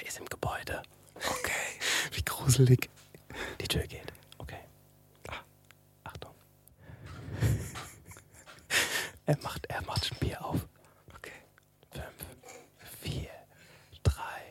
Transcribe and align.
Er 0.00 0.06
ist 0.06 0.18
im 0.18 0.24
Gebäude. 0.26 0.82
Okay. 1.14 1.78
Wie 2.12 2.22
gruselig. 2.22 2.88
Die 3.60 3.68
Tür 3.68 3.86
geht. 3.86 4.12
Okay. 4.38 4.60
Ah, 5.28 5.40
Achtung. 6.04 6.34
Er 9.26 9.38
macht, 9.42 9.66
er 9.66 9.80
macht 9.82 10.10
ein 10.10 10.18
Bier 10.18 10.44
auf. 10.44 10.66
Okay. 11.14 11.30
Fünf, 11.92 12.04
vier, 13.00 13.30
drei, 14.02 14.42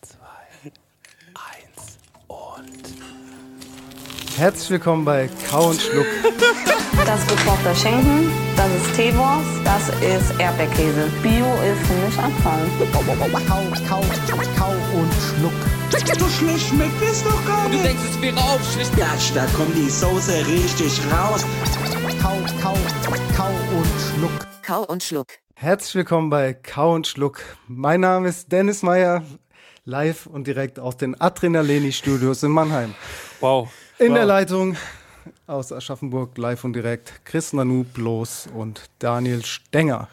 zwei, 0.00 0.72
eins 1.34 1.98
und. 2.26 2.94
Herzlich 4.36 4.68
willkommen 4.68 5.02
bei 5.02 5.30
Kau 5.48 5.70
und 5.70 5.80
Schluck. 5.80 6.04
Das 7.06 7.20
ist 7.20 7.28
gekochter 7.28 7.74
Schinken, 7.74 8.30
das 8.54 8.66
ist 8.66 8.94
Teewurst, 8.94 9.48
das 9.64 9.88
ist 10.02 10.38
Erdbeerkäse. 10.38 11.10
Bio 11.22 11.46
ist 11.64 11.86
für 11.86 11.94
mich 12.04 12.18
Abfall. 12.18 12.60
Kau, 12.92 13.00
Kau, 13.48 14.02
Kau 14.58 14.72
und 14.92 15.12
Schluck. 15.14 16.18
So 16.18 16.28
schlecht 16.28 16.68
schmeckt 16.68 17.00
es 17.02 17.24
doch 17.24 17.46
gar 17.46 17.66
nicht. 17.70 17.82
denkst, 17.82 18.02
es 18.10 18.20
wäre 18.20 18.36
aufschlicht. 18.36 18.98
Ja, 18.98 19.08
da 19.34 19.46
kommt 19.56 19.74
die 19.74 19.88
Soße 19.88 20.46
richtig 20.46 21.00
raus. 21.10 21.42
Kau, 22.20 22.36
Kau, 22.60 22.76
Kau 23.34 23.50
und 23.74 23.88
Schluck. 24.18 24.46
Kau 24.62 24.82
und 24.82 25.02
Schluck. 25.02 25.28
Herzlich 25.54 25.94
willkommen 25.94 26.28
bei 26.28 26.52
Kau 26.52 26.92
und 26.94 27.06
Schluck. 27.06 27.40
Mein 27.68 28.00
Name 28.00 28.28
ist 28.28 28.52
Dennis 28.52 28.82
Meyer, 28.82 29.22
live 29.86 30.26
und 30.26 30.46
direkt 30.46 30.78
aus 30.78 30.98
den 30.98 31.18
Adrenalini-Studios 31.18 32.42
in 32.42 32.50
Mannheim. 32.50 32.94
Wow. 33.40 33.70
In 33.98 34.08
wow. 34.08 34.14
der 34.14 34.26
Leitung 34.26 34.76
aus 35.46 35.72
Aschaffenburg, 35.72 36.36
live 36.36 36.64
und 36.64 36.74
direkt, 36.74 37.24
Chris 37.24 37.54
Nanu 37.54 37.84
Bloß 37.84 38.48
und 38.54 38.90
Daniel 38.98 39.42
Stenger. 39.42 40.08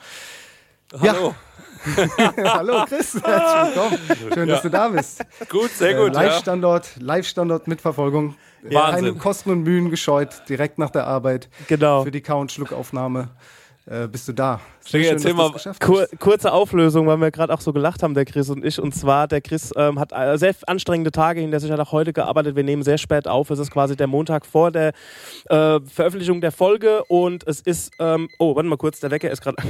Hallo. 1.01 1.35
Hallo 2.45 2.85
Chris, 2.87 3.15
herzlich 3.21 3.75
willkommen. 3.75 4.33
Schön, 4.33 4.47
dass 4.47 4.61
du 4.61 4.69
da 4.69 4.87
bist. 4.87 5.25
Gut, 5.49 5.69
sehr 5.71 5.95
gut. 5.95 6.11
Äh, 6.11 6.13
Live-Standort, 6.13 6.91
Live-Standort 6.97 7.67
mit 7.67 7.81
Verfolgung. 7.81 8.35
Äh, 8.63 8.73
Wahnsinn. 8.73 9.05
Keine 9.05 9.17
Kosten 9.17 9.49
und 9.49 9.63
Mühen 9.63 9.89
gescheut, 9.89 10.43
direkt 10.47 10.77
nach 10.77 10.89
der 10.89 11.05
Arbeit. 11.05 11.49
Genau. 11.67 12.05
Für 12.05 12.11
die 12.11 12.21
Kau- 12.21 12.39
und 12.39 12.53
Schluckaufnahme 12.53 13.31
äh, 13.85 14.07
bist 14.07 14.27
du 14.27 14.33
da. 14.33 14.59
Schön, 14.85 15.03
erzähl 15.03 15.33
mal 15.33 15.51
kur 15.79 16.07
kurze 16.19 16.51
Auflösung, 16.51 17.07
weil 17.07 17.17
wir 17.17 17.31
gerade 17.31 17.53
auch 17.53 17.61
so 17.61 17.71
gelacht 17.71 18.03
haben, 18.03 18.13
der 18.13 18.25
Chris 18.25 18.49
und 18.49 18.65
ich. 18.65 18.79
Und 18.79 18.93
zwar, 18.93 19.27
der 19.27 19.41
Chris 19.41 19.71
ähm, 19.77 19.99
hat 19.99 20.11
äh, 20.11 20.37
sehr 20.37 20.53
anstrengende 20.67 21.11
Tage 21.11 21.39
hinter 21.39 21.59
sich, 21.59 21.71
hat 21.71 21.79
auch 21.79 21.91
heute 21.91 22.11
gearbeitet. 22.11 22.55
Wir 22.55 22.63
nehmen 22.63 22.83
sehr 22.83 22.97
spät 22.97 23.27
auf. 23.27 23.49
Es 23.49 23.59
ist 23.59 23.71
quasi 23.71 23.95
der 23.95 24.07
Montag 24.07 24.45
vor 24.45 24.71
der 24.71 24.93
äh, 25.49 25.79
Veröffentlichung 25.81 26.41
der 26.41 26.51
Folge. 26.51 27.03
Und 27.05 27.47
es 27.47 27.61
ist, 27.61 27.93
ähm, 27.99 28.27
oh, 28.39 28.55
warte 28.55 28.67
mal 28.67 28.77
kurz, 28.77 28.99
der 28.99 29.11
Wecker 29.11 29.31
ist 29.31 29.41
gerade 29.41 29.57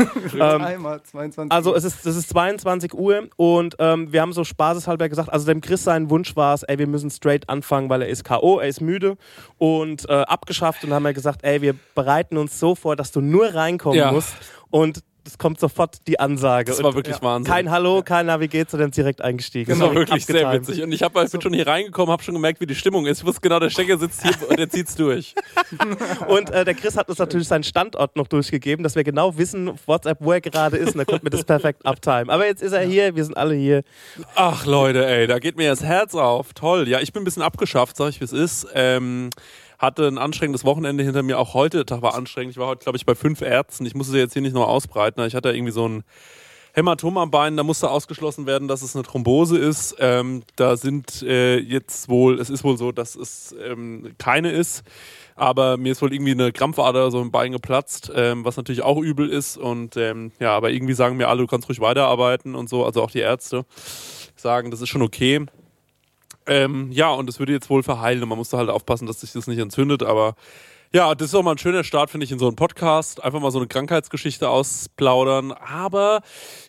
ähm, 0.34 0.62
Einmal 0.62 1.02
22. 1.02 1.52
Also 1.52 1.74
es 1.74 1.84
ist, 1.84 2.06
es 2.06 2.16
ist 2.16 2.28
22 2.30 2.94
Uhr 2.94 3.28
und 3.36 3.76
ähm, 3.78 4.12
wir 4.12 4.20
haben 4.20 4.32
so 4.32 4.44
spaßeshalber 4.44 5.08
gesagt, 5.08 5.32
also 5.32 5.46
dem 5.46 5.60
Chris 5.60 5.84
sein 5.84 6.10
Wunsch 6.10 6.36
war 6.36 6.54
es, 6.54 6.62
ey, 6.64 6.78
wir 6.78 6.86
müssen 6.86 7.10
straight 7.10 7.48
anfangen, 7.48 7.88
weil 7.88 8.02
er 8.02 8.08
ist 8.08 8.24
K.O., 8.24 8.58
er 8.58 8.68
ist 8.68 8.80
müde 8.80 9.16
und 9.58 10.08
äh, 10.08 10.12
abgeschafft 10.12 10.84
und 10.84 10.92
haben 10.92 11.02
wir 11.02 11.12
gesagt, 11.12 11.44
ey, 11.44 11.62
wir 11.62 11.74
bereiten 11.94 12.36
uns 12.36 12.58
so 12.58 12.74
vor, 12.74 12.96
dass 12.96 13.12
du 13.12 13.20
nur 13.20 13.39
reinkommen 13.48 13.98
Ja. 13.98 14.12
musst 14.12 14.34
und 14.70 15.00
es 15.26 15.36
kommt 15.36 15.60
sofort 15.60 15.98
die 16.08 16.18
Ansage. 16.18 16.70
Das 16.72 16.82
war 16.82 16.90
Und 16.90 16.96
wirklich 16.96 17.20
Wahnsinn. 17.22 17.52
Kein 17.52 17.70
Hallo, 17.70 18.02
kein 18.02 18.26
Na, 18.26 18.40
wie 18.40 18.48
geht's, 18.48 18.70
sondern 18.72 18.90
direkt 18.90 19.20
eingestiegen. 19.20 19.70
Das 19.70 19.78
war 19.78 19.94
wirklich 19.94 20.24
sehr 20.24 20.46
Abgetimed. 20.46 20.68
witzig. 20.68 20.82
Und 20.82 20.92
ich 20.92 21.02
hab, 21.02 21.14
halt- 21.14 21.30
bin 21.30 21.40
schon 21.42 21.52
hier 21.52 21.66
reingekommen, 21.66 22.10
habe 22.10 22.22
schon 22.22 22.34
gemerkt, 22.34 22.60
wie 22.60 22.66
die 22.66 22.74
Stimmung 22.74 23.06
ist. 23.06 23.20
Ich 23.20 23.26
wusste 23.26 23.42
genau, 23.42 23.60
der 23.60 23.68
Stecker 23.70 23.98
sitzt 23.98 24.22
hier 24.22 24.32
und 24.48 24.58
der 24.58 24.70
zieht's 24.70 24.96
durch. 24.96 25.34
Und 26.26 26.50
äh, 26.50 26.64
der 26.64 26.74
Chris 26.74 26.96
hat 26.96 27.08
uns 27.08 27.18
natürlich 27.18 27.46
seinen 27.46 27.62
Standort 27.64 28.16
noch 28.16 28.26
durchgegeben, 28.28 28.82
dass 28.82 28.96
wir 28.96 29.04
genau 29.04 29.36
wissen, 29.36 29.68
auf 29.68 29.86
WhatsApp, 29.86 30.18
wo 30.20 30.32
er 30.32 30.40
gerade 30.40 30.78
ist. 30.78 30.92
Und 30.92 30.98
dann 30.98 31.06
konnten 31.06 31.26
wir 31.26 31.30
das 31.30 31.44
perfekt 31.44 31.84
uptime. 31.86 32.32
Aber 32.32 32.46
jetzt 32.46 32.62
ist 32.62 32.72
er 32.72 32.82
hier, 32.82 33.14
wir 33.14 33.24
sind 33.24 33.36
alle 33.36 33.54
hier. 33.54 33.82
Ach 34.34 34.64
Leute, 34.66 35.06
ey, 35.06 35.26
da 35.26 35.38
geht 35.38 35.56
mir 35.56 35.68
das 35.68 35.84
Herz 35.84 36.14
auf. 36.14 36.54
Toll. 36.54 36.88
Ja, 36.88 36.98
ich 37.00 37.12
bin 37.12 37.22
ein 37.22 37.24
bisschen 37.24 37.42
abgeschafft, 37.42 37.96
sag 37.96 38.08
ich, 38.08 38.20
wie 38.20 38.24
es 38.24 38.32
ist. 38.32 38.66
Ähm, 38.74 39.30
hatte 39.80 40.06
ein 40.06 40.18
anstrengendes 40.18 40.64
Wochenende 40.64 41.02
hinter 41.02 41.22
mir. 41.22 41.38
Auch 41.38 41.54
heute 41.54 41.78
der 41.78 41.86
Tag 41.86 42.02
war 42.02 42.14
anstrengend. 42.14 42.52
Ich 42.52 42.58
war 42.58 42.66
heute, 42.66 42.84
glaube 42.84 42.98
ich, 42.98 43.06
bei 43.06 43.14
fünf 43.14 43.40
Ärzten. 43.40 43.86
Ich 43.86 43.94
musste 43.94 44.12
sie 44.12 44.18
jetzt 44.18 44.34
hier 44.34 44.42
nicht 44.42 44.52
nur 44.52 44.68
ausbreiten. 44.68 45.24
Ich 45.24 45.34
hatte 45.34 45.50
irgendwie 45.50 45.72
so 45.72 45.88
ein 45.88 46.04
Hämatom 46.74 47.16
am 47.16 47.30
Bein. 47.30 47.56
Da 47.56 47.62
musste 47.62 47.90
ausgeschlossen 47.90 48.44
werden, 48.44 48.68
dass 48.68 48.82
es 48.82 48.94
eine 48.94 49.04
Thrombose 49.04 49.56
ist. 49.56 49.96
Ähm, 49.98 50.42
da 50.56 50.76
sind 50.76 51.22
äh, 51.22 51.56
jetzt 51.56 52.10
wohl, 52.10 52.38
es 52.38 52.50
ist 52.50 52.62
wohl 52.62 52.76
so, 52.76 52.92
dass 52.92 53.16
es 53.16 53.54
ähm, 53.64 54.12
keine 54.18 54.52
ist. 54.52 54.82
Aber 55.34 55.78
mir 55.78 55.92
ist 55.92 56.02
wohl 56.02 56.12
irgendwie 56.12 56.32
eine 56.32 56.52
Krampfader 56.52 57.10
so 57.10 57.22
im 57.22 57.30
Bein 57.30 57.52
geplatzt, 57.52 58.12
ähm, 58.14 58.44
was 58.44 58.58
natürlich 58.58 58.82
auch 58.82 58.98
übel 58.98 59.30
ist. 59.30 59.56
Und 59.56 59.96
ähm, 59.96 60.32
ja, 60.40 60.54
aber 60.54 60.72
irgendwie 60.72 60.92
sagen 60.92 61.16
mir 61.16 61.28
alle, 61.28 61.40
du 61.40 61.46
kannst 61.46 61.70
ruhig 61.70 61.80
weiterarbeiten 61.80 62.54
und 62.54 62.68
so. 62.68 62.84
Also 62.84 63.02
auch 63.02 63.10
die 63.10 63.20
Ärzte 63.20 63.64
sagen, 64.36 64.70
das 64.70 64.82
ist 64.82 64.90
schon 64.90 65.00
okay. 65.00 65.46
Ähm, 66.46 66.90
ja, 66.92 67.10
und 67.10 67.28
es 67.28 67.38
würde 67.38 67.52
jetzt 67.52 67.70
wohl 67.70 67.82
verheilen 67.82 68.22
und 68.22 68.28
man 68.28 68.38
musste 68.38 68.56
halt 68.56 68.70
aufpassen, 68.70 69.06
dass 69.06 69.20
sich 69.20 69.32
das 69.32 69.46
nicht 69.46 69.58
entzündet, 69.58 70.02
aber 70.02 70.34
ja, 70.92 71.14
das 71.14 71.28
ist 71.28 71.34
auch 71.36 71.44
mal 71.44 71.52
ein 71.52 71.58
schöner 71.58 71.84
Start, 71.84 72.10
finde 72.10 72.24
ich, 72.24 72.32
in 72.32 72.40
so 72.40 72.48
einem 72.48 72.56
Podcast. 72.56 73.22
Einfach 73.22 73.38
mal 73.38 73.52
so 73.52 73.60
eine 73.60 73.68
Krankheitsgeschichte 73.68 74.48
ausplaudern. 74.48 75.52
Aber 75.52 76.20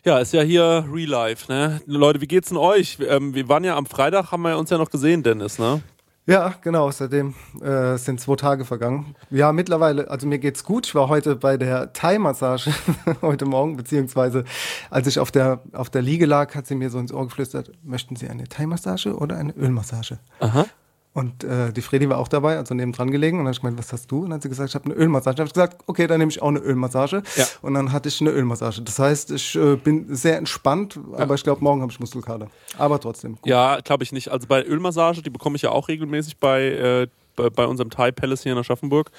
ja, 0.04 0.20
ist 0.20 0.32
ja 0.32 0.42
hier 0.42 0.84
Real 0.88 1.08
Life, 1.08 1.50
ne? 1.50 1.80
Leute, 1.86 2.20
wie 2.20 2.28
geht's 2.28 2.50
denn 2.50 2.56
euch? 2.56 2.98
Ähm, 3.00 3.34
wir 3.34 3.48
waren 3.48 3.64
ja 3.64 3.76
am 3.76 3.84
Freitag, 3.84 4.30
haben 4.30 4.42
wir 4.42 4.56
uns 4.58 4.70
ja 4.70 4.78
noch 4.78 4.90
gesehen, 4.90 5.24
Dennis, 5.24 5.58
ne? 5.58 5.82
Ja, 6.24 6.54
genau, 6.62 6.88
seitdem 6.92 7.34
äh, 7.60 7.96
sind 7.96 8.20
zwei 8.20 8.36
Tage 8.36 8.64
vergangen. 8.64 9.16
Ja, 9.30 9.50
mittlerweile, 9.52 10.08
also 10.08 10.26
mir 10.28 10.38
geht's 10.38 10.62
gut. 10.62 10.86
Ich 10.86 10.94
war 10.94 11.08
heute 11.08 11.34
bei 11.34 11.56
der 11.56 11.92
Thai-Massage 11.92 12.72
heute 13.22 13.44
Morgen, 13.44 13.76
beziehungsweise 13.76 14.44
als 14.88 15.08
ich 15.08 15.18
auf 15.18 15.32
der, 15.32 15.62
auf 15.72 15.90
der 15.90 16.02
Liege 16.02 16.26
lag, 16.26 16.54
hat 16.54 16.68
sie 16.68 16.76
mir 16.76 16.90
so 16.90 17.00
ins 17.00 17.12
Ohr 17.12 17.24
geflüstert, 17.24 17.72
möchten 17.82 18.14
Sie 18.14 18.28
eine 18.28 18.44
Thai-Massage 18.44 19.16
oder 19.16 19.36
eine 19.36 19.52
Ölmassage? 19.52 20.20
Aha. 20.38 20.66
Und 21.14 21.44
äh, 21.44 21.72
die 21.72 21.82
Fredi 21.82 22.08
war 22.08 22.16
auch 22.18 22.28
dabei, 22.28 22.56
also 22.56 22.74
nebendran 22.74 23.10
gelegen. 23.10 23.38
Und 23.38 23.44
dann 23.44 23.48
habe 23.48 23.56
ich 23.56 23.60
gemeint, 23.60 23.78
was 23.78 23.92
hast 23.92 24.10
du? 24.10 24.18
Und 24.18 24.30
dann 24.30 24.34
hat 24.34 24.42
sie 24.42 24.48
gesagt, 24.48 24.70
ich 24.70 24.74
habe 24.74 24.86
eine 24.86 24.94
Ölmassage. 24.94 25.36
Dann 25.36 25.42
habe 25.42 25.48
ich 25.48 25.52
gesagt, 25.52 25.82
okay, 25.86 26.06
dann 26.06 26.18
nehme 26.18 26.30
ich 26.30 26.40
auch 26.40 26.48
eine 26.48 26.60
Ölmassage. 26.60 27.22
Ja. 27.36 27.46
Und 27.60 27.74
dann 27.74 27.92
hatte 27.92 28.08
ich 28.08 28.20
eine 28.22 28.30
Ölmassage. 28.30 28.80
Das 28.80 28.98
heißt, 28.98 29.30
ich 29.32 29.54
äh, 29.54 29.76
bin 29.76 30.14
sehr 30.14 30.38
entspannt, 30.38 30.98
aber 31.12 31.34
ich 31.34 31.44
glaube, 31.44 31.62
morgen 31.62 31.82
habe 31.82 31.92
ich 31.92 32.00
Muskelkater. 32.00 32.48
Aber 32.78 32.98
trotzdem. 32.98 33.32
Gut. 33.36 33.46
Ja, 33.46 33.80
glaube 33.80 34.04
ich 34.04 34.12
nicht. 34.12 34.30
Also 34.30 34.46
bei 34.46 34.64
Ölmassage, 34.64 35.20
die 35.20 35.28
bekomme 35.28 35.56
ich 35.56 35.62
ja 35.62 35.70
auch 35.70 35.88
regelmäßig 35.88 36.38
bei, 36.38 36.62
äh, 36.62 37.06
bei, 37.36 37.50
bei 37.50 37.66
unserem 37.66 37.90
Thai 37.90 38.10
Palace 38.10 38.44
hier 38.44 38.52
in 38.52 38.58
Aschaffenburg. 38.58 39.10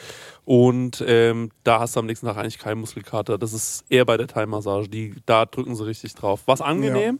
Und 0.45 1.03
ähm, 1.07 1.51
da 1.63 1.79
hast 1.79 1.95
du 1.95 1.99
am 1.99 2.07
nächsten 2.07 2.25
Tag 2.25 2.37
eigentlich 2.37 2.57
keinen 2.57 2.79
Muskelkater. 2.79 3.37
Das 3.37 3.53
ist 3.53 3.85
eher 3.89 4.05
bei 4.05 4.17
der 4.17 4.27
Thai-Massage. 4.27 4.89
Die, 4.89 5.13
da 5.27 5.45
drücken 5.45 5.75
sie 5.75 5.85
richtig 5.85 6.15
drauf. 6.15 6.41
Was 6.47 6.59
angenehm? 6.59 7.19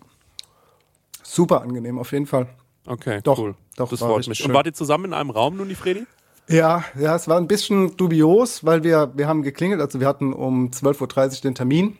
Super 1.21 1.61
angenehm, 1.61 1.99
auf 1.99 2.11
jeden 2.11 2.25
Fall. 2.25 2.47
Okay, 2.85 3.21
Doch, 3.23 3.37
cool. 3.39 3.55
doch, 3.77 3.89
das 3.89 3.99
freut 3.99 4.27
mich. 4.27 4.39
schön. 4.39 4.47
Und 4.47 4.53
wart 4.53 4.65
ihr 4.65 4.73
zusammen 4.73 5.05
in 5.05 5.13
einem 5.13 5.29
Raum 5.29 5.55
nun, 5.57 5.69
die 5.69 5.75
Fredi? 5.75 6.05
Ja, 6.49 6.83
ja, 6.99 7.15
es 7.15 7.27
war 7.29 7.37
ein 7.37 7.47
bisschen 7.47 7.95
dubios, 7.95 8.65
weil 8.65 8.83
wir, 8.83 9.13
wir 9.15 9.27
haben 9.27 9.43
geklingelt, 9.43 9.79
also 9.79 9.99
wir 10.01 10.07
hatten 10.07 10.33
um 10.33 10.69
12.30 10.71 11.35
Uhr 11.37 11.41
den 11.43 11.55
Termin 11.55 11.97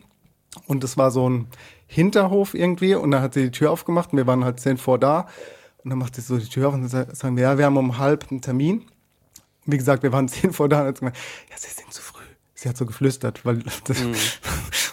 und 0.66 0.84
es 0.84 0.98
war 0.98 1.10
so 1.10 1.28
ein 1.28 1.46
Hinterhof 1.86 2.52
irgendwie 2.54 2.94
und 2.94 3.10
dann 3.10 3.22
hat 3.22 3.32
sie 3.34 3.44
die 3.44 3.50
Tür 3.50 3.70
aufgemacht 3.70 4.12
und 4.12 4.18
wir 4.18 4.26
waren 4.26 4.44
halt 4.44 4.60
zehn 4.60 4.76
vor 4.76 4.98
da 4.98 5.26
und 5.82 5.88
dann 5.90 5.98
macht 5.98 6.14
sie 6.16 6.20
so 6.20 6.36
die 6.36 6.48
Tür 6.48 6.68
auf 6.68 6.74
und 6.74 6.82
dann 6.82 6.90
sa- 6.90 7.14
sagen 7.14 7.36
wir, 7.36 7.44
ja, 7.44 7.56
wir 7.58 7.64
haben 7.64 7.76
um 7.78 7.96
halb 7.96 8.26
einen 8.30 8.42
Termin. 8.42 8.84
Wie 9.64 9.78
gesagt, 9.78 10.02
wir 10.02 10.12
waren 10.12 10.28
zehn 10.28 10.52
vor 10.52 10.68
da 10.68 10.82
und 10.82 10.86
hat 10.88 10.96
sie 10.96 11.00
gemeint, 11.00 11.16
ja, 11.50 11.56
sie 11.56 11.70
sind 11.70 11.90
zu 11.92 12.02
früh. 12.02 12.22
Sie 12.54 12.68
hat 12.68 12.76
so 12.76 12.84
geflüstert, 12.84 13.46
weil 13.46 13.64
das, 13.86 13.98
Mhm. 14.04 14.12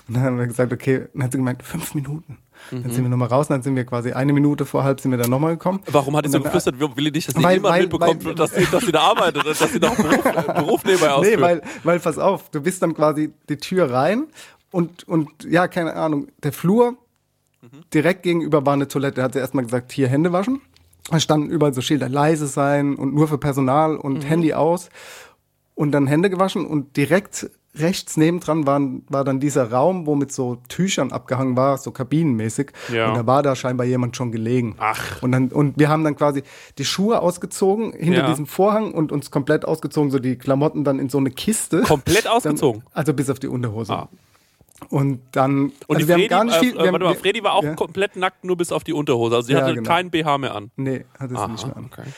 und 0.08 0.14
dann 0.16 0.24
haben 0.24 0.40
wir 0.40 0.48
gesagt, 0.48 0.72
okay, 0.72 1.08
dann 1.14 1.24
hat 1.24 1.34
sie 1.34 1.38
gemeint, 1.40 1.62
fünf 1.64 1.94
Minuten. 1.94 2.38
Mhm. 2.70 2.84
Dann 2.84 2.92
sind 2.92 3.04
wir 3.04 3.10
nochmal 3.10 3.28
raus, 3.30 3.48
dann 3.48 3.62
sind 3.64 3.76
wir 3.76 3.86
quasi 3.86 4.12
eine 4.12 4.34
Minute 4.34 4.66
vor 4.66 4.84
halb 4.84 5.00
sind 5.02 5.12
wir 5.12 5.18
dann 5.18 5.30
nochmal 5.30 5.54
gekommen. 5.54 5.80
Warum 5.92 6.16
hat 6.16 6.26
die 6.26 6.30
so 6.30 6.38
dann- 6.38 6.44
geflüstert? 6.44 6.80
Will 6.80 7.06
die 7.06 7.12
nicht, 7.12 7.28
dass 7.28 7.36
Weil- 7.44 7.56
niemand 7.58 7.74
weil- 7.74 7.82
mitbekommt, 7.84 8.26
weil- 8.26 8.36
dass, 8.36 8.54
sie, 8.54 8.66
dass 8.72 8.84
sie 8.86 8.92
da 8.92 9.00
arbeitet, 9.02 9.46
dass 9.46 9.60
sie 9.60 9.80
noch 9.80 9.96
Beruf, 9.96 10.26
äh, 10.26 10.54
Beruf 10.54 10.84
nebenbei 10.86 11.12
ausführt? 11.12 11.36
Nee, 11.38 11.42
weil, 11.42 11.62
weil, 11.84 12.00
pass 12.00 12.18
auf, 12.20 12.50
du 12.52 12.62
bist 12.62 12.82
dann 12.82 12.94
quasi 12.94 13.32
die 13.50 13.58
Tür 13.58 13.92
rein 13.92 14.28
und, 14.72 15.08
und 15.08 15.30
ja, 15.50 15.68
keine 15.68 15.96
Ahnung, 15.96 16.28
der 16.44 16.54
Flur 16.54 16.96
direkt 17.94 18.24
gegenüber 18.24 18.66
war 18.66 18.74
eine 18.74 18.88
Toilette. 18.88 19.18
Da 19.18 19.24
hat 19.24 19.34
sie 19.34 19.40
erstmal 19.40 19.64
gesagt, 19.64 19.92
hier 19.92 20.08
Hände 20.08 20.32
waschen. 20.32 20.62
Da 21.10 21.20
standen 21.20 21.50
überall 21.50 21.74
so 21.74 21.82
Schilder, 21.82 22.10
leise 22.10 22.48
sein 22.48 22.96
und 22.96 23.14
nur 23.14 23.28
für 23.28 23.38
Personal 23.38 23.98
und 23.98 24.22
Handy 24.28 24.54
aus. 24.54 24.90
Und 25.76 25.92
dann 25.92 26.08
Hände 26.08 26.30
gewaschen 26.30 26.66
und 26.66 26.96
direkt 26.98 27.50
rechts 27.74 28.18
nebendran 28.18 28.68
waren, 28.68 29.06
war 29.10 29.24
dann 29.24 29.40
dieser 29.40 29.72
Raum, 29.72 30.06
wo 30.06 30.16
mit 30.16 30.32
so 30.32 30.58
Tüchern 30.68 31.12
abgehangen 31.12 31.56
war, 31.56 31.78
so 31.78 31.92
kabinenmäßig. 31.92 32.72
Ja. 32.94 33.10
Und 33.10 33.16
da 33.16 33.26
war 33.26 33.44
da 33.44 33.56
scheinbar 33.56 33.86
jemand 33.88 34.18
schon 34.18 34.32
gelegen. 34.32 34.76
Ach. 34.78 35.22
Und, 35.22 35.32
dann, 35.32 35.48
und 35.50 35.80
wir 35.80 35.88
haben 35.88 36.04
dann 36.04 36.16
quasi 36.16 36.44
die 36.78 36.86
Schuhe 36.86 37.22
ausgezogen 37.22 37.94
hinter 37.94 38.22
Ja. 38.22 38.28
diesem 38.28 38.46
Vorhang 38.46 38.92
und 38.92 39.12
uns 39.12 39.32
komplett 39.32 39.64
ausgezogen, 39.66 40.12
so 40.12 40.20
die 40.20 40.36
Klamotten 40.38 40.84
dann 40.84 41.00
in 41.00 41.10
so 41.10 41.18
eine 41.18 41.32
Kiste. 41.32 41.82
Komplett 41.84 42.28
ausgezogen? 42.28 42.82
Dann, 42.82 42.92
also 42.94 43.14
bis 43.14 43.30
auf 43.30 43.40
die 43.40 43.48
Unterhose. 43.48 43.94
Ah. 43.94 44.10
Und 44.90 45.22
dann, 45.32 45.66
Und 45.88 45.96
also 45.96 46.00
die 46.00 46.08
wir 46.08 46.16
Fredi, 46.16 46.28
haben 46.30 46.30
gar 46.30 46.44
nicht 46.46 46.56
viel. 46.58 46.72
äh, 46.72 46.74
wir 46.76 46.82
haben- 46.88 46.94
warte 46.94 47.06
mal, 47.06 47.16
Fredi 47.16 47.44
war 47.44 47.54
auch 47.54 47.64
ja. 47.64 47.76
komplett 47.76 48.16
nackt, 48.16 48.44
nur 48.44 48.58
bis 48.58 48.72
auf 48.72 48.84
die 48.84 48.94
Unterhose. 48.94 49.36
Also 49.36 49.48
sie 49.48 49.56
hatte 49.56 49.76
genau. 49.76 49.88
kein 49.88 50.10
BH 50.10 50.38
mehr 50.40 50.56
an. 50.56 50.72
Nee, 50.76 51.06
hatte 51.20 51.36
sie 51.38 51.48
nicht 51.52 51.68
mehr 51.68 51.78
an. 51.78 51.86
okay. 51.92 52.10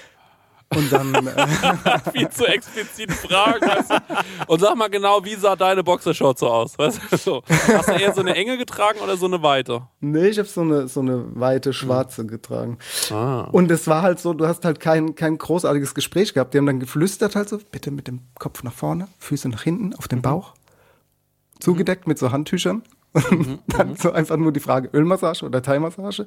Und 0.75 0.92
dann, 0.92 1.14
äh, 1.28 2.12
Viel 2.12 2.30
zu 2.30 2.46
explizite 2.46 3.14
Fragen. 3.14 3.66
Weißt 3.68 3.90
du? 3.92 3.96
Und 4.48 4.60
sag 4.60 4.75
mal 4.75 4.90
genau, 4.90 5.24
wie 5.24 5.36
sah 5.36 5.56
deine 5.56 5.84
Boxershort 5.84 6.40
so 6.40 6.48
aus? 6.50 6.78
Weißt 6.78 7.00
du? 7.12 7.18
so. 7.18 7.44
Hast 7.50 7.90
du 7.90 7.94
eher 7.94 8.14
so 8.14 8.22
eine 8.22 8.36
enge 8.36 8.58
getragen 8.58 9.00
oder 9.00 9.18
so 9.18 9.25
eine 9.25 9.42
weite? 9.44 9.84
nee, 10.00 10.28
ich 10.28 10.40
habe 10.40 10.48
so 10.48 10.62
eine, 10.62 10.88
so 10.88 11.00
eine 11.00 11.24
weite 11.40 11.74
schwarze 11.74 12.25
getragen. 12.25 12.78
Ah. 13.12 13.48
Und 13.52 13.72
es 13.72 13.88
war 13.88 14.02
halt 14.02 14.20
so, 14.20 14.34
du 14.34 14.48
hast 14.48 14.66
halt 14.66 14.80
kein, 14.80 15.16
kein 15.16 15.38
großartiges 15.38 15.96
Gespräch 15.96 16.34
gehabt. 16.34 16.54
Die 16.54 16.58
haben 16.58 16.66
dann 16.66 16.80
geflüstert 16.80 17.36
halt 17.36 17.50
so, 17.50 17.60
bitte 17.72 17.92
mit 17.92 18.08
dem 18.08 18.22
Kopf 18.40 18.64
nach 18.64 18.74
vorne, 18.74 19.08
Füße 19.19 19.50
nach 19.50 19.64
hinten, 19.64 19.94
auf 19.96 20.08
den 20.08 20.19
Mhm. 20.19 20.24
Bauch. 20.24 20.54
Zugedeckt 21.60 22.08
mit 22.08 22.18
so 22.19 22.31
Handtüchern. 22.31 22.84
Und 23.13 23.60
dann 23.68 23.95
so 23.95 24.12
einfach 24.12 24.38
nur 24.38 24.51
die 24.51 24.60
Frage 24.60 24.89
Ölmassage 24.94 25.45
oder 25.45 25.62
Thai-Massage. 25.62 26.25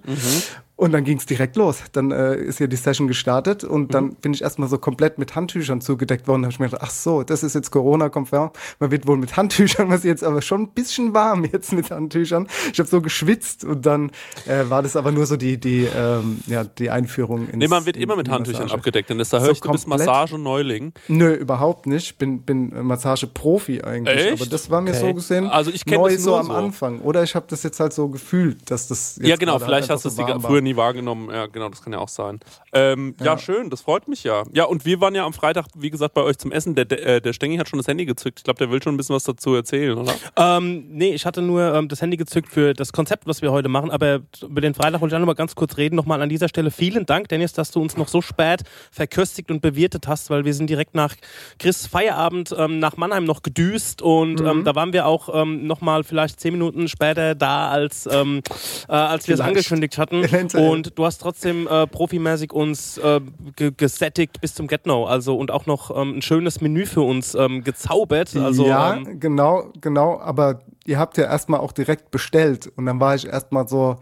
Und 0.76 0.92
dann 0.92 1.04
ging 1.04 1.18
es 1.18 1.26
direkt 1.26 1.56
los. 1.56 1.82
Dann 1.92 2.10
äh, 2.12 2.36
ist 2.36 2.58
hier 2.58 2.68
die 2.68 2.76
Session 2.76 3.08
gestartet 3.08 3.64
und 3.64 3.94
dann 3.94 4.14
bin 4.16 4.32
ich 4.34 4.42
erstmal 4.42 4.68
so 4.68 4.78
komplett 4.78 5.18
mit 5.18 5.34
Handtüchern 5.34 5.80
zugedeckt 5.80 6.28
worden. 6.28 6.42
Da 6.42 6.46
habe 6.46 6.52
ich 6.52 6.60
mir 6.60 6.66
gedacht, 6.66 6.82
ach 6.84 6.90
so, 6.90 7.22
das 7.22 7.42
ist 7.42 7.54
jetzt 7.54 7.70
Corona-konform. 7.70 8.50
Man 8.78 8.90
wird 8.90 9.06
wohl 9.06 9.16
mit 9.16 9.36
Handtüchern, 9.36 9.88
was 9.90 10.04
jetzt 10.04 10.22
aber 10.22 10.42
schon 10.42 10.62
ein 10.62 10.68
bisschen 10.68 11.14
warm 11.14 11.44
jetzt 11.44 11.72
mit 11.72 11.90
Handtüchern. 11.90 12.46
Ich 12.72 12.78
habe 12.78 12.88
so 12.88 13.00
geschwitzt 13.00 13.64
und 13.64 13.86
dann 13.86 14.10
äh, 14.46 14.68
war 14.68 14.82
das 14.82 14.96
aber 14.96 15.12
nur 15.12 15.26
so 15.26 15.36
die, 15.36 15.58
die, 15.58 15.88
ähm, 15.96 16.40
ja, 16.46 16.62
die 16.64 16.90
Einführung 16.90 17.48
ins 17.48 17.56
Nee, 17.56 17.68
man 17.68 17.86
wird 17.86 17.96
immer 17.96 18.14
mit 18.16 18.28
Handtüchern 18.28 18.62
Massage. 18.64 18.74
abgedeckt, 18.78 19.08
denn 19.10 19.18
das 19.18 19.30
da 19.30 19.40
So 19.40 19.46
höre 19.46 19.52
ich, 19.52 19.60
du 19.60 19.72
bist 19.72 19.86
komplett? 19.88 20.06
Massage 20.06 20.38
Neuling. 20.38 20.92
Nö, 21.08 21.32
überhaupt 21.32 21.86
nicht. 21.86 22.18
Bin, 22.18 22.42
bin 22.42 22.72
äh, 22.72 22.82
Massage-Profi 22.82 23.82
eigentlich. 23.82 24.14
Echt? 24.26 24.40
Aber 24.42 24.48
das 24.50 24.70
war 24.70 24.80
mir 24.82 24.90
Okay. 24.90 25.00
so 25.00 25.14
gesehen 25.14 25.46
Also 25.46 25.70
ich 25.72 25.84
neu 25.86 26.12
das 26.12 26.22
so 26.22 26.30
nur 26.30 26.40
am 26.40 26.46
so. 26.46 26.52
Anfang. 26.76 27.00
Oder 27.00 27.22
ich 27.22 27.34
habe 27.34 27.46
das 27.48 27.62
jetzt 27.62 27.80
halt 27.80 27.92
so 27.92 28.08
gefühlt, 28.08 28.70
dass 28.70 28.88
das 28.88 29.16
jetzt 29.16 29.26
ja, 29.26 29.36
genau, 29.36 29.52
gerade 29.52 29.64
vielleicht 29.64 29.88
halt 29.88 29.96
hast 29.96 30.04
du 30.04 30.08
es 30.08 30.16
so 30.16 30.40
früher 30.40 30.60
nie 30.60 30.76
wahrgenommen. 30.76 31.30
Ja, 31.30 31.46
genau, 31.46 31.68
das 31.68 31.82
kann 31.82 31.92
ja 31.92 31.98
auch 31.98 32.08
sein. 32.08 32.40
Ähm, 32.72 33.14
ja. 33.20 33.38
schön, 33.38 33.70
das 33.70 33.80
freut 33.80 34.08
mich 34.08 34.24
ja. 34.24 34.44
Ja, 34.52 34.64
und 34.64 34.84
wir 34.84 35.00
waren 35.00 35.14
ja 35.14 35.24
am 35.24 35.32
Freitag, 35.32 35.66
wie 35.74 35.90
gesagt, 35.90 36.14
bei 36.14 36.22
euch 36.22 36.38
zum 36.38 36.52
Essen. 36.52 36.74
Der, 36.74 36.84
der, 36.84 37.06
äh, 37.06 37.20
der 37.20 37.32
Stengi 37.32 37.56
hat 37.56 37.68
schon 37.68 37.78
das 37.78 37.88
Handy 37.88 38.04
gezückt. 38.04 38.40
Ich 38.40 38.44
glaube, 38.44 38.58
der 38.58 38.70
will 38.70 38.82
schon 38.82 38.94
ein 38.94 38.96
bisschen 38.96 39.14
was 39.14 39.24
dazu 39.24 39.54
erzählen, 39.54 39.96
oder? 39.96 40.12
Ähm, 40.36 40.86
nee, 40.90 41.14
ich 41.14 41.24
hatte 41.26 41.42
nur 41.42 41.74
ähm, 41.74 41.88
das 41.88 42.02
Handy 42.02 42.16
gezückt 42.16 42.48
für 42.48 42.74
das 42.74 42.92
Konzept, 42.92 43.26
was 43.26 43.42
wir 43.42 43.52
heute 43.52 43.68
machen, 43.68 43.90
aber 43.90 44.20
über 44.42 44.60
den 44.60 44.74
Freitag 44.74 45.00
wollte 45.00 45.14
ich 45.14 45.16
auch 45.16 45.20
noch 45.20 45.26
mal 45.26 45.34
ganz 45.34 45.54
kurz 45.54 45.76
reden. 45.76 45.96
Nochmal 45.96 46.22
an 46.22 46.28
dieser 46.28 46.48
Stelle 46.48 46.70
vielen 46.70 47.06
Dank, 47.06 47.28
Dennis, 47.28 47.52
dass 47.52 47.70
du 47.70 47.80
uns 47.80 47.96
noch 47.96 48.08
so 48.08 48.20
spät 48.20 48.62
verköstigt 48.90 49.50
und 49.50 49.62
bewirtet 49.62 50.08
hast, 50.08 50.30
weil 50.30 50.44
wir 50.44 50.54
sind 50.54 50.68
direkt 50.68 50.94
nach 50.94 51.14
Chris 51.58 51.86
Feierabend 51.86 52.54
ähm, 52.58 52.78
nach 52.78 52.96
Mannheim 52.96 53.24
noch 53.24 53.42
gedüst 53.42 54.02
und 54.02 54.40
ähm, 54.40 54.64
da 54.64 54.74
waren 54.74 54.92
wir 54.92 55.06
auch 55.06 55.28
ähm, 55.32 55.66
nochmal 55.66 56.04
vielleicht 56.04 56.40
zehn 56.40 56.52
Minuten 56.52 56.65
später 56.88 57.34
da, 57.34 57.68
als, 57.70 58.08
ähm, 58.10 58.42
äh, 58.88 58.92
als 58.92 59.26
wir 59.28 59.34
es 59.34 59.40
angekündigt 59.40 59.98
hatten. 59.98 60.24
Und 60.56 60.98
du 60.98 61.04
hast 61.04 61.18
trotzdem 61.18 61.66
äh, 61.66 61.86
profimäßig 61.86 62.52
uns 62.52 62.98
äh, 62.98 63.20
ge 63.56 63.72
gesättigt 63.76 64.40
bis 64.40 64.54
zum 64.54 64.66
Get-No. 64.66 65.04
Also 65.06 65.36
und 65.36 65.50
auch 65.50 65.66
noch 65.66 65.90
ähm, 65.96 66.18
ein 66.18 66.22
schönes 66.22 66.60
Menü 66.60 66.86
für 66.86 67.02
uns 67.02 67.34
ähm, 67.34 67.64
gezaubert. 67.64 68.34
Also, 68.36 68.66
ja, 68.66 68.94
ähm, 68.96 69.20
genau, 69.20 69.72
genau. 69.80 70.18
Aber 70.20 70.60
ihr 70.84 70.98
habt 70.98 71.18
ja 71.18 71.24
erstmal 71.24 71.60
auch 71.60 71.72
direkt 71.72 72.10
bestellt. 72.10 72.70
Und 72.76 72.86
dann 72.86 73.00
war 73.00 73.14
ich 73.14 73.26
erstmal 73.26 73.66
so 73.68 73.96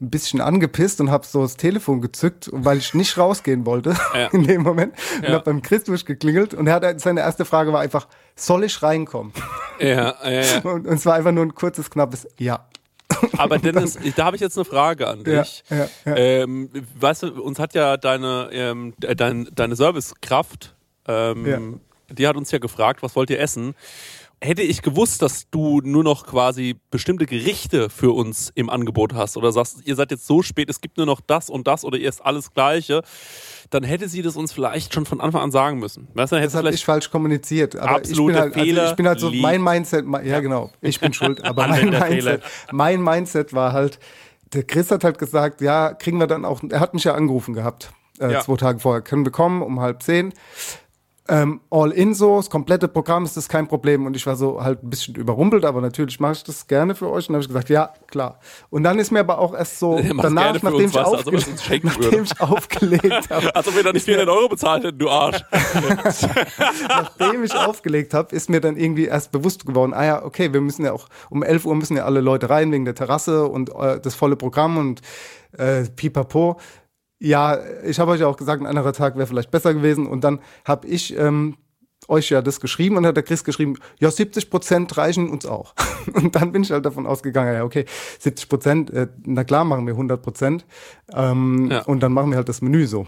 ein 0.00 0.10
bisschen 0.10 0.40
angepisst 0.40 1.00
und 1.00 1.10
habe 1.10 1.26
so 1.26 1.42
das 1.42 1.56
Telefon 1.56 2.00
gezückt, 2.00 2.48
weil 2.52 2.78
ich 2.78 2.94
nicht 2.94 3.18
rausgehen 3.18 3.66
wollte 3.66 3.96
Ja. 4.14 4.28
in 4.28 4.44
dem 4.46 4.62
Moment. 4.62 4.94
Und 5.16 5.24
Ja. 5.24 5.32
habe 5.32 5.44
beim 5.44 5.60
Chris 5.60 5.84
durchgeklingelt. 5.84 6.54
Und 6.54 6.68
er 6.68 6.74
hat, 6.74 7.00
seine 7.00 7.20
erste 7.20 7.44
Frage 7.44 7.72
war 7.72 7.80
einfach, 7.80 8.06
soll 8.36 8.62
ich 8.62 8.80
reinkommen? 8.80 9.32
Ja, 9.80 10.14
ja, 10.24 10.30
ja. 10.30 10.58
Und, 10.64 10.86
und 10.86 10.94
es 10.94 11.06
war 11.06 11.14
einfach 11.14 11.32
nur 11.32 11.44
ein 11.44 11.54
kurzes, 11.54 11.90
knappes 11.90 12.26
Ja. 12.38 12.66
Aber 13.38 13.58
Dennis, 13.58 13.98
da 14.16 14.26
habe 14.26 14.36
ich 14.36 14.42
jetzt 14.42 14.56
eine 14.58 14.64
Frage 14.64 15.08
an 15.08 15.24
Ja, 15.26 15.40
dich. 15.42 15.64
ja, 15.70 15.88
ja. 16.04 16.16
Ähm, 16.16 16.70
weißt 17.00 17.22
du, 17.24 17.42
uns 17.42 17.58
hat 17.58 17.74
ja 17.74 17.96
deine, 17.96 18.48
ähm, 18.52 18.94
de- 18.98 19.14
dein, 19.14 19.48
deine 19.54 19.76
Servicekraft, 19.76 20.74
ähm, 21.06 21.46
Ja. 21.46 21.58
die 22.14 22.28
hat 22.28 22.36
uns 22.36 22.50
ja 22.50 22.58
gefragt, 22.58 23.02
was 23.02 23.16
wollt 23.16 23.30
ihr 23.30 23.40
essen? 23.40 23.74
Hätte 24.40 24.62
ich 24.62 24.82
gewusst, 24.82 25.20
dass 25.22 25.50
du 25.50 25.80
nur 25.82 26.04
noch 26.04 26.24
quasi 26.24 26.76
bestimmte 26.92 27.26
Gerichte 27.26 27.90
für 27.90 28.14
uns 28.14 28.52
im 28.54 28.70
Angebot 28.70 29.12
hast 29.12 29.36
oder 29.36 29.50
sagst, 29.50 29.78
ihr 29.84 29.96
seid 29.96 30.12
jetzt 30.12 30.28
so 30.28 30.42
spät, 30.42 30.70
es 30.70 30.80
gibt 30.80 30.96
nur 30.96 31.06
noch 31.06 31.20
das 31.20 31.50
und 31.50 31.66
das 31.66 31.84
oder 31.84 31.98
ihr 31.98 32.08
esst 32.08 32.24
alles 32.24 32.52
Gleiche, 32.54 33.02
dann 33.70 33.82
hätte 33.82 34.08
sie 34.08 34.22
das 34.22 34.36
uns 34.36 34.52
vielleicht 34.52 34.94
schon 34.94 35.06
von 35.06 35.20
Anfang 35.20 35.42
an 35.42 35.50
sagen 35.50 35.80
müssen. 35.80 36.06
Weißt 36.14 36.32
du, 36.32 36.40
Das 36.40 36.54
habe 36.54 36.70
ich 36.70 36.84
falsch 36.84 37.10
kommuniziert. 37.10 37.74
Aber 37.74 37.90
ich 38.02 38.10
Absoluter 38.10 38.32
bin 38.34 38.42
halt, 38.42 38.54
Fehler 38.54 38.80
Also 38.82 38.92
ich 38.92 38.96
bin 38.96 39.08
halt 39.08 39.20
so, 39.20 39.30
mein 39.32 39.60
Mindset, 39.60 40.06
ja 40.24 40.38
genau, 40.38 40.70
ich 40.82 41.00
bin 41.00 41.12
schuld, 41.12 41.44
aber 41.44 41.66
mein. 41.68 41.90
Mindset, 41.90 42.42
mein 42.70 43.02
Mindset 43.02 43.52
war 43.52 43.72
halt, 43.72 43.98
der 44.52 44.62
Chris 44.62 44.92
hat 44.92 45.02
halt 45.02 45.18
gesagt, 45.18 45.60
ja, 45.62 45.92
kriegen 45.94 46.18
wir 46.18 46.28
dann 46.28 46.44
auch, 46.44 46.62
er 46.70 46.78
hat 46.78 46.94
mich 46.94 47.02
ja 47.02 47.14
angerufen 47.14 47.54
gehabt, 47.54 47.90
äh, 48.20 48.32
Ja. 48.34 48.40
zwei 48.40 48.54
Tage 48.56 48.78
vorher, 48.78 49.02
können 49.02 49.24
wir 49.24 49.32
kommen 49.32 49.62
um 49.62 49.80
halb 49.80 50.00
zehn. 50.02 50.32
Ähm, 51.30 51.60
all 51.68 51.92
in 51.92 52.14
so, 52.14 52.38
das 52.38 52.48
komplette 52.48 52.88
Programm 52.88 53.24
ist 53.24 53.36
das 53.36 53.50
kein 53.50 53.68
Problem. 53.68 54.06
Und 54.06 54.16
ich 54.16 54.26
war 54.26 54.34
so 54.34 54.62
halt 54.62 54.82
ein 54.82 54.88
bisschen 54.88 55.14
überrumpelt, 55.14 55.66
aber 55.66 55.82
natürlich 55.82 56.18
mache 56.20 56.32
ich 56.32 56.44
das 56.44 56.66
gerne 56.66 56.94
für 56.94 57.10
euch. 57.10 57.28
Und 57.28 57.34
dann 57.34 57.34
habe 57.34 57.42
ich 57.42 57.48
gesagt, 57.48 57.68
ja, 57.68 57.92
klar. 58.06 58.40
Und 58.70 58.82
dann 58.82 58.98
ist 58.98 59.10
mir 59.10 59.20
aber 59.20 59.38
auch 59.38 59.54
erst 59.54 59.78
so 59.78 59.98
macht's 59.98 60.22
danach, 60.22 60.62
nachdem 60.62 60.86
ich, 60.86 60.94
weißt 60.94 61.12
du, 61.12 61.16
als 61.16 61.26
ob 61.26 61.34
er 61.34 61.38
aufge 61.38 61.82
würde. 61.82 62.06
nachdem 62.06 62.24
ich 62.24 62.40
aufgelegt 62.40 63.30
habe, 63.30 63.54
als 63.54 63.68
ob 63.68 63.76
wir 63.76 63.82
da 63.82 63.92
nicht 63.92 64.04
400 64.04 64.28
Euro 64.28 64.48
bezahlt 64.48 64.84
hätten, 64.84 64.98
du 64.98 65.10
Arsch. 65.10 65.44
nachdem 66.88 67.44
ich 67.44 67.54
aufgelegt 67.54 68.14
habe, 68.14 68.34
ist 68.34 68.48
mir 68.48 68.62
dann 68.62 68.78
irgendwie 68.78 69.04
erst 69.04 69.30
bewusst 69.30 69.66
geworden, 69.66 69.92
ah 69.92 70.04
ja, 70.04 70.24
okay, 70.24 70.54
wir 70.54 70.62
müssen 70.62 70.84
ja 70.84 70.92
auch, 70.92 71.08
um 71.28 71.42
11 71.42 71.66
Uhr 71.66 71.74
müssen 71.74 71.96
ja 71.98 72.04
alle 72.04 72.22
Leute 72.22 72.48
rein 72.48 72.72
wegen 72.72 72.86
der 72.86 72.94
Terrasse 72.94 73.46
und 73.46 73.68
äh, 73.74 74.00
das 74.00 74.14
volle 74.14 74.36
Programm 74.36 74.78
und 74.78 75.02
äh, 75.58 75.84
pipapo. 75.84 76.58
Ja, 77.20 77.58
ich 77.84 77.98
habe 77.98 78.12
euch 78.12 78.20
ja 78.20 78.28
auch 78.28 78.36
gesagt, 78.36 78.62
ein 78.62 78.66
anderer 78.66 78.92
Tag 78.92 79.16
wäre 79.16 79.26
vielleicht 79.26 79.50
besser 79.50 79.74
gewesen. 79.74 80.06
Und 80.06 80.22
dann 80.22 80.40
habe 80.64 80.86
ich 80.86 81.16
ähm, 81.16 81.56
euch 82.08 82.30
ja 82.30 82.40
das 82.42 82.58
geschrieben 82.60 82.96
und 82.96 83.06
hat 83.06 83.16
der 83.16 83.22
Chris 83.22 83.44
geschrieben, 83.44 83.74
ja, 84.00 84.10
70 84.10 84.50
Prozent 84.50 84.96
reichen 84.96 85.28
uns 85.30 85.44
auch. 85.46 85.74
Und 86.14 86.34
dann 86.34 86.52
bin 86.52 86.62
ich 86.62 86.70
halt 86.70 86.86
davon 86.86 87.06
ausgegangen, 87.06 87.52
ja, 87.54 87.64
okay, 87.64 87.84
70 88.18 88.48
Prozent, 88.48 88.90
äh, 88.90 89.08
na 89.26 89.44
klar 89.44 89.64
machen 89.64 89.86
wir 89.86 89.92
100 89.92 90.22
Prozent 90.22 90.64
ähm, 91.14 91.68
Ja. 91.70 91.82
und 91.82 92.00
dann 92.02 92.12
machen 92.12 92.30
wir 92.30 92.36
halt 92.38 92.48
das 92.48 92.62
Menü 92.62 92.86
so. 92.86 93.06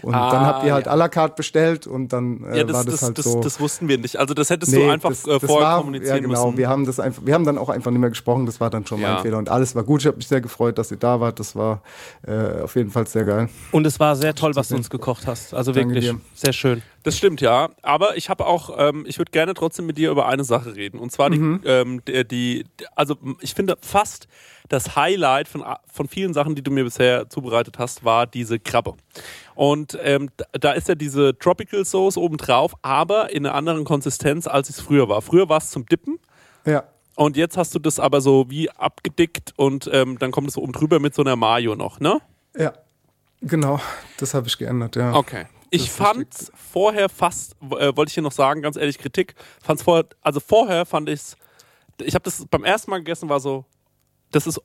Und 0.00 0.14
Ah, 0.14 0.30
dann 0.30 0.46
habt 0.46 0.64
ihr 0.64 0.72
halt 0.72 0.86
ja. 0.86 0.92
à 0.92 0.96
la 0.96 1.08
carte 1.08 1.34
bestellt 1.36 1.86
und 1.86 2.12
dann 2.14 2.42
äh, 2.44 2.58
Ja, 2.58 2.64
das, 2.64 2.74
war 2.76 2.84
das, 2.84 2.94
das, 2.94 3.02
halt 3.02 3.18
das, 3.18 3.24
so. 3.26 3.40
das 3.42 3.60
wussten 3.60 3.86
wir 3.88 3.98
nicht. 3.98 4.16
Also 4.16 4.32
das 4.32 4.48
hättest 4.48 4.72
du 4.72 4.78
Nee, 4.78 4.90
einfach 4.90 5.10
das- 5.10 5.26
äh, 5.26 5.38
das 5.38 5.44
vorher 5.44 5.68
war- 5.68 5.78
kommunizieren 5.80 6.16
ja, 6.16 6.22
genau. 6.22 6.46
müssen. 6.46 6.56
Wir 6.58 6.68
haben 6.70 6.86
das 6.86 6.98
einfach, 7.00 7.22
wir 7.26 7.34
haben 7.34 7.44
dann 7.44 7.58
auch 7.58 7.68
einfach 7.68 7.90
nicht 7.90 8.00
mehr 8.00 8.08
gesprochen. 8.10 8.46
Das 8.46 8.60
war 8.60 8.70
dann 8.70 8.86
schon 8.86 9.00
Ja. 9.00 9.14
mein 9.14 9.22
Fehler 9.22 9.36
und 9.38 9.50
alles 9.50 9.74
war 9.76 9.82
gut. 9.84 10.00
Ich 10.00 10.06
habe 10.06 10.16
mich 10.16 10.26
sehr 10.26 10.40
gefreut, 10.40 10.78
dass 10.78 10.90
ihr 10.90 10.96
da 10.96 11.20
wart. 11.20 11.38
Das 11.38 11.54
war 11.54 11.82
äh, 12.26 12.62
auf 12.62 12.74
jeden 12.76 12.90
Fall 12.90 13.06
sehr 13.06 13.24
geil. 13.24 13.50
Und 13.72 13.86
es 13.86 14.00
war 14.00 14.16
sehr 14.16 14.34
toll, 14.34 14.56
was 14.56 14.68
du 14.68 14.76
uns 14.76 14.88
gekocht 14.88 15.26
hast. 15.26 15.52
Also 15.52 15.72
Danke 15.72 15.90
wirklich 15.96 16.10
dir. 16.10 16.18
sehr 16.34 16.52
schön. 16.54 16.82
Das 17.04 17.16
stimmt, 17.18 17.40
ja. 17.40 17.70
Aber 17.82 18.16
ich 18.16 18.28
habe 18.30 18.46
auch, 18.46 18.70
ähm, 18.78 19.04
ich 19.08 19.18
würde 19.18 19.32
gerne 19.32 19.54
trotzdem 19.54 19.86
mit 19.86 19.98
dir 19.98 20.10
über 20.10 20.26
eine 20.26 20.44
Sache 20.44 20.76
reden. 20.76 20.98
Und 21.00 21.10
zwar 21.10 21.30
Mhm. 21.30 21.60
die, 21.64 21.68
ähm, 21.68 22.04
die, 22.04 22.24
die, 22.28 22.64
also 22.94 23.16
ich 23.40 23.54
finde 23.54 23.76
fast 23.80 24.28
das 24.68 24.94
Highlight 24.94 25.48
von, 25.48 25.64
von 25.92 26.06
vielen 26.08 26.32
Sachen, 26.32 26.54
die 26.54 26.62
du 26.62 26.70
mir 26.70 26.84
bisher 26.84 27.28
zubereitet 27.28 27.78
hast, 27.78 28.04
war 28.04 28.26
diese 28.26 28.58
Krabbe. 28.60 28.94
Und 29.54 29.98
ähm, 30.02 30.30
da- 30.36 30.44
da 30.58 30.72
ist 30.72 30.88
ja 30.88 30.94
diese 30.94 31.36
Tropical 31.38 31.84
Sauce 31.84 32.16
obendrauf, 32.16 32.74
aber 32.82 33.30
in 33.32 33.44
einer 33.46 33.54
anderen 33.56 33.84
Konsistenz, 33.84 34.46
als 34.46 34.70
es 34.70 34.80
früher 34.80 35.08
war. 35.08 35.20
Früher 35.22 35.48
war 35.48 35.58
es 35.58 35.70
zum 35.70 35.84
Dippen. 35.86 36.18
Ja. 36.64 36.84
Und 37.16 37.36
jetzt 37.36 37.56
hast 37.56 37.74
du 37.74 37.78
das 37.80 37.98
aber 38.00 38.20
so 38.20 38.46
wie 38.48 38.70
abgedickt 38.70 39.52
und 39.56 39.90
ähm, 39.92 40.18
dann 40.18 40.30
kommt 40.30 40.48
es 40.48 40.54
so 40.54 40.62
oben 40.62 40.72
drüber 40.72 41.00
mit 41.00 41.14
so 41.14 41.22
einer 41.22 41.36
Mayo 41.36 41.74
noch, 41.74 42.00
ne? 42.00 42.20
Ja. 42.56 42.72
Genau. 43.42 43.80
Das 44.18 44.34
habe 44.34 44.46
ich 44.46 44.56
geändert, 44.56 44.94
ja. 44.96 45.12
Okay. 45.14 45.44
Ich 45.74 45.86
ist 45.86 45.96
fand 45.96 46.28
vorher 46.54 47.08
fast, 47.08 47.56
äh, 47.62 47.96
wollte 47.96 48.10
ich 48.10 48.14
hier 48.14 48.22
noch 48.22 48.32
sagen, 48.32 48.60
ganz 48.60 48.76
ehrlich, 48.76 48.98
Kritik, 48.98 49.34
fand's 49.62 49.82
vorher, 49.82 50.04
also 50.20 50.38
vorher 50.38 50.84
fand 50.84 51.08
ich's, 51.08 51.34
ich 51.98 52.14
habe 52.14 52.24
das 52.24 52.44
beim 52.50 52.62
ersten 52.62 52.90
Mal 52.90 52.98
gegessen, 52.98 53.30
war 53.30 53.40
so, 53.40 53.64
das 54.32 54.46
ist 54.46 54.60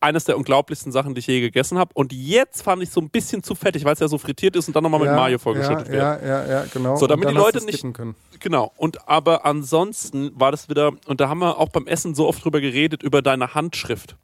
eines 0.00 0.24
der 0.24 0.36
unglaublichsten 0.36 0.92
Sachen, 0.92 1.14
die 1.14 1.18
ich 1.18 1.26
je 1.26 1.40
gegessen 1.40 1.78
habe. 1.78 1.90
Und 1.94 2.12
jetzt 2.12 2.62
fand 2.62 2.82
ich 2.82 2.90
so 2.90 3.00
ein 3.00 3.10
bisschen 3.10 3.42
zu 3.42 3.54
fettig, 3.54 3.84
weil 3.84 3.92
es 3.94 4.00
ja 4.00 4.08
so 4.08 4.18
frittiert 4.18 4.56
ist 4.56 4.66
und 4.66 4.74
dann 4.74 4.82
nochmal 4.82 5.00
mit 5.00 5.08
ja, 5.08 5.16
Mayo 5.16 5.38
vollgeschüttet 5.38 5.88
ja, 5.88 5.92
wird. 5.92 6.22
Ja, 6.22 6.26
ja, 6.26 6.46
ja, 6.46 6.64
genau. 6.72 6.96
So, 6.96 7.06
damit 7.06 7.28
die 7.28 7.34
Leute 7.34 7.64
nicht- 7.64 7.82
Können. 7.94 8.14
Genau. 8.40 8.72
Und 8.76 9.08
aber 9.08 9.44
ansonsten 9.44 10.32
war 10.38 10.50
das 10.50 10.68
wieder, 10.68 10.92
und 11.06 11.20
da 11.20 11.28
haben 11.28 11.38
wir 11.38 11.58
auch 11.58 11.68
beim 11.68 11.86
Essen 11.86 12.14
so 12.14 12.26
oft 12.26 12.42
drüber 12.44 12.60
geredet, 12.60 13.02
über 13.02 13.20
deine 13.22 13.54
Handschrift. 13.54 14.16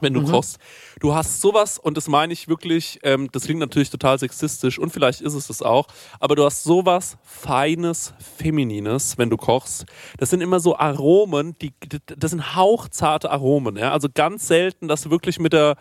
Wenn 0.00 0.12
du 0.14 0.24
kochst. 0.24 0.58
Du 1.00 1.14
hast 1.14 1.40
sowas, 1.40 1.78
und 1.78 1.96
das 1.96 2.08
meine 2.08 2.32
ich 2.32 2.48
wirklich, 2.48 2.98
ähm, 3.02 3.28
das 3.32 3.44
klingt 3.44 3.60
natürlich 3.60 3.90
total 3.90 4.18
sexistisch 4.18 4.78
und 4.78 4.90
vielleicht 4.90 5.20
ist 5.20 5.34
es 5.34 5.46
das 5.46 5.62
auch, 5.62 5.86
aber 6.20 6.36
du 6.36 6.44
hast 6.44 6.64
sowas 6.64 7.16
Feines, 7.22 8.12
Feminines, 8.36 9.18
wenn 9.18 9.30
du 9.30 9.36
kochst. 9.36 9.86
Das 10.18 10.30
sind 10.30 10.40
immer 10.40 10.60
so 10.60 10.76
Aromen, 10.76 11.56
die, 11.60 11.72
das 12.06 12.30
sind 12.30 12.54
hauchzarte 12.56 13.30
Aromen. 13.30 13.76
Ja? 13.76 13.92
Also 13.92 14.08
ganz 14.12 14.46
selten, 14.48 14.88
dass 14.88 15.02
du 15.02 15.10
wirklich 15.10 15.38
mit 15.38 15.52
der 15.52 15.76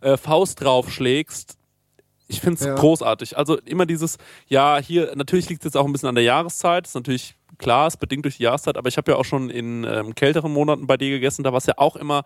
äh, 0.00 0.16
Faust 0.16 0.60
draufschlägst. 0.60 1.56
Ich 2.30 2.40
finde 2.40 2.60
es 2.60 2.66
Ja. 2.66 2.74
großartig. 2.74 3.38
Also 3.38 3.58
immer 3.60 3.86
dieses, 3.86 4.18
ja, 4.48 4.78
hier, 4.78 5.12
natürlich 5.16 5.48
liegt 5.48 5.62
es 5.62 5.64
jetzt 5.64 5.76
auch 5.76 5.86
ein 5.86 5.92
bisschen 5.92 6.10
an 6.10 6.14
der 6.14 6.24
Jahreszeit. 6.24 6.84
Das 6.84 6.90
ist 6.90 6.94
natürlich 6.94 7.34
klar, 7.56 7.86
es 7.86 7.94
ist 7.94 8.00
bedingt 8.00 8.24
durch 8.24 8.36
die 8.36 8.44
Jahreszeit, 8.44 8.76
aber 8.76 8.88
ich 8.88 8.96
habe 8.96 9.10
ja 9.10 9.16
auch 9.16 9.24
schon 9.24 9.50
in 9.50 9.84
ähm, 9.84 10.14
kälteren 10.14 10.52
Monaten 10.52 10.86
bei 10.86 10.96
dir 10.96 11.10
gegessen. 11.10 11.42
Da 11.42 11.52
war 11.52 11.58
es 11.58 11.66
ja 11.66 11.74
auch 11.76 11.96
immer, 11.96 12.22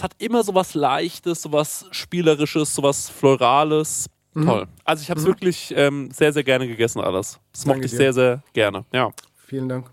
es 0.00 0.04
hat 0.04 0.14
immer 0.16 0.42
sowas 0.42 0.72
Leichtes, 0.72 1.42
sowas 1.42 1.84
Spielerisches, 1.90 2.74
sowas 2.74 3.10
Florales. 3.10 4.06
Mhm. 4.32 4.46
Toll. 4.46 4.66
Also 4.82 5.02
ich 5.02 5.10
habe 5.10 5.20
es 5.20 5.26
wirklich 5.26 5.74
ähm, 5.76 6.10
sehr, 6.10 6.32
sehr 6.32 6.42
gerne 6.42 6.66
gegessen 6.66 7.02
alles. 7.02 7.38
Das 7.52 7.66
mochte 7.66 7.84
ich 7.84 7.90
dir. 7.90 7.98
sehr, 7.98 8.12
sehr 8.14 8.42
gerne. 8.54 8.86
Ja. 8.92 9.10
Vielen 9.44 9.68
Dank. 9.68 9.90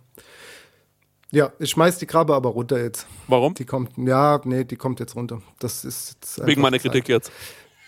Ja, 1.32 1.52
ich 1.60 1.72
schmeiß 1.72 1.98
die 1.98 2.06
Krabbe 2.06 2.34
aber 2.34 2.52
runter 2.52 2.82
jetzt. 2.82 3.06
Warum? 3.28 3.54
Die 3.56 3.66
kommt, 3.66 3.98
ja, 3.98 4.40
nee, 4.46 4.64
die 4.64 4.78
kommt 4.78 5.02
jetzt 5.02 5.14
runter. 5.18 5.42
Das 5.60 5.84
ist 5.84 6.14
jetzt 6.14 6.48
Wegen 6.48 6.62
meiner 6.62 6.80
Zeit. 6.80 6.94
Kritik 6.94 7.10
jetzt. 7.10 7.30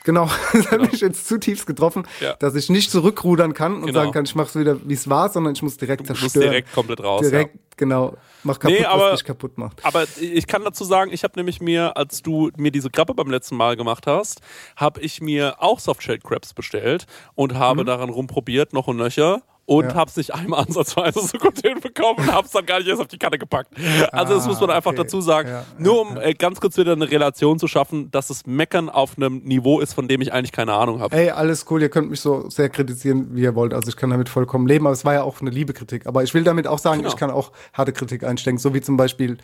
Genau, 0.06 0.29
das 0.53 0.72
hat 0.72 0.82
mich 0.91 1.01
jetzt 1.01 1.27
zutiefst 1.27 1.65
getroffen, 1.68 2.03
Ja. 2.22 2.34
dass 2.36 2.56
ich 2.56 2.70
nicht 2.70 2.89
zurückrudern 2.89 3.53
kann 3.53 3.75
und 3.75 3.88
Genau. 3.88 4.00
sagen 4.00 4.12
kann, 4.12 4.25
ich 4.25 4.34
mach's 4.36 4.56
wieder, 4.56 4.77
wie 4.88 4.94
es 4.94 5.10
war, 5.10 5.29
sondern 5.29 5.53
ich 5.53 5.62
muss 5.62 5.77
direkt 5.77 6.01
Du 6.01 6.06
zerstören. 6.06 6.25
musst 6.27 6.36
direkt 6.36 6.74
komplett 6.74 7.03
raus. 7.03 7.22
Direkt, 7.22 7.58
genau. 7.77 8.15
Mach 8.44 8.58
kaputt, 8.60 8.79
Nee, 8.79 8.86
aber- 8.86 9.12
was 9.12 9.20
dich 9.20 9.25
kaputt 9.27 9.58
macht. 9.58 9.84
Aber 9.86 10.06
ich 10.20 10.48
kann 10.48 10.63
dazu 10.63 10.86
sagen, 10.86 11.12
ich 11.12 11.24
habe 11.24 11.34
nämlich 11.36 11.60
mir, 11.60 11.98
als 11.98 12.22
du 12.22 12.50
mir 12.56 12.72
diese 12.72 12.89
Krabbe 12.89 13.13
beim 13.13 13.29
letzten 13.29 13.58
Mal 13.58 13.75
gemacht 13.75 14.08
hast, 14.08 14.39
habe 14.77 15.01
ich 15.01 15.20
mir 15.22 15.56
auch 15.62 15.79
Softshell 15.79 16.20
Crabs 16.20 16.53
bestellt 16.53 17.06
und 17.36 17.56
habe 17.56 17.84
daran 17.84 18.10
rumprobiert, 18.10 18.72
noch 18.74 18.88
und 18.88 18.96
nöcher. 18.98 19.41
Und. 19.69 19.85
Ja. 19.89 19.95
habe 19.95 20.09
es 20.09 20.17
nicht 20.17 20.33
einmal 20.33 20.61
ansatzweise 20.65 21.19
so 21.21 21.38
gut 21.38 21.59
hinbekommen 21.61 22.17
und 22.27 22.33
habe 22.33 22.45
es 22.45 22.51
dann 22.51 22.65
gar 22.65 22.79
nicht 22.79 22.88
erst 22.88 23.01
auf 23.01 23.07
die 23.07 23.17
Karte 23.19 23.38
gepackt. 23.38 23.71
Also 24.11 24.33
das 24.35 24.45
Ah, 24.45 24.47
muss 24.47 24.59
man 24.59 24.71
einfach 24.71 24.91
okay. 24.91 25.01
dazu 25.03 25.21
sagen. 25.21 25.49
Ja, 25.49 25.65
Nur 25.77 26.01
um 26.01 26.17
äh, 26.17 26.33
ganz 26.33 26.59
kurz 26.59 26.75
wieder 26.77 26.93
eine 26.93 27.09
Relation 27.09 27.59
zu 27.59 27.67
schaffen, 27.67 28.09
dass 28.11 28.27
das 28.27 28.45
Meckern 28.47 28.89
auf 28.89 29.17
einem 29.17 29.39
Niveau 29.43 29.79
ist, 29.79 29.93
von 29.93 30.07
dem 30.07 30.21
ich 30.21 30.33
eigentlich 30.33 30.51
keine 30.51 30.73
Ahnung 30.73 30.99
habe. 31.01 31.15
Ey, 31.15 31.29
alles 31.29 31.65
cool, 31.69 31.81
ihr 31.81 31.89
könnt 31.89 32.09
mich 32.09 32.19
so 32.21 32.49
sehr 32.49 32.69
kritisieren, 32.69 33.35
wie 33.35 33.41
ihr 33.43 33.55
wollt. 33.55 33.73
Also 33.73 33.89
ich 33.89 33.95
kann 33.95 34.09
damit 34.09 34.27
vollkommen 34.29 34.65
leben, 34.67 34.88
aber 34.88 34.93
es 34.93 35.05
war 35.05 35.13
ja 35.13 35.23
auch 35.23 35.39
eine 35.41 35.49
liebe 35.51 35.73
Kritik. 35.73 36.07
Aber 36.07 36.23
ich 36.23 36.33
will 36.33 36.43
damit 36.43 36.65
auch 36.67 36.79
sagen, 36.79 36.99
Genau. 37.01 37.09
ich 37.13 37.15
kann 37.17 37.29
auch 37.31 37.51
harte 37.73 37.93
Kritik 37.93 38.23
einstecken, 38.23 38.57
so 38.57 38.73
wie 38.73 38.81
zum 38.81 38.97
Beispiel, 38.97 39.38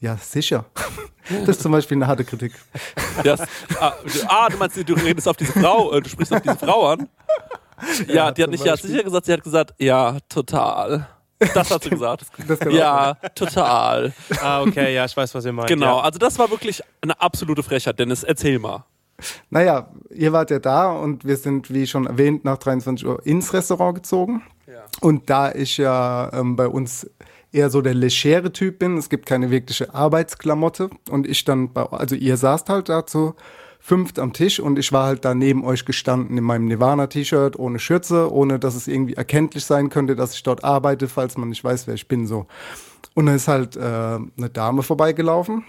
ja, 0.00 0.16
sicher. 0.16 0.64
das 1.46 1.56
ist 1.56 1.62
zum 1.62 1.72
Beispiel 1.72 1.98
eine 1.98 2.06
harte 2.06 2.24
Kritik. 2.24 2.52
Das, 3.22 3.40
ah, 3.80 3.92
du- 4.02 4.28
ah, 4.28 4.48
du 4.48 4.56
meinst, 4.56 4.76
du 4.88 4.94
redest 4.94 5.28
auf 5.28 5.36
diese 5.36 5.52
Frau, 5.52 5.92
äh, 5.92 6.00
du 6.00 6.08
sprichst 6.08 6.32
auf 6.32 6.40
diese 6.40 6.56
Frau 6.56 6.86
an. 6.86 7.08
Ja, 8.08 8.30
die 8.30 8.42
hat 8.42 8.50
nicht 8.50 8.64
ja 8.64 8.76
sicher 8.76 9.02
gesagt, 9.02 9.26
sie 9.26 9.32
hat 9.32 9.42
gesagt, 9.44 9.74
ja, 9.78 10.16
total. 10.28 11.08
Das 11.54 11.70
hat 11.70 11.84
sie 11.84 11.90
gesagt. 11.90 12.26
Ja, 12.70 13.14
total. 13.34 14.12
Ah, 14.42 14.62
okay, 14.62 14.94
ja, 14.94 15.04
ich 15.04 15.16
weiß, 15.16 15.34
was 15.34 15.44
ihr 15.44 15.52
meint. 15.52 15.68
Genau, 15.68 15.98
Ja. 15.98 16.02
also 16.04 16.18
das 16.18 16.38
war 16.38 16.50
wirklich 16.50 16.82
eine 17.00 17.20
absolute 17.20 17.62
Frechheit, 17.62 17.98
Dennis. 17.98 18.22
Erzähl 18.24 18.58
mal. 18.58 18.84
Naja, 19.50 19.88
ihr 20.10 20.32
wart 20.32 20.50
ja 20.50 20.58
da 20.60 20.92
und 20.92 21.24
wir 21.24 21.36
sind, 21.36 21.72
wie 21.72 21.86
schon 21.86 22.06
erwähnt, 22.06 22.44
nach 22.44 22.58
23 22.58 23.06
Uhr 23.06 23.24
ins 23.26 23.52
Restaurant 23.52 23.96
gezogen. 23.96 24.42
Und 25.00 25.28
da 25.30 25.52
ich 25.52 25.76
ja 25.78 26.30
ähm, 26.32 26.56
bei 26.56 26.66
uns 26.68 27.08
eher 27.52 27.70
so 27.70 27.82
der 27.82 27.94
legere 27.94 28.52
Typ 28.52 28.78
bin, 28.78 28.96
es 28.96 29.08
gibt 29.08 29.26
keine 29.26 29.50
wirkliche 29.50 29.94
Arbeitsklamotte 29.94 30.90
und 31.10 31.26
ich 31.26 31.44
dann, 31.44 31.72
bei, 31.72 31.82
also 31.84 32.14
ihr 32.14 32.36
saßt 32.36 32.68
halt 32.68 32.88
da 32.88 33.06
zu 33.06 33.34
fünft 33.88 34.18
am 34.18 34.34
Tisch 34.34 34.60
und 34.60 34.78
ich 34.78 34.92
war 34.92 35.06
halt 35.06 35.24
da 35.24 35.34
neben 35.34 35.64
euch 35.64 35.86
gestanden 35.86 36.36
in 36.36 36.44
meinem 36.44 36.66
Nirvana-T-Shirt, 36.66 37.58
ohne 37.58 37.78
Schürze, 37.78 38.30
ohne 38.30 38.58
dass 38.58 38.74
es 38.74 38.86
irgendwie 38.86 39.14
erkenntlich 39.14 39.64
sein 39.64 39.88
könnte, 39.88 40.14
dass 40.14 40.34
ich 40.34 40.42
dort 40.42 40.62
arbeite, 40.62 41.08
falls 41.08 41.38
man 41.38 41.48
nicht 41.48 41.64
weiß, 41.64 41.86
wer 41.86 41.94
ich 41.94 42.06
bin, 42.06 42.26
so. 42.26 42.46
Und 43.14 43.26
dann 43.26 43.34
ist 43.34 43.48
halt 43.48 43.76
äh, 43.76 43.80
eine 43.80 44.50
Dame 44.52 44.82
vorbeigelaufen 44.82 45.64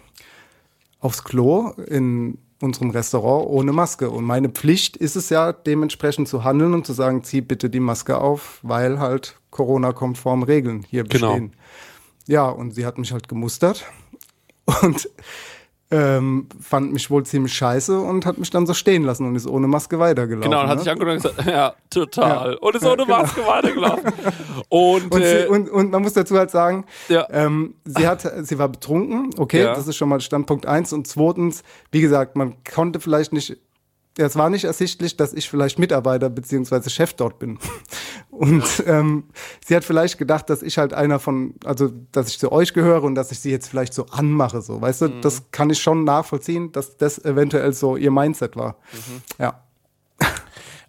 aufs 0.99 1.23
Klo 1.23 1.69
in 1.87 2.37
unserem 2.61 2.89
Restaurant 2.89 3.47
ohne 3.49 3.71
Maske. 3.71 4.09
Und 4.09 4.25
meine 4.25 4.49
Pflicht 4.49 4.97
ist 4.97 5.15
es 5.15 5.29
ja, 5.29 5.53
dementsprechend 5.53 6.27
zu 6.27 6.43
handeln 6.43 6.73
und 6.73 6.85
zu 6.85 6.91
sagen, 6.91 7.23
zieh 7.23 7.39
bitte 7.39 7.69
die 7.69 7.79
Maske 7.79 8.17
auf, 8.19 8.59
weil 8.63 8.99
halt 8.99 9.39
Corona-konform 9.49 10.43
Regeln 10.43 10.83
hier 10.89 11.05
Genau. 11.05 11.27
bestehen. 11.27 11.53
Ja, 12.27 12.49
und 12.49 12.71
sie 12.75 12.85
hat 12.85 12.97
mich 12.97 13.13
halt 13.13 13.29
gemustert 13.29 13.85
und 14.83 15.09
ähm, 15.91 16.47
fand 16.61 16.93
mich 16.93 17.09
wohl 17.09 17.25
ziemlich 17.25 17.53
scheiße 17.53 17.99
und 17.99 18.25
hat 18.25 18.37
mich 18.37 18.51
dann 18.51 18.67
so 18.67 18.73
stehen 18.75 19.03
lassen 19.03 19.25
und 19.27 19.35
ist 19.35 19.47
ohne 19.47 19.67
Maske 19.67 19.97
weitergelaufen. 19.97 20.49
Genau, 20.51 20.61
dann 20.61 20.69
hat 20.69 20.77
ne? 20.77 20.83
sich 20.83 20.91
angeguckt 20.91 21.25
und 21.25 21.35
gesagt, 21.35 21.49
ja, 21.51 21.73
total. 21.89 22.51
Ja. 22.51 22.57
Und 22.59 22.75
ist 22.75 22.83
Ja, 22.83 22.91
ohne 22.93 23.05
genau. 23.05 23.17
Maske 23.21 23.41
weitergelaufen. 23.45 24.13
Und, 24.69 25.11
Und, 25.11 25.21
äh, 25.21 25.43
sie, 25.43 25.47
und, 25.47 25.67
und 25.69 25.89
man 25.91 26.03
muss 26.03 26.13
dazu 26.13 26.37
halt 26.37 26.51
sagen, 26.51 26.85
Ja. 27.07 27.25
ähm, 27.31 27.73
sie, 27.85 28.07
hat, 28.07 28.21
sie 28.45 28.59
war 28.59 28.69
betrunken, 28.69 29.31
okay, 29.37 29.63
das 29.63 29.87
ist 29.87 29.95
schon 29.95 30.09
mal 30.09 30.21
Standpunkt 30.21 30.67
eins. 30.67 30.93
Und 30.93 31.07
zweitens, 31.07 31.63
wie 31.91 32.01
gesagt, 32.01 32.35
man 32.35 32.53
konnte 32.71 32.99
vielleicht 32.99 33.33
nicht, 33.33 33.57
es 34.19 34.35
war 34.35 34.49
nicht 34.49 34.65
ersichtlich, 34.65 35.17
dass 35.17 35.33
ich 35.33 35.49
vielleicht 35.49 35.79
Mitarbeiter 35.79 36.29
beziehungsweise 36.29 36.89
Chef 36.89 37.13
dort 37.13 37.39
bin. 37.39 37.57
Und 38.31 38.63
ähm, 38.85 39.25
sie 39.65 39.75
hat 39.75 39.83
vielleicht 39.83 40.17
gedacht, 40.17 40.49
dass 40.49 40.61
ich 40.61 40.77
halt 40.77 40.93
einer 40.93 41.19
von, 41.19 41.55
also 41.65 41.89
dass 42.11 42.29
ich 42.29 42.39
zu 42.39 42.51
euch 42.51 42.73
gehöre 42.73 43.03
und 43.03 43.15
dass 43.15 43.31
ich 43.33 43.39
sie 43.39 43.51
jetzt 43.51 43.67
vielleicht 43.67 43.93
so 43.93 44.05
anmache, 44.11 44.61
so, 44.61 44.79
weißt 44.79 45.01
du, 45.01 45.07
Mhm. 45.09 45.21
das 45.21 45.51
kann 45.51 45.69
ich 45.69 45.79
schon 45.81 46.05
nachvollziehen, 46.05 46.71
dass 46.71 46.95
das 46.95 47.17
eventuell 47.25 47.73
so 47.73 47.97
ihr 47.97 48.11
Mindset 48.11 48.55
war. 48.55 48.77
Mhm. 48.93 49.21
Ja. 49.43 49.63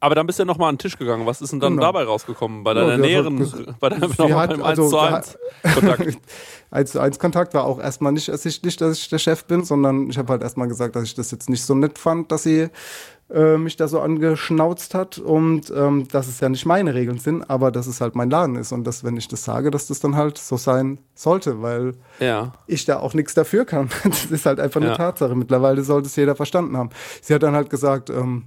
aber 0.01 0.15
dann 0.15 0.27
bist 0.27 0.39
du 0.39 0.43
ja 0.43 0.47
nochmal 0.47 0.69
an 0.69 0.75
den 0.77 0.81
Tisch 0.81 0.97
gegangen. 0.97 1.27
Was 1.27 1.41
ist 1.43 1.51
denn 1.53 1.59
dann 1.61 1.73
Genau. 1.73 1.83
dabei 1.87 2.05
rausgekommen? 2.05 2.63
Bei 2.63 2.73
deiner 2.75 2.87
Ja, 2.89 2.93
hat 2.95 3.01
näheren, 3.01 3.39
halt 3.41 3.49
ges- 3.49 3.75
bei 3.81 3.89
deinem, 3.89 4.11
hat 4.13 4.17
beim 4.51 4.63
1 4.63 4.79
also- 4.79 4.89
zu 4.91 4.99
1 4.99 5.39
Kontakt. 5.75 6.19
1 6.71 6.93
zu 6.93 7.01
1 7.01 7.19
Kontakt 7.19 7.55
war 7.55 7.65
auch 7.65 7.81
erstmal 7.81 8.13
nicht 8.13 8.29
ersichtlich, 8.29 8.77
dass 8.77 8.97
ich 8.99 9.09
der 9.09 9.19
Chef 9.19 9.45
bin, 9.45 9.65
sondern 9.65 10.09
ich 10.09 10.19
habe 10.19 10.29
halt 10.33 10.43
erstmal 10.43 10.69
gesagt, 10.69 10.95
dass 10.95 11.03
ich 11.05 11.15
das 11.15 11.33
jetzt 11.33 11.51
nicht 11.51 11.65
so 11.65 11.75
nett 11.75 11.99
fand, 11.99 12.31
dass 12.31 12.45
sie 12.45 12.69
äh, 13.33 13.57
mich 13.57 13.77
da 13.77 13.87
so 13.87 14.01
angeschnauzt 14.01 14.95
hat 14.95 15.19
und 15.19 15.73
ähm, 15.75 16.09
dass 16.09 16.27
es 16.27 16.41
ja 16.41 16.49
nicht 16.49 16.67
meine 16.67 16.95
Regeln 16.95 17.19
sind, 17.19 17.49
aber 17.49 17.71
dass 17.71 17.87
es 17.87 18.01
halt 18.01 18.15
mein 18.17 18.29
Laden 18.31 18.57
ist 18.57 18.73
und 18.73 18.85
dass, 18.85 19.05
wenn 19.05 19.17
ich 19.17 19.29
das 19.29 19.45
sage, 19.45 19.71
dass 19.71 19.87
das 19.87 20.01
dann 20.01 20.17
halt 20.17 20.37
so 20.39 20.57
sein 20.57 20.99
sollte, 21.15 21.63
weil 21.63 21.95
Ja. 22.19 22.53
ich 22.67 22.85
da 22.87 22.99
auch 22.99 23.15
nichts 23.15 23.35
dafür 23.35 23.65
kann. 23.65 23.89
Das 24.05 24.25
ist 24.27 24.47
halt 24.47 24.59
einfach 24.59 24.81
eine 24.81 24.91
Ja. 24.91 24.97
Tatsache. 24.97 25.35
Mittlerweile 25.37 25.83
sollte 25.83 26.07
es 26.09 26.17
jeder 26.17 26.35
verstanden 26.35 26.77
haben. 26.77 26.91
Sie 27.23 27.33
hat 27.35 27.43
dann 27.45 27.55
halt 27.55 27.71
gesagt, 27.71 28.11
ähm, 28.11 28.47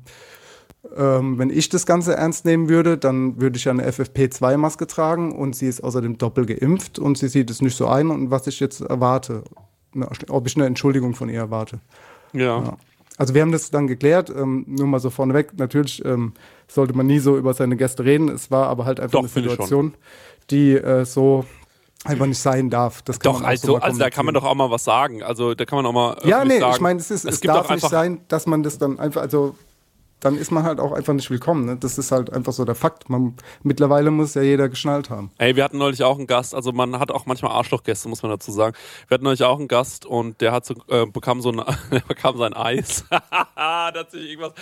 ähm, 0.97 1.39
wenn 1.39 1.49
ich 1.49 1.69
das 1.69 1.85
Ganze 1.85 2.15
ernst 2.17 2.43
nehmen 2.43 2.67
würde, 2.67 2.97
dann 2.97 3.39
würde 3.39 3.55
ich 3.57 3.63
ja 3.63 3.71
eine 3.71 3.87
FFP2-Maske 3.89 4.85
tragen 4.85 5.31
und 5.33 5.55
sie 5.55 5.67
ist 5.67 5.81
außerdem 5.81 6.17
doppelt 6.17 6.47
geimpft 6.49 6.99
und 6.99 7.17
sie 7.17 7.29
sieht 7.29 7.49
es 7.49 7.61
nicht 7.61 7.77
so 7.77 7.87
ein 7.87 8.09
und 8.09 8.31
was 8.31 8.47
ich 8.47 8.59
jetzt 8.59 8.81
erwarte, 8.81 9.43
ob 10.27 10.45
ich 10.45 10.57
eine 10.57 10.65
Entschuldigung 10.65 11.15
von 11.15 11.29
ihr 11.29 11.39
erwarte. 11.39 11.79
Ja. 12.33 12.75
Also 13.17 13.33
wir 13.33 13.41
haben 13.41 13.51
das 13.51 13.69
dann 13.69 13.87
geklärt, 13.87 14.31
ähm, 14.35 14.65
nur 14.67 14.87
mal 14.87 14.99
so 14.99 15.09
vorneweg. 15.09 15.57
Natürlich 15.57 16.03
ähm, 16.03 16.33
sollte 16.67 16.95
man 16.95 17.05
nie 17.05 17.19
so 17.19 17.37
über 17.37 17.53
seine 17.53 17.77
Gäste 17.77 18.03
reden. 18.03 18.29
Es 18.29 18.49
war 18.49 18.67
aber 18.67 18.85
halt 18.85 18.99
einfach 18.99 19.11
Doch, 19.11 19.19
eine. 19.19 19.29
Situation, 19.29 19.93
die 20.49 20.71
äh, 20.71 21.05
so 21.05 21.45
einfach 22.05 22.25
nicht 22.25 22.39
sein 22.39 22.69
darf. 22.69 23.01
Das 23.03 23.19
kann 23.19 23.33
Doch, 23.33 23.39
man 23.41 23.49
also, 23.49 23.67
so 23.67 23.75
also 23.77 23.99
da 23.99 24.09
kann 24.09 24.25
man 24.25 24.33
doch 24.33 24.43
auch 24.43 24.55
mal 24.55 24.71
was 24.71 24.83
sagen. 24.83 25.23
Also 25.23 25.53
da 25.53 25.65
kann 25.65 25.77
man 25.77 25.85
auch 25.85 25.93
mal. 25.93 26.17
Ja, 26.23 26.43
nee, 26.43 26.59
sagen. 26.59 26.73
ich 26.73 26.81
meine, 26.81 26.99
es, 26.99 27.11
ist, 27.11 27.25
es, 27.25 27.41
gibt 27.41 27.53
darf 27.53 27.69
nicht 27.69 27.87
sein, 27.87 28.21
dass 28.27 28.45
man 28.45 28.63
das 28.63 28.77
dann 28.77 28.99
einfach, 28.99 29.21
also 29.21 29.55
dann 30.23 30.37
ist 30.37 30.51
man 30.51 30.63
halt 30.63 30.79
auch 30.79 30.93
einfach 30.93 31.13
nicht 31.13 31.29
willkommen. 31.29 31.65
Ne? 31.65 31.75
Das 31.75 31.97
ist 31.97 32.11
halt 32.11 32.31
einfach 32.31 32.53
so 32.53 32.63
der 32.63 32.75
Fakt. 32.75 33.09
Man, 33.09 33.35
mittlerweile 33.61 34.09
muss 34.09 34.33
ja 34.35 34.41
jeder 34.41 34.69
geschnallt 34.69 35.09
haben. 35.09 35.31
Ey, 35.37 35.55
wir 35.55 35.63
hatten 35.63 35.77
neulich 35.77 36.03
auch 36.03 36.17
einen 36.17 36.27
Gast, 36.27 36.55
also 36.55 36.71
man 36.71 36.97
hat 36.99 37.11
auch 37.11 37.25
manchmal 37.25 37.51
Arschlochgäste, 37.51 38.07
muss 38.07 38.23
man 38.23 38.31
dazu 38.31 38.51
sagen. 38.51 38.75
Wir 39.07 39.15
hatten 39.15 39.25
neulich 39.25 39.43
auch 39.43 39.59
einen 39.59 39.67
Gast 39.67 40.05
und 40.05 40.39
der 40.39 40.53
hat 40.53 40.65
so, 40.65 40.75
äh, 40.87 41.05
bekam 41.05 41.41
so 41.41 41.51
ein, 41.51 41.61
bekam 42.07 42.37
sein 42.37 42.53
Eis. 42.53 43.05
der 43.09 43.21
hat 43.57 44.11
sich 44.11 44.29
irgendwas, 44.29 44.53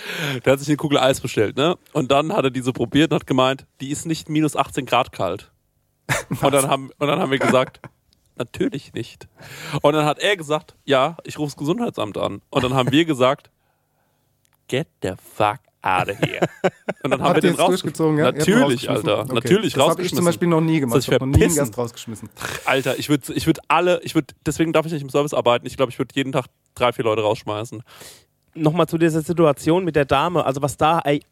der 0.44 0.52
hat 0.52 0.58
sich 0.58 0.68
eine 0.68 0.76
Kugel 0.76 0.98
Eis 0.98 1.20
bestellt, 1.20 1.56
ne? 1.56 1.76
Und 1.92 2.10
dann 2.10 2.32
hat 2.32 2.44
er 2.44 2.50
diese 2.50 2.72
probiert 2.72 3.12
und 3.12 3.20
hat 3.20 3.26
gemeint, 3.26 3.66
die 3.80 3.90
ist 3.90 4.04
nicht 4.04 4.28
minus 4.28 4.56
18 4.56 4.86
Grad 4.86 5.12
kalt. 5.12 5.52
Und 6.42 6.52
dann 6.52 6.68
haben, 6.68 6.90
und 6.98 7.06
dann 7.06 7.20
haben 7.20 7.30
wir 7.30 7.38
gesagt, 7.38 7.80
natürlich 8.36 8.92
nicht. 8.92 9.28
Und 9.82 9.92
dann 9.92 10.04
hat 10.04 10.18
er 10.18 10.36
gesagt, 10.36 10.74
ja, 10.84 11.16
ich 11.24 11.38
rufe 11.38 11.50
das 11.50 11.56
Gesundheitsamt 11.56 12.18
an. 12.18 12.42
Und 12.50 12.64
dann 12.64 12.74
haben 12.74 12.90
wir 12.90 13.04
gesagt, 13.04 13.51
get 14.72 14.86
the 15.02 15.12
fuck 15.36 15.58
out 15.82 16.08
of 16.08 16.16
here. 16.20 16.40
Und 17.02 17.10
dann 17.10 17.20
haben 17.22 17.34
wir 17.34 17.40
den 17.40 17.50
jetzt 17.50 17.60
raus 17.60 17.68
durchgezogen? 17.70 18.18
Ja? 18.18 18.26
Natürlich, 18.32 18.88
rausgeschmissen? 18.88 19.08
Alter. 19.08 19.22
Okay. 19.24 19.34
Natürlich 19.34 19.72
Das 19.74 19.82
habe 19.82 19.82
ich 19.82 19.88
rausgeschmissen. 19.90 20.16
zum 20.16 20.24
Beispiel 20.24 20.48
noch 20.48 20.60
nie 20.60 20.80
gemacht. 20.80 20.92
Soll 20.92 21.00
Ich 21.00 21.08
ich 21.08 21.14
habe 21.14 21.26
noch 21.26 21.36
nie 21.36 21.44
einen? 21.44 21.54
Gast 21.56 21.76
rausgeschmissen. 21.76 22.30
Alter, 22.64 22.98
ich 22.98 23.08
würde 23.08 23.32
ich 23.34 23.46
würd 23.46 23.58
alle, 23.68 24.00
ich 24.04 24.14
würde, 24.14 24.28
deswegen 24.46 24.72
darf 24.72 24.86
ich 24.86 24.92
nicht 24.92 25.02
im 25.02 25.10
Service 25.10 25.34
arbeiten. 25.34 25.66
Ich 25.66 25.76
glaube, 25.76 25.90
ich 25.90 25.98
würde 25.98 26.14
jeden 26.14 26.32
Tag 26.32 26.46
drei, 26.74 26.92
vier 26.92 27.04
Leute 27.04 27.22
rausschmeißen. 27.22 27.82
Nochmal 28.54 28.86
zu 28.86 28.98
dieser 28.98 29.22
Situation 29.22 29.84
mit 29.84 29.96
der 29.96 30.04
Dame, 30.04 30.44
also 30.44 30.62
was 30.62 30.76
da, 30.76 31.00
ey, 31.00 31.22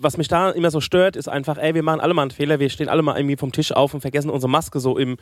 was 0.00 0.16
mich 0.16 0.28
da 0.28 0.50
immer 0.50 0.70
so 0.70 0.80
stört, 0.80 1.16
ist 1.16 1.28
einfach, 1.28 1.58
ey, 1.58 1.74
wir 1.74 1.82
machen 1.82 2.00
alle 2.00 2.14
mal 2.14 2.22
einen 2.22 2.30
Fehler, 2.30 2.58
wir 2.58 2.70
stehen 2.70 2.88
alle 2.88 3.02
mal 3.02 3.16
irgendwie 3.16 3.36
vom 3.36 3.52
Tisch 3.52 3.72
auf 3.72 3.94
und 3.94 4.00
vergessen 4.00 4.30
unsere 4.30 4.50
Maske 4.50 4.80
so 4.80 4.96
im, 4.96 5.16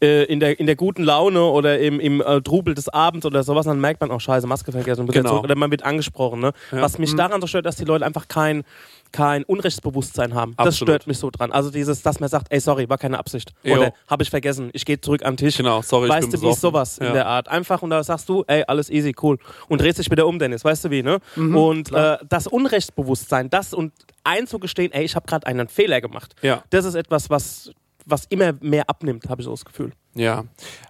äh, 0.00 0.24
in, 0.24 0.40
der, 0.40 0.58
in 0.58 0.66
der 0.66 0.76
guten 0.76 1.02
Laune 1.02 1.44
oder 1.44 1.78
im, 1.78 2.00
im 2.00 2.20
äh, 2.20 2.40
Trubel 2.40 2.74
des 2.74 2.88
Abends 2.88 3.26
oder 3.26 3.42
sowas, 3.42 3.66
dann 3.66 3.80
merkt 3.80 4.00
man 4.00 4.10
auch, 4.10 4.20
scheiße, 4.20 4.46
Maske 4.46 4.72
vergessen. 4.72 5.06
Genau. 5.06 5.40
Oder 5.40 5.56
man 5.56 5.70
wird 5.70 5.84
angesprochen. 5.84 6.40
Ne? 6.40 6.52
Was 6.70 6.98
mich 6.98 7.14
daran 7.14 7.40
so 7.40 7.46
stört, 7.46 7.66
dass 7.66 7.76
die 7.76 7.84
Leute 7.84 8.04
einfach 8.04 8.28
kein, 8.28 8.64
kein 9.12 9.44
Unrechtsbewusstsein 9.44 10.34
haben. 10.34 10.54
Das 10.56 10.68
Absolut. 10.68 10.88
stört 10.90 11.06
mich 11.06 11.18
so 11.18 11.30
dran. 11.30 11.52
Also 11.52 11.70
dieses, 11.70 12.02
dass 12.02 12.18
man 12.20 12.28
sagt, 12.28 12.46
ey, 12.50 12.58
sorry, 12.60 12.88
war 12.88 12.98
keine 12.98 13.18
Absicht. 13.18 13.52
Jo. 13.62 13.76
Oder 13.76 13.92
habe 14.08 14.22
ich 14.22 14.30
vergessen, 14.30 14.70
ich 14.72 14.84
gehe 14.84 15.00
zurück 15.00 15.22
den 15.22 15.36
Tisch. 15.36 15.56
Genau, 15.56 15.82
sorry, 15.82 16.06
ich 16.06 16.12
Weißt 16.12 16.30
bin 16.30 16.40
du, 16.40 16.46
wie 16.46 16.50
ist 16.50 16.56
besoffen. 16.60 16.60
sowas 16.60 16.98
Ja. 17.00 17.06
in 17.08 17.14
der 17.14 17.26
Art? 17.26 17.48
Einfach 17.48 17.82
und 17.82 17.90
da 17.90 18.02
sagst 18.02 18.28
du, 18.28 18.44
ey, 18.46 18.64
alles 18.66 18.90
easy, 18.90 19.14
cool. 19.22 19.38
Und 19.68 19.80
drehst 19.80 19.98
dich 19.98 20.10
wieder 20.10 20.26
um, 20.26 20.38
Dennis, 20.38 20.64
weißt 20.64 20.86
du 20.86 20.90
wie, 20.90 21.02
ne? 21.02 21.18
Mhm, 21.36 21.56
und 21.56 21.92
äh, 21.92 22.18
das 22.28 22.46
Unrechtsbewusstsein, 22.46 23.50
das 23.50 23.74
und 23.74 23.92
einzugestehen, 24.24 24.92
ey, 24.92 25.04
ich 25.04 25.14
habe 25.16 25.26
gerade 25.26 25.46
einen 25.46 25.68
Fehler 25.68 26.00
gemacht. 26.00 26.34
Ja. 26.42 26.62
Das 26.70 26.84
ist 26.84 26.94
etwas, 26.94 27.30
was, 27.30 27.70
was 28.06 28.24
immer 28.26 28.52
mehr 28.60 28.88
abnimmt, 28.88 29.28
habe 29.28 29.40
ich 29.42 29.44
so 29.44 29.50
das 29.52 29.64
Gefühl. 29.64 29.92
Ja, 30.14 30.44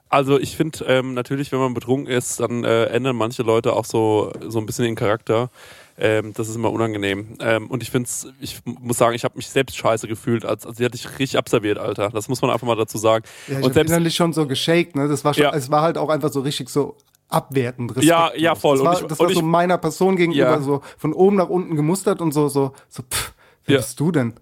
also 0.09 0.39
ich 0.39 0.57
finde 0.57 0.85
ähm, 0.87 1.15
natürlich, 1.15 1.53
wenn 1.53 1.61
man 1.61 1.75
betrunken 1.75 2.13
ist, 2.13 2.41
dann 2.41 2.65
äh, 2.65 2.87
ändern 2.87 3.17
manche 3.17 3.43
Leute 3.43 3.73
auch 3.73 3.85
so, 3.85 4.33
so 4.49 4.59
ein 4.59 4.67
bisschen 4.67 4.85
den 4.85 4.97
Charakter. 4.97 5.51
Ähm, 5.99 6.33
das 6.35 6.49
ist 6.49 6.57
immer 6.57 6.73
unangenehm. 6.73 7.37
Ähm, 7.41 7.69
und 7.71 7.83
ich 7.83 7.91
finde 7.91 8.09
ich 8.41 8.61
muss 8.65 8.97
sagen, 8.99 9.15
ich 9.15 9.25
habe 9.25 9.37
mich 9.37 9.49
selbst 9.49 9.77
scheiße 9.77 10.09
gefühlt, 10.09 10.45
als, 10.45 10.67
als 10.67 10.79
sie 10.79 10.85
hatte 10.85 10.97
ich 10.97 11.07
richtig 11.19 11.37
abserviert, 11.39 11.79
Alter. 11.79 12.11
Das 12.11 12.29
muss 12.29 12.41
man 12.43 12.51
einfach 12.51 12.67
mal 12.67 12.77
dazu 12.77 12.99
sagen. 12.99 13.25
Ja, 13.49 13.59
ich 13.59 13.65
und 13.65 13.75
selbst, 13.75 13.91
innerlich 13.91 14.15
schon 14.17 14.33
so 14.33 14.47
geshakt, 14.47 14.97
ne? 14.97 15.09
Das 15.09 15.25
war 15.25 15.35
schon, 15.35 15.45
Ja. 15.45 15.55
es 15.55 15.71
war 15.71 15.83
halt 15.83 15.99
auch 15.99 16.09
einfach 16.09 16.33
so 16.33 16.41
richtig 16.41 16.69
so 16.71 16.97
abwertend. 17.29 17.93
Ja, 18.03 18.31
ja, 18.37 18.55
voll. 18.55 18.77
Das 18.77 18.81
Und 18.81 18.87
war, 18.87 19.01
ich- 19.03 19.07
das 19.09 19.19
war 19.19 19.29
so 19.29 19.33
ich- 19.41 19.43
meiner 19.43 19.79
Person 19.79 20.17
gegenüber 20.17 20.51
Ja. 20.51 20.61
so 20.61 20.83
von 20.99 21.13
oben 21.13 21.37
nach 21.37 21.49
unten 21.49 21.77
gemustert 21.77 22.21
und 22.21 22.33
so, 22.33 22.49
so, 22.49 22.73
so, 22.89 23.03
pff, 23.03 23.33
wer 23.67 23.79
bist 23.79 23.99
du 24.01 24.11
denn? 24.13 24.35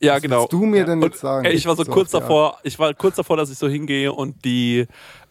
ja, 0.00 0.14
was 0.14 0.22
genau. 0.22 0.40
willst 0.42 0.52
du 0.52 0.64
mir 0.64 0.84
denn 0.84 1.02
jetzt 1.02 1.18
sagen? 1.20 1.44
Ey, 1.44 1.54
ich 1.54 1.66
war 1.66 1.74
so 1.74 1.82
So, 1.84 1.90
kurz 1.90 2.10
davor, 2.12 2.58
ich 2.62 2.78
war 2.78 2.94
kurz 2.94 3.16
davor, 3.16 3.36
dass 3.36 3.50
ich 3.50 3.58
so 3.58 3.66
hingehe 3.68 4.12
und 4.12 4.44
die 4.44 4.86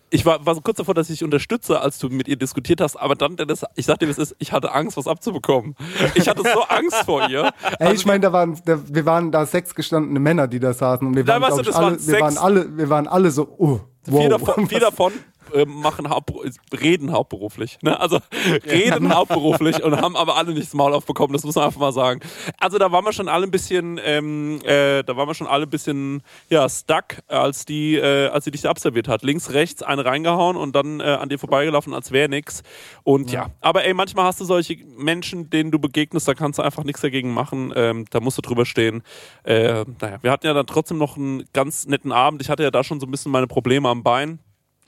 ich 0.09 0.25
war, 0.25 0.45
war 0.45 0.55
so 0.55 0.61
kurz 0.61 0.77
davor, 0.77 0.93
dass 0.93 1.09
ich 1.09 1.19
dich 1.19 1.23
unterstütze, 1.23 1.79
als 1.81 1.99
du 1.99 2.09
mit 2.09 2.27
ihr 2.27 2.37
diskutiert 2.37 2.81
hast, 2.81 2.95
aber 2.95 3.15
dann, 3.15 3.35
Dennis, 3.35 3.65
ich 3.75 3.85
sag 3.85 3.99
dir, 3.99 4.09
es 4.09 4.17
ist, 4.17 4.35
ich 4.39 4.51
hatte 4.51 4.73
Angst, 4.73 4.97
was 4.97 5.07
abzubekommen. 5.07 5.75
Ich 6.15 6.27
hatte 6.27 6.43
so 6.43 6.63
Angst 6.63 7.03
vor 7.05 7.29
ihr. 7.29 7.51
Ey, 7.79 7.93
ich 7.93 8.05
meine, 8.05 8.21
da 8.21 8.31
waren, 8.31 8.59
da, 8.65 8.79
wir 8.87 9.05
waren 9.05 9.31
da 9.31 9.45
sechs 9.45 9.75
gestandene 9.75 10.19
Männer, 10.19 10.47
die 10.47 10.59
da 10.59 10.73
saßen 10.73 11.05
und 11.05 11.15
wir 11.15 11.23
Da 11.23 11.41
waren, 11.41 11.43
weißt 11.43 11.57
du, 11.57 11.61
ich, 11.61 11.67
das 11.67 11.75
alle, 11.75 12.07
wir 12.07 12.19
waren 12.19 12.37
alle, 12.37 12.77
wir 12.77 12.89
waren 12.89 13.07
alle 13.07 13.31
so, 13.31 13.47
oh, 13.57 13.79
wow. 14.05 14.21
Vier 14.21 14.29
davon, 14.29 14.67
vier 14.67 14.79
davon 14.81 15.13
äh, 15.53 15.65
machen 15.65 16.09
Haupt, 16.09 16.31
reden 16.79 17.11
hauptberuflich. 17.11 17.77
Ne? 17.81 17.99
Also 17.99 18.19
reden 18.65 19.13
hauptberuflich 19.13 19.83
und 19.83 19.99
haben 20.01 20.15
aber 20.15 20.37
alle 20.37 20.53
nicht 20.53 20.67
das 20.67 20.73
Maul 20.73 20.93
aufbekommen, 20.93 21.33
das 21.33 21.43
muss 21.43 21.55
man 21.55 21.65
einfach 21.65 21.79
mal 21.79 21.91
sagen. 21.91 22.21
Also 22.59 22.77
da 22.77 22.91
waren 22.91 23.05
wir 23.05 23.13
schon 23.13 23.27
alle 23.27 23.45
ein 23.45 23.51
bisschen, 23.51 23.99
ähm, 24.03 24.59
äh, 24.63 25.03
da 25.03 25.17
waren 25.17 25.27
wir 25.27 25.33
schon 25.33 25.47
alle 25.47 25.63
ein 25.63 25.69
bisschen 25.69 26.21
ja, 26.49 26.67
stuck, 26.69 27.17
als 27.27 27.65
die, 27.65 27.95
äh, 27.95 28.27
als 28.27 28.45
sie 28.45 28.51
dich 28.51 28.61
da 28.61 28.69
abserviert 28.69 29.07
hat. 29.07 29.23
Links, 29.23 29.53
rechts, 29.53 29.83
eine 29.83 30.05
reingehauen 30.05 30.57
und 30.57 30.75
dann 30.75 30.99
äh, 30.99 31.03
an 31.03 31.29
dir 31.29 31.39
vorbeigelaufen, 31.39 31.93
als 31.93 32.11
wäre 32.11 32.29
nix. 32.29 32.63
Und 33.03 33.31
ja. 33.31 33.47
aber 33.61 33.85
ey, 33.85 33.93
manchmal 33.93 34.25
hast 34.25 34.39
du 34.39 34.45
solche 34.45 34.77
Menschen, 34.97 35.49
denen 35.49 35.71
du 35.71 35.79
begegnest, 35.79 36.27
da 36.27 36.33
kannst 36.33 36.59
du 36.59 36.63
einfach 36.63 36.83
nichts 36.83 37.01
dagegen 37.01 37.33
machen. 37.33 37.73
Ähm, 37.75 38.05
da 38.09 38.19
musst 38.19 38.37
du 38.37 38.41
drüber 38.41 38.65
stehen. 38.65 39.03
Äh, 39.43 39.85
naja, 40.01 40.17
wir 40.21 40.31
hatten 40.31 40.45
ja 40.45 40.53
dann 40.53 40.67
trotzdem 40.67 40.97
noch 40.97 41.17
einen 41.17 41.45
ganz 41.53 41.85
netten 41.87 42.11
Abend. 42.11 42.41
Ich 42.41 42.49
hatte 42.49 42.63
ja 42.63 42.71
da 42.71 42.83
schon 42.83 42.99
so 42.99 43.05
ein 43.05 43.11
bisschen 43.11 43.31
meine 43.31 43.47
Probleme 43.47 43.89
am 43.89 44.03
Bein. 44.03 44.39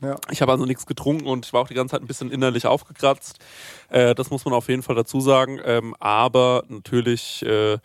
Ja. 0.02 0.16
Ich 0.32 0.42
habe 0.42 0.52
also 0.52 0.66
nichts 0.66 0.86
getrunken 0.86 1.28
und 1.28 1.46
ich 1.46 1.54
war 1.54 1.62
auch 1.62 1.68
die 1.68 1.74
ganze 1.74 1.94
Zeit 1.94 2.02
ein 2.02 2.08
bisschen 2.08 2.32
innerlich 2.32 2.66
aufgekratzt. 2.66 3.40
Äh, 3.90 4.16
das 4.16 4.30
muss 4.30 4.46
man 4.46 4.54
auf 4.54 4.70
jeden 4.70 4.82
Fall 4.82 4.96
dazu 4.96 5.20
sagen. 5.20 5.60
Ähm, 5.64 5.94
aber 6.00 6.64
natürlich 6.70 7.44
äh, 7.46 7.78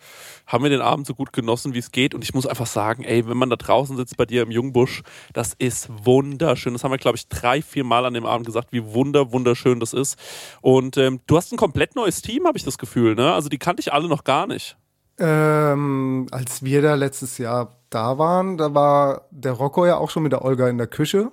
haben 0.47 0.63
wir 0.63 0.69
den 0.69 0.81
Abend 0.81 1.07
so 1.07 1.13
gut 1.13 1.33
genossen, 1.33 1.73
wie 1.73 1.79
es 1.79 1.91
geht. 1.91 2.13
Und 2.13 2.23
ich 2.23 2.33
muss 2.33 2.47
einfach 2.47 2.67
sagen, 2.67 3.03
ey, 3.03 3.27
wenn 3.27 3.37
man 3.37 3.49
da 3.49 3.57
draußen 3.57 3.97
sitzt 3.97 4.15
bei 4.15 4.25
dir 4.25 4.43
im 4.43 4.51
Jungbusch, 4.51 5.03
das 5.33 5.53
ist 5.57 5.89
wunderschön. 6.05 6.73
Das 6.73 6.83
haben 6.83 6.91
wir, 6.91 6.97
glaube 6.97 7.17
ich, 7.17 7.27
drei, 7.27 7.61
vier 7.61 7.83
Mal 7.83 8.05
an 8.05 8.13
dem 8.13 8.25
Abend 8.25 8.45
gesagt, 8.45 8.71
wie 8.71 8.93
wunder, 8.93 9.31
wunderschön 9.33 9.79
das 9.79 9.93
ist. 9.93 10.17
Und 10.61 10.97
ähm, 10.97 11.19
du 11.27 11.35
hast 11.35 11.51
ein 11.51 11.57
komplett 11.57 11.95
neues 11.95 12.21
Team, 12.21 12.47
habe 12.47 12.57
ich 12.57 12.63
das 12.63 12.77
Gefühl. 12.77 13.15
Ne? 13.15 13.33
Also 13.33 13.49
die 13.49 13.57
kannte 13.59 13.81
ich 13.81 13.91
alle 13.91 14.07
noch 14.07 14.23
gar 14.23 14.47
nicht. 14.47 14.77
Ähm, 15.17 16.27
als 16.31 16.63
wir 16.63 16.81
da 16.81 16.95
letztes 16.95 17.37
Jahr 17.37 17.77
da 17.89 18.17
waren, 18.17 18.57
da 18.57 18.73
war 18.73 19.27
der 19.31 19.53
Rocco 19.53 19.85
ja 19.85 19.97
auch 19.97 20.09
schon 20.09 20.23
mit 20.23 20.33
der 20.33 20.43
Olga 20.43 20.67
in 20.67 20.77
der 20.77 20.87
Küche. 20.87 21.31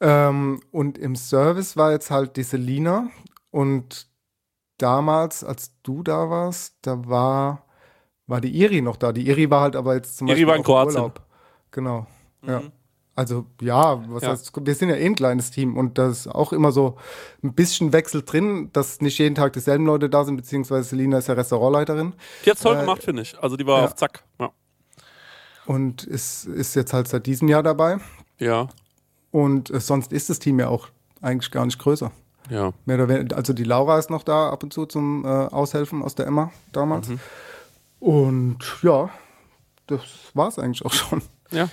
Ähm, 0.00 0.60
und 0.70 0.98
im 0.98 1.16
Service 1.16 1.76
war 1.76 1.92
jetzt 1.92 2.10
halt 2.10 2.36
die 2.36 2.42
Selina. 2.42 3.08
Und 3.50 4.08
damals, 4.78 5.44
als 5.44 5.72
du 5.82 6.02
da 6.02 6.28
warst, 6.30 6.74
da 6.82 7.06
war, 7.06 7.64
war 8.26 8.40
die 8.40 8.56
Iri 8.60 8.82
noch 8.82 8.96
da. 8.96 9.12
Die 9.12 9.26
Iri 9.28 9.50
war 9.50 9.62
halt 9.62 9.76
aber 9.76 9.94
jetzt 9.94 10.16
zum 10.18 10.26
Iri 10.28 10.44
Beispiel 10.44 10.48
war 10.48 10.56
in 10.56 10.62
Kroatien. 10.64 10.96
Urlaub. 10.96 11.20
Genau. 11.70 12.06
Ja. 12.46 12.62
Also 13.16 13.46
ja, 13.60 14.02
was 14.10 14.24
Ja. 14.24 14.30
heißt, 14.30 14.50
wir 14.66 14.74
sind 14.74 14.88
ja 14.88 14.96
eh 14.96 15.06
ein 15.06 15.14
kleines 15.14 15.52
Team 15.52 15.76
und 15.76 15.98
da 15.98 16.08
ist 16.08 16.26
auch 16.26 16.52
immer 16.52 16.72
so 16.72 16.96
ein 17.44 17.54
bisschen 17.54 17.92
Wechsel 17.92 18.22
drin, 18.22 18.70
dass 18.72 19.00
nicht 19.00 19.18
jeden 19.18 19.36
Tag 19.36 19.52
dieselben 19.52 19.86
Leute 19.86 20.10
da 20.10 20.24
sind, 20.24 20.34
beziehungsweise 20.36 20.88
Selina 20.88 21.18
ist 21.18 21.28
ja 21.28 21.34
Restaurantleiterin. 21.34 22.14
Die 22.44 22.50
hat's 22.50 22.60
toll 22.62 22.76
Äh, 22.76 22.80
gemacht, 22.80 23.04
finde 23.04 23.22
ich. 23.22 23.38
Also 23.40 23.56
die 23.56 23.66
war 23.66 23.78
ja. 23.78 23.84
auf 23.84 23.94
Zack. 23.94 24.24
Ja. 24.40 24.50
und 25.66 26.02
ist, 26.04 26.46
ist 26.46 26.74
jetzt 26.74 26.92
halt 26.92 27.06
seit 27.06 27.26
diesem 27.26 27.46
Jahr 27.46 27.62
dabei. 27.62 27.98
Ja. 28.38 28.66
Und 29.34 29.68
äh, 29.70 29.80
sonst 29.80 30.12
ist 30.12 30.30
das 30.30 30.38
Team 30.38 30.60
ja 30.60 30.68
auch 30.68 30.90
eigentlich 31.20 31.50
gar 31.50 31.66
nicht 31.66 31.80
größer. 31.80 32.12
Ja. 32.50 32.72
Mehr 32.84 32.98
oder 32.98 33.08
weniger, 33.08 33.36
also 33.36 33.52
die 33.52 33.64
Laura 33.64 33.98
ist 33.98 34.08
noch 34.08 34.22
da 34.22 34.48
ab 34.50 34.62
und 34.62 34.72
zu 34.72 34.86
zum 34.86 35.24
äh, 35.24 35.28
Aushelfen 35.28 36.02
aus 36.02 36.14
der 36.14 36.28
Emma 36.28 36.52
damals. 36.70 37.08
Mhm. 37.08 37.18
Und 37.98 38.58
ja, 38.82 39.10
das 39.88 40.02
war's 40.34 40.60
eigentlich 40.60 40.84
auch 40.84 40.92
schon. 40.92 41.20
Ja. 41.50 41.68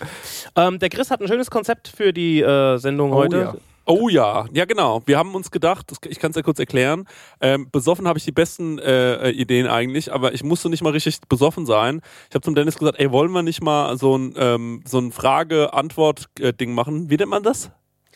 Ähm, 0.55 0.79
der 0.79 0.89
Chris 0.89 1.11
hat 1.11 1.21
ein 1.21 1.27
schönes 1.27 1.51
Konzept 1.51 1.87
für 1.87 2.13
die 2.13 2.41
äh, 2.41 2.77
Sendung 2.77 3.11
heute. 3.13 3.37
ja. 3.37 3.55
Oh 3.85 4.09
ja, 4.09 4.45
ja 4.53 4.65
genau. 4.65 5.01
Wir 5.05 5.17
haben 5.17 5.33
uns 5.35 5.51
gedacht, 5.51 5.91
ich 6.07 6.19
kann 6.19 6.31
es 6.31 6.37
ja 6.37 6.43
kurz 6.43 6.59
erklären, 6.59 7.07
ähm, 7.39 7.69
besoffen 7.71 8.07
habe 8.07 8.19
ich 8.19 8.25
die 8.25 8.31
besten 8.31 8.79
äh, 8.79 9.31
Ideen 9.31 9.67
eigentlich, 9.67 10.13
aber 10.13 10.33
ich 10.33 10.43
musste 10.43 10.69
nicht 10.69 10.83
mal 10.83 10.91
richtig 10.91 11.19
besoffen 11.27 11.65
sein. 11.65 12.01
Ich 12.29 12.35
habe 12.35 12.43
zum 12.43 12.55
Dennis 12.55 12.77
gesagt, 12.77 12.99
ey, 12.99 13.11
wollen 13.11 13.31
wir 13.31 13.41
nicht 13.41 13.63
mal 13.63 13.97
so 13.97 14.17
ein, 14.17 14.33
ähm, 14.37 14.83
so 14.85 14.99
ein 14.99 15.11
Frage-Antwort-Ding 15.11 16.73
machen? 16.73 17.09
Wie 17.09 17.17
nennt 17.17 17.29
man 17.29 17.43
das? 17.43 17.71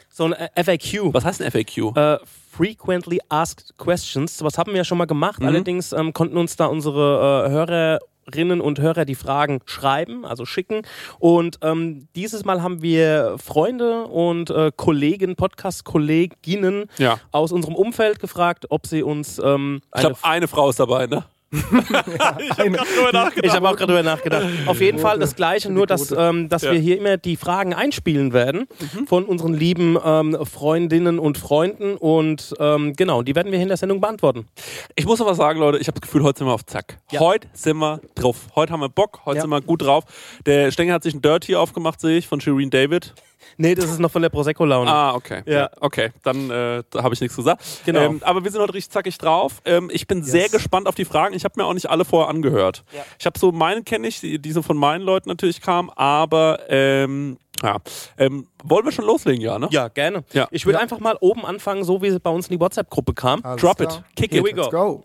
So 0.10 0.26
ein 0.26 0.34
äh, 0.34 0.64
FAQ. 0.64 1.14
Was 1.14 1.26
heißt 1.26 1.42
ein 1.42 1.52
FAQ? 1.52 1.98
Äh, 1.98 2.20
Frequently 2.26 3.20
Asked 3.28 3.78
Questions. 3.78 4.42
Was 4.44 4.58
haben 4.58 4.72
wir 4.72 4.78
ja 4.78 4.86
schon 4.86 4.98
mal 4.98 5.06
gemacht. 5.06 5.42
Mhm. 5.42 5.48
Allerdings 5.48 5.92
ähm, 5.92 6.14
konnten 6.14 6.38
uns 6.38 6.56
da 6.56 6.68
unsere 6.68 7.48
äh, 7.48 8.00
Hörerinnen 8.28 8.62
und 8.62 8.80
Hörer 8.80 9.06
die 9.06 9.16
Fragen 9.16 9.60
schreiben, 9.66 10.26
also 10.26 10.46
schicken. 10.46 10.82
Und 11.20 11.60
ähm, 11.62 12.08
dieses 12.16 12.44
Mal 12.46 12.62
haben 12.62 12.82
wir 12.82 13.36
Freunde 13.44 14.06
und 14.06 14.50
äh, 14.50 14.72
Kollegen, 14.76 15.36
Podcast-Kolleginnen 15.36 16.86
Ja. 16.98 17.20
aus 17.32 17.52
unserem 17.52 17.76
Umfeld 17.76 18.20
gefragt, 18.20 18.66
ob 18.70 18.88
sie 18.88 19.04
uns 19.04 19.40
ähm, 19.44 19.82
ich 19.94 20.02
glaube, 20.02 20.18
eine 20.24 20.48
Frau 20.48 20.70
ist 20.70 20.80
dabei, 20.80 21.08
ne? 21.08 21.24
Eine, 22.58 22.78
Drüber 22.78 23.12
nachgedacht. 23.12 23.46
Ich 23.46 23.52
habe 23.54 23.68
auch 23.70 23.76
gerade 23.76 23.88
drüber 23.94 24.04
nachgedacht. 24.04 24.46
Auf 24.66 24.82
jeden 24.82 25.00
Fall 25.00 25.20
das 25.20 25.36
Gleiche, 25.36 25.72
nur 25.72 25.88
dass, 25.88 26.12
ähm, 26.18 26.50
dass 26.50 26.64
Ja. 26.64 26.72
wir 26.72 26.80
hier 26.80 26.98
immer 26.98 27.18
die 27.18 27.36
Fragen 27.36 27.74
einspielen 27.74 28.34
werden 28.34 28.68
von 29.08 29.26
unseren 29.26 29.54
lieben 29.54 29.98
ähm, 30.04 30.38
Freundinnen 30.46 31.20
und 31.20 31.38
Freunden. 31.38 31.96
Und 31.96 32.54
ähm, 32.60 32.94
genau, 32.96 33.22
die 33.24 33.36
werden 33.36 33.52
wir 33.52 33.60
in 33.60 33.68
der 33.68 33.78
Sendung 33.78 34.02
beantworten. 34.02 34.48
Ich 34.96 35.06
muss 35.06 35.22
aber 35.22 35.36
sagen, 35.36 35.60
Leute, 35.60 35.78
ich 35.78 35.88
habe 35.88 36.00
das 36.00 36.02
Gefühl, 36.08 36.24
heute 36.24 36.40
sind 36.40 36.48
wir 36.48 36.54
auf 36.54 36.66
Zack. 36.66 36.98
Ja. 37.12 37.20
Heute 37.20 37.48
sind 37.54 37.78
wir 37.78 38.02
drauf. 38.16 38.48
Heute 38.56 38.74
haben 38.74 38.80
wir 38.82 38.90
Bock, 38.90 39.22
heute 39.26 39.38
Ja. 39.38 39.42
sind 39.42 39.50
wir 39.52 39.62
gut 39.62 39.82
drauf. 39.82 40.04
Der 40.46 40.72
Stenger 40.72 40.94
hat 40.96 41.04
sich 41.04 41.14
ein 41.14 41.22
Dirty 41.22 41.56
aufgemacht, 41.56 42.00
sehe 42.02 42.18
ich, 42.18 42.28
von 42.28 42.42
Shireen 42.42 42.70
David. 42.70 43.14
Nee, 43.58 43.76
das 43.76 43.86
ist 43.86 44.00
noch 44.00 44.12
von 44.12 44.22
der 44.22 44.30
Prosecco-Laune. 44.30 44.90
Ah, 44.92 45.16
okay. 45.16 45.44
Ja. 45.46 45.70
Okay, 45.80 46.12
dann 46.24 46.50
äh, 46.50 46.84
da 46.90 47.04
habe 47.04 47.14
ich 47.14 47.22
nichts 47.22 47.36
gesagt. 47.36 47.64
Genau. 47.86 48.02
Ähm, 48.02 48.22
aber 48.24 48.44
wir 48.44 48.52
sind 48.52 48.62
heute 48.62 48.74
richtig 48.74 48.92
zackig 48.92 49.18
drauf. 49.18 49.62
Ähm, 49.66 49.90
ich 49.92 50.08
bin 50.08 50.24
sehr 50.24 50.50
gespannt 50.50 50.88
auf 50.88 50.96
die 50.96 51.06
Fragen. 51.06 51.36
Ich 51.36 51.44
habe 51.44 51.54
mir 51.58 51.66
auch 51.66 51.74
nicht 51.74 51.90
alle 51.90 52.06
vorher 52.06 52.30
angehört. 52.30 52.84
Ich 53.20 53.26
habe 53.26 53.38
so 53.40 53.52
meine 53.52 53.84
kenne 53.84 54.08
ich, 54.08 54.20
die, 54.20 54.40
die 54.40 54.52
so 54.52 54.62
von 54.62 54.78
meinen 54.78 55.02
Leuten 55.02 55.30
natürlich 55.30 55.62
kamen, 55.62 55.90
aber 55.96 56.60
ähm, 56.70 57.38
ja. 57.64 57.78
Ähm, 58.18 58.48
wollen 58.64 58.86
wir 58.86 58.92
schon 58.92 59.06
loslegen, 59.06 59.42
ja, 59.42 59.58
ne? 59.58 59.68
Ja, 59.72 59.88
gerne. 59.88 60.24
Ja. 60.34 60.48
Ich 60.52 60.66
würde 60.66 60.80
einfach 60.80 61.00
mal 61.00 61.18
oben 61.20 61.46
anfangen, 61.46 61.84
so 61.84 62.02
wie 62.02 62.08
es 62.08 62.20
bei 62.20 62.30
uns 62.30 62.48
in 62.48 62.58
die 62.58 62.60
WhatsApp-Gruppe 62.60 63.14
kam. 63.14 63.44
Alles 63.44 63.62
Drop 63.62 63.78
klar. 63.78 63.98
it. 63.98 64.16
Kick 64.16 64.32
Here 64.34 64.42
it. 64.42 64.46
we 64.46 64.54
go. 64.54 64.62
Let's 64.64 64.72
go. 64.72 65.04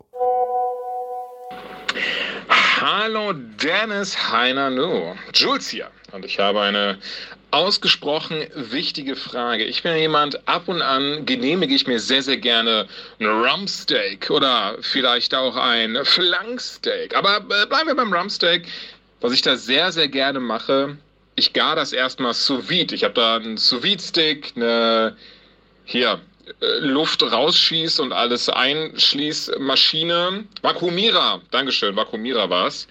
Hallo 2.81 3.35
Dennis 3.35 4.17
Heiner 4.33 4.71
Nu. 4.71 5.15
Jules 5.35 5.69
hier. 5.69 5.91
Und 6.13 6.25
ich 6.25 6.39
habe 6.39 6.63
eine 6.63 6.97
ausgesprochen 7.51 8.47
wichtige 8.55 9.17
Frage. 9.17 9.65
Ich 9.65 9.83
bin 9.83 9.95
jemand, 9.99 10.49
ab 10.49 10.67
und 10.67 10.81
an 10.81 11.27
genehmige 11.27 11.75
ich 11.75 11.87
mir 11.87 12.01
sehr, 12.01 12.23
sehr 12.23 12.39
gerne 12.39 12.89
ein 13.19 13.27
Rumpsteak 13.27 14.31
oder 14.31 14.79
vielleicht 14.81 15.35
auch 15.35 15.57
ein 15.57 15.99
Flanksteak. 16.05 17.15
Aber 17.15 17.37
äh, 17.37 17.67
bleiben 17.67 17.89
wir 17.89 17.97
beim 17.97 18.15
Rumpsteak. 18.15 18.67
Was 19.21 19.33
ich 19.35 19.43
da 19.43 19.57
sehr, 19.57 19.93
sehr 19.93 20.09
gerne 20.09 20.41
mache, 20.41 20.97
ich 21.37 21.53
gar 21.53 21.77
das 21.77 21.93
erstmal 21.93 22.33
sous 22.33 22.71
vide. 22.71 22.95
Ich 22.95 23.05
habe 23.05 23.13
da 23.13 23.37
einen 23.37 23.59
sous 23.59 23.83
vide 23.83 24.03
Stick, 24.03 24.55
eine 24.57 25.19
hier 25.85 26.19
Luft 26.81 27.23
rausschießt 27.23 28.01
und 28.01 28.13
alles 28.13 28.49
einschließt 28.49 29.59
Maschine. 29.59 30.45
Vakuumierer, 30.63 31.41
Dankeschön, 31.51 31.97
Vakuumierer 31.97 32.51
war's. 32.51 32.87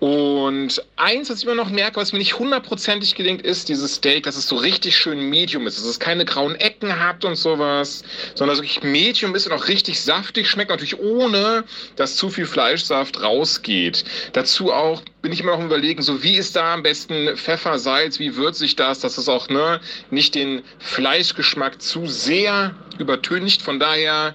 Und 0.00 0.82
eins, 0.96 1.28
was 1.28 1.38
ich 1.38 1.44
immer 1.44 1.54
noch 1.54 1.68
merke, 1.68 2.00
was 2.00 2.14
mir 2.14 2.18
nicht 2.18 2.38
hundertprozentig 2.38 3.14
gelingt, 3.14 3.42
ist 3.42 3.68
dieses 3.68 3.96
Steak, 3.96 4.22
dass 4.22 4.34
es 4.34 4.48
so 4.48 4.56
richtig 4.56 4.96
schön 4.96 5.28
Medium 5.28 5.66
ist. 5.66 5.76
Dass 5.76 5.84
es 5.84 6.00
keine 6.00 6.24
grauen 6.24 6.54
Ecken 6.54 6.98
hat 6.98 7.22
und 7.26 7.36
sowas, 7.36 8.02
sondern 8.34 8.56
wirklich 8.56 8.82
Medium 8.82 9.34
ist 9.34 9.46
und 9.46 9.52
auch 9.52 9.68
richtig 9.68 10.00
saftig 10.00 10.48
schmeckt. 10.48 10.70
Natürlich 10.70 10.98
ohne, 10.98 11.64
dass 11.96 12.16
zu 12.16 12.30
viel 12.30 12.46
Fleischsaft 12.46 13.22
rausgeht. 13.22 14.04
Dazu 14.32 14.72
auch 14.72 15.02
bin 15.20 15.32
ich 15.32 15.40
immer 15.40 15.54
noch 15.54 15.64
überlegen, 15.64 16.00
so 16.00 16.22
wie 16.22 16.36
ist 16.36 16.56
da 16.56 16.72
am 16.72 16.82
besten 16.82 17.36
Pfeffer, 17.36 17.78
Salz, 17.78 18.18
wie 18.18 18.36
würzig 18.36 18.76
das, 18.76 19.00
dass 19.00 19.18
es 19.18 19.28
auch 19.28 19.50
ne, 19.50 19.80
nicht 20.10 20.34
den 20.34 20.62
Fleischgeschmack 20.78 21.82
zu 21.82 22.06
sehr 22.06 22.74
übertüncht. 22.98 23.60
Von 23.60 23.78
daher 23.78 24.34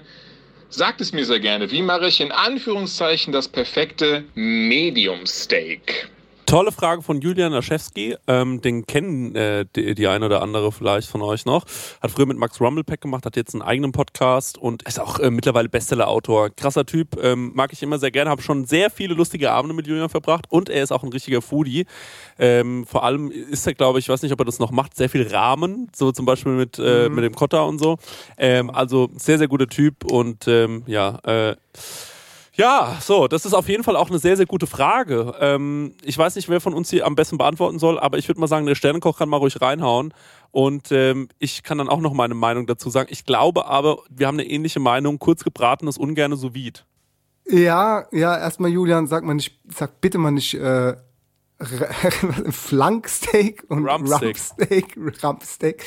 sagt 0.76 1.00
es 1.00 1.12
mir 1.12 1.24
sehr 1.24 1.40
gerne, 1.40 1.70
wie 1.70 1.82
mache 1.82 2.08
ich 2.08 2.20
in 2.20 2.30
Anführungszeichen 2.30 3.32
das 3.32 3.48
perfekte 3.48 4.24
Medium 4.34 5.26
Steak? 5.26 6.08
Tolle 6.46 6.70
Frage 6.70 7.02
von 7.02 7.20
Julian 7.20 7.50
Laschewski. 7.52 8.14
Ähm, 8.28 8.60
den 8.60 8.86
kennen 8.86 9.34
äh, 9.34 9.66
die, 9.74 9.96
die 9.96 10.06
eine 10.06 10.26
oder 10.26 10.42
andere 10.42 10.70
vielleicht 10.70 11.08
von 11.08 11.20
euch 11.20 11.44
noch. 11.44 11.64
Hat 12.00 12.12
früher 12.12 12.26
mit 12.26 12.38
Max 12.38 12.60
Rumblepack 12.60 13.00
gemacht, 13.00 13.26
hat 13.26 13.34
jetzt 13.34 13.52
einen 13.54 13.62
eigenen 13.62 13.90
Podcast 13.90 14.56
und 14.56 14.84
ist 14.84 15.00
auch 15.00 15.18
äh, 15.18 15.32
mittlerweile 15.32 15.68
Bestseller-Autor. 15.68 16.50
Krasser 16.50 16.86
Typ, 16.86 17.20
ähm, 17.20 17.50
mag 17.56 17.72
ich 17.72 17.82
immer 17.82 17.98
sehr 17.98 18.12
gerne. 18.12 18.30
Habe 18.30 18.42
schon 18.42 18.64
sehr 18.64 18.90
viele 18.90 19.14
lustige 19.14 19.50
Abende 19.50 19.74
mit 19.74 19.88
Julian 19.88 20.08
verbracht 20.08 20.46
und 20.48 20.68
er 20.68 20.84
ist 20.84 20.92
auch 20.92 21.02
ein 21.02 21.12
richtiger 21.12 21.42
Foodie. 21.42 21.84
Ähm, 22.38 22.86
vor 22.86 23.02
allem 23.02 23.32
ist 23.32 23.66
er, 23.66 23.74
glaube 23.74 23.98
ich, 23.98 24.08
weiß 24.08 24.22
nicht, 24.22 24.32
ob 24.32 24.40
er 24.40 24.44
das 24.44 24.60
noch 24.60 24.70
macht, 24.70 24.96
sehr 24.96 25.10
viel 25.10 25.26
Rahmen, 25.26 25.90
so 25.96 26.12
zum 26.12 26.26
Beispiel 26.26 26.52
mit, 26.52 26.78
äh, 26.78 27.08
Mhm. 27.08 27.14
mit 27.16 27.24
dem 27.24 27.34
Kotta 27.34 27.62
und 27.62 27.80
so. 27.80 27.98
Ähm, 28.38 28.70
also 28.70 29.10
sehr, 29.16 29.38
sehr 29.38 29.48
guter 29.48 29.66
Typ 29.66 30.04
und 30.04 30.46
ähm, 30.46 30.84
ja, 30.86 31.18
äh, 31.24 31.56
ja, 32.56 32.96
so, 33.00 33.28
das 33.28 33.44
ist 33.44 33.52
auf 33.52 33.68
jeden 33.68 33.84
Fall 33.84 33.96
auch 33.96 34.08
eine 34.08 34.18
sehr, 34.18 34.36
sehr 34.36 34.46
gute 34.46 34.66
Frage. 34.66 35.34
Ähm, 35.40 35.94
ich 36.02 36.16
weiß 36.16 36.36
nicht, 36.36 36.48
wer 36.48 36.60
von 36.60 36.72
uns 36.72 36.88
sie 36.88 37.02
am 37.02 37.14
besten 37.14 37.36
beantworten 37.36 37.78
soll, 37.78 37.98
aber 37.98 38.16
ich 38.16 38.28
würde 38.28 38.40
mal 38.40 38.46
sagen, 38.46 38.64
der 38.64 38.74
Sternekoch 38.74 39.18
kann 39.18 39.28
mal 39.28 39.36
ruhig 39.36 39.60
reinhauen. 39.60 40.14
Und 40.52 40.90
ähm, 40.90 41.28
ich 41.38 41.62
kann 41.62 41.76
dann 41.76 41.90
auch 41.90 42.00
noch 42.00 42.14
meine 42.14 42.34
Meinung 42.34 42.66
dazu 42.66 42.88
sagen. 42.88 43.08
Ich 43.12 43.26
glaube 43.26 43.66
aber, 43.66 43.98
wir 44.08 44.26
haben 44.26 44.38
eine 44.38 44.48
ähnliche 44.48 44.80
Meinung. 44.80 45.18
Kurz 45.18 45.44
gebratenes, 45.44 45.98
ungerne 45.98 46.36
sous 46.36 46.54
vide. 46.54 46.80
Ja, 47.44 48.06
ja, 48.10 48.36
erstmal 48.38 48.70
Julian, 48.70 49.06
sag 49.06 49.22
mal 49.22 49.34
nicht, 49.34 49.60
sag 49.68 50.00
bitte 50.00 50.16
mal 50.16 50.30
nicht 50.30 50.54
äh, 50.54 50.96
Flanksteak 52.50 53.64
und 53.68 53.86
Rumpsteak. 53.88 54.22
Rumpsteak. 54.22 54.96
Rumpsteak. 55.22 55.84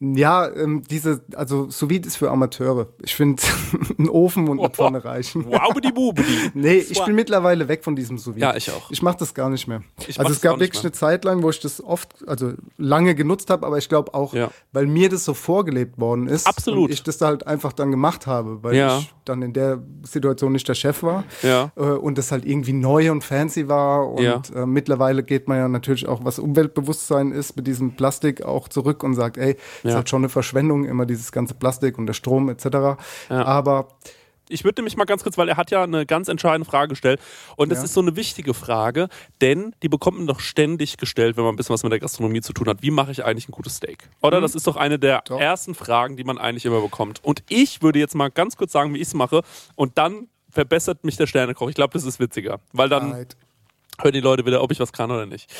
Ja, 0.00 0.48
ähm, 0.48 0.82
diese, 0.90 1.22
also 1.34 1.70
sous 1.70 1.90
ist 1.90 2.16
für 2.16 2.30
Amateure. 2.30 2.88
Ich 3.02 3.14
finde, 3.14 3.42
ein 3.98 4.08
Ofen 4.08 4.48
und 4.48 4.58
eine 4.58 4.70
Pfanne 4.70 5.04
reichen. 5.04 5.44
Wowbidi 5.46 5.92
bubidi. 5.92 6.50
Nee, 6.54 6.78
ich 6.78 7.02
bin 7.04 7.14
mittlerweile 7.14 7.68
weg 7.68 7.84
von 7.84 7.94
diesem 7.94 8.18
sous 8.18 8.34
vide. 8.34 8.46
Ja, 8.46 8.56
ich 8.56 8.70
auch. 8.70 8.90
Ich 8.90 9.02
mache 9.02 9.18
das 9.18 9.34
gar 9.34 9.48
nicht 9.50 9.68
mehr. 9.68 9.82
Ich 10.08 10.18
also 10.18 10.32
es 10.32 10.40
gab 10.40 10.58
wirklich 10.60 10.82
eine 10.82 10.92
Zeit 10.92 11.24
lang, 11.24 11.42
wo 11.42 11.50
ich 11.50 11.60
das 11.60 11.82
oft, 11.82 12.26
also 12.26 12.54
lange 12.78 13.14
genutzt 13.14 13.50
habe, 13.50 13.66
aber 13.66 13.78
ich 13.78 13.88
glaube 13.88 14.14
auch, 14.14 14.34
Ja. 14.34 14.50
weil 14.72 14.86
mir 14.86 15.08
das 15.08 15.24
so 15.24 15.34
vorgelebt 15.34 15.98
worden 16.00 16.26
ist. 16.26 16.46
Absolut. 16.46 16.86
Und 16.86 16.90
ich 16.92 17.02
das 17.02 17.20
halt 17.20 17.46
einfach 17.46 17.72
dann 17.72 17.90
gemacht 17.90 18.26
habe, 18.26 18.62
weil 18.62 18.74
Ja. 18.76 18.98
ich 18.98 19.14
dann 19.24 19.42
in 19.42 19.52
der 19.52 19.82
Situation 20.04 20.52
nicht 20.52 20.68
der 20.68 20.74
Chef 20.74 21.02
war. 21.02 21.24
Ja. 21.42 21.70
Äh, 21.76 21.82
und 21.82 22.18
das 22.18 22.32
halt 22.32 22.44
irgendwie 22.44 22.72
neu 22.72 23.10
und 23.12 23.22
fancy 23.24 23.68
war. 23.68 24.08
Und 24.10 24.22
Ja. 24.22 24.42
äh, 24.54 24.66
mittlerweile 24.86 25.24
geht 25.24 25.48
man 25.48 25.58
ja 25.58 25.66
natürlich 25.68 26.06
auch, 26.06 26.24
was 26.24 26.38
Umweltbewusstsein 26.38 27.32
ist, 27.32 27.56
mit 27.56 27.66
diesem 27.66 27.96
Plastik 27.96 28.42
auch 28.42 28.68
zurück 28.68 29.02
und 29.02 29.14
sagt, 29.14 29.36
ey, 29.36 29.52
ist 29.82 29.84
Ja. 29.90 29.94
halt 29.96 30.08
schon 30.08 30.20
eine 30.20 30.28
Verschwendung, 30.28 30.84
immer 30.84 31.06
dieses 31.06 31.32
ganze 31.32 31.54
Plastik 31.54 31.98
und 31.98 32.06
der 32.06 32.12
Strom 32.14 32.48
etc. 32.48 32.66
Ja. 33.28 33.44
Aber 33.44 33.88
Ich 34.48 34.62
würde 34.62 34.80
nämlich 34.80 34.96
mal 34.96 35.06
ganz 35.06 35.24
kurz, 35.24 35.36
weil 35.38 35.48
er 35.48 35.56
hat 35.56 35.72
ja 35.72 35.82
eine 35.82 36.06
ganz 36.06 36.28
entscheidende 36.28 36.70
Frage 36.70 36.90
gestellt. 36.90 37.20
Und 37.56 37.68
das 37.72 37.78
Ja. 37.78 37.84
ist 37.86 37.94
so 37.94 38.00
eine 38.00 38.14
wichtige 38.14 38.54
Frage, 38.54 39.08
denn 39.40 39.74
die 39.82 39.88
bekommt 39.88 40.18
man 40.18 40.28
doch 40.28 40.38
ständig 40.38 40.98
gestellt, 40.98 41.36
wenn 41.36 41.42
man 41.42 41.54
ein 41.54 41.56
bisschen 41.56 41.74
was 41.74 41.82
mit 41.82 41.90
der 41.90 41.98
Gastronomie 41.98 42.42
zu 42.42 42.52
tun 42.52 42.68
hat. 42.68 42.80
Wie 42.80 42.92
mache 42.92 43.10
ich 43.10 43.24
eigentlich 43.24 43.48
ein 43.48 43.50
gutes 43.50 43.74
Steak? 43.78 44.08
Oder? 44.22 44.40
Das 44.40 44.54
ist 44.54 44.64
doch 44.68 44.76
eine 44.76 45.00
der 45.00 45.22
Doch. 45.26 45.40
ersten 45.40 45.74
Fragen, 45.74 46.16
die 46.16 46.22
man 46.22 46.38
eigentlich 46.38 46.64
immer 46.64 46.80
bekommt. 46.80 47.24
Und 47.24 47.42
ich 47.48 47.82
würde 47.82 47.98
jetzt 47.98 48.14
mal 48.14 48.28
ganz 48.30 48.56
kurz 48.56 48.70
sagen, 48.70 48.94
wie 48.94 48.98
ich 48.98 49.08
es 49.08 49.14
mache. 49.14 49.42
Und 49.74 49.98
dann 49.98 50.28
verbessert 50.48 51.02
mich 51.04 51.16
der 51.16 51.26
Sternekoch. 51.26 51.68
Ich 51.68 51.74
glaube, 51.74 51.94
das 51.94 52.04
ist 52.04 52.20
witziger. 52.20 52.60
Weil 52.72 52.88
dann 52.88 53.14
halt, 53.14 53.36
hören 54.00 54.12
die 54.12 54.20
Leute 54.20 54.46
wieder, 54.46 54.62
ob 54.62 54.72
ich 54.72 54.80
was 54.80 54.92
kann 54.92 55.10
oder 55.10 55.26
nicht. 55.26 55.50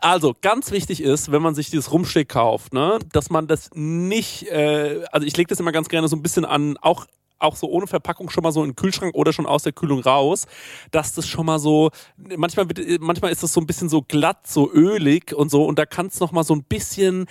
Also, 0.00 0.34
ganz 0.40 0.70
wichtig 0.70 1.02
ist, 1.02 1.32
wenn 1.32 1.42
man 1.42 1.54
sich 1.54 1.70
dieses 1.70 1.92
Rumsteak 1.92 2.28
kauft, 2.28 2.72
ne, 2.72 2.98
dass 3.12 3.30
man 3.30 3.46
das 3.46 3.70
nicht, 3.74 4.48
äh, 4.48 5.04
also 5.12 5.26
ich 5.26 5.36
lege 5.36 5.48
das 5.48 5.60
immer 5.60 5.72
ganz 5.72 5.88
gerne 5.88 6.08
so 6.08 6.16
ein 6.16 6.22
bisschen 6.22 6.44
an, 6.44 6.76
auch 6.78 7.06
auch 7.38 7.56
so 7.56 7.68
ohne 7.68 7.86
Verpackung 7.86 8.30
schon 8.30 8.42
mal 8.42 8.52
so 8.52 8.62
in 8.62 8.70
den 8.70 8.76
Kühlschrank 8.76 9.14
oder 9.14 9.32
schon 9.32 9.46
aus 9.46 9.62
der 9.62 9.72
Kühlung 9.72 10.00
raus, 10.00 10.46
dass 10.90 11.14
das 11.14 11.26
schon 11.26 11.46
mal 11.46 11.58
so, 11.58 11.90
manchmal, 12.36 12.68
wird, 12.68 13.00
manchmal 13.00 13.30
ist 13.32 13.42
das 13.42 13.52
so 13.52 13.60
ein 13.60 13.66
bisschen 13.66 13.88
so 13.88 14.02
glatt, 14.02 14.46
so 14.46 14.70
ölig 14.72 15.32
und 15.34 15.50
so 15.50 15.64
und 15.64 15.78
da 15.78 15.86
kann 15.86 16.06
es 16.06 16.20
noch 16.20 16.32
mal 16.32 16.42
so 16.44 16.54
ein 16.54 16.62
bisschen, 16.64 17.26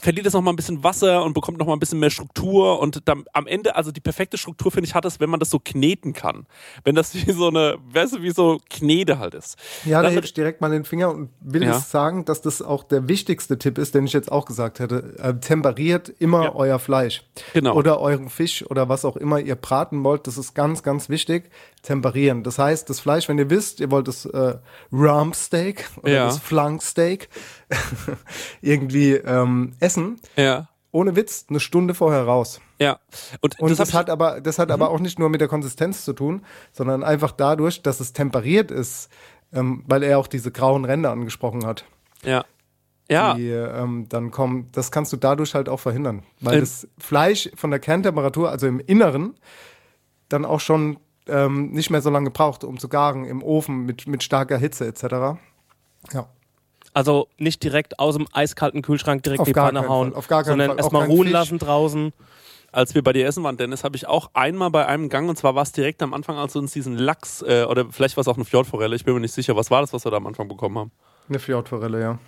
verliert 0.00 0.26
es 0.26 0.32
noch 0.32 0.42
mal 0.42 0.52
ein 0.52 0.56
bisschen 0.56 0.82
Wasser 0.84 1.24
und 1.24 1.32
bekommt 1.32 1.58
noch 1.58 1.66
mal 1.66 1.72
ein 1.74 1.80
bisschen 1.80 1.98
mehr 1.98 2.10
Struktur 2.10 2.80
und 2.80 3.00
dann 3.08 3.24
am 3.32 3.46
Ende, 3.46 3.74
also 3.76 3.90
die 3.92 4.00
perfekte 4.00 4.38
Struktur 4.38 4.70
finde 4.70 4.86
ich 4.88 4.94
hat 4.94 5.04
es, 5.04 5.20
wenn 5.20 5.30
man 5.30 5.40
das 5.40 5.50
so 5.50 5.58
kneten 5.58 6.12
kann. 6.12 6.46
Wenn 6.84 6.94
das 6.94 7.14
wie 7.14 7.32
so 7.32 7.48
eine, 7.48 7.78
weißt 7.92 8.14
du, 8.14 8.22
wie 8.22 8.30
so 8.30 8.60
Knete 8.70 9.18
halt 9.18 9.34
ist. 9.34 9.56
Ja, 9.84 10.02
da 10.02 10.08
heb 10.08 10.24
ich 10.24 10.34
direkt 10.34 10.60
mal 10.60 10.70
den 10.70 10.84
Finger 10.84 11.10
und 11.10 11.30
will 11.40 11.62
Ja. 11.64 11.76
es 11.76 11.90
sagen, 11.90 12.24
dass 12.24 12.40
das 12.42 12.62
auch 12.62 12.84
der 12.84 13.08
wichtigste 13.08 13.58
Tipp 13.58 13.78
ist, 13.78 13.94
den 13.94 14.04
ich 14.06 14.12
jetzt 14.12 14.30
auch 14.30 14.44
gesagt 14.44 14.78
hätte. 14.78 15.14
Äh, 15.18 15.34
temperiert 15.40 16.08
immer 16.18 16.44
Ja. 16.44 16.54
euer 16.54 16.78
Fleisch. 16.78 17.22
Genau. 17.54 17.74
Oder 17.74 18.00
euren 18.00 18.28
Fisch 18.28 18.64
oder 18.70 18.88
was 18.88 19.04
auch 19.04 19.16
immer 19.16 19.31
ihr 19.40 19.54
braten 19.56 20.04
wollt. 20.04 20.26
Das 20.26 20.36
ist 20.38 20.54
ganz, 20.54 20.82
ganz 20.82 21.08
wichtig. 21.08 21.50
Temperieren. 21.82 22.42
Das 22.42 22.58
heißt, 22.58 22.88
das 22.90 23.00
Fleisch, 23.00 23.28
wenn 23.28 23.38
ihr 23.38 23.50
wisst, 23.50 23.80
ihr 23.80 23.90
wollt 23.90 24.08
das 24.08 24.24
äh, 24.26 24.56
Rumpsteak 24.92 25.88
oder 26.02 26.12
Ja. 26.12 26.24
das 26.26 26.38
Flanksteak 26.38 27.28
irgendwie 28.60 29.12
ähm, 29.14 29.72
essen, 29.80 30.20
Ja. 30.36 30.68
ohne 30.90 31.16
Witz, 31.16 31.46
eine 31.48 31.60
Stunde 31.60 31.94
vorher 31.94 32.24
raus. 32.24 32.60
Ja. 32.78 32.98
Und, 33.40 33.58
Und 33.60 33.78
das, 33.78 33.88
ich- 33.90 33.94
hat 33.94 34.10
aber, 34.10 34.40
das 34.40 34.58
hat 34.58 34.70
aber 34.70 34.90
auch 34.90 35.00
nicht 35.00 35.18
nur 35.18 35.28
mit 35.28 35.40
der 35.40 35.48
Konsistenz 35.48 36.04
zu 36.04 36.12
tun, 36.12 36.44
sondern 36.72 37.02
einfach 37.04 37.32
dadurch, 37.32 37.82
dass 37.82 38.00
es 38.00 38.12
temperiert 38.12 38.70
ist, 38.70 39.08
ähm, 39.52 39.84
weil 39.86 40.02
er 40.02 40.18
auch 40.18 40.26
diese 40.26 40.50
grauen 40.50 40.84
Ränder 40.84 41.10
angesprochen 41.10 41.66
hat, 41.66 41.84
Ja. 42.24 42.44
Ja. 43.10 43.34
die 43.34 43.48
ähm, 43.50 44.06
dann 44.08 44.30
kommen. 44.30 44.68
Das 44.72 44.90
kannst 44.90 45.12
du 45.12 45.16
dadurch 45.16 45.54
halt 45.54 45.68
auch 45.68 45.80
verhindern, 45.80 46.22
weil 46.40 46.54
Ähm. 46.54 46.60
das 46.60 46.88
Fleisch 46.98 47.50
von 47.56 47.70
der 47.70 47.80
Kerntemperatur, 47.80 48.50
also 48.50 48.66
im 48.66 48.80
Inneren, 48.80 49.34
dann 50.28 50.44
auch 50.44 50.60
schon 50.60 50.98
ähm, 51.28 51.72
nicht 51.72 51.90
mehr 51.90 52.00
so 52.00 52.10
lange 52.10 52.30
braucht, 52.30 52.64
um 52.64 52.78
zu 52.78 52.88
garen 52.88 53.24
im 53.24 53.42
Ofen 53.42 53.84
mit, 53.84 54.06
mit 54.06 54.22
starker 54.22 54.56
Hitze 54.58 54.86
etc. 54.86 55.38
Ja. 56.12 56.28
Also 56.94 57.28
nicht 57.38 57.62
direkt 57.62 57.98
aus 57.98 58.16
dem 58.16 58.26
eiskalten 58.32 58.82
Kühlschrank 58.82 59.22
direkt 59.22 59.40
Auf 59.40 59.46
in 59.46 59.52
die 59.52 59.54
gar 59.54 59.68
Pfanne 59.68 59.80
keinen 59.80 59.88
hauen, 59.88 60.10
Fall, 60.10 60.18
auf 60.18 60.28
gar 60.28 60.42
keinen 60.42 60.58
sondern 60.58 60.78
erstmal 60.78 61.06
ruhen 61.06 61.24
Fisch. 61.24 61.32
lassen 61.32 61.58
draußen. 61.58 62.12
Als 62.70 62.94
wir 62.94 63.02
bei 63.04 63.12
dir 63.12 63.26
essen 63.26 63.44
waren, 63.44 63.58
Dennis, 63.58 63.84
habe 63.84 63.96
ich 63.96 64.08
auch 64.08 64.30
einmal 64.32 64.70
bei 64.70 64.86
einem 64.86 65.10
Gang, 65.10 65.28
und 65.28 65.36
zwar 65.36 65.54
war 65.54 65.62
es 65.62 65.72
direkt 65.72 66.02
am 66.02 66.14
Anfang, 66.14 66.36
als 66.38 66.54
wir 66.54 66.62
uns 66.62 66.72
diesen 66.72 66.96
Lachs, 66.96 67.42
äh, 67.42 67.66
oder 67.68 67.86
vielleicht 67.90 68.16
war 68.16 68.22
es 68.22 68.28
auch 68.28 68.36
eine 68.36 68.46
Fjordforelle, 68.46 68.96
ich 68.96 69.04
bin 69.04 69.12
mir 69.12 69.20
nicht 69.20 69.34
sicher, 69.34 69.54
was 69.56 69.70
war 69.70 69.82
das, 69.82 69.92
was 69.92 70.06
wir 70.06 70.10
da 70.10 70.16
am 70.16 70.26
Anfang 70.26 70.48
bekommen 70.48 70.78
haben? 70.78 70.90
Eine 71.28 71.38
Fjordforelle, 71.38 72.00
ja. 72.00 72.18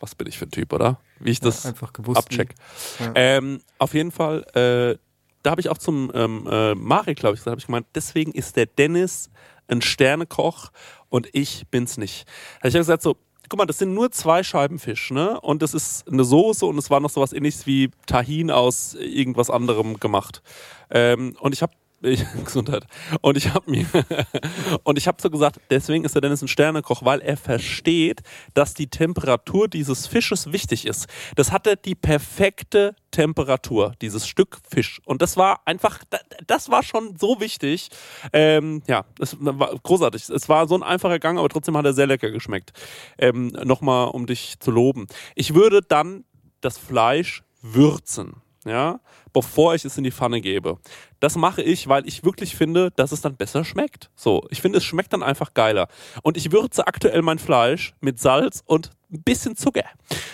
Was 0.00 0.14
bin 0.14 0.26
ich 0.26 0.38
für 0.38 0.46
ein 0.46 0.50
Typ, 0.50 0.72
oder? 0.72 1.00
Wie 1.20 1.30
ich 1.30 1.40
das 1.40 1.64
einfach 1.64 1.92
gewusst, 1.92 2.18
abcheck. 2.18 2.54
ja. 2.98 3.12
Ähm, 3.14 3.60
auf 3.78 3.94
jeden 3.94 4.10
Fall, 4.10 4.42
äh, 4.54 4.98
da 5.42 5.50
habe 5.50 5.60
ich 5.60 5.68
auch 5.68 5.78
zum 5.78 6.12
ähm, 6.14 6.46
äh, 6.50 6.74
Marek, 6.74 7.18
glaube 7.18 7.34
ich, 7.34 7.40
gesagt, 7.40 7.52
habe 7.52 7.60
ich 7.60 7.66
gemeint, 7.66 7.86
deswegen 7.94 8.32
ist 8.32 8.56
der 8.56 8.66
Dennis 8.66 9.30
ein 9.68 9.80
Sternekoch 9.80 10.70
und 11.08 11.28
ich 11.32 11.66
bin's 11.70 11.96
nicht. 11.96 12.26
Also 12.60 12.68
ich 12.68 12.74
habe 12.74 12.80
gesagt 12.80 13.02
so, 13.02 13.16
guck 13.48 13.58
mal, 13.58 13.66
das 13.66 13.78
sind 13.78 13.94
nur 13.94 14.10
zwei 14.10 14.42
Scheiben 14.42 14.78
Fisch, 14.78 15.10
ne? 15.10 15.40
Und 15.40 15.62
das 15.62 15.74
ist 15.74 16.06
eine 16.08 16.24
Soße 16.24 16.66
und 16.66 16.78
es 16.78 16.90
war 16.90 17.00
noch 17.00 17.10
sowas 17.10 17.32
ähnliches 17.32 17.66
wie 17.66 17.90
Tahin 18.06 18.50
aus 18.50 18.94
irgendwas 18.94 19.50
anderem 19.50 19.98
gemacht. 20.00 20.42
Ähm, 20.90 21.36
und 21.40 21.52
ich 21.52 21.62
habe 21.62 21.72
ich, 22.02 22.24
Gesundheit. 22.44 22.86
Und 23.20 23.36
ich 23.36 23.52
habe 23.52 23.70
mir 23.70 23.86
und 24.84 24.98
ich 24.98 25.06
habe 25.08 25.20
so 25.20 25.30
gesagt, 25.30 25.60
deswegen 25.70 26.04
ist 26.04 26.14
der 26.14 26.22
Dennis 26.22 26.42
ein 26.42 26.48
Sternekoch, 26.48 27.04
weil 27.04 27.20
er 27.20 27.36
versteht, 27.36 28.22
dass 28.54 28.74
die 28.74 28.88
Temperatur 28.88 29.68
dieses 29.68 30.06
Fisches 30.06 30.52
wichtig 30.52 30.86
ist. 30.86 31.06
Das 31.34 31.52
hatte 31.52 31.76
die 31.76 31.94
perfekte 31.94 32.94
Temperatur, 33.10 33.94
dieses 34.02 34.26
Stück 34.28 34.58
Fisch. 34.68 35.00
Und 35.06 35.22
das 35.22 35.36
war 35.36 35.60
einfach, 35.66 36.00
da- 36.10 36.18
das 36.46 36.70
war 36.70 36.82
schon 36.82 37.16
so 37.18 37.40
wichtig. 37.40 37.88
Ähm, 38.32 38.82
ja, 38.86 39.04
das 39.18 39.36
war 39.40 39.74
großartig. 39.82 40.28
Es 40.28 40.48
war 40.48 40.68
so 40.68 40.74
ein 40.76 40.82
einfacher 40.82 41.18
Gang, 41.18 41.38
aber 41.38 41.48
trotzdem 41.48 41.76
hat 41.76 41.84
er 41.86 41.94
sehr 41.94 42.06
lecker 42.06 42.30
geschmeckt. 42.30 42.72
Ähm, 43.18 43.48
Nochmal, 43.64 44.08
um 44.10 44.26
dich 44.26 44.60
zu 44.60 44.70
loben. 44.70 45.06
Ich 45.34 45.54
würde 45.54 45.80
dann 45.82 46.24
das 46.60 46.78
Fleisch 46.78 47.42
würzen. 47.62 48.42
Ja, 48.66 48.98
bevor 49.32 49.76
ich 49.76 49.84
es 49.84 49.96
in 49.96 50.02
die 50.02 50.10
Pfanne 50.10 50.40
gebe. 50.40 50.78
Das 51.20 51.36
mache 51.36 51.62
ich, 51.62 51.86
weil 51.88 52.06
ich 52.06 52.24
wirklich 52.24 52.56
finde, 52.56 52.90
dass 52.96 53.12
es 53.12 53.20
dann 53.20 53.36
besser 53.36 53.64
schmeckt. 53.64 54.10
So, 54.16 54.44
ich 54.50 54.60
finde, 54.60 54.78
es 54.78 54.84
schmeckt 54.84 55.12
dann 55.12 55.22
einfach 55.22 55.54
geiler. 55.54 55.86
Und 56.22 56.36
ich 56.36 56.50
würze 56.50 56.86
aktuell 56.86 57.22
mein 57.22 57.38
Fleisch 57.38 57.94
mit 58.00 58.18
Salz 58.18 58.64
und 58.66 58.90
ein 59.12 59.22
bisschen 59.22 59.54
Zucker. 59.54 59.84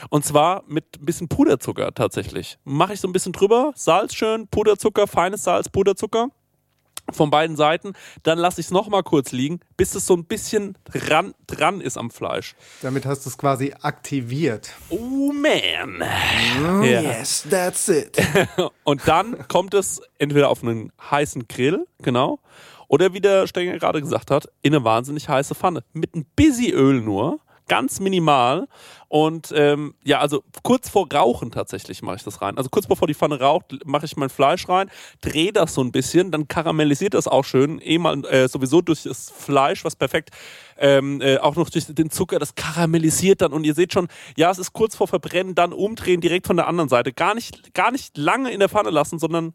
Und 0.09 0.25
zwar 0.25 0.65
mit 0.67 0.85
ein 0.99 1.05
bisschen 1.05 1.29
Puderzucker 1.29 1.93
tatsächlich. 1.93 2.59
Mache 2.65 2.95
ich 2.95 3.01
so 3.01 3.09
ein 3.09 3.13
bisschen 3.13 3.33
drüber, 3.33 3.73
Salz 3.75 4.15
schön, 4.15 4.49
Puderzucker, 4.49 5.07
feines 5.07 5.45
Salz, 5.45 5.69
Puderzucker. 5.69 6.29
Von 7.11 7.31
beiden 7.31 7.57
Seiten. 7.57 7.93
Dann 8.23 8.39
lasse 8.39 8.61
ich 8.61 8.67
es 8.67 8.71
nochmal 8.71 9.03
kurz 9.03 9.33
liegen, 9.33 9.61
bis 9.77 9.95
es 9.95 10.07
so 10.07 10.15
ein 10.15 10.25
bisschen 10.25 10.77
ran, 10.95 11.35
dran 11.47 11.81
ist 11.81 11.97
am 11.97 12.11
Fleisch. 12.11 12.55
Damit 12.83 13.07
hast 13.07 13.25
du 13.27 13.31
es 13.31 13.39
quasi 13.39 13.75
aktiviert. 13.83 14.71
Oh 14.91 15.33
man. 15.33 16.03
Oh, 16.03 16.83
Ja. 16.85 17.01
Yes, 17.01 17.47
that's 17.49 17.89
it. 17.89 18.17
Und 18.85 19.07
dann 19.07 19.47
kommt 19.49 19.75
es 19.75 20.01
entweder 20.19 20.49
auf 20.49 20.63
einen 20.63 20.93
heißen 21.11 21.49
Grill, 21.49 21.87
genau, 22.01 22.39
oder 22.89 23.15
wie 23.15 23.21
der 23.21 23.47
Stenger 23.47 23.79
gerade 23.79 24.01
gesagt 24.03 24.31
hat, 24.31 24.49
in 24.61 24.75
eine 24.75 24.85
wahnsinnig 24.85 25.29
heiße 25.29 25.55
Pfanne. 25.55 25.83
Mit 25.95 26.15
ein 26.15 26.27
bisschen 26.37 26.73
Öl 26.75 27.01
nur, 27.01 27.41
ganz 27.73 28.01
minimal. 28.01 28.69
Und 29.09 29.51
ähm, 29.57 29.95
ja, 30.05 30.21
also 30.21 30.45
kurz 30.63 30.91
vor 30.91 31.11
Rauchen 31.11 31.51
tatsächlich 31.51 32.03
mache 32.03 32.17
ich 32.17 32.23
das 32.23 32.43
rein. 32.43 32.59
Also 32.59 32.69
kurz 32.69 32.87
bevor 32.87 33.09
die 33.09 33.15
Pfanne 33.15 33.41
raucht, 33.41 33.87
mache 33.87 34.05
ich 34.05 34.15
mein 34.19 34.29
Fleisch 34.29 34.69
rein, 34.69 34.91
drehe 35.23 35.55
das 35.55 35.73
so 35.73 35.81
ein 35.81 35.91
bisschen, 35.91 36.31
dann 36.31 36.49
karamellisiert 36.49 37.15
das 37.15 37.27
auch 37.27 37.47
schön, 37.47 37.81
eh 37.83 37.97
mal 37.97 38.23
äh, 38.27 38.47
sowieso 38.47 38.83
durch 38.83 39.05
das 39.05 39.31
Fleisch, 39.31 39.87
was 39.87 39.97
perfekt 39.97 40.33
ähm, 40.77 41.23
äh, 41.23 41.39
auch 41.39 41.57
noch 41.57 41.71
durch 41.71 41.87
den 41.87 42.11
Zucker, 42.11 42.39
das 42.39 42.57
karamellisiert 42.57 43.41
dann 43.41 43.55
und 43.55 43.65
ihr 43.65 43.75
seht 43.75 43.95
schon, 43.95 44.09
ja, 44.37 44.51
es 44.51 44.59
ist 44.59 44.75
kurz 44.75 44.95
vor 44.95 45.09
Verbrennen, 45.09 45.55
dann 45.55 45.73
umdrehen 45.73 46.21
direkt 46.21 46.47
von 46.47 46.57
der 46.57 46.67
anderen 46.67 46.91
Seite. 46.91 47.15
Gar 47.15 47.35
nicht, 47.35 47.73
gar 47.73 47.91
nicht 47.91 48.19
lange 48.19 48.51
in 48.51 48.61
der 48.61 48.69
Pfanne 48.69 48.91
lassen, 48.91 49.19
sondern 49.19 49.55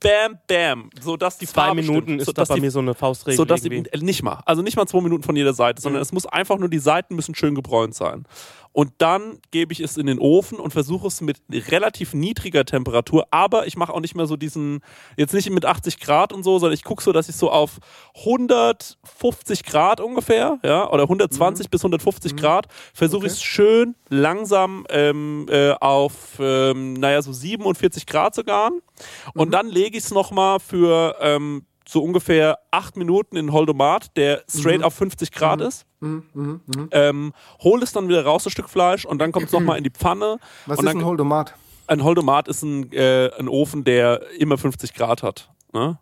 bam, 0.00 0.38
bam, 0.46 0.90
so 1.00 1.16
dass 1.16 1.38
die 1.38 1.46
Zwei 1.46 1.66
Farbe 1.66 1.82
Minuten 1.82 2.02
stimmt, 2.02 2.20
ist 2.22 2.26
so, 2.26 2.32
da 2.32 2.42
dass 2.42 2.48
bei 2.48 2.54
die, 2.56 2.60
mir 2.62 2.70
so 2.70 2.78
eine 2.80 2.94
Faustregel. 2.94 3.36
so 3.36 3.44
dass 3.44 3.62
die, 3.62 3.82
nicht 4.00 4.22
mal, 4.22 4.42
also 4.46 4.62
nicht 4.62 4.76
mal 4.76 4.86
zwei 4.86 5.00
Minuten 5.00 5.22
von 5.22 5.36
jeder 5.36 5.52
Seite, 5.52 5.80
sondern 5.80 6.02
es 6.02 6.12
muss 6.12 6.26
einfach 6.26 6.58
nur 6.58 6.68
die 6.68 6.78
Seiten 6.78 7.14
müssen 7.14 7.34
schön 7.34 7.54
gebräunt 7.54 7.94
sein. 7.94 8.24
Und 8.72 8.92
dann 8.98 9.40
gebe 9.50 9.72
ich 9.72 9.80
es 9.80 9.96
in 9.96 10.06
den 10.06 10.20
Ofen 10.20 10.58
und 10.58 10.70
versuche 10.70 11.08
es 11.08 11.20
mit 11.20 11.38
relativ 11.50 12.14
niedriger 12.14 12.64
Temperatur, 12.64 13.26
aber 13.32 13.66
ich 13.66 13.76
mache 13.76 13.92
auch 13.92 14.00
nicht 14.00 14.14
mehr 14.14 14.26
so 14.26 14.36
diesen, 14.36 14.80
jetzt 15.16 15.34
nicht 15.34 15.50
mit 15.50 15.64
80 15.64 15.98
Grad 15.98 16.32
und 16.32 16.44
so, 16.44 16.58
sondern 16.58 16.74
ich 16.74 16.84
gucke 16.84 17.02
so, 17.02 17.12
dass 17.12 17.28
ich 17.28 17.34
so 17.34 17.50
auf 17.50 17.78
150 18.18 19.64
Grad 19.64 20.00
ungefähr, 20.00 20.60
ja, 20.62 20.88
oder 20.88 21.04
120 21.04 21.68
bis 21.68 21.80
150 21.80 22.36
Grad, 22.36 22.66
versuche 22.94 23.26
ich 23.26 23.32
es 23.32 23.42
schön 23.42 23.96
langsam 24.08 24.86
ähm, 24.90 25.46
äh, 25.50 25.72
auf, 25.72 26.38
ähm, 26.38 26.94
naja, 26.94 27.22
so 27.22 27.32
47 27.32 28.06
Grad 28.06 28.34
sogar. 28.36 28.70
Und 29.34 29.50
dann 29.50 29.68
lege 29.68 29.98
ich 29.98 30.04
es 30.04 30.10
nochmal 30.12 30.60
für 30.60 31.16
ähm, 31.20 31.66
so 31.88 32.02
ungefähr 32.02 32.58
acht 32.70 32.96
Minuten 32.96 33.36
in 33.36 33.52
Holdomat, 33.52 34.16
der 34.16 34.44
straight 34.48 34.82
auf 34.84 34.94
50 34.94 35.32
Grad 35.32 35.60
ist. 35.60 35.86
Ähm, 36.02 37.32
hol 37.62 37.82
es 37.82 37.92
dann 37.92 38.08
wieder 38.08 38.24
raus, 38.24 38.44
das 38.44 38.52
Stück 38.52 38.70
Fleisch, 38.70 39.04
und 39.04 39.18
dann 39.18 39.32
kommt 39.32 39.46
es 39.46 39.52
nochmal 39.52 39.78
in 39.78 39.84
die 39.84 39.90
Pfanne. 39.90 40.38
Was 40.66 40.78
ist 40.78 40.86
dann, 40.86 40.98
ein 40.98 41.04
Holdomat? 41.04 41.54
ein 41.90 42.04
Holdomat 42.04 42.48
ist 42.48 42.62
ein, 42.62 42.92
äh, 42.92 43.30
ein 43.38 43.48
Ofen, 43.48 43.84
der 43.84 44.22
immer 44.38 44.56
50 44.56 44.94
Grad 44.94 45.22
hat. 45.22 45.50
Ne? 45.72 45.98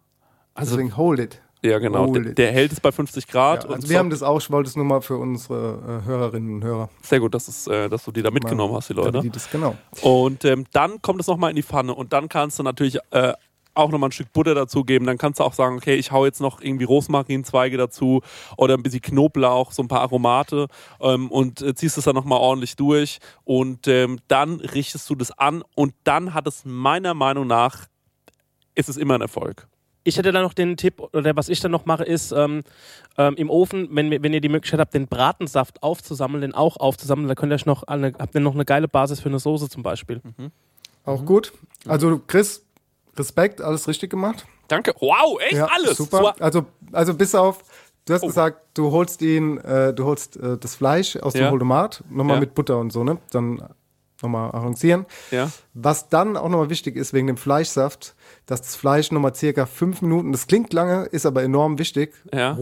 Also, 0.55 0.77
Deswegen 0.77 0.97
hold 0.97 1.19
it. 1.19 1.43
ja, 1.63 1.79
genau. 1.79 2.13
Der, 2.13 2.35
der 2.35 2.53
hält 2.53 2.73
es 2.73 2.81
bei 2.81 2.93
50 2.93 3.27
Grad. 3.27 3.65
Ja, 3.65 3.71
und 3.71 3.77
also 3.77 3.89
wir 3.89 3.99
haben 3.99 4.11
das 4.11 4.23
auch, 4.23 4.39
ich 4.39 4.51
wollte 4.51 4.69
es 4.69 4.77
nur 4.77 4.85
mal 4.85 5.01
für 5.01 5.17
unsere 5.17 6.03
äh, 6.03 6.07
Hörerinnen 6.07 6.57
und 6.57 6.65
Hörer. 6.65 6.91
sehr 7.03 7.21
gut, 7.21 7.35
dass, 7.35 7.49
es, 7.49 7.67
äh, 7.67 7.89
dass 7.89 8.05
du 8.05 8.13
die 8.13 8.23
da 8.23 8.31
mitgenommen 8.31 8.75
hast, 8.75 8.91
die 8.91 8.95
Leute. 8.95 9.21
Die 9.21 9.31
das, 9.31 9.51
genau. 9.51 9.77
Und 10.03 10.45
ähm, 10.45 10.67
dann 10.73 11.01
kommt 11.01 11.21
es 11.21 11.27
nochmal 11.27 11.51
in 11.51 11.57
die 11.57 11.63
Pfanne 11.63 11.95
und 11.95 12.13
dann 12.13 12.29
kannst 12.29 12.59
du 12.59 12.63
natürlich 12.63 12.99
äh, 13.11 13.33
auch 13.79 13.91
nochmal 13.91 14.09
ein 14.09 14.13
Stück 14.13 14.33
Butter 14.33 14.55
dazugeben. 14.55 15.07
Dann 15.07 15.19
kannst 15.19 15.41
du 15.41 15.45
auch 15.45 15.55
sagen, 15.55 15.77
okay, 15.77 15.95
ich 15.95 16.13
hau 16.13 16.25
jetzt 16.25 16.41
noch 16.41 16.61
irgendwie 16.61 16.85
Rosmarinzweige 16.85 17.77
dazu 17.77 18.23
oder 18.57 18.75
ein 18.75 18.83
bisschen 18.83 19.01
Knoblauch, 19.01 19.73
so 19.73 19.83
ein 19.83 19.89
paar 19.89 20.01
Aromate 20.01 20.67
ähm, 21.01 21.31
und 21.31 21.63
äh, 21.63 21.75
ziehst 21.75 21.97
es 21.99 22.05
dann 22.05 22.15
nochmal 22.15 22.41
ordentlich 22.41 22.77
durch 22.77 23.19
und 23.45 23.89
ähm, 23.89 24.19
dann 24.29 24.61
richtest 24.61 25.09
du 25.09 25.15
das 25.15 25.31
an 25.31 25.63
und 25.75 25.95
dann 26.05 26.35
hat 26.35 26.47
es 26.47 26.65
meiner 26.65 27.15
Meinung 27.15 27.47
nach, 27.47 27.87
ist 28.75 28.89
es 28.89 28.97
immer 28.97 29.15
ein 29.15 29.21
Erfolg. 29.21 29.69
Ich 30.05 30.17
hätte 30.17 30.33
da 30.33 30.41
noch 30.41 30.55
den 30.55 30.77
Tipp, 30.79 31.01
oder 31.01 31.37
was 31.37 31.51
ich 31.51 31.61
dann 31.61 31.71
noch 31.71 31.85
mache, 31.85 32.03
ist 32.03 32.33
ähm, 32.33 32.63
ähm, 33.19 33.35
im 33.35 33.51
Ofen, 33.51 33.89
wenn, 33.91 34.11
wenn 34.11 34.33
ihr 34.33 34.41
die 34.41 34.49
Möglichkeit 34.49 34.81
habt, 34.81 34.95
den 34.95 35.07
Bratensaft 35.07 35.83
aufzusammeln, 35.83 36.41
den 36.41 36.55
auch 36.55 36.79
aufzusammeln, 36.79 37.29
da 37.29 37.35
könnt 37.35 37.53
ihr 37.53 37.57
euch 37.57 37.67
noch 37.67 37.83
eine, 37.83 38.15
habt 38.19 38.35
ihr 38.35 38.41
noch 38.41 38.55
eine 38.55 38.65
geile 38.65 38.89
Basis 38.89 39.21
für 39.21 39.29
eine 39.29 39.39
Soße 39.39 39.69
zum 39.69 39.83
Beispiel. 39.83 40.23
Auch 41.05 41.25
gut. 41.25 41.53
Also 41.87 42.21
Chris, 42.27 42.67
Respekt, 43.19 43.61
alles 43.61 43.89
richtig 43.89 44.11
gemacht. 44.11 44.47
Danke. 44.69 44.95
Wow, 45.01 45.41
echt 45.41 45.53
Ja, 45.55 45.67
alles. 45.67 45.97
Super. 45.97 46.19
So, 46.39 46.45
Also, 46.45 46.67
also 46.93 47.15
bis 47.15 47.35
auf, 47.35 47.65
du 48.05 48.15
hast 48.15 48.23
Oh. 48.23 48.27
gesagt, 48.27 48.61
du 48.75 48.91
holst 48.93 49.23
ihn, 49.23 49.59
äh, 49.59 49.93
du 49.95 50.05
holst 50.05 50.37
äh, 50.37 50.57
das 50.59 50.75
Fleisch 50.75 51.17
aus 51.17 51.35
Ja. 51.35 51.47
dem 51.47 51.51
Holdomat, 51.53 52.05
nochmal 52.11 52.37
Ja. 52.37 52.41
mit 52.41 52.55
Butter 52.55 52.79
und 52.79 52.93
so, 52.93 53.03
ne? 53.05 53.19
Dann 53.31 53.63
nochmal 54.21 54.51
arrangieren. 54.51 55.07
ja. 55.31 55.49
Was 55.75 56.09
dann 56.09 56.37
auch 56.37 56.49
nochmal 56.49 56.71
wichtig 56.71 56.97
ist 56.97 57.13
wegen 57.13 57.29
dem 57.29 57.37
Fleischsaft, 57.37 58.15
dass 58.47 58.61
das 58.63 58.75
Fleisch 58.75 59.13
nochmal 59.13 59.35
circa 59.35 59.65
fünf 59.65 60.03
Minuten, 60.03 60.33
das 60.33 60.47
klingt 60.49 60.73
lange, 60.73 61.05
ist 61.05 61.25
aber 61.25 61.43
enorm 61.45 61.79
wichtig, 61.79 62.15
Ja. 62.35 62.57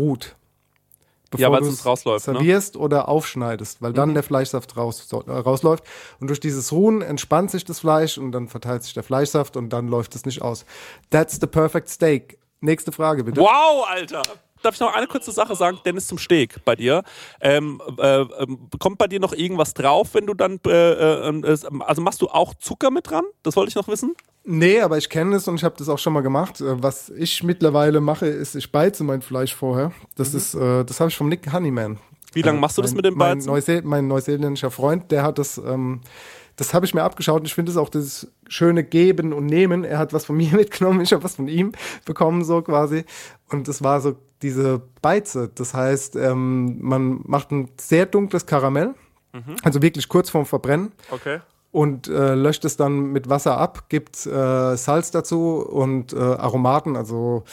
Ruht. 1.36 1.40
Ja, 1.40 1.50
weil 1.52 1.60
du 1.60 1.66
sonst 1.66 1.86
rausläuft, 1.86 2.26
ne? 2.28 2.34
servierst 2.34 2.76
oder 2.76 3.08
aufschneidest, 3.08 3.82
weil 3.82 3.90
Mhm. 3.90 3.94
dann 3.96 4.14
der 4.14 4.22
Fleischsaft 4.22 4.76
raus, 4.76 5.06
äh, 5.12 5.30
rausläuft. 5.30 5.84
Und 6.20 6.28
durch 6.28 6.40
dieses 6.40 6.72
Ruhen 6.72 7.02
entspannt 7.02 7.50
sich 7.50 7.64
das 7.64 7.80
Fleisch 7.80 8.18
und 8.18 8.32
dann 8.32 8.48
verteilt 8.48 8.82
sich 8.82 8.94
der 8.94 9.02
Fleischsaft 9.02 9.56
und 9.56 9.70
dann 9.70 9.88
läuft 9.88 10.14
es 10.14 10.24
nicht 10.26 10.42
aus. 10.42 10.64
That's 11.10 11.38
the 11.40 11.46
perfect 11.46 11.88
steak. 11.88 12.38
Nächste 12.60 12.90
Frage 12.90 13.24
bitte. 13.24 13.40
Wow, 13.40 13.86
Alter. 13.88 14.22
Darf 14.66 14.74
ich 14.74 14.80
noch 14.80 14.92
eine 14.94 15.06
kurze 15.06 15.30
Sache 15.30 15.54
sagen? 15.54 15.78
Dennis 15.84 16.08
zum 16.08 16.18
Steg 16.18 16.56
bei 16.64 16.74
dir. 16.74 17.04
Ähm, 17.40 17.80
äh, 17.98 18.22
ähm, 18.22 18.68
kommt 18.80 18.98
bei 18.98 19.06
dir 19.06 19.20
noch 19.20 19.32
irgendwas 19.32 19.74
drauf, 19.74 20.08
wenn 20.14 20.26
du 20.26 20.34
dann, 20.34 20.58
äh, 20.66 21.28
äh, 21.28 21.42
also 21.86 22.02
machst 22.02 22.20
du 22.20 22.26
auch 22.28 22.52
Zucker 22.54 22.90
mit 22.90 23.08
dran? 23.08 23.22
Das 23.44 23.54
wollte 23.54 23.68
ich 23.68 23.76
noch 23.76 23.86
wissen. 23.86 24.14
Nee, 24.42 24.80
aber 24.80 24.98
ich 24.98 25.08
kenne 25.08 25.36
es 25.36 25.46
und 25.46 25.54
ich 25.54 25.62
habe 25.64 25.76
das 25.78 25.88
auch 25.88 25.98
schon 26.00 26.12
mal 26.12 26.20
gemacht. 26.22 26.60
Äh, 26.60 26.82
Was 26.82 27.10
ich 27.10 27.44
mittlerweile 27.44 28.00
mache, 28.00 28.26
ist, 28.26 28.56
ich 28.56 28.72
beize 28.72 29.04
mein 29.04 29.22
Fleisch 29.22 29.54
vorher. 29.54 29.92
Das 30.16 30.34
ist, 30.34 30.54
äh, 30.54 30.84
das 30.84 30.98
habe 30.98 31.10
ich 31.10 31.16
vom 31.16 31.28
Nick 31.28 31.52
Honeyman. 31.52 31.98
Wie 32.32 32.42
lange 32.42 32.58
Äh, 32.58 32.60
machst 32.60 32.76
du 32.76 32.82
das 32.82 32.90
mein- 32.90 32.96
mit 32.96 33.04
dem 33.06 33.14
mein, 33.16 33.38
Beizen? 33.38 33.46
Neuseel 33.48 33.82
mein 33.82 34.08
neuseeländischer 34.08 34.70
Freund, 34.72 35.10
der 35.12 35.22
hat 35.22 35.38
das, 35.38 35.58
ähm, 35.58 36.00
das 36.56 36.72
habe 36.74 36.86
ich 36.86 36.94
mir 36.94 37.02
abgeschaut 37.02 37.40
und 37.40 37.46
ich 37.46 37.54
finde 37.54 37.70
es 37.70 37.76
auch 37.76 37.88
das 37.90 38.28
schöne 38.48 38.82
Geben 38.84 39.32
und 39.32 39.46
Nehmen. 39.46 39.84
Er 39.84 39.98
hat 39.98 40.12
was 40.12 40.24
von 40.24 40.36
mir 40.38 40.52
mitgenommen, 40.54 41.00
ich 41.02 41.12
habe 41.12 41.22
was 41.24 41.36
von 41.36 41.48
ihm 41.48 41.72
bekommen, 42.04 42.44
so 42.44 42.62
quasi. 42.62 43.04
Und 43.50 43.68
das 43.68 43.82
war 43.82 44.00
so 44.00 44.16
diese 44.42 44.82
Beize. 45.02 45.50
Das 45.54 45.72
heißt, 45.74 46.16
ähm, 46.16 46.78
man 46.82 47.20
macht 47.24 47.50
ein 47.52 47.68
sehr 47.80 48.06
dunkles 48.06 48.46
Karamell, 48.46 48.94
Mhm. 49.32 49.56
also 49.62 49.82
wirklich 49.82 50.08
kurz 50.08 50.30
vorm 50.30 50.46
Verbrennen 50.46 50.92
Okay. 51.10 51.40
und 51.70 52.08
äh, 52.08 52.34
löscht 52.34 52.64
es 52.64 52.76
dann 52.76 53.12
mit 53.12 53.28
Wasser 53.28 53.58
ab, 53.58 53.88
gibt 53.90 54.24
äh, 54.26 54.76
Salz 54.76 55.10
dazu 55.10 55.56
und 55.58 56.12
äh, 56.14 56.16
Aromaten, 56.16 56.96
also 56.96 57.44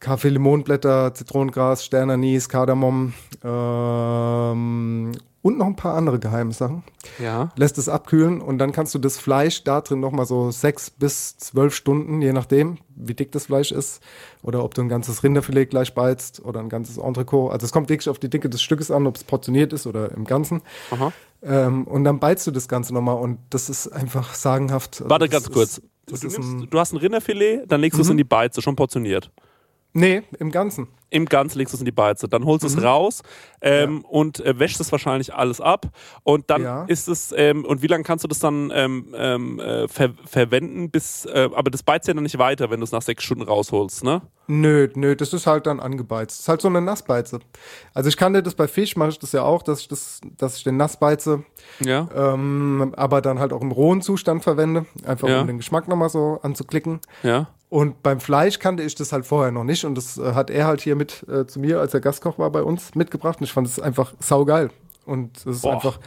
Kaffee, 0.00 0.28
Limonblätter, 0.28 1.12
Zitronengras, 1.14 1.84
Sternanis, 1.84 2.48
Kardamom 2.48 3.14
ähm, 3.42 5.12
und 5.42 5.58
noch 5.58 5.66
ein 5.66 5.76
paar 5.76 5.94
andere 5.94 6.18
geheime 6.18 6.52
Sachen. 6.52 6.84
Ja. 7.18 7.50
Lässt 7.56 7.78
es 7.78 7.88
abkühlen 7.88 8.40
und 8.40 8.58
dann 8.58 8.72
kannst 8.72 8.94
du 8.94 8.98
das 8.98 9.18
Fleisch 9.18 9.64
da 9.64 9.80
drin 9.80 10.00
nochmal 10.00 10.26
so 10.26 10.50
sechs 10.50 10.90
bis 10.90 11.36
zwölf 11.38 11.74
Stunden, 11.74 12.22
je 12.22 12.32
nachdem, 12.32 12.78
wie 12.94 13.14
dick 13.14 13.32
das 13.32 13.46
Fleisch 13.46 13.72
ist 13.72 14.02
oder 14.42 14.64
ob 14.64 14.74
du 14.74 14.82
ein 14.82 14.88
ganzes 14.88 15.22
Rinderfilet 15.22 15.66
gleich 15.66 15.94
beizt 15.94 16.44
oder 16.44 16.60
ein 16.60 16.68
ganzes 16.68 16.98
Entrecot. 16.98 17.52
Also 17.52 17.64
es 17.64 17.72
kommt 17.72 17.88
wirklich 17.88 18.08
auf 18.08 18.18
die 18.18 18.30
Dicke 18.30 18.48
des 18.48 18.62
Stückes 18.62 18.90
an, 18.90 19.06
ob 19.06 19.16
es 19.16 19.24
portioniert 19.24 19.72
ist 19.72 19.86
oder 19.86 20.12
im 20.12 20.24
Ganzen. 20.24 20.62
Ähm, 21.42 21.86
und 21.86 22.04
dann 22.04 22.18
beizt 22.18 22.46
du 22.46 22.50
das 22.50 22.68
Ganze 22.68 22.92
nochmal 22.92 23.16
und 23.16 23.38
das 23.50 23.68
ist 23.70 23.88
einfach 23.88 24.34
sagenhaft. 24.34 25.00
Also 25.00 25.10
Warte 25.10 25.28
das 25.28 25.32
ganz 25.32 25.52
kurz. 25.52 25.78
Ist, 26.10 26.22
du, 26.24 26.28
nimmst, 26.28 26.72
du 26.72 26.78
hast 26.78 26.92
ein 26.92 26.98
Rinderfilet, 26.98 27.64
dann 27.66 27.80
legst 27.80 27.98
du 27.98 28.02
es 28.02 28.10
in 28.10 28.16
die 28.16 28.24
Beize, 28.24 28.60
schon 28.60 28.76
portioniert. 28.76 29.30
Nee, 29.92 30.22
im 30.38 30.50
Ganzen. 30.50 30.88
Im 31.10 31.24
Ganzen 31.24 31.56
legst 31.58 31.72
du 31.72 31.76
es 31.76 31.80
in 31.80 31.86
die 31.86 31.90
Beize. 31.90 32.28
Dann 32.28 32.44
holst 32.44 32.64
du 32.64 32.68
Mhm. 32.68 32.76
es 32.78 32.84
raus 32.84 33.22
ähm, 33.62 34.04
und 34.04 34.40
äh, 34.44 34.58
wäschst 34.58 34.78
es 34.78 34.92
wahrscheinlich 34.92 35.32
alles 35.34 35.58
ab. 35.58 35.86
Und 36.22 36.50
dann 36.50 36.62
Ja. 36.62 36.84
ist 36.84 37.08
es, 37.08 37.32
ähm, 37.34 37.64
und 37.64 37.80
wie 37.80 37.86
lange 37.86 38.04
kannst 38.04 38.24
du 38.24 38.28
das 38.28 38.40
dann 38.40 38.70
ähm, 38.74 39.14
ähm, 39.16 39.58
äh, 39.58 39.88
ver 39.88 40.10
verwenden, 40.26 40.90
bis, 40.90 41.24
äh, 41.24 41.48
aber 41.54 41.70
das 41.70 41.82
beizt 41.82 42.08
ja 42.08 42.14
dann 42.14 42.24
nicht 42.24 42.36
weiter, 42.38 42.68
wenn 42.70 42.80
du 42.80 42.84
es 42.84 42.92
nach 42.92 43.00
sechs 43.00 43.24
Stunden 43.24 43.42
rausholst, 43.44 44.04
ne? 44.04 44.20
Nö, 44.48 44.88
nö, 44.96 45.16
das 45.16 45.32
ist 45.32 45.46
halt 45.46 45.66
dann 45.66 45.80
angebeizt. 45.80 46.36
Das 46.36 46.40
ist 46.40 46.48
halt 46.48 46.60
so 46.60 46.68
eine 46.68 46.82
Nassbeize. 46.82 47.38
Also 47.94 48.10
ich 48.10 48.18
kannte 48.18 48.42
das 48.42 48.54
bei 48.54 48.68
Fisch, 48.68 48.94
mache 48.94 49.08
ich 49.08 49.18
das 49.18 49.32
ja 49.32 49.44
auch, 49.44 49.62
dass 49.62 49.80
ich, 49.80 49.88
das, 49.88 50.20
dass 50.36 50.58
ich 50.58 50.64
den 50.64 50.76
Nassbeize, 50.76 51.42
Ja. 51.80 52.06
ähm, 52.14 52.92
aber 52.98 53.22
dann 53.22 53.38
halt 53.38 53.54
auch 53.54 53.62
im 53.62 53.72
rohen 53.72 54.02
Zustand 54.02 54.42
verwende, 54.44 54.84
einfach 55.06 55.26
Ja. 55.28 55.40
um 55.40 55.46
den 55.46 55.56
Geschmack 55.56 55.88
nochmal 55.88 56.10
so 56.10 56.38
anzuklicken. 56.42 57.00
Ja. 57.22 57.48
Und 57.70 58.02
beim 58.02 58.18
Fleisch 58.20 58.58
kannte 58.58 58.82
ich 58.82 58.94
das 58.94 59.12
halt 59.12 59.26
vorher 59.26 59.52
noch 59.52 59.64
nicht 59.64 59.84
und 59.84 59.94
das 59.94 60.16
äh, 60.16 60.32
hat 60.32 60.48
er 60.50 60.66
halt 60.66 60.80
hier 60.80 60.96
mit 60.96 61.26
äh, 61.28 61.46
zu 61.46 61.60
mir, 61.60 61.80
als 61.80 61.92
er 61.92 62.00
Gastkoch 62.00 62.38
war 62.38 62.50
bei 62.50 62.62
uns, 62.62 62.94
mitgebracht 62.94 63.40
und 63.40 63.44
ich 63.44 63.52
fand 63.52 63.66
es 63.66 63.78
einfach 63.78 64.14
saugeil. 64.20 64.70
Und 65.04 65.36
das 65.44 65.56
ist 65.56 65.62
Boah. 65.62 65.74
einfach 65.74 65.98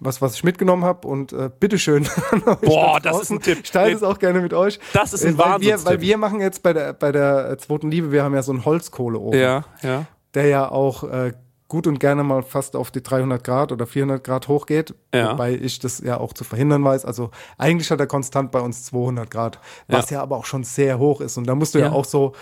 was, 0.00 0.20
was 0.20 0.34
ich 0.34 0.44
mitgenommen 0.44 0.84
habe 0.84 1.06
und 1.06 1.32
äh, 1.32 1.50
bitteschön. 1.58 2.08
Boah, 2.62 3.00
da 3.00 3.10
das 3.10 3.22
ist 3.22 3.30
ein 3.30 3.40
Tipp. 3.40 3.60
Ich 3.62 3.70
teile 3.70 3.94
es 3.94 4.02
auch 4.02 4.18
gerne 4.18 4.40
mit 4.40 4.52
euch. 4.52 4.80
Das 4.92 5.12
ist 5.12 5.24
ein 5.24 5.34
Äh, 5.34 5.38
weil 5.38 5.60
wir, 5.60 5.84
weil 5.84 6.00
wir 6.00 6.18
machen 6.18 6.40
jetzt 6.40 6.62
bei 6.62 6.72
der, 6.72 6.92
bei 6.92 7.12
der 7.12 7.50
äh, 7.50 7.56
zweiten 7.58 7.90
Liebe, 7.90 8.10
wir 8.10 8.24
haben 8.24 8.34
ja 8.34 8.42
so 8.42 8.52
einen 8.52 8.64
Holzkohleofen, 8.64 9.38
Ja, 9.38 9.64
ja. 9.82 10.06
der 10.34 10.46
ja 10.46 10.68
auch 10.70 11.04
äh, 11.04 11.32
gut 11.74 11.88
und 11.88 11.98
gerne 11.98 12.22
mal 12.22 12.44
fast 12.44 12.76
auf 12.76 12.92
die 12.92 13.02
300 13.02 13.42
Grad 13.42 13.72
oder 13.72 13.84
400 13.84 14.22
Grad 14.22 14.46
hochgeht, 14.46 14.94
Ja. 15.12 15.32
wobei 15.32 15.54
ich 15.54 15.80
das 15.80 15.98
ja 15.98 16.18
auch 16.20 16.32
zu 16.32 16.44
verhindern 16.44 16.84
weiß. 16.84 17.04
Also 17.04 17.30
eigentlich 17.58 17.90
hat 17.90 17.98
er 17.98 18.06
konstant 18.06 18.52
bei 18.52 18.60
uns 18.60 18.84
200 18.84 19.28
Grad, 19.28 19.58
was 19.88 20.10
ja, 20.10 20.22
aber 20.22 20.36
auch 20.36 20.44
schon 20.44 20.62
sehr 20.62 21.00
hoch 21.00 21.20
ist. 21.20 21.36
Und 21.36 21.48
da 21.48 21.56
musst 21.56 21.74
du 21.74 21.80
ja, 21.80 21.86
Ja. 21.86 21.92
auch 21.92 22.04
so 22.04 22.32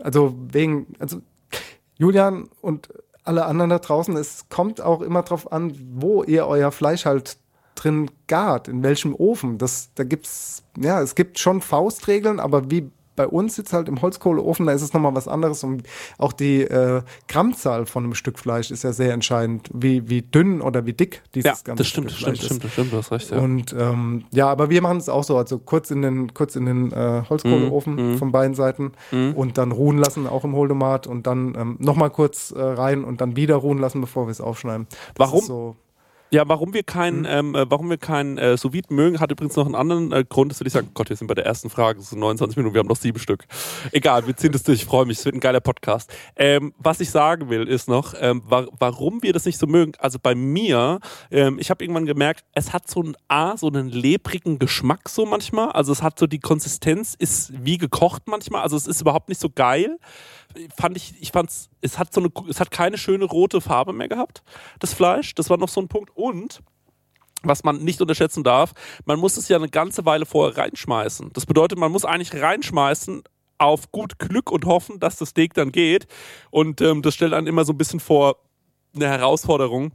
also 0.00 0.36
wegen, 0.52 0.86
also 1.00 1.20
Julian 1.98 2.48
und 2.60 2.88
alle 3.24 3.44
anderen 3.44 3.70
da 3.70 3.80
draußen, 3.80 4.16
es 4.16 4.48
kommt 4.48 4.80
auch 4.80 5.00
immer 5.02 5.22
drauf 5.22 5.50
an, 5.50 5.74
wo 5.94 6.22
ihr 6.22 6.46
euer 6.46 6.70
Fleisch 6.70 7.06
halt 7.06 7.38
drin 7.74 8.08
gart, 8.28 8.68
in 8.68 8.84
welchem 8.84 9.14
Ofen. 9.16 9.58
Das, 9.58 9.90
da 9.96 10.04
gibt's, 10.04 10.62
ja, 10.78 11.00
es 11.02 11.16
gibt 11.16 11.40
schon 11.40 11.60
Faustregeln, 11.60 12.38
aber 12.38 12.70
wie 12.70 12.90
bei 13.16 13.26
uns 13.26 13.56
jetzt 13.56 13.72
halt 13.72 13.88
im 13.88 14.00
Holzkohleofen, 14.02 14.66
da 14.66 14.72
ist 14.72 14.82
es 14.82 14.92
nochmal 14.92 15.14
was 15.14 15.28
anderes 15.28 15.64
und 15.64 15.84
auch 16.18 16.32
die 16.32 16.62
äh, 16.62 17.02
Grammzahl 17.28 17.86
von 17.86 18.04
einem 18.04 18.14
Stück 18.14 18.38
Fleisch 18.38 18.70
ist 18.70 18.84
ja 18.84 18.92
sehr 18.92 19.12
entscheidend, 19.12 19.70
wie, 19.72 20.08
wie 20.08 20.22
dünn 20.22 20.60
oder 20.60 20.86
wie 20.86 20.92
dick 20.92 21.22
dieses 21.34 21.44
Ja, 21.50 21.56
ganze 21.64 21.82
das 21.82 21.88
stimmt, 21.88 22.10
das 22.10 22.16
Stück 22.18 22.36
stimmt, 22.36 22.38
Fleisch 22.38 22.38
das 22.38 22.46
stimmt, 22.46 22.64
das 22.64 22.72
stimmt, 22.72 22.92
du 22.92 22.96
hast 22.96 23.12
recht, 23.12 23.30
ja. 23.30 23.38
Und 23.38 23.74
ähm, 23.78 24.24
ja, 24.32 24.48
aber 24.48 24.70
wir 24.70 24.82
machen 24.82 24.98
es 24.98 25.08
auch 25.08 25.24
so, 25.24 25.36
also 25.36 25.58
kurz 25.58 25.90
in 25.90 26.02
den, 26.02 26.34
kurz 26.34 26.56
in 26.56 26.66
den 26.66 26.92
äh, 26.92 27.22
Holzkohleofen 27.28 27.94
Mhm, 27.94 28.18
von 28.18 28.32
beiden 28.32 28.54
Seiten 28.54 28.92
und 29.36 29.58
dann 29.58 29.72
ruhen 29.72 29.98
lassen, 29.98 30.26
auch 30.26 30.44
im 30.44 30.54
Holdomat 30.54 31.06
und 31.06 31.26
dann 31.26 31.54
ähm, 31.56 31.76
nochmal 31.78 32.10
kurz 32.10 32.50
äh, 32.50 32.60
rein 32.60 33.04
und 33.04 33.20
dann 33.20 33.36
wieder 33.36 33.56
ruhen 33.56 33.78
lassen, 33.78 34.00
bevor 34.00 34.26
wir 34.26 34.30
es 34.32 34.40
aufschneiden. 34.40 34.86
Das 35.14 35.28
Warum? 35.28 35.40
Ist 35.40 35.46
so, 35.46 35.76
Ja, 36.34 36.48
warum 36.48 36.74
wir 36.74 36.82
keinen, 36.82 37.26
ähm, 37.26 37.54
äh, 37.54 37.70
warum 37.70 37.88
wir 37.88 37.96
keinen 37.96 38.38
äh, 38.38 38.56
sous 38.56 38.72
mögen, 38.88 39.20
hat 39.20 39.30
übrigens 39.30 39.54
noch 39.54 39.66
einen 39.66 39.76
anderen 39.76 40.10
äh, 40.10 40.24
Grund. 40.28 40.50
Das 40.50 40.58
würde 40.58 40.66
ich 40.66 40.72
sagen, 40.72 40.90
Gott, 40.92 41.08
wir 41.08 41.14
sind 41.14 41.28
bei 41.28 41.34
der 41.34 41.46
ersten 41.46 41.70
Frage, 41.70 42.00
es 42.00 42.10
sind 42.10 42.18
29 42.18 42.56
Minuten, 42.56 42.74
wir 42.74 42.80
haben 42.80 42.88
noch 42.88 42.96
sieben 42.96 43.20
Stück. 43.20 43.44
Egal, 43.92 44.26
wir 44.26 44.36
ziehen 44.36 44.50
das 44.50 44.64
durch, 44.64 44.80
ich 44.80 44.84
freue 44.84 45.06
mich, 45.06 45.18
es 45.18 45.24
wird 45.24 45.36
ein 45.36 45.40
geiler 45.40 45.60
Podcast. 45.60 46.12
Ähm, 46.34 46.74
was 46.76 46.98
ich 46.98 47.12
sagen 47.12 47.50
will, 47.50 47.68
ist 47.68 47.88
noch, 47.88 48.14
ähm, 48.18 48.42
wa 48.48 48.66
warum 48.80 49.22
wir 49.22 49.32
das 49.32 49.44
nicht 49.44 49.58
so 49.58 49.68
mögen. 49.68 49.92
Also 50.00 50.18
bei 50.20 50.34
mir, 50.34 50.98
ähm, 51.30 51.58
ich 51.60 51.70
habe 51.70 51.84
irgendwann 51.84 52.04
gemerkt, 52.04 52.44
es 52.52 52.72
hat 52.72 52.90
so 52.90 53.00
ein 53.00 53.14
A, 53.28 53.56
so 53.56 53.68
einen 53.68 53.88
lebrigen 53.88 54.58
Geschmack 54.58 55.08
so 55.08 55.26
manchmal. 55.26 55.70
Also 55.70 55.92
es 55.92 56.02
hat 56.02 56.18
so 56.18 56.26
die 56.26 56.40
Konsistenz, 56.40 57.14
ist 57.16 57.52
wie 57.64 57.78
gekocht 57.78 58.24
manchmal. 58.26 58.62
Also 58.62 58.76
es 58.76 58.88
ist 58.88 59.00
überhaupt 59.00 59.28
nicht 59.28 59.40
so 59.40 59.50
geil 59.54 60.00
fand 60.76 60.96
ich, 60.96 61.14
ich 61.20 61.32
fand's, 61.32 61.70
es 61.80 61.98
hat 61.98 62.12
so 62.12 62.20
eine, 62.20 62.30
es 62.48 62.60
hat 62.60 62.70
keine 62.70 62.98
schöne 62.98 63.24
rote 63.24 63.60
Farbe 63.60 63.92
mehr 63.92 64.08
gehabt, 64.08 64.42
das 64.78 64.94
Fleisch. 64.94 65.34
Das 65.34 65.50
war 65.50 65.56
noch 65.56 65.68
so 65.68 65.80
ein 65.80 65.88
Punkt. 65.88 66.10
Und 66.14 66.60
was 67.42 67.64
man 67.64 67.84
nicht 67.84 68.00
unterschätzen 68.00 68.42
darf, 68.42 68.72
man 69.04 69.18
muss 69.18 69.36
es 69.36 69.48
ja 69.48 69.56
eine 69.56 69.68
ganze 69.68 70.04
Weile 70.04 70.26
vorher 70.26 70.56
reinschmeißen. 70.56 71.32
Das 71.32 71.46
bedeutet, 71.46 71.78
man 71.78 71.92
muss 71.92 72.04
eigentlich 72.04 72.40
reinschmeißen 72.40 73.22
auf 73.58 73.92
gut 73.92 74.18
Glück 74.18 74.50
und 74.50 74.64
hoffen, 74.66 74.98
dass 75.00 75.16
das 75.16 75.30
Steak 75.30 75.54
dann 75.54 75.72
geht. 75.72 76.06
Und 76.50 76.80
ähm, 76.80 77.02
das 77.02 77.14
stellt 77.14 77.32
einen 77.32 77.46
immer 77.46 77.64
so 77.64 77.72
ein 77.72 77.78
bisschen 77.78 78.00
vor 78.00 78.36
eine 78.94 79.08
Herausforderung. 79.08 79.92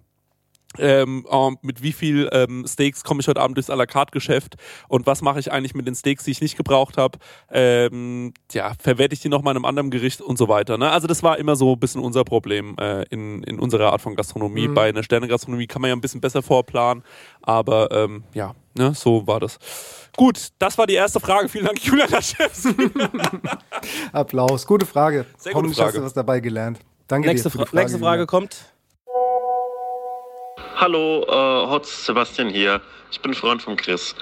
Ähm, 0.78 1.26
ähm, 1.32 1.58
mit 1.64 1.82
wie 1.82 1.92
viel 1.92 2.30
ähm, 2.32 2.66
Steaks 2.68 3.04
komme 3.04 3.22
ich 3.22 3.28
heute 3.28 3.42
Abend 3.42 3.58
durchs 3.58 3.72
à 3.72 3.76
la 3.76 3.88
carte 3.88 4.12
Geschäft 4.12 4.56
und 4.88 5.08
was 5.08 5.24
mache 5.24 5.40
ich 5.40 5.52
eigentlich 5.52 5.74
mit 5.74 5.88
den 5.88 5.96
Steaks, 5.96 6.26
die 6.26 6.32
ich 6.32 6.42
nicht 6.42 6.58
gebraucht 6.58 6.98
habe? 6.98 7.18
Ähm, 7.50 8.34
ja, 8.52 8.74
verwerte 8.80 9.14
ich 9.14 9.20
die 9.20 9.30
noch 9.30 9.42
mal 9.42 9.52
in 9.52 9.58
einem 9.58 9.66
anderen 9.66 9.90
Gericht 9.90 10.22
und 10.22 10.38
so 10.38 10.48
weiter. 10.48 10.78
Ne? 10.78 10.92
Also 10.92 11.08
das 11.08 11.24
war 11.24 11.40
immer 11.40 11.56
so 11.56 11.74
ein 11.74 11.80
bisschen 11.80 12.02
unser 12.02 12.24
Problem 12.24 12.76
äh, 12.80 13.04
in, 13.10 13.42
in 13.44 13.60
unserer 13.60 13.92
Art 13.92 14.02
von 14.02 14.16
Gastronomie. 14.16 14.68
Bei 14.68 14.90
einer 14.90 15.02
Sternegastronomie 15.02 15.66
kann 15.66 15.82
man 15.82 15.90
ja 15.90 15.96
ein 15.96 16.02
bisschen 16.02 16.22
besser 16.22 16.44
vorplanen, 16.44 17.04
aber 17.42 17.92
ähm, 17.92 18.24
ja, 18.34 18.54
ne, 18.78 18.94
so 18.94 19.26
war 19.26 19.40
das. 19.40 19.58
Gut, 20.16 20.50
das 20.60 20.78
war 20.78 20.86
die 20.86 20.94
erste 20.94 21.20
Frage. 21.20 21.50
Vielen 21.50 21.66
Dank, 21.66 21.84
Julian 21.84 22.10
Laschewski. 22.10 22.92
Applaus, 24.12 24.68
gute 24.68 24.86
Frage. 24.86 25.26
Sehr 25.38 25.54
gute 25.54 25.56
Hoffentlich 25.56 25.80
hast 25.80 25.86
Frage. 25.86 25.98
du 26.00 26.06
was 26.06 26.14
dabei 26.14 26.40
gelernt. 26.40 26.80
Danke 27.08 27.28
Nächste, 27.28 27.50
dir 27.50 27.54
für 27.54 27.66
Fra 27.66 27.72
die 27.72 27.76
nächste 27.78 27.98
Frage 27.98 28.28
kommt. 28.28 28.66
Hallo, 30.82 31.26
äh, 31.28 31.70
Hotz 31.70 32.06
Sebastian 32.06 32.48
hier. 32.48 32.80
Ich 33.12 33.20
bin 33.20 33.34
Freund 33.34 33.62
von 33.62 33.76
Chris. 33.76 34.16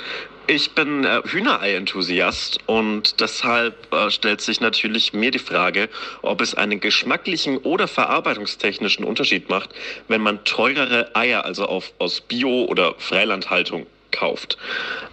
Ich 0.47 0.73
bin 0.73 1.03
äh, 1.03 1.21
Hühnerei-Enthusiast 1.23 2.57
und 2.65 3.21
deshalb 3.21 3.93
äh, 3.93 4.09
stellt 4.09 4.41
sich 4.41 4.59
natürlich 4.59 5.13
mir 5.13 5.29
die 5.29 5.37
Frage, 5.37 5.87
ob 6.23 6.41
es 6.41 6.55
einen 6.55 6.79
geschmacklichen 6.79 7.59
oder 7.59 7.87
verarbeitungstechnischen 7.87 9.05
Unterschied 9.05 9.49
macht, 9.49 9.69
wenn 10.07 10.21
man 10.21 10.43
teurere 10.45 11.15
Eier, 11.15 11.45
also 11.45 11.67
auf, 11.67 11.93
aus 11.99 12.21
Bio- 12.21 12.65
oder 12.65 12.95
Freilandhaltung, 12.97 13.85
kauft. 14.09 14.57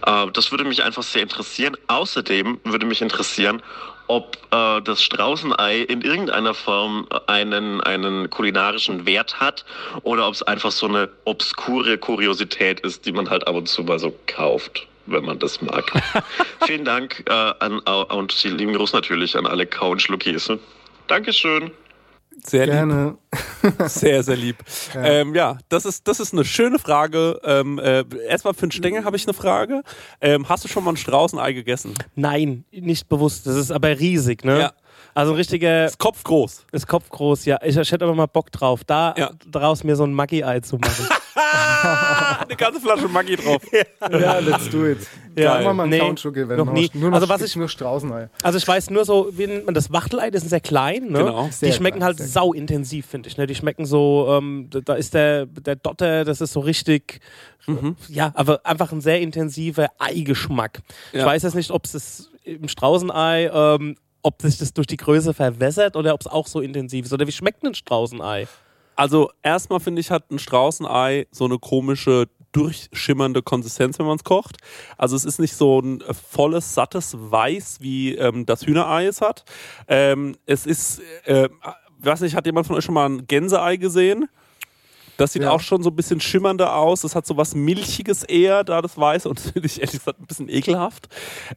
Äh, 0.03 0.25
das 0.33 0.49
würde 0.49 0.63
mich 0.63 0.81
einfach 0.81 1.03
sehr 1.03 1.21
interessieren. 1.21 1.77
Außerdem 1.85 2.59
würde 2.63 2.87
mich 2.87 3.03
interessieren, 3.03 3.61
ob 4.07 4.37
äh, 4.51 4.81
das 4.81 5.01
Straußenei 5.01 5.79
in 5.79 6.01
irgendeiner 6.01 6.53
Form 6.53 7.07
einen, 7.27 7.81
einen 7.81 8.29
kulinarischen 8.29 9.05
Wert 9.05 9.39
hat 9.39 9.65
oder 10.03 10.27
ob 10.27 10.33
es 10.33 10.43
einfach 10.43 10.71
so 10.71 10.87
eine 10.87 11.09
obskure 11.25 11.97
Kuriosität 11.97 12.79
ist, 12.81 13.05
die 13.05 13.11
man 13.11 13.29
halt 13.29 13.47
ab 13.47 13.55
und 13.55 13.67
zu 13.67 13.83
mal 13.83 13.99
so 13.99 14.13
kauft, 14.27 14.87
wenn 15.05 15.25
man 15.25 15.39
das 15.39 15.61
mag. 15.61 15.91
Vielen 16.65 16.85
Dank 16.85 17.23
äh, 17.27 17.31
an, 17.31 17.79
und 17.79 18.43
lieben 18.43 18.73
Gruß 18.73 18.93
natürlich 18.93 19.35
an 19.37 19.45
alle 19.45 19.65
Kau 19.65 19.91
und 19.91 20.01
Schluckis. 20.01 20.51
Dankeschön. 21.07 21.71
Sehr 22.43 22.65
lieb. 22.65 22.73
Gerne. 22.73 23.17
Sehr, 23.87 24.21
sehr 24.21 24.35
lieb. 24.35 24.57
Ja, 24.93 25.03
ähm, 25.03 25.33
ja 25.33 25.57
das, 25.69 25.85
ist, 25.85 26.07
das 26.07 26.19
ist 26.19 26.33
eine 26.33 26.45
schöne 26.45 26.77
Frage. 26.77 27.39
Ähm, 27.43 27.79
äh, 27.79 28.03
erstmal 28.27 28.53
für 28.53 28.67
den 28.67 28.71
Stängel 28.71 29.03
habe 29.03 29.15
ich 29.17 29.25
eine 29.25 29.33
Frage. 29.33 29.81
Ähm, 30.21 30.47
hast 30.47 30.63
du 30.63 30.67
schon 30.67 30.83
mal 30.83 30.91
ein 30.91 30.97
Straußenei 30.97 31.53
gegessen? 31.53 31.95
Nein, 32.15 32.65
nicht 32.71 33.09
bewusst. 33.09 33.47
Das 33.47 33.55
ist 33.55 33.71
aber 33.71 33.99
riesig, 33.99 34.43
ne? 34.43 34.59
Ja. 34.59 34.73
Also 35.15 35.31
ein 35.31 35.37
richtiger. 35.37 35.85
Ist 35.85 35.97
kopfgroß. 35.97 36.65
Ist 36.71 36.87
kopfgroß, 36.87 37.45
ja. 37.45 37.57
Ich, 37.63 37.75
ich 37.77 37.91
hätte 37.91 38.03
aber 38.05 38.13
mal 38.13 38.25
Bock 38.27 38.51
drauf, 38.51 38.83
da 38.83 39.15
Ja. 39.17 39.31
daraus 39.49 39.83
mir 39.83 39.95
so 39.95 40.03
ein 40.03 40.13
Maggi-Ei 40.13 40.59
zu 40.59 40.77
machen. 40.77 41.07
Eine 42.47 42.55
ganze 42.55 42.79
Flasche 42.81 43.07
Maggi 43.07 43.35
drauf. 43.35 43.61
Ja, 44.11 44.39
let's 44.39 44.69
do 44.69 44.85
it. 44.85 45.07
Ja, 45.37 45.59
wir 45.61 45.73
mal 45.73 45.83
einen 45.83 45.91
nee, 45.91 45.99
Countschuk 45.99 46.35
wenn 46.35 46.57
noch 46.57 46.71
nie. 46.71 46.89
Nur 46.93 47.09
noch, 47.09 47.15
Also 47.15 47.29
was 47.29 47.41
ich- 47.41 47.55
nur 47.55 47.67
Straußenei. 47.69 48.29
Also 48.41 48.57
ich 48.57 48.67
weiß 48.67 48.89
nur 48.89 49.05
so, 49.05 49.29
wie 49.31 49.47
nennt 49.47 49.65
man 49.65 49.73
das 49.73 49.91
Wachtelei, 49.91 50.31
das 50.31 50.43
ist 50.43 50.49
sehr 50.49 50.61
klein, 50.61 51.07
ne? 51.09 51.19
Genau. 51.19 51.45
Die 51.47 51.51
Sehr 51.53 51.73
schmecken 51.73 51.97
klein, 51.99 52.07
halt 52.07 52.19
sau 52.19 52.53
intensiv, 52.53 53.05
finde 53.05 53.29
ich. 53.29 53.37
Ne? 53.37 53.47
Die 53.47 53.55
schmecken 53.55 53.85
so, 53.85 54.27
ähm, 54.29 54.69
da- 54.69 54.93
ist 54.95 55.13
der, 55.13 55.45
der 55.45 55.75
Dotter, 55.75 56.23
das 56.25 56.41
ist 56.41 56.53
so 56.53 56.61
richtig, 56.61 57.19
Mhm. 57.67 57.95
ja, 58.09 58.31
aber 58.35 58.61
einfach 58.65 58.91
ein 58.91 59.01
sehr 59.01 59.19
intensiver 59.21 59.87
Eigeschmack. 59.99 60.81
Ich 61.13 61.19
Ja. 61.19 61.25
weiß 61.25 61.43
jetzt 61.43 61.55
nicht, 61.55 61.71
ob 61.71 61.85
es 61.85 61.91
das 61.93 62.29
im 62.43 62.67
Straußenei, 62.67 63.49
ähm, 63.53 63.95
ob 64.25 64.41
sich 64.41 64.57
das 64.57 64.73
durch 64.73 64.87
die 64.87 64.97
Größe 64.97 65.35
verwässert 65.35 65.95
oder 65.95 66.15
ob 66.15 66.21
es 66.21 66.27
auch 66.27 66.47
so 66.47 66.59
intensiv 66.59 67.05
ist. 67.05 67.13
Oder 67.13 67.27
wie 67.27 67.31
schmeckt 67.31 67.63
ein 67.63 67.75
Straußenei? 67.75 68.47
Also 68.95 69.29
erstmal 69.43 69.79
finde 69.79 70.01
ich, 70.01 70.09
hat 70.09 70.31
ein 70.31 70.39
Straußenei 70.39 71.27
so 71.29 71.45
eine 71.45 71.59
komische, 71.59 72.27
durchschimmernde 72.51 73.43
Konsistenz, 73.43 73.99
wenn 73.99 74.07
man 74.07 74.17
es 74.17 74.23
kocht. 74.23 74.57
Also 74.97 75.15
es 75.15 75.25
ist 75.25 75.39
nicht 75.39 75.53
so 75.53 75.79
ein 75.79 76.01
äh, 76.01 76.13
volles, 76.13 76.73
sattes 76.73 77.15
Weiß, 77.15 77.77
wie 77.81 78.15
ähm, 78.15 78.47
das 78.47 78.65
Hühnerei 78.65 79.05
es 79.05 79.21
hat. 79.21 79.45
Ähm, 79.87 80.35
es 80.47 80.65
ist, 80.65 81.01
äh, 81.25 81.47
weiß 81.99 82.21
nicht, 82.21 82.35
hat 82.35 82.47
jemand 82.47 82.65
von 82.65 82.77
euch 82.77 82.83
schon 82.83 82.95
mal 82.95 83.07
ein 83.07 83.27
Gänseei 83.27 83.75
gesehen? 83.75 84.27
Das 85.17 85.33
sieht 85.33 85.43
Ja. 85.43 85.51
auch 85.51 85.61
schon 85.61 85.81
so 85.83 85.89
ein 85.89 85.95
bisschen 85.95 86.19
schimmernder 86.19 86.75
aus. 86.75 87.01
Das 87.01 87.15
hat 87.15 87.25
so 87.25 87.37
was 87.37 87.55
Milchiges 87.55 88.23
eher, 88.23 88.63
da 88.63 88.81
das 88.81 88.97
Weiß. 88.97 89.25
Und 89.25 89.39
das 89.39 89.51
finde 89.51 89.67
ich 89.67 89.79
ehrlich 89.79 89.91
gesagt 89.99 90.19
ein 90.19 90.25
bisschen 90.25 90.49
ekelhaft. 90.49 91.07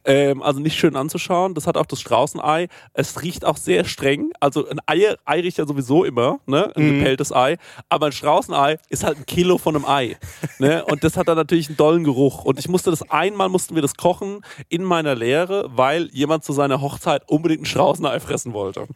Ähm, 0.05 0.41
also 0.41 0.59
nicht 0.59 0.77
schön 0.79 0.95
anzuschauen. 0.95 1.53
Das 1.53 1.67
hat 1.67 1.77
auch 1.77 1.85
das 1.85 1.99
Straußenei. 2.01 2.67
Es 2.93 3.21
riecht 3.21 3.45
auch 3.45 3.57
sehr 3.57 3.85
streng. 3.85 4.31
Also 4.39 4.67
ein 4.67 4.79
Ei, 4.85 5.15
Ei 5.25 5.39
riecht 5.41 5.57
ja 5.57 5.67
sowieso 5.67 6.03
immer, 6.03 6.39
ne? 6.45 6.71
Ein 6.75 6.97
gepelltes 6.99 7.33
Ei. 7.33 7.57
Aber 7.89 8.07
ein 8.07 8.11
Straußenei 8.11 8.77
ist 8.89 9.03
halt 9.03 9.17
ein 9.17 9.25
Kilo 9.25 9.57
von 9.57 9.75
einem 9.75 9.85
Ei. 9.85 10.17
ne? 10.59 10.85
Und 10.85 11.03
das 11.03 11.17
hat 11.17 11.27
dann 11.27 11.37
natürlich 11.37 11.67
einen 11.67 11.77
dollen 11.77 12.03
Geruch. 12.03 12.45
Und 12.45 12.59
ich 12.59 12.67
musste 12.69 12.89
das 12.91 13.09
einmal, 13.09 13.49
mussten 13.49 13.75
wir 13.75 13.81
das 13.81 13.95
kochen 13.95 14.41
in 14.69 14.83
meiner 14.83 15.15
Lehre, 15.15 15.69
weil 15.75 16.09
jemand 16.13 16.43
zu 16.43 16.53
seiner 16.53 16.81
Hochzeit 16.81 17.23
unbedingt 17.27 17.63
ein 17.63 17.65
Straußenei 17.65 18.19
fressen 18.19 18.53
wollte. 18.53 18.87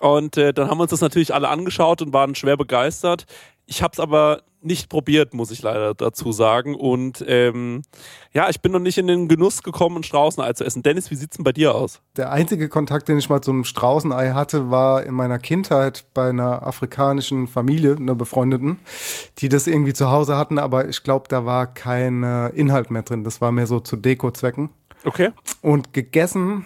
Und 0.00 0.36
äh, 0.36 0.52
dann 0.52 0.68
haben 0.68 0.78
wir 0.78 0.82
uns 0.82 0.90
das 0.90 1.00
natürlich 1.00 1.32
alle 1.34 1.48
angeschaut 1.48 2.02
und 2.02 2.12
waren 2.12 2.34
schwer 2.34 2.56
begeistert. 2.56 3.24
Ich 3.66 3.82
habe 3.82 3.92
es 3.92 4.00
aber 4.00 4.42
nicht 4.62 4.88
probiert, 4.88 5.34
muss 5.34 5.50
ich 5.50 5.62
leider 5.62 5.94
dazu 5.94 6.32
sagen. 6.32 6.74
Und 6.74 7.24
ähm, 7.26 7.82
ja, 8.32 8.48
ich 8.48 8.60
bin 8.60 8.72
noch 8.72 8.78
nicht 8.78 8.98
in 8.98 9.06
den 9.06 9.28
Genuss 9.28 9.62
gekommen, 9.62 9.98
ein 9.98 10.02
Straußenei 10.04 10.52
zu 10.52 10.64
essen. 10.64 10.82
Dennis, 10.82 11.10
wie 11.10 11.16
sieht's 11.16 11.36
denn 11.36 11.44
bei 11.44 11.52
dir 11.52 11.74
aus? 11.74 12.00
Der 12.16 12.30
einzige 12.30 12.68
Kontakt, 12.68 13.08
den 13.08 13.18
ich 13.18 13.28
mal 13.28 13.40
zu 13.40 13.50
einem 13.50 13.64
Straußenei 13.64 14.30
hatte, 14.30 14.70
war 14.70 15.04
in 15.04 15.14
meiner 15.14 15.38
Kindheit 15.38 16.04
bei 16.14 16.28
einer 16.28 16.66
afrikanischen 16.66 17.48
Familie, 17.48 17.96
einer 17.96 18.14
befreundeten, 18.14 18.78
die 19.38 19.48
das 19.48 19.66
irgendwie 19.66 19.92
zu 19.92 20.10
Hause 20.10 20.36
hatten, 20.36 20.58
aber 20.58 20.88
ich 20.88 21.02
glaube, 21.02 21.26
da 21.28 21.44
war 21.44 21.66
kein 21.66 22.22
äh, 22.22 22.48
Inhalt 22.50 22.90
mehr 22.90 23.02
drin. 23.02 23.24
Das 23.24 23.40
war 23.40 23.52
mehr 23.52 23.66
so 23.66 23.80
zu 23.80 23.96
Deko-Zwecken. 23.96 24.70
Okay. 25.04 25.30
Und 25.60 25.92
gegessen, 25.92 26.64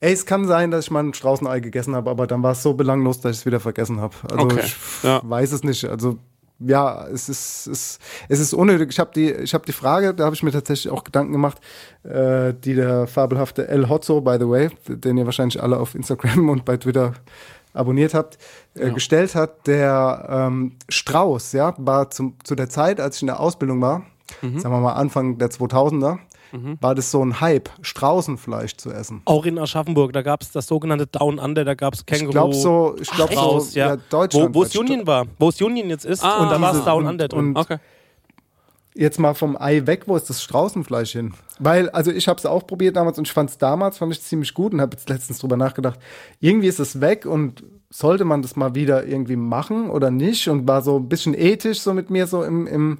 ey, 0.00 0.12
es 0.12 0.26
kann 0.26 0.46
sein, 0.46 0.70
dass 0.70 0.86
ich 0.86 0.90
mal 0.90 1.04
ein 1.04 1.14
Straußenei 1.14 1.60
gegessen 1.60 1.94
habe, 1.94 2.10
aber 2.10 2.26
dann 2.26 2.42
war 2.42 2.52
es 2.52 2.62
so 2.62 2.74
belanglos, 2.74 3.20
dass 3.20 3.32
ich 3.32 3.38
es 3.38 3.46
wieder 3.46 3.60
vergessen 3.60 4.00
habe. 4.00 4.14
Also 4.30 4.44
Okay, 4.44 4.60
ich 4.64 4.76
ja. 5.02 5.20
weiß 5.22 5.52
es 5.52 5.62
nicht. 5.62 5.84
Also 5.84 6.18
ja, 6.58 7.06
es 7.06 7.28
ist, 7.28 7.66
es, 7.66 7.98
es 8.28 8.38
ist 8.38 8.52
unnötig. 8.52 8.90
Ich 8.90 8.98
habe 8.98 9.10
die, 9.14 9.30
ich 9.30 9.54
habe 9.54 9.64
die 9.64 9.72
Frage, 9.72 10.12
da 10.12 10.24
habe 10.26 10.34
ich 10.34 10.42
mir 10.42 10.52
tatsächlich 10.52 10.92
auch 10.92 11.04
Gedanken 11.04 11.32
gemacht, 11.32 11.58
äh, 12.02 12.52
die 12.52 12.74
der 12.74 13.06
fabelhafte 13.06 13.68
El 13.68 13.88
Hotzo, 13.88 14.20
by 14.20 14.36
the 14.38 14.48
way, 14.48 14.70
den 14.86 15.16
ihr 15.16 15.24
wahrscheinlich 15.24 15.62
alle 15.62 15.78
auf 15.78 15.94
Instagram 15.94 16.50
und 16.50 16.64
bei 16.64 16.76
Twitter 16.76 17.14
abonniert 17.72 18.14
habt, 18.14 18.36
äh, 18.74 18.90
gestellt 18.90 19.34
hat. 19.34 19.66
Der 19.66 20.26
ähm, 20.28 20.72
Strauß, 20.88 21.52
ja, 21.52 21.74
war 21.78 22.10
zum, 22.10 22.36
zu 22.44 22.54
der 22.54 22.68
Zeit, 22.68 23.00
als 23.00 23.16
ich 23.16 23.22
in 23.22 23.28
der 23.28 23.40
Ausbildung 23.40 23.80
war, 23.80 24.02
sagen 24.42 24.74
wir 24.74 24.80
mal 24.80 24.92
Anfang 24.92 25.38
der 25.38 25.50
2000er, 25.50 26.18
war 26.80 26.94
das 26.94 27.10
so 27.10 27.24
ein 27.24 27.40
Hype, 27.40 27.68
Straußenfleisch 27.82 28.76
zu 28.76 28.90
essen. 28.92 29.22
Auch 29.24 29.44
in 29.46 29.58
Aschaffenburg, 29.58 30.12
da 30.12 30.22
gab 30.22 30.42
es 30.42 30.50
das 30.52 30.66
sogenannte 30.66 31.06
Down 31.06 31.38
Under, 31.38 31.64
da 31.64 31.74
gab 31.74 31.94
es 31.94 32.04
Känguru. 32.06 32.28
Ich 32.28 32.32
glaube 32.32 32.54
so, 32.54 32.96
ich 33.00 33.10
glaube 33.10 33.34
so, 33.34 33.40
Strauß, 33.40 33.74
ja. 33.74 33.88
ja, 33.90 33.96
Deutschland. 34.10 34.54
Wo 34.54 34.62
es 34.62 34.76
Union 34.76 35.06
war, 35.06 35.26
wo 35.38 35.48
es 35.48 35.60
Union 35.62 35.88
jetzt 35.90 36.04
ist, 36.04 36.24
Ah, 36.24 36.42
und 36.42 36.50
da 36.50 36.60
war 36.60 36.74
es 36.74 36.84
Down 36.84 37.04
und- 37.04 37.10
Under 37.10 37.28
drin. 37.28 37.38
und- 37.48 37.56
Okay. 37.56 37.78
Jetzt 38.92 39.20
mal 39.20 39.34
vom 39.34 39.56
Ei 39.56 39.86
weg, 39.86 40.02
wo 40.06 40.16
ist 40.16 40.28
das 40.28 40.42
Straußenfleisch 40.42 41.12
hin? 41.12 41.32
Weil, 41.60 41.88
also 41.90 42.10
ich 42.10 42.26
habe 42.26 42.38
es 42.38 42.44
auch 42.44 42.66
probiert 42.66 42.96
damals 42.96 43.18
und 43.18 43.28
ich 43.28 43.32
fand 43.32 43.48
es 43.48 43.56
damals, 43.56 43.98
fand 43.98 44.12
ich 44.12 44.20
ziemlich 44.20 44.52
gut 44.52 44.72
und 44.74 44.80
habe 44.80 44.96
jetzt 44.96 45.08
letztens 45.08 45.38
drüber 45.38 45.56
nachgedacht. 45.56 46.00
Irgendwie 46.40 46.66
ist 46.66 46.80
es 46.80 47.00
weg 47.00 47.24
und 47.24 47.62
sollte 47.88 48.24
man 48.24 48.42
das 48.42 48.56
mal 48.56 48.74
wieder 48.74 49.06
irgendwie 49.06 49.36
machen 49.36 49.90
oder 49.90 50.10
nicht? 50.10 50.48
Und 50.48 50.66
war 50.66 50.82
so 50.82 50.96
ein 50.98 51.08
bisschen 51.08 51.34
ethisch 51.34 51.80
so 51.80 51.94
mit 51.94 52.10
mir 52.10 52.26
so 52.26 52.42
im, 52.42 52.66
im, 52.66 52.98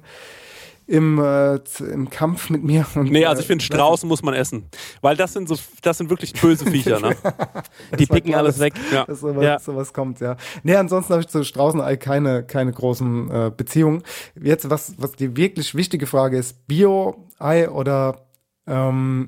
im, 0.91 1.19
äh, 1.19 1.55
im 1.79 2.09
Kampf 2.09 2.49
mit 2.49 2.63
mir. 2.63 2.85
Und, 2.95 3.11
Nee, 3.11 3.25
also 3.25 3.39
ich 3.39 3.45
äh, 3.45 3.47
finde, 3.47 3.63
Straußen 3.63 4.07
muss 4.07 4.21
man 4.23 4.33
essen. 4.33 4.65
Weil 5.01 5.15
das 5.15 5.31
sind 5.33 5.47
so, 5.47 5.55
das 5.81 5.97
sind 5.97 6.09
wirklich 6.09 6.33
böse 6.33 6.65
Viecher, 6.69 6.99
ne? 6.99 7.15
Die 7.97 8.05
picken 8.05 8.35
alles 8.35 8.59
weg. 8.59 8.73
Ja. 8.91 9.05
dass 9.05 9.21
sowas, 9.21 9.43
Ja. 9.43 9.59
sowas 9.59 9.93
kommt, 9.93 10.19
ja. 10.19 10.35
Nee, 10.63 10.75
ansonsten 10.75 11.13
habe 11.13 11.21
ich 11.21 11.29
zu 11.29 11.43
Straußenei 11.45 11.95
keine, 11.95 12.43
keine 12.43 12.73
großen 12.73 13.31
äh, 13.31 13.51
Beziehungen. 13.55 14.03
Jetzt, 14.41 14.69
was, 14.69 14.95
was 14.97 15.13
die 15.13 15.37
wirklich 15.37 15.75
wichtige 15.75 16.07
Frage 16.07 16.37
ist, 16.37 16.67
Bio-Ei 16.67 17.69
oder 17.69 18.25
ähm, 18.67 19.27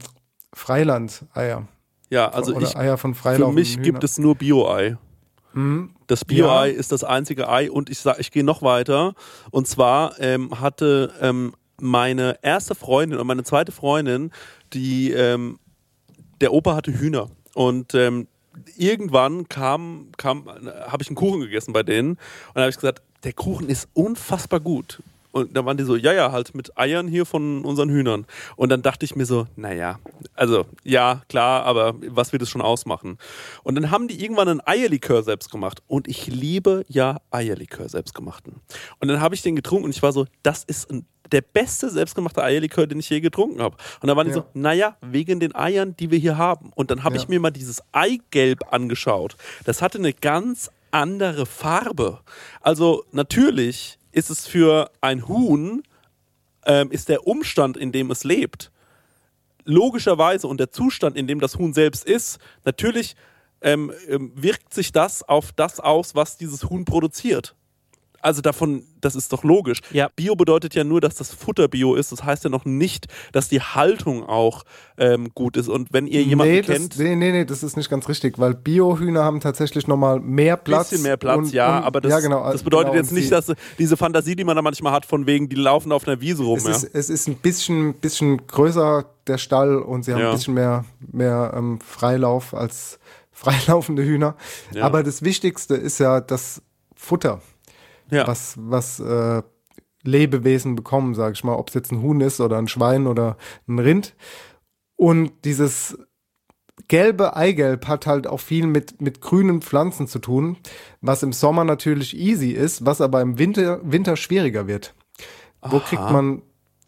Freiland-Eier? 0.54 1.68
Ja, 2.10 2.30
also 2.30 2.56
oder 2.56 2.68
ich, 2.68 2.78
Eier 2.78 2.98
von 2.98 3.16
für 3.16 3.22
freilaufenden 3.24 3.56
mich 3.56 3.82
gibt 3.82 4.04
es 4.04 4.20
nur 4.20 4.36
Bio-Ei. 4.36 4.98
Das 6.08 6.26
Bio-Ei 6.26 6.70
Ja. 6.70 6.78
ist 6.78 6.92
das 6.92 7.04
einzige 7.04 7.50
Ei 7.50 7.72
und 7.72 7.90
ich 7.90 8.00
sag, 8.00 8.20
ich 8.20 8.32
gehe 8.32 8.44
noch 8.44 8.62
weiter. 8.62 9.14
Und 9.52 9.68
zwar 9.68 10.20
ähm, 10.20 10.60
hatte 10.60 11.12
ähm, 11.22 11.54
meine 11.80 12.38
erste 12.42 12.76
Freundin 12.76 13.20
und 13.20 13.28
meine 13.28 13.44
zweite 13.44 13.72
Freundin, 13.72 14.32
die 14.74 15.12
ähm, 15.12 15.60
der 16.42 16.54
Opa 16.54 16.76
hatte 16.76 16.92
Hühner 16.98 17.30
und 17.54 17.94
ähm, 17.96 18.28
irgendwann 18.78 19.48
kam, 19.50 20.10
kam 20.18 20.46
habe 20.48 21.02
ich 21.02 21.08
einen 21.10 21.16
Kuchen 21.16 21.42
gegessen 21.42 21.74
bei 21.74 21.84
denen 21.84 22.12
und 22.12 22.20
dann 22.54 22.64
habe 22.64 22.70
ich 22.70 22.76
gesagt, 22.76 23.02
der 23.24 23.34
Kuchen 23.34 23.70
ist 23.70 23.88
unfassbar 23.94 24.60
gut. 24.60 25.02
Und 25.34 25.58
dann 25.58 25.66
waren 25.66 25.78
die 25.78 25.84
so, 25.84 25.96
ja, 25.96 26.14
ja, 26.14 26.32
halt 26.32 26.54
mit 26.54 26.78
Eiern 26.78 27.08
hier 27.08 27.26
von 27.26 27.66
unseren 27.66 27.90
Hühnern. 27.90 28.28
Und 28.56 28.70
dann 28.70 28.84
dachte 28.84 29.04
ich 29.04 29.16
mir 29.16 29.26
so, 29.26 29.48
naja, 29.56 29.98
also 30.36 30.68
ja, 30.84 31.24
klar, 31.28 31.64
aber 31.66 31.96
was 32.10 32.32
wird 32.34 32.44
es 32.44 32.50
schon 32.52 32.62
ausmachen? 32.62 33.18
Und 33.64 33.74
dann 33.74 33.90
haben 33.90 34.08
die 34.08 34.24
irgendwann 34.24 34.48
einen 34.48 34.62
Eierlikör 34.64 35.24
selbst 35.24 35.50
gemacht. 35.52 35.82
Und 35.88 36.08
ich 36.08 36.28
liebe 36.28 36.86
ja 36.88 37.18
Eierlikör 37.32 37.90
selbstgemachten. 37.90 38.62
Und 39.00 39.08
dann 39.08 39.22
habe 39.22 39.34
ich 39.34 39.42
den 39.42 39.56
getrunken 39.56 39.86
und 39.86 39.90
ich 39.96 40.04
war 40.04 40.12
so, 40.14 40.28
das 40.44 40.64
ist 40.64 40.92
ein, 40.92 41.08
der 41.32 41.42
beste 41.42 41.90
selbstgemachte 41.90 42.44
Eierlikör, 42.44 42.86
den 42.86 43.00
ich 43.00 43.10
je 43.10 43.20
getrunken 43.20 43.60
habe. 43.60 43.76
Und 44.02 44.08
dann 44.08 44.16
waren 44.16 44.28
die 44.28 44.34
Ja. 44.36 44.42
so, 44.42 44.46
naja, 44.54 44.98
wegen 45.02 45.40
den 45.40 45.56
Eiern, 45.56 45.96
die 45.98 46.12
wir 46.12 46.20
hier 46.20 46.38
haben. 46.38 46.70
Und 46.76 46.92
dann 46.92 47.04
habe 47.04 47.16
Ja. 47.16 47.22
ich 47.24 47.28
mir 47.28 47.40
mal 47.40 47.50
dieses 47.50 47.82
Eigelb 47.92 48.72
angeschaut. 48.72 49.36
Das 49.66 49.82
hatte 49.82 49.98
eine 49.98 50.14
ganz 50.14 50.70
andere 50.92 51.48
Farbe. 51.48 52.20
Also 52.62 53.04
natürlich 53.12 53.98
ist 54.14 54.30
es 54.30 54.48
für 54.48 54.90
ein 55.02 55.28
Huhn, 55.28 55.84
ähm, 56.66 56.92
ist 56.92 57.10
der 57.10 57.28
Umstand, 57.28 57.76
in 57.76 57.92
dem 57.92 58.10
es 58.12 58.24
lebt, 58.24 58.72
logischerweise 59.66 60.48
und 60.48 60.60
der 60.60 60.72
Zustand, 60.72 61.18
in 61.18 61.28
dem 61.28 61.40
das 61.40 61.58
Huhn 61.58 61.74
selbst 61.74 62.06
ist, 62.06 62.40
natürlich 62.64 63.16
ähm, 63.62 63.92
ähm, 64.08 64.32
wirkt 64.36 64.74
sich 64.74 64.92
das 64.92 65.24
auf 65.24 65.52
das 65.52 65.80
aus, 65.80 66.16
was 66.16 66.38
dieses 66.38 66.70
Huhn 66.70 66.86
produziert. 66.86 67.56
Also 68.24 68.42
davon, 68.42 68.84
das 69.02 69.16
ist 69.16 69.34
doch 69.34 69.44
logisch. 69.44 69.82
Ja. 69.92 70.10
Bio 70.16 70.36
bedeutet 70.36 70.74
ja 70.76 70.84
nur, 70.84 71.02
dass 71.02 71.16
das 71.16 71.32
Futter 71.34 71.68
Bio 71.68 71.96
ist. 71.96 72.12
Das 72.12 72.24
heißt 72.24 72.44
ja 72.46 72.50
noch 72.50 72.64
nicht, 72.66 73.08
dass 73.34 73.50
die 73.50 73.60
Haltung 73.62 74.24
auch 74.24 74.64
ähm, 74.98 75.30
gut 75.36 75.58
ist. 75.58 75.68
Und 75.68 75.92
wenn 75.92 76.08
ihr 76.08 76.24
jemanden 76.24 76.54
nee, 76.54 76.62
kennt, 76.62 76.94
das, 76.94 77.00
nee, 77.00 77.16
nee, 77.16 77.32
nee, 77.32 77.46
das 77.46 77.64
ist 77.64 77.76
nicht 77.76 77.90
ganz 77.90 78.08
richtig, 78.08 78.40
weil 78.40 78.54
Biohühner 78.54 79.24
haben 79.24 79.42
tatsächlich 79.42 79.88
nochmal 79.88 80.20
mehr 80.22 80.56
Platz. 80.56 80.90
bisschen 80.90 81.04
mehr 81.04 81.18
Platz, 81.18 81.38
und- 81.38 81.54
ja, 81.54 81.80
und- 81.80 81.84
aber 81.84 82.00
das, 82.02 82.12
ja, 82.12 82.20
genau, 82.22 82.50
das 82.52 82.64
bedeutet 82.64 82.92
genau, 82.94 83.02
jetzt 83.04 83.12
nicht, 83.12 83.32
dass 83.32 83.52
diese 83.78 83.98
Fantasie, 83.98 84.36
die 84.36 84.44
man 84.46 84.56
da 84.56 84.62
manchmal 84.62 84.94
hat, 84.94 85.06
von 85.06 85.26
wegen, 85.28 85.50
die 85.50 85.56
laufen 85.58 85.92
auf 85.92 86.08
einer 86.08 86.22
Wiese 86.22 86.44
rum. 86.44 86.58
Es, 86.58 86.64
ja. 86.64 86.72
ist, 86.72 86.84
es 86.96 87.10
ist 87.10 87.28
ein 87.28 87.36
bisschen, 87.36 87.94
bisschen 87.96 88.48
größer, 88.48 89.06
der 89.28 89.38
Stall, 89.38 89.78
und 89.78 90.04
sie 90.06 90.14
haben 90.14 90.22
Ja. 90.22 90.30
ein 90.30 90.36
bisschen 90.36 90.54
mehr, 90.54 90.86
mehr 91.12 91.54
ähm, 91.58 91.80
Freilauf 91.82 92.54
als 92.54 93.00
freilaufende 93.32 94.04
Hühner. 94.04 94.36
Ja. 94.74 94.86
Aber 94.86 95.04
das 95.04 95.24
Wichtigste 95.24 95.76
ist 95.76 96.00
ja 96.00 96.22
das 96.22 96.62
Futter, 96.96 97.42
ja. 98.10 98.28
was, 98.28 98.56
was 98.60 99.00
äh, 99.00 99.42
Lebewesen 100.04 100.76
bekommen, 100.76 101.16
sage 101.16 101.34
ich 101.34 101.44
mal, 101.44 101.56
ob 101.56 101.70
es 101.70 101.74
jetzt 101.74 101.92
ein 101.92 102.02
Huhn 102.02 102.22
ist 102.22 102.42
oder 102.42 102.58
ein 102.58 102.68
Schwein 102.68 103.08
oder 103.08 103.38
ein 103.68 103.80
Rind. 103.80 104.16
Und 104.96 105.32
dieses 105.46 105.98
gelbe 106.88 107.36
Eigelb 107.36 107.88
hat 107.88 108.06
halt 108.06 108.28
auch 108.28 108.40
viel 108.40 108.68
mit, 108.68 109.02
mit 109.02 109.22
grünen 109.22 109.62
Pflanzen 109.62 110.08
zu 110.08 110.20
tun, 110.20 110.58
was 111.02 111.24
im 111.24 111.34
Sommer 111.34 111.64
natürlich 111.64 112.18
easy 112.18 112.52
ist, 112.52 112.86
was 112.86 113.02
aber 113.02 113.22
im 113.22 113.38
Winter, 113.40 113.80
Winter 113.84 114.16
schwieriger 114.18 114.68
wird. 114.68 114.94
Wo 115.62 115.80
kriegt 115.80 116.12
man 116.12 116.42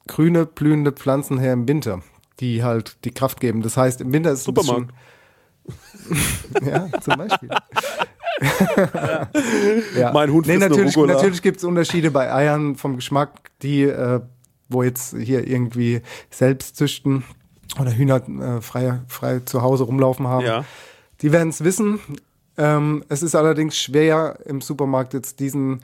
grüne, 0.08 0.46
blühende 0.46 0.92
Pflanzen 0.92 1.40
her 1.40 1.54
im 1.54 1.68
Winter, 1.68 2.02
die 2.42 2.64
halt 2.64 2.98
die 3.06 3.12
Kraft 3.12 3.40
geben? 3.40 3.62
Das 3.62 3.78
heißt, 3.78 4.02
im 4.02 4.12
Winter 4.12 4.32
ist 4.32 4.42
es 4.42 4.48
ein 4.48 4.56
Supermarkt. 4.56 4.94
ja, 6.66 6.90
zum 7.02 7.18
Beispiel. 7.18 7.50
ja. 9.98 10.12
Mein 10.14 10.32
Hund 10.32 10.48
nee, 10.48 10.58
natürlich, 10.58 10.96
natürlich 10.96 11.42
gibt 11.42 11.58
es 11.58 11.64
Unterschiede 11.64 12.12
bei 12.12 12.34
Eiern 12.34 12.76
vom 12.76 12.96
Geschmack, 12.96 13.30
die, 13.62 13.84
äh, 13.84 14.20
wo 14.70 14.84
jetzt 14.84 15.16
hier 15.18 15.48
irgendwie 15.48 16.02
selbst 16.30 16.76
züchten 16.76 17.24
oder 17.80 17.96
Hühner 17.96 18.22
äh, 18.28 18.62
frei, 18.62 19.02
frei 19.08 19.40
zu 19.40 19.62
Hause 19.62 19.86
rumlaufen 19.86 20.28
haben. 20.28 20.46
ja. 20.46 20.66
Die 21.22 21.32
werden 21.32 21.50
es 21.50 21.64
wissen. 21.64 22.00
Ähm, 22.58 23.04
es 23.10 23.24
ist 23.24 23.36
allerdings 23.36 23.78
schwer 23.78 24.38
im 24.46 24.62
Supermarkt 24.62 25.14
jetzt 25.14 25.40
diesen 25.40 25.82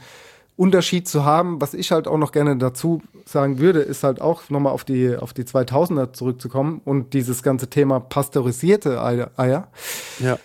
Unterschied 0.57 1.07
zu 1.07 1.25
haben. 1.25 1.61
Was 1.61 1.73
ich 1.73 1.91
halt 1.91 2.07
auch 2.07 2.17
noch 2.17 2.31
gerne 2.31 2.57
dazu 2.57 3.01
sagen 3.25 3.59
würde, 3.59 3.79
ist 3.79 4.03
halt 4.03 4.21
auch 4.21 4.49
nochmal 4.49 4.73
auf 4.73 4.83
die, 4.83 5.15
auf 5.15 5.33
die 5.33 5.43
2000er 5.43 6.13
zurückzukommen 6.13 6.81
und 6.85 7.13
dieses 7.13 7.43
ganze 7.43 7.69
Thema 7.69 7.99
pasteurisierte 7.99 9.01
Eier. 9.01 9.31
Eier 9.37 9.67
ja. 10.19 10.37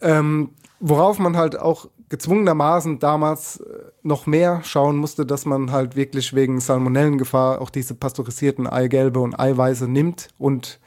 ähm, 0.00 0.50
worauf 0.82 1.18
man 1.20 1.36
halt 1.36 1.58
auch 1.58 1.88
gezwungenermaßen 2.08 2.98
damals 2.98 3.60
äh, 3.60 3.84
noch 4.02 4.26
mehr 4.26 4.60
schauen 4.64 4.96
musste, 4.96 5.24
dass 5.24 5.46
man 5.46 5.70
halt 5.70 5.96
wirklich 5.96 6.34
wegen 6.34 6.60
Salmonellengefahr 6.60 7.60
auch 7.62 7.70
diese 7.70 7.94
pasteurisierten 7.94 8.66
Eigelbe 8.66 9.20
und 9.20 9.38
Eiweiße 9.38 9.88
nimmt 9.88 10.28
und 10.38 10.80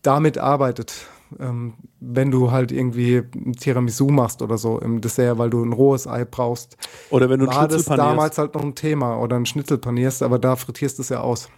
damit 0.00 0.38
arbeitet. 0.38 1.06
Ähm, 1.38 1.74
wenn 2.00 2.30
du 2.30 2.50
halt 2.50 2.72
irgendwie 2.72 3.22
ein 3.34 3.52
Tiramisu 3.52 4.08
machst 4.08 4.42
oder 4.42 4.58
so 4.58 4.78
im 4.80 5.00
Dessert, 5.00 5.38
weil 5.38 5.50
du 5.50 5.62
ein 5.62 5.72
rohes 5.72 6.06
Ei 6.06 6.24
brauchst, 6.24 6.76
Oder 7.10 7.30
wenn 7.30 7.40
du 7.40 7.46
das 7.46 7.54
Schnitzel 7.54 7.84
panierst. 7.84 8.10
damals 8.10 8.38
halt 8.38 8.54
noch 8.54 8.62
ein 8.62 8.74
Thema 8.74 9.18
oder 9.18 9.36
ein 9.36 9.46
Schnitzel 9.46 9.78
panierst, 9.78 10.22
aber 10.22 10.38
da 10.38 10.56
frittierst 10.56 10.98
du 10.98 11.02
es 11.02 11.10
ja 11.10 11.20
aus. 11.20 11.48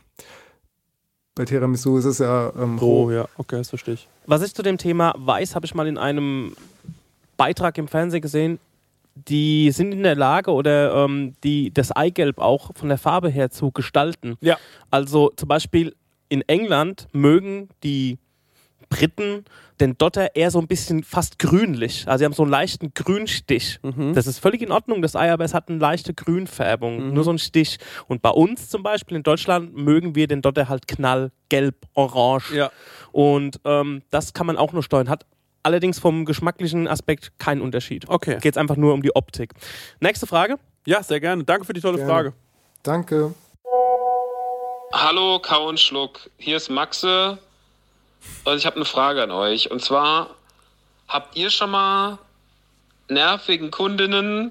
Bei 1.34 1.44
Tiramisu 1.44 1.96
ist 1.96 2.04
es 2.04 2.18
ja 2.18 2.52
ähm, 2.56 2.78
roh. 2.78 3.06
Oh, 3.06 3.10
ja, 3.10 3.26
okay, 3.38 3.56
das 3.56 3.70
verstehe 3.70 3.94
ich. 3.94 4.08
Was 4.26 4.42
ich 4.42 4.54
zu 4.54 4.62
dem 4.62 4.78
Thema 4.78 5.14
weiß, 5.16 5.54
habe 5.56 5.66
ich 5.66 5.74
mal 5.74 5.88
in 5.88 5.98
einem 5.98 6.54
Beitrag 7.36 7.78
im 7.78 7.88
Fernsehen 7.88 8.22
gesehen. 8.22 8.58
Die 9.14 9.70
sind 9.70 9.92
in 9.92 10.02
der 10.02 10.16
Lage 10.16 10.50
oder 10.50 11.04
ähm, 11.04 11.34
die, 11.44 11.72
das 11.72 11.92
Eigelb 11.92 12.38
auch 12.38 12.72
von 12.74 12.88
der 12.88 12.98
Farbe 12.98 13.28
her 13.28 13.50
zu 13.50 13.70
gestalten. 13.70 14.36
Ja. 14.40 14.58
Also 14.90 15.32
zum 15.36 15.48
Beispiel 15.48 15.94
in 16.28 16.42
England 16.48 17.06
mögen 17.12 17.68
die 17.84 18.18
Briten 18.88 19.44
den 19.80 19.98
Dotter 19.98 20.36
eher 20.36 20.50
so 20.50 20.60
ein 20.60 20.68
bisschen 20.68 21.02
fast 21.02 21.38
grünlich. 21.38 22.04
Also 22.06 22.18
sie 22.18 22.24
haben 22.26 22.32
so 22.32 22.42
einen 22.42 22.52
leichten 22.52 22.94
Grünstich. 22.94 23.80
Das 24.14 24.26
ist 24.26 24.38
völlig 24.38 24.62
in 24.62 24.70
Ordnung, 24.70 25.02
das 25.02 25.16
Ei, 25.16 25.32
aber 25.32 25.44
es 25.44 25.52
hat 25.52 25.68
eine 25.68 25.78
leichte 25.78 26.14
Grünfärbung, 26.14 27.12
nur 27.12 27.24
so 27.24 27.32
ein 27.32 27.38
Stich. 27.38 27.78
Und 28.06 28.22
bei 28.22 28.30
uns 28.30 28.68
zum 28.68 28.82
Beispiel 28.82 29.16
in 29.16 29.22
Deutschland 29.24 29.74
mögen 29.74 30.14
wir 30.14 30.28
den 30.28 30.42
Dotter 30.42 30.68
halt 30.68 30.86
knallgelb, 30.86 31.74
orange. 31.94 32.54
Ja. 32.54 32.70
Und 33.10 33.60
ähm, 33.64 34.02
das 34.10 34.32
kann 34.32 34.46
man 34.46 34.56
auch 34.56 34.72
nur 34.72 34.82
steuern. 34.82 35.08
Hat 35.08 35.26
allerdings 35.64 35.98
vom 35.98 36.24
geschmacklichen 36.24 36.86
Aspekt 36.86 37.32
keinen 37.38 37.60
Unterschied. 37.60 38.08
Okay. 38.08 38.38
Geht 38.40 38.54
es 38.54 38.58
einfach 38.58 38.76
nur 38.76 38.94
um 38.94 39.02
die 39.02 39.14
Optik. 39.16 39.54
Nächste 40.00 40.26
Frage. 40.26 40.58
Ja, 40.86 41.02
sehr 41.02 41.20
gerne. 41.20 41.44
Danke 41.44 41.64
für 41.64 41.72
die 41.72 41.80
tolle 41.80 41.96
Gerne. 41.96 42.12
Frage. 42.12 42.32
Danke. 42.82 43.34
Hallo, 44.92 45.40
Kau 45.40 45.68
und 45.68 45.80
Schluck. 45.80 46.30
Hier 46.36 46.58
ist 46.58 46.68
Maxe. 46.68 47.38
Und 48.44 48.56
ich 48.56 48.66
habe 48.66 48.76
eine 48.76 48.84
Frage 48.84 49.22
an 49.22 49.30
euch. 49.30 49.70
Und 49.70 49.82
zwar, 49.82 50.30
habt 51.08 51.36
ihr 51.36 51.50
schon 51.50 51.70
mal 51.70 52.18
nervigen 53.08 53.70
Kundinnen 53.70 54.50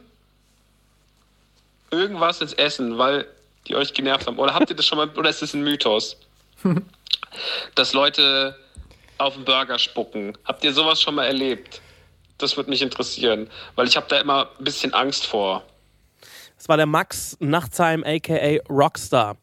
irgendwas 1.92 2.42
ins 2.42 2.54
Essen, 2.54 2.98
weil 2.98 3.28
die 3.68 3.76
euch 3.76 3.94
genervt 3.94 4.28
haben? 4.28 4.40
Oder 4.40 4.54
habt 4.54 4.70
ihr 4.70 4.76
das 4.76 4.86
schon 4.86 4.98
mal, 4.98 5.10
oder 5.10 5.30
ist 5.30 5.42
das 5.42 5.54
ein 5.54 5.64
Mythos? 5.64 6.18
Dass 7.76 7.94
Leute 7.94 8.56
auf 9.24 9.36
den 9.36 9.46
Burger 9.46 9.80
spucken. 9.80 10.38
Habt 10.46 10.64
ihr 10.64 10.74
sowas 10.74 11.02
schon 11.02 11.16
mal 11.16 11.26
erlebt? 11.26 11.82
Das 12.38 12.58
würde 12.58 12.70
mich 12.70 12.82
interessieren, 12.82 13.50
weil 13.76 13.88
ich 13.88 13.96
habe 13.96 14.08
da 14.10 14.20
immer 14.20 14.50
ein 14.58 14.64
bisschen 14.64 14.94
Angst 14.94 15.26
vor. 15.26 15.64
Das 16.58 16.68
war 16.70 16.78
der 16.78 16.86
Max 16.86 17.38
Nachtsheim, 17.40 18.04
aka 18.04 18.58
Rockstar. 18.70 19.38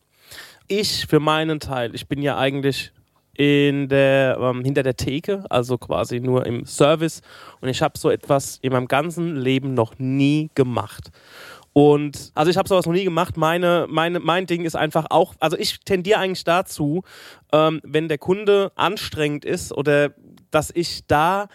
ich 0.69 1.07
für 1.07 1.21
meinen 1.21 1.61
Teil, 1.61 1.95
ich 1.95 2.07
bin 2.07 2.23
ja 2.23 2.39
eigentlich 2.39 2.93
in 3.35 3.89
der, 3.89 4.37
ähm, 4.41 4.65
hinter 4.65 4.83
der 4.83 4.97
Theke, 4.97 5.45
also 5.49 5.79
quasi 5.79 6.21
nur 6.21 6.45
im 6.45 6.67
Service. 6.67 7.23
Und 7.61 7.69
ich 7.69 7.81
habe 7.81 7.99
so 7.99 8.11
etwas 8.11 8.59
in 8.61 8.73
meinem 8.73 8.87
ganzen 8.87 9.37
Leben 9.37 9.73
noch 9.73 9.99
nie 9.99 10.51
gemacht. 10.55 11.11
Und 11.73 12.33
also 12.35 12.51
ich 12.51 12.57
habe 12.57 12.69
sowas 12.69 12.85
noch 12.87 12.93
nie 12.93 13.05
gemacht. 13.05 13.37
Meine, 13.37 13.87
meine, 13.89 14.19
mein 14.19 14.47
Ding 14.47 14.65
ist 14.65 14.75
einfach 14.75 15.07
auch, 15.11 15.35
also 15.39 15.57
ich 15.57 15.81
tendiere 15.81 16.19
eigentlich 16.19 16.45
dazu, 16.45 17.03
ähm, 17.53 17.81
wenn 17.85 18.09
der 18.09 18.19
Kunde 18.19 18.73
anstrengend 18.75 19.45
ist 19.45 19.73
oder 19.73 20.11
dass 20.51 20.73
ich 20.75 21.07
da, 21.07 21.47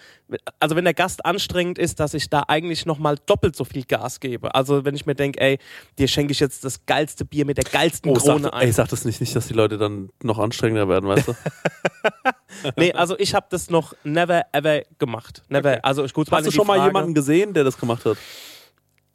also 0.61 0.77
wenn 0.77 0.85
der 0.85 0.93
Gast 0.93 1.25
anstrengend 1.25 1.77
ist, 1.77 1.99
dass 1.99 2.13
ich 2.13 2.29
da 2.29 2.43
eigentlich 2.47 2.85
nochmal 2.85 3.17
doppelt 3.25 3.57
so 3.57 3.65
viel 3.65 3.83
Gas 3.83 4.21
gebe. 4.21 4.55
Also 4.55 4.85
wenn 4.85 4.95
ich 4.95 5.05
mir 5.05 5.15
denke, 5.15 5.41
ey, 5.41 5.57
dir 5.99 6.07
schenke 6.07 6.31
ich 6.31 6.39
jetzt 6.39 6.63
das 6.63 6.85
geilste 6.85 7.25
Bier 7.25 7.45
mit 7.45 7.57
der 7.57 7.65
geilsten 7.65 8.09
Oh, 8.11 8.13
Krone 8.13 8.43
sag, 8.43 8.53
ein. 8.53 8.61
ey, 8.61 8.71
sag 8.71 8.87
das 8.87 9.03
nicht, 9.03 9.19
nicht, 9.19 9.35
dass 9.35 9.47
die 9.47 9.53
Leute 9.53 9.77
dann 9.77 10.09
noch 10.23 10.39
anstrengender 10.39 10.87
werden, 10.87 11.09
weißt 11.09 11.27
du? 11.27 11.33
nee, 12.77 12.93
also 12.93 13.19
ich 13.19 13.35
habe 13.35 13.47
das 13.49 13.69
noch 13.69 13.93
never 14.05 14.43
ever 14.53 14.83
gemacht. 14.97 15.43
Never. 15.49 15.71
Okay. 15.71 15.79
Also 15.83 16.05
gut, 16.07 16.31
Hast 16.31 16.47
du 16.47 16.51
schon 16.51 16.67
mal 16.67 16.85
jemanden 16.85 17.13
gesehen, 17.13 17.53
der 17.53 17.65
das 17.65 17.77
gemacht 17.77 18.05
hat? 18.05 18.17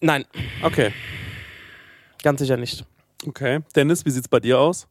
Nein, 0.00 0.24
Okay. 0.62 0.92
ganz 2.22 2.40
sicher 2.40 2.56
nicht. 2.56 2.84
Okay. 3.26 3.60
Dennis, 3.76 4.04
wie 4.06 4.10
sieht's 4.10 4.28
bei 4.28 4.40
dir 4.40 4.58
aus? 4.58 4.86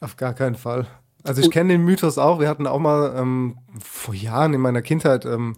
Auf 0.00 0.16
gar 0.16 0.34
keinen 0.34 0.54
Fall. 0.54 0.86
Also 1.22 1.40
ich 1.40 1.50
kenne 1.50 1.72
den 1.72 1.82
Mythos 1.82 2.18
auch. 2.18 2.38
Wir 2.40 2.48
hatten 2.50 2.66
auch 2.66 2.78
mal 2.78 3.14
ähm, 3.16 3.56
vor 3.82 4.14
Jahren 4.14 4.52
in 4.52 4.60
meiner 4.60 4.82
Kindheit 4.82 5.24
ähm, 5.24 5.56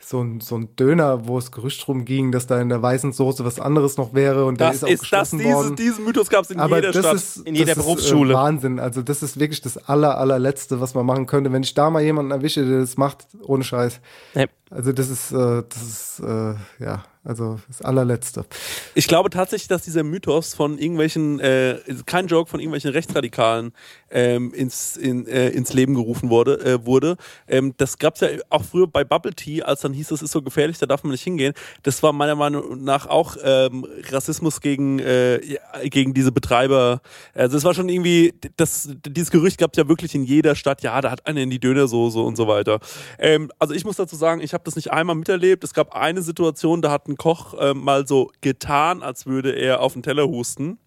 so 0.00 0.20
ein, 0.20 0.40
so 0.40 0.56
ein 0.56 0.74
Döner, 0.74 1.28
wo 1.28 1.38
es 1.38 1.52
Gerücht 1.52 1.86
drum 1.86 2.04
ging, 2.04 2.32
dass 2.32 2.48
da 2.48 2.60
in 2.60 2.68
der 2.68 2.82
weißen 2.82 3.12
Soße 3.12 3.44
was 3.44 3.60
anderes 3.60 3.96
noch 3.96 4.14
wäre 4.14 4.44
und 4.46 4.58
der 4.60 4.68
Das 4.68 4.76
ist 4.78 4.84
auch 4.84 4.88
ist 4.88 5.12
das, 5.12 5.30
dieses, 5.30 5.46
worden. 5.46 5.76
diesen 5.76 6.04
Mythos 6.04 6.28
gab 6.28 6.44
es 6.44 6.50
in 6.50 6.58
Aber 6.58 6.76
jeder 6.76 6.90
das 6.92 7.00
Stadt. 7.04 7.14
ist 7.14 7.36
In 7.46 7.54
jeder 7.54 7.74
das 7.76 7.84
Berufsschule. 7.84 8.30
Ist, 8.32 8.38
äh, 8.38 8.40
Wahnsinn. 8.42 8.80
Also 8.80 9.02
das 9.02 9.22
ist 9.22 9.38
wirklich 9.38 9.60
das 9.60 9.76
aller 9.88 10.18
allerletzte, 10.18 10.80
was 10.80 10.94
man 10.94 11.06
machen 11.06 11.26
könnte, 11.26 11.52
wenn 11.52 11.62
ich 11.62 11.74
da 11.74 11.90
mal 11.90 12.02
jemanden 12.02 12.32
erwische, 12.32 12.64
der 12.66 12.80
das 12.80 12.96
macht, 12.96 13.28
ohne 13.42 13.62
Scheiß. 13.62 14.00
Nee. 14.34 14.46
Also 14.70 14.90
das 14.92 15.08
ist, 15.08 15.30
äh, 15.30 15.62
das 15.68 15.82
ist 15.82 16.20
äh, 16.20 16.54
ja, 16.84 17.04
also 17.28 17.60
das 17.68 17.82
allerletzte. 17.82 18.46
Ich 18.94 19.06
glaube 19.06 19.28
tatsächlich, 19.28 19.68
dass 19.68 19.82
dieser 19.82 20.02
Mythos 20.02 20.54
von 20.54 20.78
irgendwelchen, 20.78 21.38
äh, 21.40 21.76
kein 22.06 22.26
Joke, 22.26 22.48
von 22.50 22.58
irgendwelchen 22.58 22.90
Rechtsradikalen 22.90 23.72
ähm, 24.10 24.54
ins, 24.54 24.96
in, 24.96 25.26
äh, 25.26 25.50
ins 25.50 25.74
Leben 25.74 25.94
gerufen 25.94 26.30
wurde. 26.30 26.58
Äh, 26.64 26.86
wurde. 26.86 27.16
Ähm, 27.46 27.74
das 27.76 27.98
gab 27.98 28.14
es 28.14 28.22
ja 28.22 28.28
auch 28.48 28.64
früher 28.64 28.86
bei 28.86 29.04
Bubble 29.04 29.34
Tea, 29.34 29.62
als 29.62 29.82
dann 29.82 29.92
hieß, 29.92 30.08
das 30.08 30.22
ist 30.22 30.32
so 30.32 30.40
gefährlich, 30.40 30.78
da 30.78 30.86
darf 30.86 31.02
man 31.02 31.12
nicht 31.12 31.22
hingehen. 31.22 31.52
Das 31.82 32.02
war 32.02 32.14
meiner 32.14 32.34
Meinung 32.34 32.82
nach 32.82 33.06
auch 33.06 33.36
ähm, 33.42 33.86
Rassismus 34.10 34.62
gegen, 34.62 34.98
äh, 34.98 35.58
gegen 35.84 36.14
diese 36.14 36.32
Betreiber. 36.32 37.02
Also 37.34 37.58
es 37.58 37.64
war 37.64 37.74
schon 37.74 37.90
irgendwie, 37.90 38.32
das, 38.56 38.88
dieses 39.06 39.30
Gerücht 39.30 39.58
gab 39.58 39.72
es 39.74 39.76
ja 39.76 39.86
wirklich 39.86 40.14
in 40.14 40.24
jeder 40.24 40.54
Stadt, 40.54 40.82
ja, 40.82 40.98
da 41.02 41.10
hat 41.10 41.26
einer 41.26 41.42
in 41.42 41.50
die 41.50 41.60
Dönersoße 41.60 42.18
und 42.18 42.36
so 42.36 42.48
weiter. 42.48 42.80
Ähm, 43.18 43.52
also 43.58 43.74
ich 43.74 43.84
muss 43.84 43.96
dazu 43.96 44.16
sagen, 44.16 44.40
ich 44.40 44.54
habe 44.54 44.64
das 44.64 44.76
nicht 44.76 44.90
einmal 44.90 45.16
miterlebt. 45.16 45.62
Es 45.62 45.74
gab 45.74 45.94
eine 45.94 46.22
Situation, 46.22 46.80
da 46.80 46.90
hat 46.90 47.06
ein 47.06 47.17
Koch 47.18 47.54
ähm, 47.58 47.84
mal 47.84 48.06
so 48.06 48.30
getan, 48.40 49.02
als 49.02 49.26
würde 49.26 49.52
er 49.52 49.80
auf 49.80 49.92
den 49.92 50.02
Teller 50.02 50.26
husten. 50.26 50.78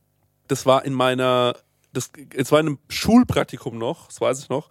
Das 0.48 0.66
war 0.66 0.84
in 0.84 0.94
meiner, 0.94 1.56
das, 1.94 2.12
es 2.34 2.52
war 2.52 2.60
in 2.60 2.68
einem 2.68 2.80
Schulpraktikum 2.90 3.78
noch, 3.78 4.08
das 4.08 4.20
weiß 4.20 4.40
ich 4.40 4.50
noch. 4.50 4.70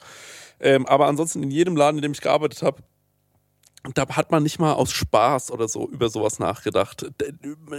Ähm, 0.59 0.87
aber 0.87 1.07
ansonsten 1.07 1.43
in 1.43 1.51
jedem 1.51 1.77
Laden, 1.77 1.99
in 1.99 2.03
dem 2.03 2.13
ich 2.13 2.21
gearbeitet 2.21 2.63
habe, 2.63 2.83
da 3.95 4.07
hat 4.09 4.31
man 4.31 4.43
nicht 4.43 4.59
mal 4.59 4.75
aus 4.75 4.93
Spaß 4.93 5.51
oder 5.53 5.67
so 5.69 5.89
über 5.89 6.11
sowas 6.11 6.39
nachgedacht. 6.39 7.07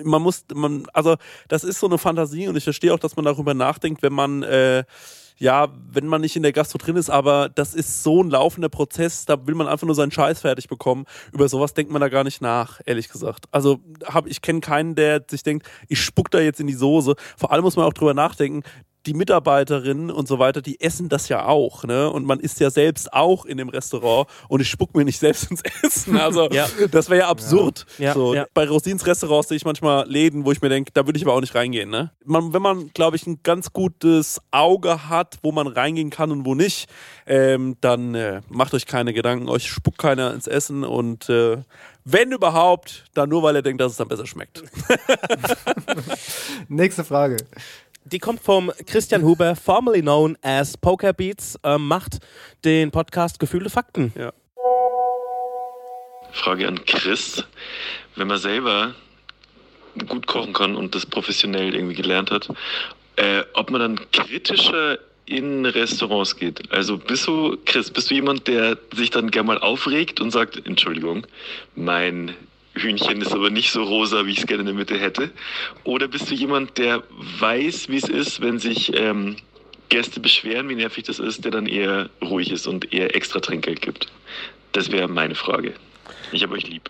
Man 0.03 0.21
muss, 0.21 0.45
man, 0.53 0.87
also 0.93 1.15
das 1.47 1.63
ist 1.63 1.79
so 1.79 1.87
eine 1.87 1.99
Fantasie 1.99 2.47
und 2.47 2.55
ich 2.55 2.63
verstehe 2.63 2.93
auch, 2.93 2.99
dass 2.99 3.15
man 3.15 3.25
darüber 3.25 3.53
nachdenkt, 3.53 4.01
wenn 4.01 4.13
man 4.13 4.41
äh, 4.41 4.83
ja, 5.41 5.69
wenn 5.91 6.05
man 6.05 6.21
nicht 6.21 6.35
in 6.35 6.43
der 6.43 6.51
Gastro 6.51 6.77
drin 6.77 6.95
ist, 6.95 7.09
aber 7.09 7.49
das 7.49 7.73
ist 7.73 8.03
so 8.03 8.21
ein 8.21 8.29
laufender 8.29 8.69
Prozess, 8.69 9.25
da 9.25 9.47
will 9.47 9.55
man 9.55 9.67
einfach 9.67 9.87
nur 9.87 9.95
seinen 9.95 10.11
Scheiß 10.11 10.41
fertig 10.41 10.67
bekommen. 10.67 11.05
Über 11.33 11.49
sowas 11.49 11.73
denkt 11.73 11.91
man 11.91 11.99
da 11.99 12.09
gar 12.09 12.23
nicht 12.23 12.43
nach, 12.43 12.79
ehrlich 12.85 13.09
gesagt. 13.09 13.45
Also 13.49 13.79
hab, 14.05 14.27
ich 14.27 14.43
kenne 14.43 14.59
keinen, 14.59 14.93
der 14.93 15.25
sich 15.27 15.41
denkt, 15.41 15.67
ich 15.87 15.99
spuck 15.99 16.29
da 16.29 16.39
jetzt 16.39 16.59
in 16.59 16.67
die 16.67 16.75
Soße. 16.75 17.15
Vor 17.37 17.51
allem 17.51 17.63
muss 17.63 17.75
man 17.75 17.87
auch 17.87 17.93
drüber 17.93 18.13
nachdenken, 18.13 18.61
die 19.05 19.13
Mitarbeiterinnen 19.13 20.11
und 20.11 20.27
so 20.27 20.37
weiter, 20.39 20.61
die 20.61 20.79
essen 20.79 21.09
das 21.09 21.27
ja 21.29 21.45
auch, 21.45 21.83
ne? 21.83 22.09
Und 22.09 22.25
man 22.25 22.39
isst 22.39 22.59
ja 22.59 22.69
selbst 22.69 23.11
auch 23.13 23.45
in 23.45 23.57
dem 23.57 23.69
Restaurant 23.69 24.27
und 24.47 24.61
ich 24.61 24.69
spuck 24.69 24.95
mir 24.95 25.03
nicht 25.05 25.19
selbst 25.19 25.43
ins 25.51 25.61
Essen. 25.83 26.17
Also 26.17 26.49
Ja. 26.51 26.67
das 26.91 27.09
wäre 27.09 27.21
ja 27.21 27.27
absurd. 27.29 27.85
Ja, 27.97 28.13
so, 28.13 28.35
ja. 28.35 28.45
Bei 28.53 28.67
Rosins 28.67 29.05
Restaurants 29.05 29.49
sehe 29.49 29.57
ich 29.57 29.65
manchmal 29.65 30.07
Läden, 30.09 30.45
wo 30.45 30.51
ich 30.51 30.61
mir 30.61 30.69
denke, 30.69 30.91
da 30.93 31.05
würde 31.05 31.17
ich 31.17 31.25
aber 31.25 31.33
auch 31.33 31.41
nicht 31.41 31.55
reingehen. 31.55 31.89
Ne? 31.89 32.11
Man, 32.25 32.53
wenn 32.53 32.61
man, 32.61 32.91
glaube 32.93 33.15
ich, 33.15 33.25
ein 33.25 33.39
ganz 33.43 33.73
gutes 33.73 34.39
Auge 34.51 35.09
hat, 35.09 35.39
wo 35.41 35.51
man 35.51 35.67
reingehen 35.67 36.09
kann 36.09 36.31
und 36.31 36.45
wo 36.45 36.53
nicht, 36.55 36.87
ähm, 37.25 37.77
dann 37.81 38.13
äh, 38.15 38.41
macht 38.49 38.73
euch 38.73 38.85
keine 38.85 39.13
Gedanken, 39.13 39.49
euch 39.49 39.67
spuckt 39.69 39.97
keiner 39.97 40.33
ins 40.33 40.47
Essen 40.47 40.83
und 40.83 41.29
äh, 41.29 41.57
wenn 42.03 42.31
überhaupt, 42.31 43.05
dann 43.13 43.29
nur, 43.29 43.43
weil 43.43 43.55
er 43.55 43.61
denkt, 43.61 43.79
dass 43.79 43.91
es 43.91 43.97
dann 43.99 44.07
besser 44.07 44.25
schmeckt. 44.25 44.63
Nächste 46.67 47.03
Frage. 47.03 47.37
Die 48.03 48.17
kommt 48.17 48.41
vom 48.41 48.71
Christian 48.87 49.23
Huber, 49.23 49.55
formerly 49.55 50.01
known 50.01 50.35
as 50.41 50.75
Poker 50.75 51.13
Beats, 51.13 51.59
ähm, 51.63 51.87
macht 51.87 52.17
den 52.65 52.89
Podcast 52.89 53.39
Gefühlte 53.39 53.69
Fakten. 53.69 54.11
Ja. 54.17 54.33
Frage 56.31 56.67
an 56.67 56.83
Chris. 56.85 57.43
Wenn 58.15 58.27
man 58.27 58.39
selber 58.39 58.95
gut 60.07 60.25
kochen 60.25 60.53
kann 60.53 60.75
und 60.75 60.95
das 60.95 61.05
professionell 61.05 61.75
irgendwie 61.75 61.95
gelernt 61.95 62.31
hat, 62.31 62.49
äh, 63.17 63.43
ob 63.53 63.69
man 63.69 63.81
dann 63.81 64.11
kritischer 64.11 64.97
in 65.25 65.65
Restaurants 65.65 66.35
geht. 66.35 66.71
Also 66.71 66.97
bist 66.97 67.27
du, 67.27 67.57
Chris, 67.65 67.91
bist 67.91 68.09
du 68.09 68.15
jemand, 68.15 68.47
der 68.47 68.77
sich 68.95 69.11
dann 69.11 69.29
gerne 69.29 69.47
mal 69.47 69.59
aufregt 69.59 70.19
und 70.19 70.31
sagt, 70.31 70.65
Entschuldigung, 70.65 71.27
mein 71.75 72.35
Hühnchen 72.73 73.21
ist 73.21 73.33
aber 73.33 73.49
nicht 73.49 73.71
so 73.71 73.83
rosa, 73.83 74.25
wie 74.25 74.31
ich 74.31 74.39
es 74.39 74.47
gerne 74.47 74.61
in 74.61 74.67
der 74.67 74.75
Mitte 74.75 74.97
hätte? 74.97 75.31
Oder 75.83 76.07
bist 76.07 76.31
du 76.31 76.35
jemand, 76.35 76.77
der 76.77 77.03
weiß, 77.09 77.89
wie 77.89 77.97
es 77.97 78.09
ist, 78.09 78.41
wenn 78.41 78.59
sich 78.59 78.91
ähm, 78.95 79.35
Gäste 79.89 80.19
beschweren, 80.19 80.69
wie 80.69 80.75
nervig 80.75 81.03
das 81.03 81.19
ist, 81.19 81.43
der 81.43 81.51
dann 81.51 81.65
eher 81.65 82.09
ruhig 82.21 82.51
ist 82.51 82.67
und 82.67 82.93
eher 82.93 83.15
extra 83.15 83.39
Trinkgeld 83.39 83.81
gibt? 83.81 84.07
Das 84.71 84.91
wäre 84.91 85.07
meine 85.07 85.35
Frage. 85.35 85.73
Ich 86.31 86.43
habe 86.43 86.53
euch 86.53 86.67
lieb. 86.67 86.89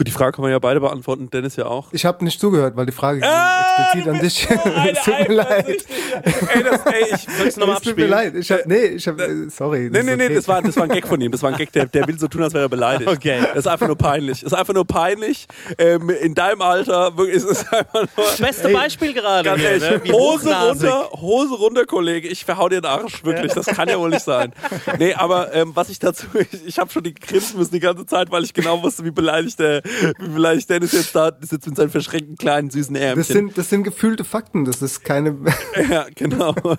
Gut, 0.00 0.06
die 0.06 0.12
Frage 0.12 0.32
kann 0.32 0.42
man 0.44 0.50
ja 0.50 0.58
beide 0.58 0.80
beantworten, 0.80 1.28
Dennis 1.28 1.56
ja 1.56 1.66
auch. 1.66 1.88
Ich 1.92 2.06
habe 2.06 2.24
nicht 2.24 2.40
zugehört, 2.40 2.74
weil 2.74 2.86
die 2.86 2.92
Frage 2.92 3.20
ging 3.20 3.28
Ah, 3.28 3.84
explizit 3.92 4.08
an 4.08 4.18
dich. 4.20 4.48
Es 4.94 5.04
tut 5.04 5.28
mir 5.28 5.34
leid. 5.34 5.66
Ey, 5.66 6.62
das, 6.62 6.86
ey, 6.86 7.04
ich 7.14 7.36
Sollst 7.38 7.56
du 7.58 7.60
nochmal 7.60 7.76
Es 7.76 7.82
tut 7.82 7.98
mir 7.98 8.04
abspielen? 8.04 8.08
leid. 8.10 8.34
Ich 8.34 8.50
hab, 8.50 8.64
nee, 8.64 8.84
ich 8.86 9.06
hab, 9.06 9.20
äh, 9.20 9.50
sorry. 9.50 9.90
Nee, 9.92 10.02
nee, 10.02 10.16
nee, 10.16 10.24
okay. 10.24 10.34
das 10.36 10.48
war, 10.48 10.62
das 10.62 10.74
war 10.76 10.84
ein 10.84 10.88
Gag 10.88 11.06
von 11.06 11.20
ihm. 11.20 11.30
Das 11.30 11.42
war 11.42 11.50
ein 11.50 11.56
Gag, 11.58 11.70
der, 11.72 11.84
der 11.84 12.08
will 12.08 12.18
so 12.18 12.28
tun, 12.28 12.42
als 12.42 12.54
wäre 12.54 12.64
er 12.64 12.68
beleidigt. 12.70 13.10
Okay. 13.10 13.40
Das 13.48 13.58
ist 13.58 13.66
einfach 13.66 13.88
nur 13.88 13.98
peinlich. 13.98 14.40
Das 14.40 14.52
ist 14.54 14.58
einfach 14.58 14.72
nur 14.72 14.86
peinlich. 14.86 15.46
Ähm, 15.76 16.08
in 16.08 16.34
deinem 16.34 16.62
Alter 16.62 17.14
wirklich, 17.18 17.36
ist 17.36 17.44
es 17.44 17.70
einfach 17.70 18.06
nur. 18.16 18.26
Beste 18.38 18.70
Beispiel 18.70 19.12
gerade. 19.12 19.44
Ganz 19.50 19.60
hier, 19.60 19.70
ehrlich, 19.82 20.04
ne? 20.04 20.12
Hose 20.14 20.50
runter, 20.50 21.10
Hose 21.12 21.54
runter, 21.56 21.84
Kollege. 21.84 22.26
Ich 22.28 22.46
verhau 22.46 22.70
dir 22.70 22.80
den 22.80 22.86
Arsch, 22.90 23.22
wirklich. 23.22 23.52
Das 23.52 23.66
kann 23.66 23.86
ja 23.86 23.98
wohl 23.98 24.08
nicht 24.08 24.24
sein. 24.24 24.54
Nee, 24.98 25.12
aber 25.12 25.52
ähm, 25.54 25.72
was 25.74 25.90
ich 25.90 25.98
dazu, 25.98 26.24
ich, 26.52 26.66
ich 26.68 26.78
habe 26.78 26.90
schon 26.90 27.02
die 27.02 27.14
grinsen 27.14 27.58
müssen 27.58 27.72
die 27.74 27.80
ganze 27.80 28.06
Zeit, 28.06 28.30
weil 28.30 28.44
ich 28.44 28.54
genau 28.54 28.82
wusste, 28.82 29.04
wie 29.04 29.10
beleidigt 29.10 29.58
der, 29.58 29.82
wie 30.18 30.28
beleidigt 30.28 30.70
Dennis 30.70 30.92
jetzt 30.92 31.14
da 31.14 31.36
sitzt 31.40 31.66
mit 31.66 31.76
seinen 31.76 31.90
verschränkten 31.90 32.36
kleinen 32.36 32.70
süßen 32.70 32.96
Ärmchen. 32.96 33.18
das 33.18 33.28
sind, 33.28 33.58
das 33.58 33.70
sind 33.70 33.82
gefühlte 33.84 34.24
Fakten. 34.24 34.64
Das 34.64 34.82
ist 34.82 35.04
keine. 35.04 35.36
Ja, 35.90 36.06
genau. 36.14 36.54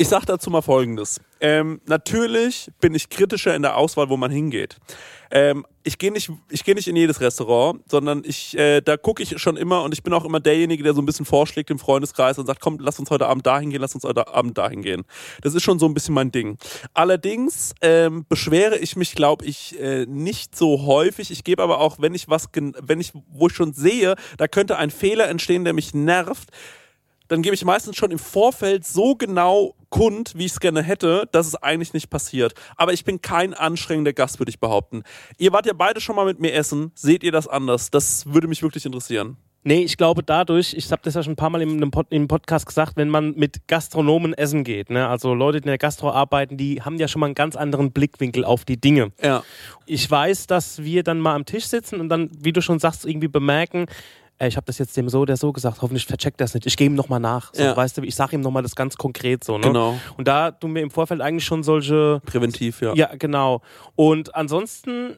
Ich 0.00 0.06
sag 0.06 0.24
dazu 0.26 0.48
mal 0.48 0.62
Folgendes. 0.62 1.20
Ähm, 1.40 1.80
natürlich 1.86 2.70
bin 2.80 2.94
ich 2.94 3.08
kritischer 3.08 3.56
in 3.56 3.62
der 3.62 3.76
Auswahl, 3.76 4.08
wo 4.08 4.16
man 4.16 4.30
hingeht. 4.30 4.76
Ähm, 5.32 5.66
ich 5.82 5.98
gehe 5.98 6.12
nicht, 6.12 6.30
ich 6.50 6.62
gehe 6.62 6.76
nicht 6.76 6.86
in 6.86 6.94
jedes 6.94 7.20
Restaurant, 7.20 7.80
sondern 7.90 8.22
ich, 8.24 8.56
äh, 8.56 8.80
da 8.80 8.96
gucke 8.96 9.24
ich 9.24 9.40
schon 9.42 9.56
immer 9.56 9.82
und 9.82 9.92
ich 9.92 10.04
bin 10.04 10.12
auch 10.12 10.24
immer 10.24 10.38
derjenige, 10.38 10.84
der 10.84 10.94
so 10.94 11.02
ein 11.02 11.04
bisschen 11.06 11.26
vorschlägt 11.26 11.70
im 11.70 11.80
Freundeskreis 11.80 12.38
und 12.38 12.46
sagt, 12.46 12.60
komm, 12.60 12.78
lass 12.78 13.00
uns 13.00 13.10
heute 13.10 13.26
Abend 13.26 13.44
dahin 13.44 13.70
gehen, 13.70 13.80
lass 13.80 13.96
uns 13.96 14.04
heute 14.04 14.28
Abend 14.28 14.56
dahin 14.56 14.82
gehen. 14.82 15.02
Das 15.42 15.56
ist 15.56 15.64
schon 15.64 15.80
so 15.80 15.86
ein 15.86 15.94
bisschen 15.94 16.14
mein 16.14 16.30
Ding. 16.30 16.58
Allerdings 16.94 17.74
ähm, 17.80 18.24
beschwere 18.28 18.78
ich 18.78 18.94
mich, 18.94 19.16
glaube 19.16 19.46
ich, 19.46 19.80
äh, 19.80 20.06
nicht 20.06 20.54
so 20.54 20.86
häufig. 20.86 21.32
Ich 21.32 21.42
gebe 21.42 21.60
aber 21.60 21.80
auch, 21.80 21.96
wenn 21.98 22.14
ich 22.14 22.28
was, 22.28 22.48
wenn 22.52 23.00
ich, 23.00 23.10
wo 23.32 23.48
ich 23.48 23.52
schon 23.52 23.72
sehe, 23.72 24.14
da 24.36 24.46
könnte 24.46 24.76
ein 24.76 24.92
Fehler 24.92 25.28
entstehen, 25.28 25.64
der 25.64 25.72
mich 25.72 25.92
nervt, 25.92 26.50
dann 27.28 27.42
gebe 27.42 27.54
ich 27.54 27.64
meistens 27.64 27.96
schon 27.96 28.10
im 28.10 28.18
Vorfeld 28.18 28.86
so 28.86 29.14
genau 29.14 29.74
kund, 29.90 30.32
wie 30.36 30.46
ich 30.46 30.52
es 30.52 30.60
gerne 30.60 30.82
hätte, 30.82 31.28
dass 31.32 31.46
es 31.46 31.54
eigentlich 31.54 31.92
nicht 31.92 32.10
passiert. 32.10 32.54
Aber 32.76 32.92
ich 32.92 33.04
bin 33.04 33.22
kein 33.22 33.54
anstrengender 33.54 34.12
Gast, 34.12 34.38
würde 34.38 34.50
ich 34.50 34.60
behaupten. 34.60 35.02
Ihr 35.38 35.52
wart 35.52 35.66
ja 35.66 35.72
beide 35.72 36.00
schon 36.00 36.16
mal 36.16 36.26
mit 36.26 36.40
mir 36.40 36.52
essen. 36.52 36.92
Seht 36.94 37.22
ihr 37.22 37.32
das 37.32 37.48
anders? 37.48 37.90
Das 37.90 38.26
würde 38.26 38.48
mich 38.48 38.62
wirklich 38.62 38.84
interessieren. 38.84 39.36
Nee, 39.64 39.82
ich 39.82 39.96
glaube 39.96 40.22
dadurch, 40.22 40.72
ich 40.74 40.90
habe 40.92 41.02
das 41.04 41.14
ja 41.14 41.22
schon 41.22 41.32
ein 41.32 41.36
paar 41.36 41.50
Mal 41.50 41.60
im, 41.60 41.90
Pod, 41.90 42.06
im 42.10 42.28
Podcast 42.28 42.64
gesagt, 42.64 42.92
wenn 42.96 43.08
man 43.08 43.34
mit 43.34 43.66
Gastronomen 43.66 44.32
essen 44.32 44.62
geht, 44.62 44.88
ne, 44.88 45.08
also 45.08 45.34
Leute, 45.34 45.60
die 45.60 45.64
in 45.64 45.70
der 45.70 45.78
Gastro 45.78 46.10
arbeiten, 46.10 46.56
die 46.56 46.80
haben 46.80 46.96
ja 46.96 47.08
schon 47.08 47.20
mal 47.20 47.26
einen 47.26 47.34
ganz 47.34 47.56
anderen 47.56 47.90
Blickwinkel 47.92 48.44
auf 48.44 48.64
die 48.64 48.80
Dinge. 48.80 49.12
Ja. 49.22 49.42
Ich 49.84 50.08
weiß, 50.08 50.46
dass 50.46 50.84
wir 50.84 51.02
dann 51.02 51.20
mal 51.20 51.34
am 51.34 51.44
Tisch 51.44 51.66
sitzen 51.66 52.00
und 52.00 52.08
dann, 52.08 52.30
wie 52.40 52.52
du 52.52 52.62
schon 52.62 52.78
sagst, 52.78 53.04
irgendwie 53.04 53.28
bemerken, 53.28 53.86
ey, 54.38 54.48
ich 54.48 54.56
habe 54.56 54.66
das 54.66 54.78
jetzt 54.78 54.96
dem 54.96 55.08
so 55.08 55.20
oder 55.20 55.36
so 55.36 55.52
gesagt, 55.52 55.82
hoffentlich 55.82 56.06
vercheckt 56.06 56.40
das 56.40 56.54
nicht. 56.54 56.66
Ich 56.66 56.76
gehe 56.76 56.86
ihm 56.86 56.94
nochmal 56.94 57.20
nach. 57.20 57.52
So, 57.54 57.62
Ja. 57.62 57.76
Weißt 57.76 57.98
du, 57.98 58.02
ich 58.02 58.14
sage 58.14 58.36
ihm 58.36 58.40
nochmal 58.40 58.62
das 58.62 58.76
ganz 58.76 58.96
konkret 58.96 59.44
so. 59.44 59.58
Ne? 59.58 59.66
Genau. 59.66 59.98
Und 60.16 60.28
da 60.28 60.50
tun 60.52 60.74
wir 60.74 60.82
im 60.82 60.90
Vorfeld 60.90 61.20
eigentlich 61.20 61.44
schon 61.44 61.62
solche 61.62 62.20
Präventiv, 62.24 62.80
ja. 62.80 62.94
Ja, 62.94 63.10
genau. 63.16 63.62
Und 63.96 64.34
ansonsten, 64.34 65.16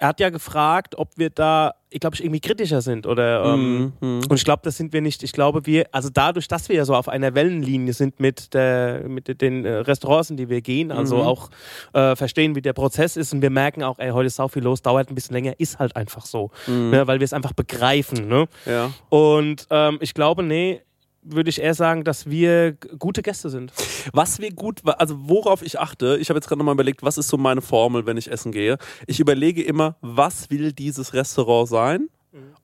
er 0.00 0.08
hat 0.08 0.18
ja 0.18 0.30
gefragt, 0.30 0.96
ob 0.96 1.10
wir 1.16 1.28
da, 1.28 1.74
ich 1.90 2.00
glaube, 2.00 2.16
ich 2.16 2.24
irgendwie 2.24 2.40
kritischer 2.40 2.80
sind 2.80 3.06
oder. 3.06 3.44
Ähm, 3.44 3.92
Mhm, 4.00 4.22
Und 4.28 4.32
ich 4.34 4.44
glaube, 4.44 4.62
das 4.64 4.76
sind 4.78 4.94
wir 4.94 5.02
nicht. 5.02 5.22
Ich 5.22 5.32
glaube, 5.32 5.66
wir, 5.66 5.84
also 5.92 6.08
dadurch, 6.12 6.48
dass 6.48 6.68
wir 6.70 6.76
ja 6.76 6.84
so 6.86 6.94
auf 6.94 7.06
einer 7.08 7.34
Wellenlinie 7.34 7.92
sind 7.92 8.18
mit, 8.18 8.54
der, 8.54 9.02
mit 9.08 9.40
den 9.42 9.66
äh, 9.66 9.70
Restaurants, 9.80 10.30
in 10.30 10.38
die 10.38 10.48
wir 10.48 10.62
gehen, 10.62 10.90
also 10.90 11.16
Mhm. 11.18 11.22
auch 11.22 11.50
äh, 11.92 12.16
verstehen, 12.16 12.54
wie 12.54 12.62
der 12.62 12.72
Prozess 12.72 13.16
ist 13.18 13.34
und 13.34 13.42
wir 13.42 13.50
merken 13.50 13.82
auch, 13.82 13.98
ey, 13.98 14.10
heute 14.10 14.28
ist 14.28 14.36
sau 14.36 14.48
viel 14.48 14.62
los, 14.62 14.80
dauert 14.80 15.10
ein 15.10 15.14
bisschen 15.14 15.34
länger, 15.34 15.52
ist 15.58 15.78
halt 15.78 15.94
einfach 15.96 16.24
so. 16.24 16.50
Mhm. 16.66 16.90
Ne, 16.90 17.06
weil 17.06 17.20
wir 17.20 17.24
es 17.26 17.34
einfach 17.34 17.52
begreifen. 17.52 18.26
Ne? 18.26 18.46
Ja. 18.64 18.90
Und 19.10 19.66
ähm, 19.70 19.98
ich 20.00 20.14
glaube, 20.14 20.42
nee, 20.42 20.80
würde 21.22 21.50
ich 21.50 21.60
eher 21.60 21.74
sagen, 21.74 22.04
dass 22.04 22.28
wir 22.28 22.72
gute 22.98 23.22
Gäste 23.22 23.50
sind. 23.50 23.72
Was 24.12 24.38
wir 24.38 24.52
gut, 24.52 24.80
also 24.84 25.16
worauf 25.28 25.62
ich 25.62 25.78
achte, 25.78 26.16
ich 26.20 26.30
habe 26.30 26.38
jetzt 26.38 26.48
gerade 26.48 26.58
nochmal 26.58 26.74
überlegt, 26.74 27.02
was 27.02 27.18
ist 27.18 27.28
so 27.28 27.36
meine 27.36 27.60
Formel, 27.60 28.06
wenn 28.06 28.16
ich 28.16 28.30
essen 28.30 28.52
gehe. 28.52 28.78
Ich 29.06 29.20
überlege 29.20 29.62
immer, 29.62 29.96
was 30.00 30.50
will 30.50 30.72
dieses 30.72 31.12
Restaurant 31.12 31.68
sein 31.68 32.08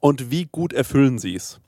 und 0.00 0.30
wie 0.30 0.46
gut 0.46 0.72
erfüllen 0.72 1.18
sie 1.18 1.34
es. 1.34 1.60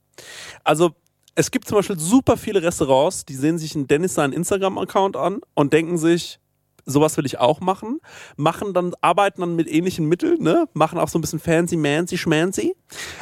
Also 0.65 0.93
es 1.35 1.51
gibt 1.51 1.69
zum 1.69 1.77
Beispiel 1.77 1.99
super 1.99 2.37
viele 2.37 2.63
Restaurants, 2.63 3.25
die 3.25 3.35
sehen 3.35 3.59
sich 3.59 3.75
einen 3.75 3.87
Dennis 3.87 4.15
seinen 4.15 4.33
Instagram-Account 4.33 5.17
an 5.17 5.41
und 5.55 5.73
denken 5.73 5.99
sich, 5.99 6.41
sowas 6.85 7.17
will 7.17 7.27
ich 7.27 7.39
auch 7.39 7.61
machen, 7.61 8.01
machen 8.37 8.73
dann, 8.73 8.95
arbeiten 9.03 9.43
dann 9.43 9.55
mit 9.55 9.69
ähnlichen 9.69 10.07
Mitteln, 10.07 10.43
ne? 10.43 10.67
machen 10.73 10.99
auch 10.99 11.09
so 11.09 11.19
ein 11.19 11.21
bisschen 11.21 11.39
fancy, 11.39 11.77
mancy, 11.77 12.17
schmancy 12.19 12.75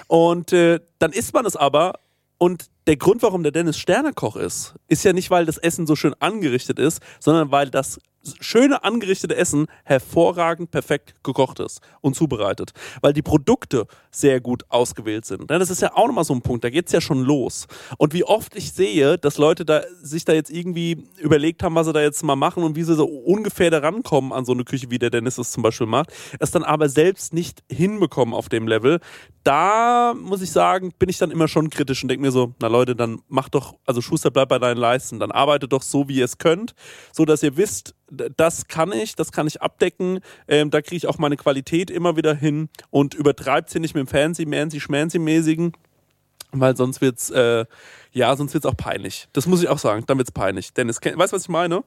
und 0.06 0.52
äh, 0.52 0.80
dann 0.98 1.12
isst 1.12 1.34
man 1.34 1.44
es 1.44 1.56
aber 1.56 1.98
und 2.38 2.70
der 2.86 2.96
Grund, 2.96 3.22
warum 3.22 3.42
der 3.42 3.52
Dennis 3.52 3.78
Sternekoch 3.78 4.36
ist, 4.36 4.74
ist 4.88 5.04
ja 5.04 5.12
nicht, 5.12 5.30
weil 5.30 5.44
das 5.44 5.58
Essen 5.58 5.86
so 5.86 5.96
schön 5.96 6.14
angerichtet 6.20 6.78
ist, 6.78 7.02
sondern 7.18 7.50
weil 7.50 7.70
das 7.70 8.00
schöne 8.40 8.84
angerichtete 8.84 9.36
Essen 9.36 9.66
hervorragend 9.84 10.70
perfekt 10.70 11.14
gekocht 11.22 11.60
ist 11.60 11.80
und 12.00 12.16
zubereitet. 12.16 12.72
Weil 13.00 13.12
die 13.12 13.22
Produkte 13.22 13.86
sehr 14.10 14.40
gut 14.40 14.64
ausgewählt 14.68 15.24
sind. 15.26 15.50
Das 15.50 15.70
ist 15.70 15.82
ja 15.82 15.94
auch 15.94 16.06
nochmal 16.06 16.24
so 16.24 16.34
ein 16.34 16.42
Punkt, 16.42 16.64
da 16.64 16.70
geht's 16.70 16.92
ja 16.92 17.00
schon 17.00 17.22
los. 17.22 17.66
Und 17.98 18.14
wie 18.14 18.24
oft 18.24 18.56
ich 18.56 18.72
sehe, 18.72 19.18
dass 19.18 19.38
Leute 19.38 19.64
da 19.64 19.82
sich 20.00 20.24
da 20.24 20.32
jetzt 20.32 20.50
irgendwie 20.50 21.06
überlegt 21.18 21.62
haben, 21.62 21.74
was 21.74 21.86
sie 21.86 21.92
da 21.92 22.00
jetzt 22.00 22.22
mal 22.22 22.36
machen 22.36 22.62
und 22.62 22.76
wie 22.76 22.82
sie 22.82 22.94
so 22.94 23.04
ungefähr 23.04 23.70
da 23.70 23.78
rankommen 23.78 24.32
an 24.32 24.44
so 24.44 24.52
eine 24.52 24.64
Küche, 24.64 24.90
wie 24.90 24.98
der 24.98 25.10
Dennis 25.10 25.38
es 25.38 25.50
zum 25.52 25.62
Beispiel 25.62 25.86
macht, 25.86 26.12
es 26.40 26.50
dann 26.50 26.64
aber 26.64 26.88
selbst 26.88 27.34
nicht 27.34 27.62
hinbekommen 27.70 28.34
auf 28.34 28.48
dem 28.48 28.66
Level. 28.66 29.00
Da 29.44 30.14
muss 30.14 30.42
ich 30.42 30.50
sagen, 30.50 30.92
bin 30.98 31.08
ich 31.08 31.18
dann 31.18 31.30
immer 31.30 31.48
schon 31.48 31.70
kritisch 31.70 32.02
und 32.02 32.08
denke 32.08 32.22
mir 32.22 32.32
so, 32.32 32.54
na 32.60 32.68
Leute, 32.68 32.96
dann 32.96 33.20
macht 33.28 33.54
doch, 33.54 33.74
also 33.86 34.00
Schuster 34.00 34.30
bleibt 34.30 34.48
bei 34.48 34.58
deinen 34.58 34.78
Leisten, 34.78 35.20
dann 35.20 35.30
arbeitet 35.30 35.72
doch 35.72 35.82
so, 35.82 36.08
wie 36.08 36.16
ihr 36.16 36.24
es 36.24 36.38
könnt, 36.38 36.74
so 37.12 37.24
dass 37.24 37.42
ihr 37.42 37.56
wisst, 37.56 37.94
das 38.10 38.68
kann 38.68 38.92
ich, 38.92 39.16
das 39.16 39.32
kann 39.32 39.46
ich 39.46 39.62
abdecken, 39.62 40.20
ähm, 40.48 40.70
da 40.70 40.80
kriege 40.80 40.96
ich 40.96 41.06
auch 41.06 41.18
meine 41.18 41.36
Qualität 41.36 41.90
immer 41.90 42.16
wieder 42.16 42.34
hin 42.34 42.68
und 42.90 43.14
übertreibt 43.14 43.70
sie 43.70 43.80
nicht 43.80 43.94
mit 43.94 44.06
dem 44.06 44.08
Fancy, 44.08 44.46
Mancy, 44.46 44.80
Schmancy-mäßigen, 44.80 45.72
weil 46.52 46.76
sonst 46.76 47.00
wird's, 47.00 47.30
äh, 47.30 47.64
ja, 48.12 48.36
sonst 48.36 48.54
wird's 48.54 48.66
auch 48.66 48.76
peinlich. 48.76 49.28
Das 49.32 49.46
muss 49.46 49.62
ich 49.62 49.68
auch 49.68 49.78
sagen, 49.78 50.04
dann 50.06 50.18
wird's 50.18 50.32
peinlich. 50.32 50.72
Dennis, 50.72 51.00
weißt 51.02 51.32
du, 51.32 51.36
was 51.36 51.42
ich 51.42 51.48
meine? 51.48 51.82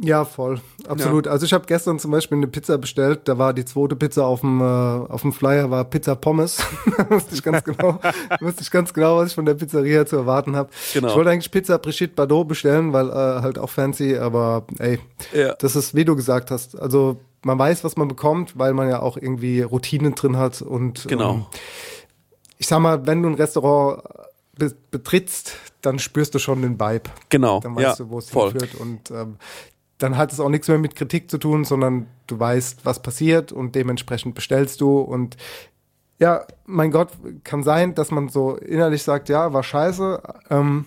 Ja, 0.00 0.24
voll. 0.24 0.60
Absolut. 0.86 1.26
Also 1.26 1.44
ich 1.44 1.52
habe 1.52 1.66
gestern 1.66 1.98
zum 1.98 2.12
Beispiel 2.12 2.36
eine 2.38 2.46
Pizza 2.46 2.78
bestellt. 2.78 3.22
Da 3.24 3.36
war 3.36 3.52
die 3.52 3.64
zweite 3.64 3.96
Pizza 3.96 4.26
auf 4.26 4.40
dem, 4.42 4.60
äh, 4.60 4.64
auf 4.64 5.22
dem 5.22 5.32
Flyer, 5.32 5.70
war 5.70 5.84
Pizza 5.84 6.14
Pommes. 6.14 6.58
da 6.96 7.10
wusste 7.10 7.34
ich 7.34 7.42
ganz 7.42 7.64
genau, 7.64 7.98
wusste 8.40 8.62
ich 8.62 8.70
ganz 8.70 8.94
genau, 8.94 9.16
was 9.16 9.30
ich 9.30 9.34
von 9.34 9.44
der 9.44 9.54
Pizzeria 9.54 10.06
zu 10.06 10.16
erwarten 10.16 10.54
habe. 10.54 10.70
Genau. 10.94 11.08
Ich 11.08 11.14
wollte 11.16 11.30
eigentlich 11.30 11.50
Pizza 11.50 11.78
Brigitte 11.78 12.14
Bardot 12.14 12.46
bestellen, 12.46 12.92
weil 12.92 13.08
äh, 13.08 13.12
halt 13.42 13.58
auch 13.58 13.70
fancy, 13.70 14.16
aber 14.16 14.64
ey, 14.78 15.00
Ja. 15.34 15.54
das 15.54 15.74
ist, 15.74 15.94
wie 15.96 16.04
du 16.04 16.14
gesagt 16.14 16.52
hast. 16.52 16.78
Also 16.78 17.18
man 17.44 17.58
weiß, 17.58 17.82
was 17.82 17.96
man 17.96 18.06
bekommt, 18.06 18.56
weil 18.58 18.74
man 18.74 18.88
ja 18.88 19.00
auch 19.02 19.16
irgendwie 19.16 19.62
Routinen 19.62 20.14
drin 20.14 20.36
hat 20.36 20.62
und 20.62 21.08
Genau. 21.08 21.32
ähm, 21.34 21.46
ich 22.56 22.66
sag 22.68 22.78
mal, 22.80 23.06
wenn 23.06 23.22
du 23.22 23.28
ein 23.28 23.34
Restaurant 23.34 24.02
be 24.56 24.72
betrittst, 24.90 25.54
dann 25.82 25.98
spürst 26.00 26.34
du 26.34 26.38
schon 26.40 26.62
den 26.62 26.80
Vibe. 26.80 27.10
Genau. 27.28 27.60
Dann 27.60 27.76
weißt 27.76 27.98
ja, 28.00 28.04
du, 28.04 28.10
wo 28.10 28.18
es 28.18 28.30
hinführt. 28.30 28.74
Und 28.74 29.10
ähm, 29.12 29.36
dann 29.98 30.16
hat 30.16 30.32
es 30.32 30.40
auch 30.40 30.48
nichts 30.48 30.68
mehr 30.68 30.78
mit 30.78 30.94
Kritik 30.94 31.30
zu 31.30 31.38
tun, 31.38 31.64
sondern 31.64 32.06
du 32.26 32.38
weißt, 32.38 32.84
was 32.84 33.02
passiert 33.02 33.52
und 33.52 33.74
dementsprechend 33.74 34.34
bestellst 34.34 34.80
du. 34.80 34.98
Und 35.00 35.36
ja, 36.18 36.46
mein 36.66 36.90
Gott, 36.90 37.10
kann 37.44 37.62
sein, 37.62 37.94
dass 37.94 38.10
man 38.10 38.28
so 38.28 38.56
innerlich 38.56 39.02
sagt, 39.02 39.28
ja, 39.28 39.52
war 39.52 39.62
scheiße, 39.62 40.22
ähm, 40.50 40.86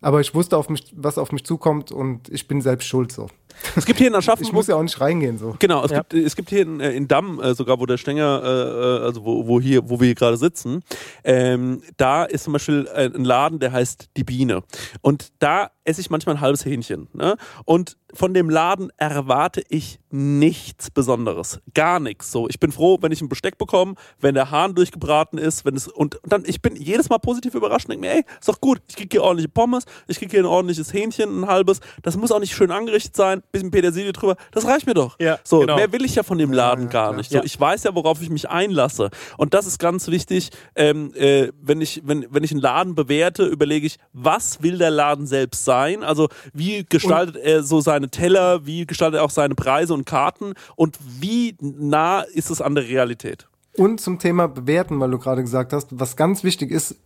aber 0.00 0.20
ich 0.20 0.34
wusste, 0.34 0.56
auf 0.56 0.68
mich, 0.68 0.92
was 0.96 1.18
auf 1.18 1.32
mich 1.32 1.44
zukommt 1.44 1.90
und 1.90 2.28
ich 2.28 2.46
bin 2.46 2.60
selbst 2.60 2.86
schuld 2.86 3.10
so. 3.10 3.28
Es 3.76 3.84
gibt 3.86 3.98
hier 3.98 4.08
in 4.08 4.14
Aschaffenburg 4.14 4.48
Ich 4.48 4.52
muss 4.52 4.66
ja 4.66 4.76
auch 4.76 4.82
nicht 4.82 5.00
reingehen 5.00 5.38
so. 5.38 5.56
Genau, 5.58 5.84
es, 5.84 5.90
Ja. 5.90 5.98
gibt, 5.98 6.14
es 6.14 6.36
gibt 6.36 6.50
hier 6.50 6.62
in, 6.62 6.80
äh, 6.80 6.92
in 6.92 7.08
Damm, 7.08 7.40
äh, 7.40 7.54
sogar 7.54 7.78
wo 7.80 7.86
der 7.86 7.96
Stenger, 7.96 8.42
äh, 8.42 9.04
also 9.04 9.24
wo, 9.24 9.46
wo 9.46 9.60
hier, 9.60 9.88
wo 9.88 10.00
wir 10.00 10.06
hier 10.06 10.14
gerade 10.14 10.36
sitzen, 10.36 10.82
ähm, 11.24 11.82
da 11.96 12.24
ist 12.24 12.44
zum 12.44 12.52
Beispiel 12.52 12.88
ein 12.88 13.24
Laden, 13.24 13.58
der 13.58 13.72
heißt 13.72 14.10
Die 14.16 14.24
Biene. 14.24 14.62
Und 15.00 15.28
da 15.38 15.70
esse 15.84 16.00
ich 16.00 16.10
manchmal 16.10 16.36
ein 16.36 16.40
halbes 16.40 16.64
Hähnchen. 16.64 17.08
Ne? 17.14 17.36
Und 17.64 17.96
von 18.12 18.34
dem 18.34 18.48
Laden 18.50 18.90
erwarte 18.96 19.62
ich 19.68 20.00
nichts 20.10 20.90
Besonderes. 20.90 21.60
Gar 21.74 22.00
nichts. 22.00 22.30
So, 22.30 22.48
ich 22.48 22.58
bin 22.60 22.72
froh, 22.72 22.98
wenn 23.00 23.12
ich 23.12 23.20
ein 23.20 23.28
Besteck 23.28 23.58
bekomme, 23.58 23.94
wenn 24.20 24.34
der 24.34 24.50
Hahn 24.50 24.74
durchgebraten 24.74 25.38
ist, 25.38 25.64
wenn 25.64 25.76
es 25.76 25.88
und, 25.88 26.16
und 26.16 26.32
dann 26.32 26.42
ich 26.46 26.62
bin 26.62 26.76
jedes 26.76 27.08
Mal 27.08 27.18
positiv 27.18 27.54
überrascht 27.54 27.86
und 27.86 27.92
denke 27.92 28.06
mir, 28.06 28.14
ey, 28.14 28.24
ist 28.38 28.48
doch 28.48 28.60
gut, 28.60 28.80
ich 28.88 28.96
krieg 28.96 29.08
hier 29.12 29.22
ordentliche 29.22 29.48
Pommes, 29.50 29.84
ich 30.06 30.18
krieg 30.18 30.30
hier 30.30 30.40
ein 30.40 30.46
ordentliches 30.46 30.92
Hähnchen, 30.92 31.40
ein 31.42 31.46
halbes. 31.46 31.80
Das 32.02 32.16
muss 32.16 32.32
auch 32.32 32.40
nicht 32.40 32.54
schön 32.54 32.70
angerichtet 32.70 33.16
sein, 33.16 33.42
bisschen 33.50 33.70
Petersilie 33.70 34.12
drüber. 34.12 34.36
Das 34.52 34.66
reicht 34.66 34.86
mir 34.86 34.94
doch. 34.94 35.18
Ja, 35.20 35.38
so, 35.44 35.60
genau. 35.60 35.76
mehr 35.76 35.92
will 35.92 36.04
ich 36.04 36.14
ja 36.14 36.22
von 36.22 36.38
dem 36.38 36.52
Laden 36.52 36.84
ja, 36.84 36.90
gar 36.90 37.14
nicht. 37.14 37.30
So, 37.30 37.42
ich 37.42 37.58
weiß 37.58 37.84
ja, 37.84 37.94
worauf 37.94 38.22
ich 38.22 38.30
mich 38.30 38.48
einlasse. 38.48 39.10
Und 39.36 39.54
das 39.54 39.66
ist 39.66 39.78
ganz 39.78 40.08
wichtig. 40.08 40.50
Ähm, 40.74 41.12
äh, 41.14 41.50
wenn 41.60 41.80
ich 41.80 42.02
wenn 42.04 42.26
wenn 42.30 42.44
ich 42.44 42.52
einen 42.52 42.60
Laden 42.60 42.94
bewerte, 42.94 43.44
überlege 43.44 43.86
ich, 43.86 43.98
was 44.12 44.62
will 44.62 44.78
der 44.78 44.90
Laden 44.90 45.26
selbst 45.26 45.64
sein? 45.64 46.02
Also 46.02 46.28
wie 46.52 46.84
gestaltet 46.88 47.36
er 47.36 47.62
so 47.62 47.80
seine 47.80 48.10
Teller? 48.10 48.66
Wie 48.66 48.86
gestaltet 48.86 49.20
er 49.20 49.24
auch 49.24 49.30
seine 49.30 49.54
Preise 49.54 49.94
und 49.94 50.06
Karten? 50.06 50.54
Und 50.76 50.98
wie 51.20 51.56
nah 51.60 52.20
ist 52.20 52.50
es 52.50 52.60
an 52.60 52.74
der 52.74 52.84
Realität? 52.84 53.46
Und 53.76 54.00
zum 54.00 54.18
Thema 54.18 54.48
bewerten, 54.48 54.98
weil 54.98 55.10
du 55.10 55.18
gerade 55.18 55.42
gesagt 55.42 55.72
hast, 55.72 55.88
was 55.92 56.16
ganz 56.16 56.42
wichtig 56.42 56.72
ist, 56.72 56.96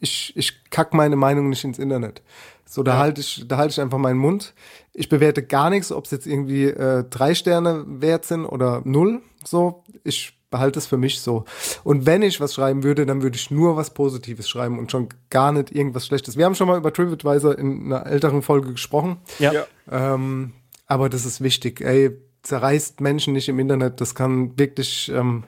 ich, 0.00 0.32
ich 0.36 0.70
kack 0.70 0.94
meine 0.94 1.16
Meinung 1.16 1.48
nicht 1.48 1.64
ins 1.64 1.78
Internet. 1.78 2.22
So, 2.64 2.82
da 2.82 2.98
halte 2.98 3.20
ich, 3.22 3.44
da 3.48 3.56
halte 3.56 3.72
ich 3.72 3.80
einfach 3.80 3.98
meinen 3.98 4.18
Mund. 4.18 4.54
Ich 4.92 5.08
bewerte 5.08 5.42
gar 5.42 5.70
nichts, 5.70 5.90
ob 5.90 6.04
es 6.04 6.10
jetzt 6.10 6.26
irgendwie 6.26 6.64
äh, 6.64 7.04
drei 7.08 7.34
Sterne 7.34 7.84
wert 7.86 8.26
sind 8.26 8.44
oder 8.44 8.82
null. 8.84 9.22
So, 9.44 9.84
ich 10.04 10.38
behalte 10.50 10.78
es 10.78 10.86
für 10.86 10.96
mich 10.96 11.20
so. 11.20 11.44
Und 11.84 12.06
wenn 12.06 12.22
ich 12.22 12.40
was 12.40 12.54
schreiben 12.54 12.82
würde, 12.82 13.06
dann 13.06 13.22
würde 13.22 13.36
ich 13.36 13.50
nur 13.50 13.76
was 13.76 13.94
Positives 13.94 14.48
schreiben 14.48 14.78
und 14.78 14.90
schon 14.90 15.08
gar 15.30 15.52
nicht 15.52 15.72
irgendwas 15.72 16.06
Schlechtes. 16.06 16.36
Wir 16.36 16.44
haben 16.44 16.54
schon 16.54 16.68
mal 16.68 16.78
über 16.78 16.92
TripAdvisor 16.92 17.58
in 17.58 17.86
einer 17.86 18.06
älteren 18.06 18.42
Folge 18.42 18.72
gesprochen. 18.72 19.18
Ja. 19.38 19.52
Ähm, 19.90 20.52
aber 20.86 21.08
das 21.08 21.26
ist 21.26 21.40
wichtig. 21.42 21.80
Ey, 21.80 22.16
zerreißt 22.42 23.00
Menschen 23.00 23.34
nicht 23.34 23.48
im 23.48 23.58
Internet. 23.58 24.00
Das 24.00 24.14
kann 24.14 24.58
wirklich, 24.58 25.10
ähm, 25.14 25.44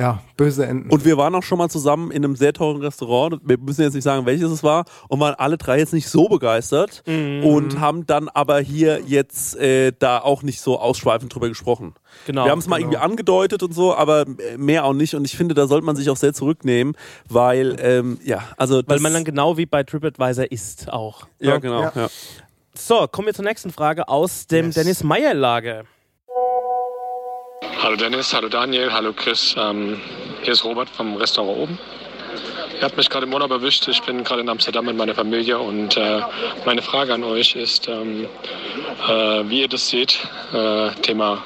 ja, 0.00 0.22
böse 0.36 0.64
enden. 0.64 0.88
Und 0.88 1.04
wir 1.04 1.18
waren 1.18 1.34
auch 1.34 1.42
schon 1.42 1.58
mal 1.58 1.68
zusammen 1.68 2.10
in 2.10 2.24
einem 2.24 2.34
sehr 2.34 2.54
teuren 2.54 2.80
Restaurant. 2.80 3.38
Wir 3.44 3.58
müssen 3.58 3.82
jetzt 3.82 3.92
nicht 3.92 4.04
sagen, 4.04 4.24
welches 4.24 4.50
es 4.50 4.62
war. 4.62 4.86
Und 5.08 5.20
waren 5.20 5.34
alle 5.34 5.58
drei 5.58 5.78
jetzt 5.78 5.92
nicht 5.92 6.08
so 6.08 6.26
begeistert. 6.26 7.02
Und 7.06 7.78
haben 7.80 8.06
dann 8.06 8.28
aber 8.30 8.60
hier 8.60 9.02
jetzt 9.06 9.56
äh, 9.56 9.92
da 9.98 10.18
auch 10.18 10.42
nicht 10.42 10.62
so 10.62 10.80
ausschweifend 10.80 11.34
drüber 11.34 11.48
gesprochen. 11.48 11.94
Genau, 12.26 12.44
Wir 12.46 12.50
haben 12.50 12.60
es 12.60 12.66
mal 12.66 12.78
genau. 12.78 12.92
irgendwie 12.92 13.04
angedeutet 13.04 13.62
und 13.62 13.74
so, 13.74 13.94
aber 13.94 14.22
äh, 14.22 14.56
mehr 14.56 14.86
auch 14.86 14.94
nicht. 14.94 15.14
Und 15.14 15.26
ich 15.26 15.36
finde, 15.36 15.54
da 15.54 15.66
sollte 15.66 15.84
man 15.84 15.96
sich 15.96 16.08
auch 16.08 16.16
sehr 16.16 16.32
zurücknehmen, 16.32 16.96
weil, 17.28 17.76
ähm, 17.80 18.18
ja, 18.24 18.42
also. 18.56 18.82
Weil 18.86 19.00
man 19.00 19.12
dann 19.12 19.24
genau 19.24 19.58
wie 19.58 19.66
bei 19.66 19.82
TripAdvisor 19.82 20.50
ist 20.50 20.90
auch. 20.90 21.26
Ja, 21.40 21.58
genau. 21.58 21.82
Ja. 21.82 21.92
Ja. 21.94 22.08
So, 22.72 23.06
kommen 23.06 23.26
wir 23.26 23.34
zur 23.34 23.44
nächsten 23.44 23.70
Frage 23.70 24.08
aus 24.08 24.46
dem 24.46 24.66
Yes. 24.66 24.76
Dennis 24.76 25.04
Meyer 25.04 25.34
Lager. 25.34 25.84
Hallo 27.82 27.96
Dennis, 27.96 28.34
hallo 28.34 28.50
Daniel, 28.50 28.92
hallo 28.92 29.14
Chris. 29.14 29.54
Ähm, 29.56 29.98
hier 30.42 30.52
ist 30.52 30.64
Robert 30.64 30.90
vom 30.90 31.16
Restaurant 31.16 31.58
oben. 31.58 31.78
Ihr 32.76 32.82
habt 32.82 32.98
mich 32.98 33.08
gerade 33.08 33.24
im 33.24 33.32
Urlaub 33.32 33.50
erwischt. 33.52 33.88
Ich 33.88 34.02
bin 34.02 34.22
gerade 34.22 34.42
in 34.42 34.50
Amsterdam 34.50 34.84
mit 34.84 34.98
meiner 34.98 35.14
Familie 35.14 35.58
und 35.58 35.96
äh, 35.96 36.20
meine 36.66 36.82
Frage 36.82 37.14
an 37.14 37.24
euch 37.24 37.56
ist, 37.56 37.88
ähm, 37.88 38.26
äh, 39.08 39.48
wie 39.48 39.62
ihr 39.62 39.68
das 39.68 39.88
seht, 39.88 40.18
äh, 40.52 40.90
Thema 41.00 41.42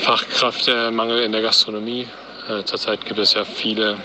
Fachkräftemangel 0.00 1.22
in 1.22 1.30
der 1.30 1.42
Gastronomie. 1.42 2.08
Äh, 2.48 2.64
zurzeit 2.64 3.06
gibt 3.06 3.20
es 3.20 3.34
ja 3.34 3.44
viele, 3.44 3.96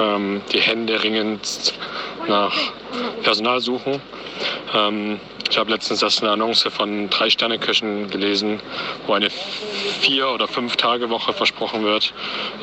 ähm, 0.00 0.40
die 0.52 0.60
händeringend 0.60 1.74
nach 2.26 2.54
Personal 3.22 3.60
suchen. 3.60 4.00
Ähm, 4.74 5.20
ich 5.50 5.56
habe 5.56 5.70
letztens 5.70 6.02
erst 6.02 6.22
eine 6.22 6.32
Annonce 6.32 6.68
von 6.70 7.08
drei 7.08 7.30
Sterneköchen 7.30 8.10
gelesen, 8.10 8.60
wo 9.06 9.14
eine 9.14 9.30
vier- 9.30 10.28
oder 10.28 10.46
fünf 10.46 10.76
Tage 10.76 11.08
Woche 11.08 11.32
versprochen 11.32 11.84
wird, 11.84 12.12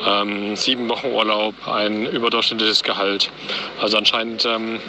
ähm, 0.06 0.54
sieben 0.54 0.88
Wochen 0.88 1.08
Urlaub, 1.08 1.54
ein 1.66 2.06
überdurchschnittliches 2.06 2.84
Gehalt. 2.84 3.30
Also 3.80 3.98
anscheinend 3.98 4.44
ähm, 4.44 4.80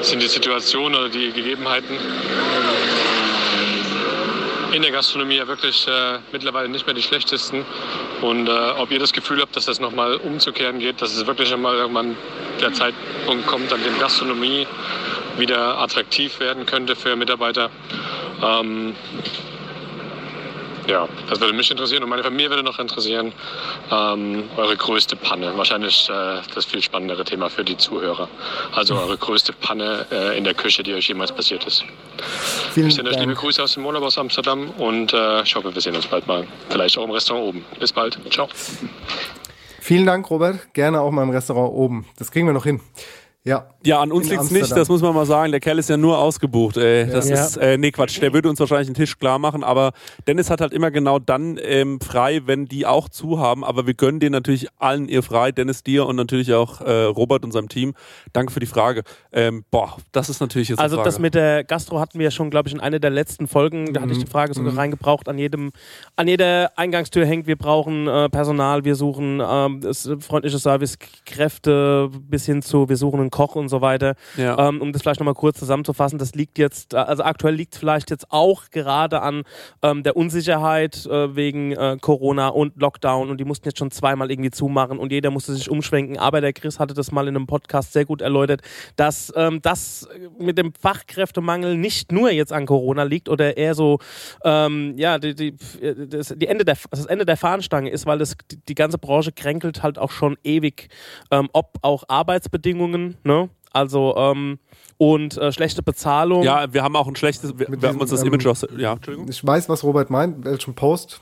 sind 0.00 0.22
die 0.22 0.28
Situationen 0.28 0.98
oder 0.98 1.08
die 1.10 1.30
Gegebenheiten 1.32 1.98
in 4.72 4.82
der 4.82 4.90
Gastronomie 4.90 5.36
ja 5.36 5.46
wirklich 5.46 5.86
äh, 5.88 6.18
mittlerweile 6.32 6.68
nicht 6.68 6.86
mehr 6.86 6.94
die 6.94 7.02
schlechtesten. 7.02 7.64
Und 8.20 8.48
äh, 8.48 8.50
ob 8.50 8.90
ihr 8.90 8.98
das 8.98 9.12
Gefühl 9.12 9.40
habt, 9.40 9.56
dass 9.56 9.66
das 9.66 9.80
nochmal 9.80 10.16
umzukehren 10.16 10.78
geht, 10.78 11.00
dass 11.00 11.14
es 11.14 11.26
wirklich 11.26 11.52
einmal 11.52 11.76
irgendwann 11.76 12.16
der 12.60 12.72
Zeitpunkt 12.72 13.46
kommt, 13.46 13.72
an 13.72 13.82
dem 13.82 13.98
Gastronomie 13.98 14.66
wieder 15.38 15.78
attraktiv 15.78 16.40
werden 16.40 16.66
könnte 16.66 16.96
für 16.96 17.16
Mitarbeiter. 17.16 17.70
Ähm, 18.42 18.94
ja, 20.86 21.08
das 21.28 21.40
würde 21.40 21.52
mich 21.52 21.70
interessieren 21.70 22.02
und 22.02 22.08
meine 22.08 22.22
Familie 22.22 22.50
würde 22.50 22.62
noch 22.62 22.78
interessieren. 22.78 23.32
Ähm, 23.90 24.44
eure 24.56 24.76
größte 24.76 25.16
Panne, 25.16 25.56
wahrscheinlich 25.56 26.08
äh, 26.08 26.40
das 26.54 26.64
viel 26.64 26.82
spannendere 26.82 27.24
Thema 27.24 27.50
für 27.50 27.64
die 27.64 27.76
Zuhörer. 27.76 28.28
Also 28.72 28.96
eure 28.96 29.16
größte 29.18 29.52
Panne 29.52 30.06
äh, 30.10 30.38
in 30.38 30.44
der 30.44 30.54
Küche, 30.54 30.82
die 30.82 30.94
euch 30.94 31.08
jemals 31.08 31.32
passiert 31.32 31.64
ist. 31.66 31.84
Vielen 32.72 32.88
ich 32.88 32.94
sende 32.94 33.10
euch 33.10 33.18
liebe 33.18 33.34
Grüße 33.34 33.62
aus 33.62 33.74
dem 33.74 33.84
Urlaub 33.84 34.04
aus 34.04 34.18
Amsterdam 34.18 34.70
und 34.78 35.12
äh, 35.12 35.42
ich 35.42 35.54
hoffe, 35.54 35.74
wir 35.74 35.80
sehen 35.80 35.96
uns 35.96 36.06
bald 36.06 36.26
mal. 36.26 36.46
Vielleicht 36.68 36.96
auch 36.98 37.04
im 37.04 37.10
Restaurant 37.10 37.48
oben. 37.48 37.64
Bis 37.78 37.92
bald. 37.92 38.18
Ciao. 38.30 38.48
Vielen 39.80 40.06
Dank, 40.06 40.28
Robert. 40.30 40.72
Gerne 40.74 41.00
auch 41.00 41.10
mal 41.10 41.22
im 41.22 41.30
Restaurant 41.30 41.72
oben. 41.72 42.06
Das 42.18 42.30
kriegen 42.30 42.46
wir 42.46 42.52
noch 42.52 42.64
hin. 42.64 42.80
Ja. 43.46 43.68
Ja, 43.84 44.00
an 44.00 44.10
uns 44.10 44.26
In 44.26 44.32
liegt's 44.32 44.50
nicht, 44.50 44.72
das 44.76 44.88
muss 44.88 45.00
man 45.02 45.14
mal 45.14 45.24
sagen. 45.24 45.52
Der 45.52 45.60
Kerl 45.60 45.78
ist 45.78 45.88
ja 45.88 45.96
nur 45.96 46.18
ausgebucht. 46.18 46.76
Ey. 46.76 47.06
Das 47.08 47.28
Ja. 47.28 47.44
ist, 47.44 47.56
äh, 47.56 47.78
nee, 47.78 47.92
Quatsch, 47.92 48.20
der 48.20 48.32
würde 48.32 48.50
uns 48.50 48.58
wahrscheinlich 48.58 48.88
einen 48.88 48.96
Tisch 48.96 49.16
klar 49.20 49.38
machen, 49.38 49.62
aber 49.62 49.92
Dennis 50.26 50.50
hat 50.50 50.60
halt 50.60 50.72
immer 50.72 50.90
genau 50.90 51.20
dann 51.20 51.56
ähm, 51.62 52.00
frei, 52.00 52.40
wenn 52.46 52.66
die 52.66 52.84
auch 52.86 53.08
zu 53.08 53.38
haben. 53.38 53.62
Aber 53.64 53.86
wir 53.86 53.94
gönnen 53.94 54.18
denen 54.18 54.32
natürlich 54.32 54.66
allen 54.78 55.06
ihr 55.08 55.22
frei, 55.22 55.52
Dennis 55.52 55.84
dir 55.84 56.06
und 56.06 56.16
natürlich 56.16 56.52
auch 56.54 56.80
äh, 56.80 57.04
Robert 57.04 57.44
und 57.44 57.52
seinem 57.52 57.68
Team. 57.68 57.94
Danke 58.32 58.52
für 58.52 58.58
die 58.58 58.66
Frage. 58.66 59.04
Ähm, 59.30 59.64
boah, 59.70 59.96
das 60.10 60.28
ist 60.28 60.40
natürlich 60.40 60.70
jetzt 60.70 60.78
eine 60.80 60.84
Also 60.84 60.96
Frage. 60.96 61.08
das 61.08 61.18
mit 61.20 61.36
der 61.36 61.62
Gastro 61.62 62.00
hatten 62.00 62.18
wir 62.18 62.24
ja 62.24 62.30
schon, 62.32 62.50
glaube 62.50 62.68
ich, 62.68 62.74
in 62.74 62.80
einer 62.80 62.98
der 62.98 63.10
letzten 63.10 63.46
Folgen. 63.46 63.92
Da 63.92 64.00
hatte 64.00 64.10
ich 64.10 64.18
die 64.18 64.26
Frage 64.28 64.52
sogar 64.54 64.76
reingebraucht. 64.76 65.28
An 65.28 65.38
jedem, 65.38 65.70
an 66.16 66.26
jeder 66.26 66.76
Eingangstür 66.76 67.24
hängt, 67.24 67.46
wir 67.46 67.56
brauchen 67.56 68.08
äh, 68.08 68.28
Personal, 68.28 68.84
wir 68.84 68.96
suchen 68.96 69.40
ähm, 69.48 69.82
äh, 69.84 69.94
freundliche 70.20 70.58
Servicekräfte 70.58 72.10
bis 72.28 72.46
hin 72.46 72.62
zu, 72.62 72.88
wir 72.88 72.96
suchen 72.96 73.20
einen 73.20 73.30
Koch 73.36 73.54
und 73.54 73.68
so 73.68 73.82
weiter. 73.82 74.14
Ja. 74.38 74.58
Ähm, 74.58 74.80
um 74.80 74.94
das 74.94 75.02
vielleicht 75.02 75.20
nochmal 75.20 75.34
kurz 75.34 75.58
zusammenzufassen, 75.58 76.18
das 76.18 76.34
liegt 76.34 76.56
jetzt, 76.56 76.94
äh, 76.94 76.96
also 76.96 77.22
aktuell 77.22 77.54
liegt 77.54 77.74
es 77.74 77.78
vielleicht 77.78 78.10
jetzt 78.10 78.28
auch 78.30 78.70
gerade 78.70 79.20
an 79.20 79.42
ähm, 79.82 80.02
der 80.02 80.16
Unsicherheit 80.16 81.04
äh, 81.04 81.36
wegen 81.36 81.72
äh, 81.72 81.98
Corona 82.00 82.48
und 82.48 82.80
Lockdown 82.80 83.28
und 83.28 83.36
die 83.36 83.44
mussten 83.44 83.68
jetzt 83.68 83.78
schon 83.78 83.90
zweimal 83.90 84.30
irgendwie 84.30 84.50
zumachen 84.50 84.98
und 84.98 85.12
jeder 85.12 85.30
musste 85.30 85.52
sich 85.52 85.68
umschwenken. 85.70 86.16
Aber 86.16 86.40
der 86.40 86.54
Chris 86.54 86.80
hatte 86.80 86.94
das 86.94 87.12
mal 87.12 87.28
in 87.28 87.36
einem 87.36 87.46
Podcast 87.46 87.92
sehr 87.92 88.06
gut 88.06 88.22
erläutert, 88.22 88.62
dass 88.96 89.30
ähm, 89.36 89.60
das 89.60 90.08
mit 90.38 90.56
dem 90.56 90.72
Fachkräftemangel 90.72 91.76
nicht 91.76 92.12
nur 92.12 92.30
jetzt 92.30 92.54
an 92.54 92.64
Corona 92.64 93.02
liegt 93.02 93.28
oder 93.28 93.58
eher 93.58 93.74
so, 93.74 93.98
ähm, 94.44 94.94
ja, 94.96 95.18
die, 95.18 95.34
die, 95.34 95.54
das, 96.08 96.34
die 96.34 96.46
Ende 96.46 96.64
der, 96.64 96.78
das 96.90 97.04
Ende 97.04 97.26
der 97.26 97.36
Fahnenstange 97.36 97.90
ist, 97.90 98.06
weil 98.06 98.16
das, 98.16 98.34
die, 98.50 98.56
die 98.66 98.74
ganze 98.74 98.96
Branche 98.96 99.32
kränkelt 99.32 99.82
halt 99.82 99.98
auch 99.98 100.10
schon 100.10 100.38
ewig, 100.42 100.88
ähm, 101.30 101.50
ob 101.52 101.74
auch 101.82 102.04
Arbeitsbedingungen, 102.08 103.18
ne? 103.26 103.50
Also, 103.72 104.16
ähm, 104.16 104.58
und 104.98 105.36
äh, 105.36 105.52
schlechte 105.52 105.82
Bezahlung. 105.82 106.42
ja, 106.42 106.72
wir 106.72 106.82
haben 106.82 106.96
auch 106.96 107.06
ein 107.06 107.16
schlechtes, 107.16 107.58
wir, 107.58 107.68
wir 107.68 107.88
haben 107.88 108.00
uns 108.00 108.10
das 108.10 108.20
diesem, 108.20 108.32
Image 108.32 108.46
ähm, 108.46 108.50
aus, 108.52 108.66
ja, 108.76 108.92
Entschuldigung. 108.94 109.28
Ich 109.28 109.46
weiß, 109.46 109.68
was 109.68 109.84
Robert 109.84 110.08
meint, 110.08 110.44
welchen 110.44 110.74
Post 110.74 111.20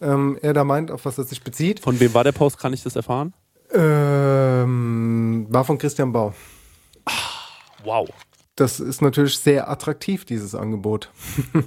ähm, 0.00 0.38
er 0.42 0.52
da 0.52 0.64
meint, 0.64 0.90
auf 0.90 1.04
was 1.04 1.16
er 1.18 1.24
sich 1.24 1.42
bezieht. 1.42 1.80
Von 1.80 1.98
wem 2.00 2.12
war 2.14 2.24
der 2.24 2.32
Post, 2.32 2.58
kann 2.58 2.72
ich 2.72 2.82
das 2.82 2.96
erfahren? 2.96 3.32
Ähm, 3.72 5.46
war 5.50 5.64
von 5.64 5.78
Christian 5.78 6.12
Bau. 6.12 6.34
Wow. 7.84 8.08
Das 8.56 8.80
ist 8.80 9.02
natürlich 9.02 9.38
sehr 9.38 9.70
attraktiv, 9.70 10.24
dieses 10.24 10.54
Angebot. 10.54 11.10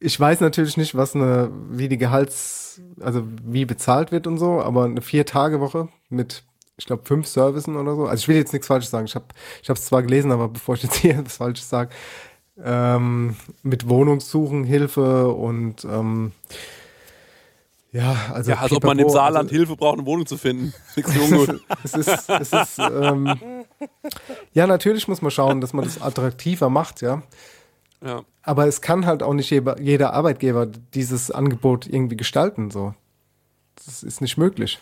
ich 0.00 0.18
weiß 0.18 0.40
natürlich 0.40 0.76
nicht, 0.76 0.94
was 0.94 1.14
eine, 1.14 1.50
wie 1.70 1.88
die 1.88 1.98
Gehalts, 1.98 2.80
also 3.00 3.22
wie 3.44 3.64
bezahlt 3.64 4.12
wird 4.12 4.26
und 4.26 4.38
so, 4.38 4.60
aber 4.62 4.84
eine 4.84 5.02
Vier-Tage-Woche 5.02 5.88
mit, 6.08 6.44
ich 6.78 6.86
glaube, 6.86 7.04
fünf 7.04 7.26
Servicen 7.26 7.76
oder 7.76 7.94
so. 7.96 8.06
Also 8.06 8.22
ich 8.22 8.28
will 8.28 8.36
jetzt 8.36 8.52
nichts 8.52 8.66
Falsches 8.66 8.90
sagen. 8.90 9.06
Ich 9.06 9.14
habe 9.14 9.26
ich 9.62 9.68
es 9.68 9.84
zwar 9.86 10.02
gelesen, 10.02 10.30
aber 10.32 10.48
bevor 10.50 10.74
ich 10.74 10.82
jetzt 10.82 10.96
hier 10.96 11.24
was 11.24 11.36
Falsches 11.36 11.68
sage, 11.68 11.90
ähm, 12.62 13.36
mit 13.62 13.88
Wohnungssuchen, 13.88 14.64
Hilfe 14.64 15.28
und 15.28 15.84
ähm, 15.84 16.32
ja, 17.92 18.16
also, 18.32 18.50
Ja, 18.50 18.58
als 18.58 18.72
ob 18.72 18.84
man 18.84 18.98
im 18.98 19.08
Saarland 19.08 19.48
also, 19.48 19.56
Hilfe 19.56 19.76
braucht, 19.76 19.98
eine 19.98 20.06
Wohnung 20.06 20.26
zu 20.26 20.36
finden. 20.36 20.74
Nichts 20.96 21.14
so 21.14 21.20
ungut. 21.20 21.62
es 21.84 21.94
ist, 21.94 22.28
es 22.28 22.52
ist 22.52 22.78
ähm, 22.78 23.64
ja, 24.52 24.66
natürlich 24.66 25.08
muss 25.08 25.22
man 25.22 25.30
schauen, 25.30 25.60
dass 25.60 25.72
man 25.72 25.84
das 25.84 26.00
attraktiver 26.00 26.68
macht, 26.68 27.00
ja. 27.00 27.22
ja. 28.04 28.22
Aber 28.42 28.66
es 28.66 28.82
kann 28.82 29.06
halt 29.06 29.22
auch 29.22 29.32
nicht 29.32 29.50
jeder, 29.50 29.80
jeder 29.80 30.12
Arbeitgeber 30.12 30.66
dieses 30.66 31.30
Angebot 31.30 31.86
irgendwie 31.86 32.16
gestalten, 32.16 32.70
so. 32.70 32.94
Das 33.84 34.02
ist 34.02 34.20
nicht 34.20 34.36
möglich. 34.36 34.78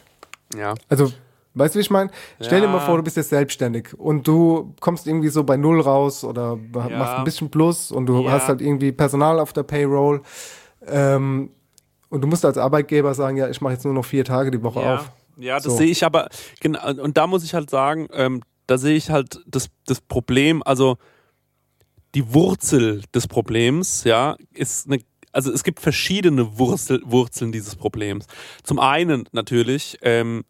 ja. 0.57 0.74
Also, 0.88 1.12
weißt 1.55 1.74
du, 1.74 1.78
wie 1.78 1.82
ich 1.82 1.90
meine? 1.90 2.11
Stell 2.40 2.61
dir 2.61 2.66
Ja. 2.66 2.72
mal 2.72 2.80
vor, 2.80 2.96
du 2.96 3.02
bist 3.02 3.16
jetzt 3.16 3.30
selbstständig 3.30 3.98
und 3.98 4.26
du 4.26 4.74
kommst 4.80 5.07
irgendwie 5.07 5.28
so 5.28 5.44
bei 5.44 5.57
Null 5.57 5.80
raus 5.80 6.24
oder 6.24 6.59
Ja. 6.74 6.88
machst 6.90 7.16
ein 7.18 7.24
bisschen 7.24 7.50
Plus 7.50 7.90
und 7.92 8.07
du 8.07 8.24
Ja. 8.26 8.32
hast 8.32 8.48
halt 8.48 8.61
irgendwie 8.61 8.92
Personal 8.92 9.38
auf 9.40 9.52
der 9.52 9.62
Payroll. 9.62 10.22
Ähm, 10.86 11.50
und 12.11 12.20
du 12.20 12.28
musst 12.28 12.44
als 12.44 12.59
Arbeitgeber 12.59 13.14
sagen, 13.14 13.36
ja, 13.36 13.48
ich 13.48 13.61
mache 13.61 13.72
jetzt 13.72 13.84
nur 13.84 13.94
noch 13.94 14.05
vier 14.05 14.24
Tage 14.24 14.50
die 14.50 14.62
Woche 14.62 14.80
Ja, 14.80 14.94
auf. 14.94 15.11
ja 15.36 15.55
das 15.57 15.64
So. 15.64 15.76
sehe 15.78 15.88
ich 15.90 16.05
aber, 16.05 16.28
genau, 16.61 16.80
und 17.02 17.16
da 17.16 17.26
muss 17.26 17.42
ich 17.44 17.55
halt 17.55 17.70
sagen, 17.70 18.09
ähm, 18.12 18.42
da 18.66 18.78
sehe 18.78 18.94
ich 18.96 19.11
halt 19.11 19.40
das, 19.46 19.68
das 19.86 20.00
Problem, 20.00 20.62
also 20.64 20.96
die 22.14 22.32
Wurzel 22.32 23.02
des 23.14 23.26
Problems, 23.26 24.05
ja, 24.05 24.36
ist 24.52 24.86
eine, 24.86 25.00
also 25.32 25.50
es 25.52 25.64
gibt 25.64 25.80
verschiedene 25.80 26.59
Wurzel, 26.59 27.02
Wurzeln 27.05 27.50
dieses 27.50 27.74
Problems. 27.74 28.26
Zum 28.62 28.78
einen 28.78 29.28
natürlich 29.32 29.98
ähm, 30.02 30.44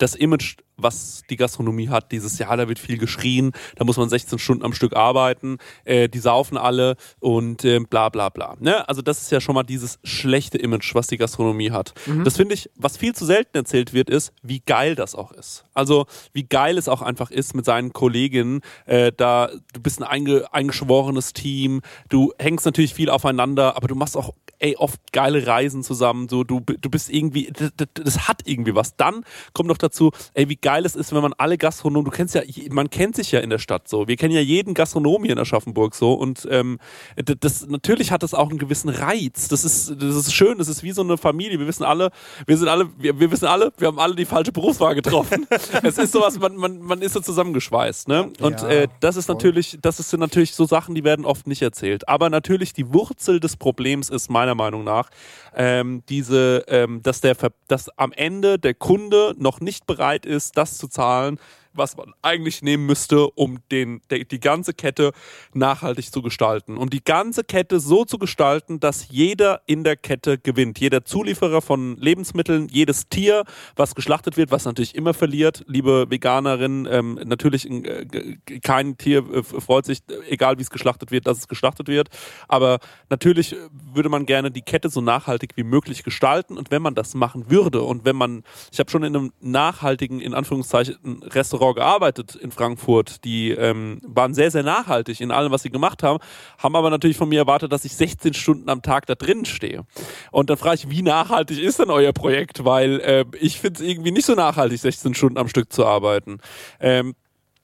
das 0.00 0.14
Image, 0.14 0.56
was 0.76 1.22
die 1.28 1.36
Gastronomie 1.36 1.90
hat, 1.90 2.10
dieses 2.10 2.38
Jahr, 2.38 2.56
da 2.56 2.68
wird 2.68 2.78
viel 2.78 2.96
geschrien, 2.96 3.52
da 3.76 3.84
muss 3.84 3.98
man 3.98 4.08
16 4.08 4.38
Stunden 4.38 4.64
am 4.64 4.72
Stück 4.72 4.96
arbeiten, 4.96 5.58
äh, 5.84 6.08
die 6.08 6.18
saufen 6.18 6.56
alle 6.56 6.96
und 7.18 7.64
ähm, 7.64 7.86
bla 7.88 8.08
bla 8.08 8.30
bla. 8.30 8.56
Ne? 8.60 8.88
Also 8.88 9.02
das 9.02 9.20
ist 9.20 9.30
ja 9.30 9.40
schon 9.40 9.54
mal 9.54 9.62
dieses 9.62 9.98
schlechte 10.02 10.56
Image, 10.56 10.94
was 10.94 11.06
die 11.06 11.18
Gastronomie 11.18 11.70
hat. 11.70 11.92
Das 12.24 12.36
finde 12.36 12.54
ich, 12.54 12.70
was 12.76 12.96
viel 12.96 13.14
zu 13.14 13.26
selten 13.26 13.58
erzählt 13.58 13.92
wird, 13.92 14.08
ist, 14.08 14.32
wie 14.42 14.60
geil 14.60 14.94
das 14.94 15.14
auch 15.14 15.32
ist. 15.32 15.64
Also 15.74 16.06
wie 16.32 16.44
geil 16.44 16.78
es 16.78 16.88
auch 16.88 17.02
einfach 17.02 17.30
ist 17.30 17.54
mit 17.54 17.66
seinen 17.66 17.92
Kolleginnen, 17.92 18.62
äh, 18.86 19.12
da 19.14 19.50
du 19.72 19.80
bist 19.80 20.00
ein 20.00 20.08
einge, 20.08 20.52
eingeschworenes 20.52 21.34
Team, 21.34 21.82
du 22.08 22.32
hängst 22.38 22.64
natürlich 22.64 22.94
viel 22.94 23.10
aufeinander, 23.10 23.76
aber 23.76 23.88
du 23.88 23.94
machst 23.94 24.16
auch 24.16 24.32
ey, 24.60 24.76
oft 24.76 25.00
geile 25.12 25.46
Reisen 25.46 25.82
zusammen, 25.82 26.28
so 26.28 26.44
du, 26.44 26.60
du 26.60 26.90
bist 26.90 27.10
irgendwie, 27.10 27.52
das, 27.52 27.88
das, 27.94 28.28
hat 28.28 28.42
irgendwie 28.44 28.74
was. 28.74 28.96
Dann 28.96 29.24
kommt 29.52 29.68
noch 29.68 29.78
dazu, 29.78 30.12
ey, 30.34 30.48
wie 30.48 30.56
geil 30.56 30.84
es 30.84 30.94
ist, 30.94 31.12
wenn 31.12 31.22
man 31.22 31.32
alle 31.32 31.58
Gastronomen, 31.58 32.04
du 32.04 32.10
kennst 32.10 32.34
ja, 32.34 32.42
man 32.70 32.90
kennt 32.90 33.16
sich 33.16 33.32
ja 33.32 33.40
in 33.40 33.50
der 33.50 33.58
Stadt 33.58 33.88
so. 33.88 34.06
Wir 34.06 34.16
kennen 34.16 34.34
ja 34.34 34.40
jeden 34.40 34.74
Gastronom 34.74 35.24
hier 35.24 35.32
in 35.32 35.38
Aschaffenburg 35.38 35.94
so 35.94 36.12
und 36.14 36.46
ähm, 36.50 36.78
das, 37.16 37.36
das 37.40 37.66
natürlich 37.66 38.12
hat 38.12 38.22
das 38.22 38.34
auch 38.34 38.50
einen 38.50 38.58
gewissen 38.58 38.90
Reiz. 38.90 39.48
Das 39.48 39.64
ist, 39.64 39.90
das 39.90 40.14
ist 40.14 40.34
schön, 40.34 40.58
das 40.58 40.68
ist 40.68 40.82
wie 40.82 40.92
so 40.92 41.02
eine 41.02 41.16
Familie. 41.16 41.58
Wir 41.58 41.66
wissen 41.66 41.84
alle, 41.84 42.10
wir 42.46 42.56
sind 42.56 42.68
alle, 42.68 42.88
wir, 42.98 43.18
wir 43.18 43.30
wissen 43.30 43.46
alle, 43.46 43.72
wir 43.78 43.88
haben 43.88 43.98
alle 43.98 44.14
die 44.14 44.26
falsche 44.26 44.52
Berufswahl 44.52 44.94
getroffen. 44.94 45.46
es 45.82 45.98
ist 45.98 46.12
sowas, 46.12 46.38
man, 46.38 46.56
man, 46.56 46.80
man 46.80 47.02
ist 47.02 47.14
so 47.14 47.20
zusammengeschweißt, 47.20 48.08
ne? 48.08 48.30
Und 48.40 48.60
Ja, 48.60 48.68
äh, 48.68 48.88
das 49.00 49.16
ist 49.16 49.26
voll. 49.26 49.36
natürlich, 49.36 49.78
das 49.80 50.00
ist 50.00 50.16
natürlich 50.16 50.54
so 50.54 50.66
Sachen, 50.66 50.94
die 50.94 51.04
werden 51.04 51.24
oft 51.24 51.46
nicht 51.46 51.62
erzählt. 51.62 52.08
Aber 52.08 52.30
natürlich 52.30 52.72
die 52.72 52.92
Wurzel 52.92 53.40
des 53.40 53.56
Problems 53.56 54.10
ist 54.10 54.30
meiner 54.30 54.49
Meinung 54.54 54.84
nach 54.84 55.10
ähm, 55.54 56.02
diese, 56.08 56.64
ähm, 56.68 57.02
dass 57.02 57.20
der, 57.20 57.36
dass 57.68 57.88
am 57.98 58.12
Ende 58.12 58.58
der 58.58 58.74
Kunde 58.74 59.34
noch 59.38 59.60
nicht 59.60 59.86
bereit 59.86 60.26
ist, 60.26 60.56
das 60.56 60.78
zu 60.78 60.88
zahlen, 60.88 61.38
was 61.72 61.96
man 61.96 62.12
eigentlich 62.22 62.62
nehmen 62.62 62.86
müsste, 62.86 63.28
um 63.30 63.58
den, 63.70 64.00
der, 64.10 64.24
die 64.24 64.40
ganze 64.40 64.74
Kette 64.74 65.12
nachhaltig 65.54 66.12
zu 66.12 66.22
gestalten. 66.22 66.76
Und 66.76 66.92
die 66.92 67.02
ganze 67.04 67.44
Kette 67.44 67.80
so 67.80 68.04
zu 68.04 68.18
gestalten, 68.18 68.80
dass 68.80 69.08
jeder 69.10 69.62
in 69.66 69.84
der 69.84 69.96
Kette 69.96 70.38
gewinnt. 70.38 70.80
Jeder 70.80 71.04
Zulieferer 71.04 71.62
von 71.62 71.96
Lebensmitteln, 71.96 72.68
jedes 72.68 73.08
Tier, 73.08 73.44
was 73.76 73.94
geschlachtet 73.94 74.36
wird, 74.36 74.50
was 74.50 74.64
natürlich 74.64 74.94
immer 74.94 75.14
verliert. 75.14 75.64
Liebe 75.66 76.10
Veganerinnen, 76.10 76.88
ähm, 76.90 77.20
natürlich 77.24 77.70
äh, 77.70 78.36
kein 78.62 78.96
Tier 78.98 79.18
äh, 79.32 79.42
freut 79.42 79.86
sich, 79.86 80.00
egal 80.28 80.58
wie 80.58 80.62
es 80.62 80.70
geschlachtet 80.70 81.10
wird, 81.10 81.26
dass 81.26 81.38
es 81.38 81.48
geschlachtet 81.48 81.88
wird. 81.88 82.08
Aber 82.48 82.78
natürlich 83.08 83.54
würde 83.92 84.08
man 84.08 84.26
gerne 84.26 84.50
die 84.50 84.62
Kette 84.62 84.88
so 84.88 85.00
nachhaltig 85.00 85.52
wie 85.56 85.64
möglich 85.64 86.02
gestalten. 86.02 86.58
Und 86.58 86.70
wenn 86.70 86.82
man 86.82 86.94
das 86.94 87.14
machen 87.14 87.50
würde 87.50 87.82
und 87.82 88.04
wenn 88.04 88.16
man, 88.16 88.42
ich 88.72 88.80
habe 88.80 88.90
schon 88.90 89.04
in 89.04 89.14
einem 89.14 89.32
nachhaltigen, 89.40 90.20
in 90.20 90.34
Anführungszeichen, 90.34 91.22
Restaurant 91.22 91.59
Restaurant 91.60 91.76
gearbeitet 91.76 92.34
in 92.34 92.50
Frankfurt, 92.50 93.24
die 93.24 93.50
ähm, 93.50 94.00
waren 94.06 94.34
sehr, 94.34 94.50
sehr 94.50 94.62
nachhaltig 94.62 95.20
in 95.20 95.30
allem, 95.30 95.52
was 95.52 95.62
sie 95.62 95.70
gemacht 95.70 96.02
haben, 96.02 96.18
haben 96.58 96.76
aber 96.76 96.90
natürlich 96.90 97.16
von 97.16 97.28
mir 97.28 97.40
erwartet, 97.40 97.72
dass 97.72 97.84
ich 97.84 97.94
16 97.94 98.34
Stunden 98.34 98.68
am 98.68 98.82
Tag 98.82 99.06
da 99.06 99.14
drin 99.14 99.44
stehe. 99.44 99.84
Und 100.30 100.50
dann 100.50 100.56
frage 100.56 100.76
ich, 100.76 100.90
wie 100.90 101.02
nachhaltig 101.02 101.58
ist 101.58 101.78
denn 101.78 101.90
euer 101.90 102.12
Projekt? 102.12 102.64
Weil 102.64 103.00
äh, 103.00 103.24
ich 103.38 103.60
finde 103.60 103.82
es 103.82 103.88
irgendwie 103.88 104.10
nicht 104.10 104.26
so 104.26 104.34
nachhaltig, 104.34 104.80
16 104.80 105.14
Stunden 105.14 105.38
am 105.38 105.48
Stück 105.48 105.72
zu 105.72 105.84
arbeiten. 105.84 106.38
Ähm, 106.80 107.14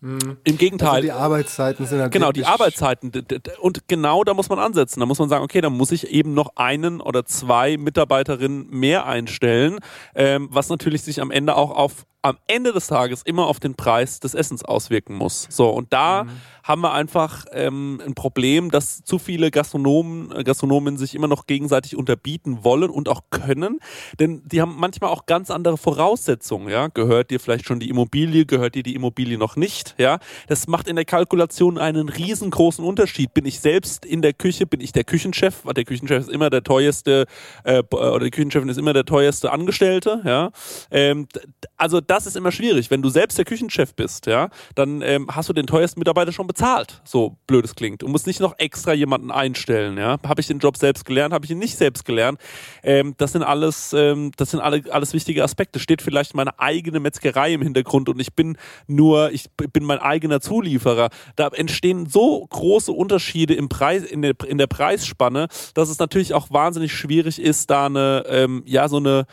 Im 0.03 0.59
Gegenteil. 0.59 0.89
Also 0.89 1.03
die 1.03 1.13
Arbeitszeiten 1.13 1.87
sind 1.87 2.01
halt 2.01 2.13
Genau, 2.13 2.31
die 2.31 2.45
Arbeitszeiten. 2.45 3.13
Und 3.61 3.89
genau 3.89 4.25
da 4.25 4.35
muss 4.35 4.49
man 4.49 4.59
ansetzen. 4.59 5.01
Da 5.01 5.07
muss 5.07 5.19
man 5.19 5.29
sagen, 5.29 5.43
okay, 5.43 5.61
da 5.61 5.71
muss 5.71 5.91
ich 5.91 6.09
eben 6.11 6.35
noch 6.35 6.57
einen 6.57 7.01
oder 7.01 7.25
zwei 7.25 7.77
Mitarbeiterinnen 7.79 8.69
mehr 8.71 9.07
einstellen, 9.07 9.79
ähm, 10.15 10.49
was 10.51 10.69
natürlich 10.69 11.03
sich 11.03 11.21
am 11.21 11.31
Ende 11.31 11.57
auch 11.57 11.71
auf 11.71 12.07
am 12.29 12.39
Ende 12.47 12.73
des 12.73 12.87
Tages 12.89 13.23
immer 13.23 13.47
auf 13.47 13.61
den 13.61 13.75
Preis 13.75 14.21
des 14.21 14.35
Essens 14.35 14.65
auswirken 14.65 15.15
muss. 15.15 15.47
So, 15.51 15.69
und 15.71 15.93
da 15.93 16.25
Mhm. 16.25 16.31
haben 16.65 16.81
wir 16.83 16.93
einfach 16.93 17.45
ähm, 17.53 18.01
ein 18.05 18.15
Problem, 18.15 18.71
dass 18.71 19.05
zu 19.05 19.19
viele 19.19 19.51
Gastronomen, 19.51 20.33
äh, 20.33 20.43
Gastronomen 20.45 20.97
sich 20.97 21.15
immer 21.15 21.29
noch 21.29 21.47
gegenseitig 21.47 21.97
unterbieten 21.97 22.65
wollen 22.65 22.91
und 22.91 23.09
auch 23.09 23.23
können, 23.31 23.79
denn 24.19 24.43
die 24.47 24.61
haben 24.61 24.75
manchmal 24.77 25.11
auch 25.11 25.27
ganz 25.27 25.51
andere 25.51 25.77
Voraussetzungen, 25.77 26.69
ja. 26.69 26.89
Gehört 26.89 27.31
dir 27.31 27.39
vielleicht 27.39 27.67
schon 27.67 27.79
die 27.79 27.89
Immobilie, 27.89 28.47
gehört 28.47 28.75
dir 28.75 28.83
die 28.83 28.95
Immobilie 28.95 29.39
noch 29.39 29.55
nicht, 29.57 29.95
ja. 29.99 30.19
Das 30.49 30.67
macht 30.67 30.89
in 30.89 30.97
der 30.97 31.05
Kalkulation 31.05 31.79
einen 31.79 32.09
riesengroßen 32.09 32.85
Unterschied. 32.85 33.33
Bin 33.35 33.47
ich 33.47 33.61
selbst 33.61 34.05
in 34.05 34.23
der 34.23 34.33
Küche, 34.33 34.67
bin 34.67 34.81
ich 34.81 34.93
der 34.93 35.05
Küchenchef, 35.05 35.61
weil 35.65 35.75
der 35.75 35.85
Küchenchef 35.85 36.21
ist 36.23 36.31
immer 36.31 36.51
der 36.51 36.63
teuerste, 36.65 37.27
äh, 37.65 37.83
oder 37.93 38.25
die 38.25 38.31
Küchenchefin 38.31 38.69
ist 38.69 38.79
immer 38.79 38.93
der 38.93 39.05
teuerste 39.05 39.53
Angestellte, 39.53 40.23
ja. 40.25 40.51
Ähm, 40.91 41.29
also 41.77 42.01
das 42.01 42.16
ist 42.25 42.37
immer 42.37 42.53
schwierig. 42.53 42.91
Wenn 42.91 43.03
du 43.03 43.11
selbst 43.11 43.37
der 43.37 43.45
Küchenchef 43.45 43.95
bist, 43.95 44.27
ja, 44.27 44.49
dann 44.75 45.03
ähm, 45.03 45.27
hast 45.31 45.51
du 45.51 45.53
den 45.53 45.67
teuersten 45.67 46.01
Mitarbeiter 46.01 46.33
schon 46.33 46.47
bezahlt, 46.47 47.03
so 47.05 47.37
blöd 47.47 47.65
es 47.67 47.75
klingt. 47.75 48.01
Du 48.01 48.09
musst 48.09 48.27
nicht 48.27 48.41
noch 48.41 48.55
extra 48.59 48.95
jemanden 48.95 49.31
einstellen, 49.31 49.99
ja. 49.99 50.17
Habe 50.27 50.41
ich 50.41 50.47
den 50.47 50.61
Job 50.61 50.79
selbst 50.79 51.05
gelernt, 51.05 51.35
habe 51.35 51.45
ich 51.45 51.51
ihn 51.51 51.59
nicht 51.59 51.77
selbst 51.77 52.05
gelernt. 52.05 52.41
Ähm, 52.83 53.15
das 53.19 53.33
sind 53.33 53.43
alles, 53.43 53.93
ähm, 53.93 54.33
das 54.37 54.53
sind 54.53 54.61
alle, 54.61 54.83
alles 54.91 55.13
wichtige 55.13 55.45
Aspekte. 55.45 55.79
Steht 55.79 56.01
vielleicht 56.01 56.35
meine 56.35 56.59
eigene 56.59 57.01
Metzgerei 57.01 57.53
im 57.53 57.63
Hintergrund 57.63 58.09
und 58.09 58.21
ich 58.21 58.33
bin 58.33 58.57
nur, 58.87 59.33
ich 59.33 59.51
bin 59.51 59.85
mein 59.85 59.99
eigener 59.99 60.41
Zulieferer. 60.41 61.11
Da 61.35 61.49
entstehen 61.49 62.07
so 62.07 62.47
große 62.49 62.93
Unterschiede 62.93 63.55
im 63.55 63.69
Preis, 63.69 64.05
in 64.05 64.23
der, 64.23 64.35
in 64.47 64.59
der 64.59 64.69
Preisspanne, 64.69 65.49
dass 65.75 65.89
es 65.89 65.99
natürlich 65.99 66.33
auch 66.33 66.51
wahnsinnig 66.51 66.93
schwierig 66.95 67.41
ist, 67.41 67.69
da 67.71 67.87
eine, 67.87 68.25
ähm, 68.29 68.63
ja, 68.67 68.89
so 68.89 68.99
eine 68.99 69.27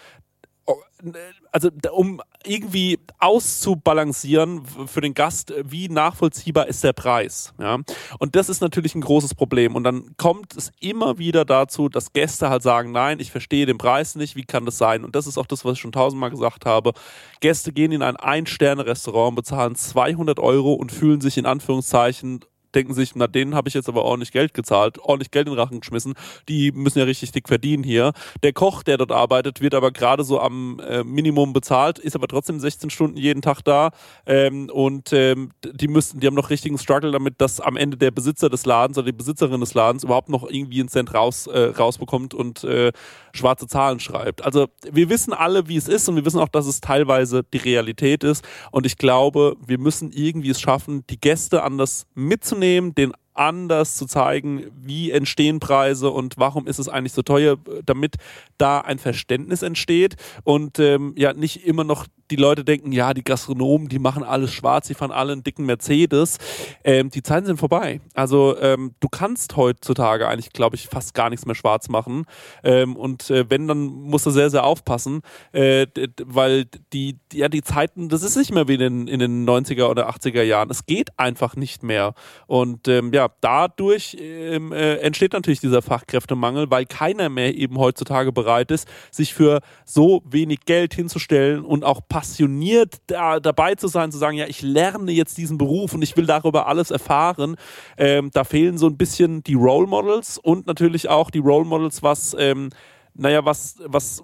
also 1.52 1.70
um 1.92 2.22
irgendwie 2.46 3.00
auszubalancieren 3.20 4.66
für 4.88 5.02
den 5.02 5.14
Gast, 5.14 5.52
äh, 5.52 5.64
wie 5.66 5.90
nachvollziehbar 5.90 6.68
ist 6.68 6.84
der 6.84 6.94
Preis. 6.94 7.54
Ja? 7.60 7.80
Und 8.20 8.36
das 8.36 8.50
ist 8.50 8.62
natürlich 8.62 8.96
ein 8.96 9.02
großes 9.02 9.36
Problem. 9.36 9.76
Und 9.76 9.84
dann 9.84 10.16
kommt 10.18 10.56
es 10.56 10.72
immer 10.80 11.18
wieder 11.18 11.46
dazu, 11.46 11.90
dass 11.90 12.14
Gäste 12.14 12.50
halt 12.50 12.64
sagen, 12.64 12.92
nein, 12.92 13.20
ich 13.20 13.32
verstehe 13.32 13.66
den 13.66 13.78
Preis 13.78 14.16
nicht, 14.16 14.36
wie 14.36 14.44
kann 14.44 14.66
das 14.66 14.78
sein? 14.78 15.04
Und 15.04 15.16
das 15.16 15.28
ist 15.28 15.38
auch 15.38 15.46
das, 15.46 15.64
was 15.66 15.74
ich 15.74 15.80
schon 15.80 15.92
tausendmal 15.92 16.30
gesagt 16.30 16.66
habe. 16.66 16.94
Gäste 17.40 17.72
gehen 17.72 17.92
in 17.92 18.02
ein 18.02 18.16
Ein-Sterne-Restaurant, 18.16 19.36
bezahlen 19.36 19.76
200 19.76 20.40
Euro 20.40 20.74
und 20.74 20.92
fühlen 20.92 21.22
sich 21.22 21.38
in 21.38 21.46
Anführungszeichen 21.46 22.42
denken 22.76 22.94
sich, 22.94 23.16
na 23.16 23.28
denen 23.28 23.56
habe 23.56 23.68
ich 23.68 23.74
jetzt 23.74 23.90
aber 23.90 24.04
ordentlich 24.04 24.32
Geld 24.32 24.54
gezahlt, 24.54 25.00
ordentlich 25.00 25.32
Geld 25.32 25.48
in 25.48 25.54
den 25.54 25.60
Rachen 25.60 25.80
geschmissen, 25.80 26.14
die 26.50 26.72
müssen 26.72 27.00
ja 27.00 27.06
richtig 27.06 27.32
dick 27.32 27.48
verdienen 27.48 27.84
hier. 27.84 28.14
Der 28.44 28.54
Koch, 28.54 28.84
der 28.84 28.98
dort 28.98 29.12
arbeitet, 29.12 29.62
wird 29.62 29.74
aber 29.76 29.92
gerade 29.92 30.24
so 30.24 30.40
am 30.40 30.80
äh, 30.80 31.04
Minimum 31.04 31.54
bezahlt, 31.54 32.00
ist 32.00 32.16
aber 32.16 32.28
trotzdem 32.28 32.60
16 32.60 32.90
Stunden 32.90 33.18
jeden 33.18 33.42
Tag 33.42 33.62
da 33.62 33.92
ähm, 34.26 34.70
und 34.70 35.14
ähm, 35.14 35.52
die 35.64 35.88
müssen, 35.88 36.20
die 36.20 36.28
haben 36.28 36.36
noch 36.36 36.50
richtigen 36.50 36.78
Struggle 36.78 37.12
damit, 37.12 37.36
dass 37.40 37.60
am 37.60 37.78
Ende 37.78 37.98
der 37.98 38.12
Besitzer 38.12 38.50
des 38.50 38.66
Ladens 38.66 38.98
oder 38.98 39.06
die 39.06 39.18
Besitzerin 39.18 39.60
des 39.60 39.74
Ladens 39.74 40.04
überhaupt 40.04 40.30
noch 40.30 40.50
irgendwie 40.50 40.80
einen 40.80 40.90
Cent 40.90 41.14
raus, 41.14 41.48
äh, 41.48 41.74
rausbekommt 41.78 42.34
und 42.34 42.64
äh, 42.64 42.92
schwarze 43.34 43.68
Zahlen 43.68 44.00
schreibt. 44.00 44.44
Also 44.44 44.68
wir 44.92 45.10
wissen 45.10 45.34
alle, 45.34 45.68
wie 45.68 45.78
es 45.78 45.88
ist 45.88 46.08
und 46.10 46.16
wir 46.16 46.26
wissen 46.26 46.40
auch, 46.40 46.50
dass 46.50 46.68
es 46.68 46.82
teilweise 46.82 47.44
die 47.54 47.58
Realität 47.58 48.24
ist 48.24 48.44
und 48.72 48.86
ich 48.86 48.98
glaube, 48.98 49.56
wir 49.66 49.78
müssen 49.78 50.12
irgendwie 50.12 50.50
es 50.50 50.62
schaffen, 50.62 51.06
die 51.10 51.20
Gäste 51.20 51.64
anders 51.64 52.06
mitzunehmen, 52.14 52.63
den 52.96 53.14
anders 53.34 53.96
zu 53.96 54.06
zeigen, 54.06 54.66
wie 54.80 55.12
entstehen 55.12 55.60
Preise 55.60 56.10
und 56.10 56.36
warum 56.38 56.68
ist 56.68 56.80
es 56.80 56.88
eigentlich 56.88 57.14
so 57.14 57.22
teuer, 57.24 57.58
damit 57.86 58.16
da 58.58 58.82
ein 58.82 59.00
Verständnis 59.00 59.64
entsteht 59.64 60.16
und 60.44 60.80
ähm, 60.80 61.14
ja 61.18 61.34
nicht 61.34 61.66
immer 61.66 61.84
noch 61.84 62.06
die 62.32 62.36
Leute 62.36 62.64
denken, 62.64 62.92
ja, 62.92 63.14
die 63.14 63.24
Gastronomen, 63.24 63.90
die 63.90 64.00
machen 64.00 64.24
alles 64.24 64.54
schwarz, 64.54 64.88
die 64.88 64.94
fahren 64.94 65.12
alle 65.12 65.34
einen 65.34 65.44
dicken 65.44 65.66
Mercedes. 65.66 66.38
Ähm, 66.84 67.10
die 67.10 67.24
Zeiten 67.24 67.46
sind 67.46 67.58
vorbei. 67.58 68.02
Also 68.14 68.58
ähm, 68.60 68.96
du 69.00 69.10
kannst 69.10 69.56
heutzutage 69.56 70.28
eigentlich, 70.28 70.54
glaube 70.54 70.76
ich, 70.76 70.88
fast 70.88 71.14
gar 71.14 71.30
nichts 71.30 71.46
mehr 71.46 71.56
schwarz 71.56 71.90
machen. 71.90 72.26
Ähm, 72.64 72.96
und 72.96 73.30
äh, 73.30 73.50
wenn, 73.50 73.68
dann 73.68 73.86
musst 73.86 74.26
du 74.26 74.32
sehr, 74.32 74.50
sehr 74.50 74.64
aufpassen, 74.64 75.22
äh, 75.52 75.88
weil 76.24 76.66
die, 76.94 77.20
ja, 77.32 77.50
die 77.50 77.62
Zeiten, 77.62 78.10
das 78.10 78.24
ist 78.24 78.36
nicht 78.36 78.54
mehr 78.54 78.68
wie 78.68 78.76
in 78.76 78.80
den, 78.80 79.08
in 79.08 79.20
den 79.20 79.48
90er 79.48 79.88
oder 79.88 80.10
80er 80.10 80.44
Jahren. 80.44 80.70
Es 80.70 80.86
geht 80.86 81.18
einfach 81.18 81.56
nicht 81.56 81.84
mehr. 81.84 82.14
Und 82.48 82.88
ähm, 82.88 83.12
ja, 83.14 83.30
dadurch 83.42 84.18
ähm, 84.20 84.72
äh, 84.72 84.96
entsteht 84.98 85.34
natürlich 85.34 85.60
dieser 85.60 85.82
Fachkräftemangel, 85.82 86.72
weil 86.72 86.86
keiner 86.86 87.30
mehr 87.30 87.56
eben 87.56 87.78
heutzutage 87.78 88.32
bereit 88.32 88.72
ist, 88.72 88.88
sich 89.12 89.34
für 89.34 89.62
so 89.86 90.22
wenig 90.26 90.62
Geld 90.66 90.94
hinzustellen 90.94 91.64
und 91.66 91.84
auch 91.84 92.02
passioniert 92.14 92.98
da, 93.08 93.40
dabei 93.40 93.74
zu 93.74 93.88
sein, 93.88 94.12
zu 94.12 94.20
sagen, 94.20 94.38
ja, 94.38 94.46
ich 94.46 94.62
lerne 94.62 95.12
jetzt 95.12 95.36
diesen 95.36 95.58
Beruf 95.58 95.96
und 95.96 96.04
ich 96.04 96.16
will 96.16 96.28
darüber 96.28 96.68
alles 96.68 96.92
erfahren. 96.92 97.56
Ähm, 97.98 98.30
da 98.32 98.44
fehlen 98.44 98.78
so 98.78 98.86
ein 98.86 98.98
bisschen 98.98 99.42
die 99.42 99.56
Role 99.56 99.88
Models 99.88 100.38
und 100.38 100.68
natürlich 100.68 101.10
auch 101.10 101.32
die 101.32 101.40
Role 101.40 101.66
Models, 101.66 102.04
was, 102.04 102.36
ähm, 102.38 102.70
naja, 103.16 103.44
was, 103.46 103.78
was, 103.86 104.22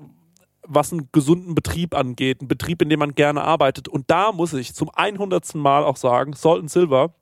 was 0.61 0.93
einen 0.93 1.09
gesunden 1.11 1.55
Betrieb 1.55 1.95
angeht, 1.95 2.41
einen 2.41 2.47
Betrieb, 2.47 2.83
in 2.83 2.89
dem 2.89 2.99
man 2.99 3.15
gerne 3.15 3.41
arbeitet. 3.41 3.87
Und 3.87 4.11
da 4.11 4.33
muss 4.33 4.53
ich 4.53 4.75
zum 4.75 4.91
100. 4.93 5.55
Mal 5.55 5.83
auch 5.83 5.97
sagen, 5.97 6.33
Salt 6.33 6.59
and 6.59 6.69
Silver 6.69 7.15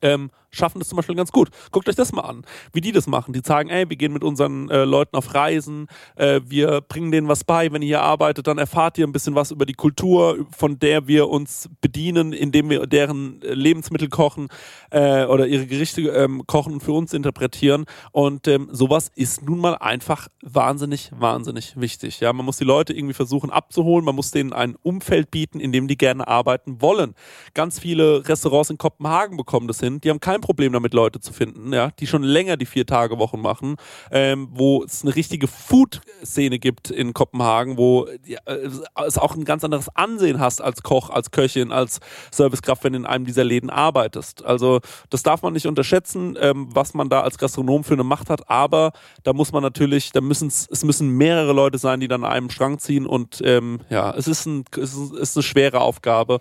ähm, 0.00 0.30
schaffen 0.52 0.78
das 0.78 0.88
zum 0.88 0.96
Beispiel 0.96 1.16
ganz 1.16 1.32
gut. 1.32 1.48
Guckt 1.70 1.88
euch 1.88 1.96
das 1.96 2.12
mal 2.12 2.22
an, 2.22 2.44
wie 2.72 2.80
die 2.80 2.92
das 2.92 3.06
machen. 3.06 3.32
Die 3.32 3.40
sagen, 3.44 3.70
ey, 3.70 3.88
wir 3.88 3.96
gehen 3.96 4.12
mit 4.12 4.22
unseren 4.22 4.68
äh, 4.70 4.84
Leuten 4.84 5.16
auf 5.16 5.34
Reisen, 5.34 5.88
äh, 6.16 6.40
wir 6.44 6.82
bringen 6.82 7.10
denen 7.10 7.28
was 7.28 7.44
bei. 7.44 7.72
Wenn 7.72 7.82
ihr 7.82 7.88
hier 7.88 8.02
arbeitet, 8.02 8.46
dann 8.46 8.58
erfahrt 8.58 8.98
ihr 8.98 9.06
ein 9.06 9.12
bisschen 9.12 9.34
was 9.34 9.50
über 9.50 9.66
die 9.66 9.72
Kultur, 9.72 10.46
von 10.56 10.78
der 10.78 11.08
wir 11.08 11.28
uns 11.28 11.68
bedienen, 11.80 12.32
indem 12.32 12.70
wir 12.70 12.86
deren 12.86 13.42
äh, 13.42 13.54
Lebensmittel 13.54 14.08
kochen 14.08 14.48
äh, 14.90 15.24
oder 15.24 15.46
ihre 15.46 15.66
Gerichte 15.66 16.02
ähm, 16.02 16.42
kochen 16.46 16.74
und 16.74 16.82
für 16.82 16.92
uns 16.92 17.14
interpretieren. 17.14 17.86
Und 18.12 18.46
ähm, 18.46 18.68
sowas 18.70 19.10
ist 19.14 19.42
nun 19.42 19.58
mal 19.58 19.74
einfach 19.74 20.28
wahnsinnig, 20.42 21.10
wahnsinnig 21.14 21.80
wichtig. 21.80 22.20
Ja, 22.20 22.32
man 22.32 22.44
muss 22.44 22.58
die 22.58 22.64
Leute 22.64 22.92
irgendwie 22.92 23.14
versuchen 23.14 23.50
abzuholen, 23.50 24.04
man 24.04 24.14
muss 24.14 24.30
denen 24.30 24.52
ein 24.52 24.76
Umfeld 24.82 25.30
bieten, 25.30 25.60
in 25.60 25.72
dem 25.72 25.88
die 25.88 25.96
gerne 25.96 26.28
arbeiten 26.28 26.82
wollen. 26.82 27.14
Ganz 27.54 27.78
viele 27.78 28.28
Restaurants 28.28 28.70
in 28.70 28.78
Kopenhagen 28.78 29.36
bekommen 29.36 29.68
das 29.68 29.80
hin. 29.80 30.00
Die 30.00 30.10
haben 30.10 30.20
kein 30.20 30.41
Problem 30.42 30.74
damit, 30.74 30.92
Leute 30.92 31.20
zu 31.20 31.32
finden, 31.32 31.72
ja, 31.72 31.90
die 31.98 32.06
schon 32.06 32.22
länger 32.22 32.58
die 32.58 32.66
Vier-Tage-Wochen 32.66 33.40
machen, 33.40 33.76
ähm, 34.10 34.48
wo 34.50 34.84
es 34.84 35.02
eine 35.02 35.16
richtige 35.16 35.48
Food-Szene 35.48 36.58
gibt 36.58 36.90
in 36.90 37.14
Kopenhagen, 37.14 37.78
wo 37.78 38.06
ja, 38.26 38.40
äh, 38.44 38.68
es 39.06 39.16
auch 39.16 39.34
ein 39.34 39.46
ganz 39.46 39.64
anderes 39.64 39.88
Ansehen 39.94 40.38
hast 40.38 40.60
als 40.60 40.82
Koch, 40.82 41.08
als 41.08 41.30
Köchin, 41.30 41.72
als 41.72 42.00
Servicekraft, 42.30 42.84
wenn 42.84 42.92
du 42.92 42.98
in 42.98 43.06
einem 43.06 43.24
dieser 43.24 43.44
Läden 43.44 43.70
arbeitest. 43.70 44.44
Also 44.44 44.80
das 45.08 45.22
darf 45.22 45.40
man 45.40 45.54
nicht 45.54 45.66
unterschätzen, 45.66 46.36
ähm, 46.38 46.68
was 46.70 46.92
man 46.92 47.08
da 47.08 47.22
als 47.22 47.38
Gastronom 47.38 47.84
für 47.84 47.94
eine 47.94 48.04
Macht 48.04 48.28
hat, 48.28 48.50
aber 48.50 48.92
da 49.22 49.32
muss 49.32 49.52
man 49.52 49.62
natürlich, 49.62 50.12
da 50.12 50.20
müssen 50.20 50.48
es 50.48 50.84
müssen 50.84 51.08
mehrere 51.08 51.52
Leute 51.52 51.78
sein, 51.78 52.00
die 52.00 52.08
dann 52.08 52.24
an 52.24 52.32
einem 52.32 52.50
Strang 52.50 52.78
ziehen 52.78 53.06
und 53.06 53.40
ähm, 53.44 53.80
ja, 53.88 54.12
es 54.14 54.26
ist, 54.26 54.46
ein, 54.46 54.64
es 54.76 54.94
ist 54.94 55.36
eine 55.36 55.42
schwere 55.42 55.80
Aufgabe. 55.80 56.40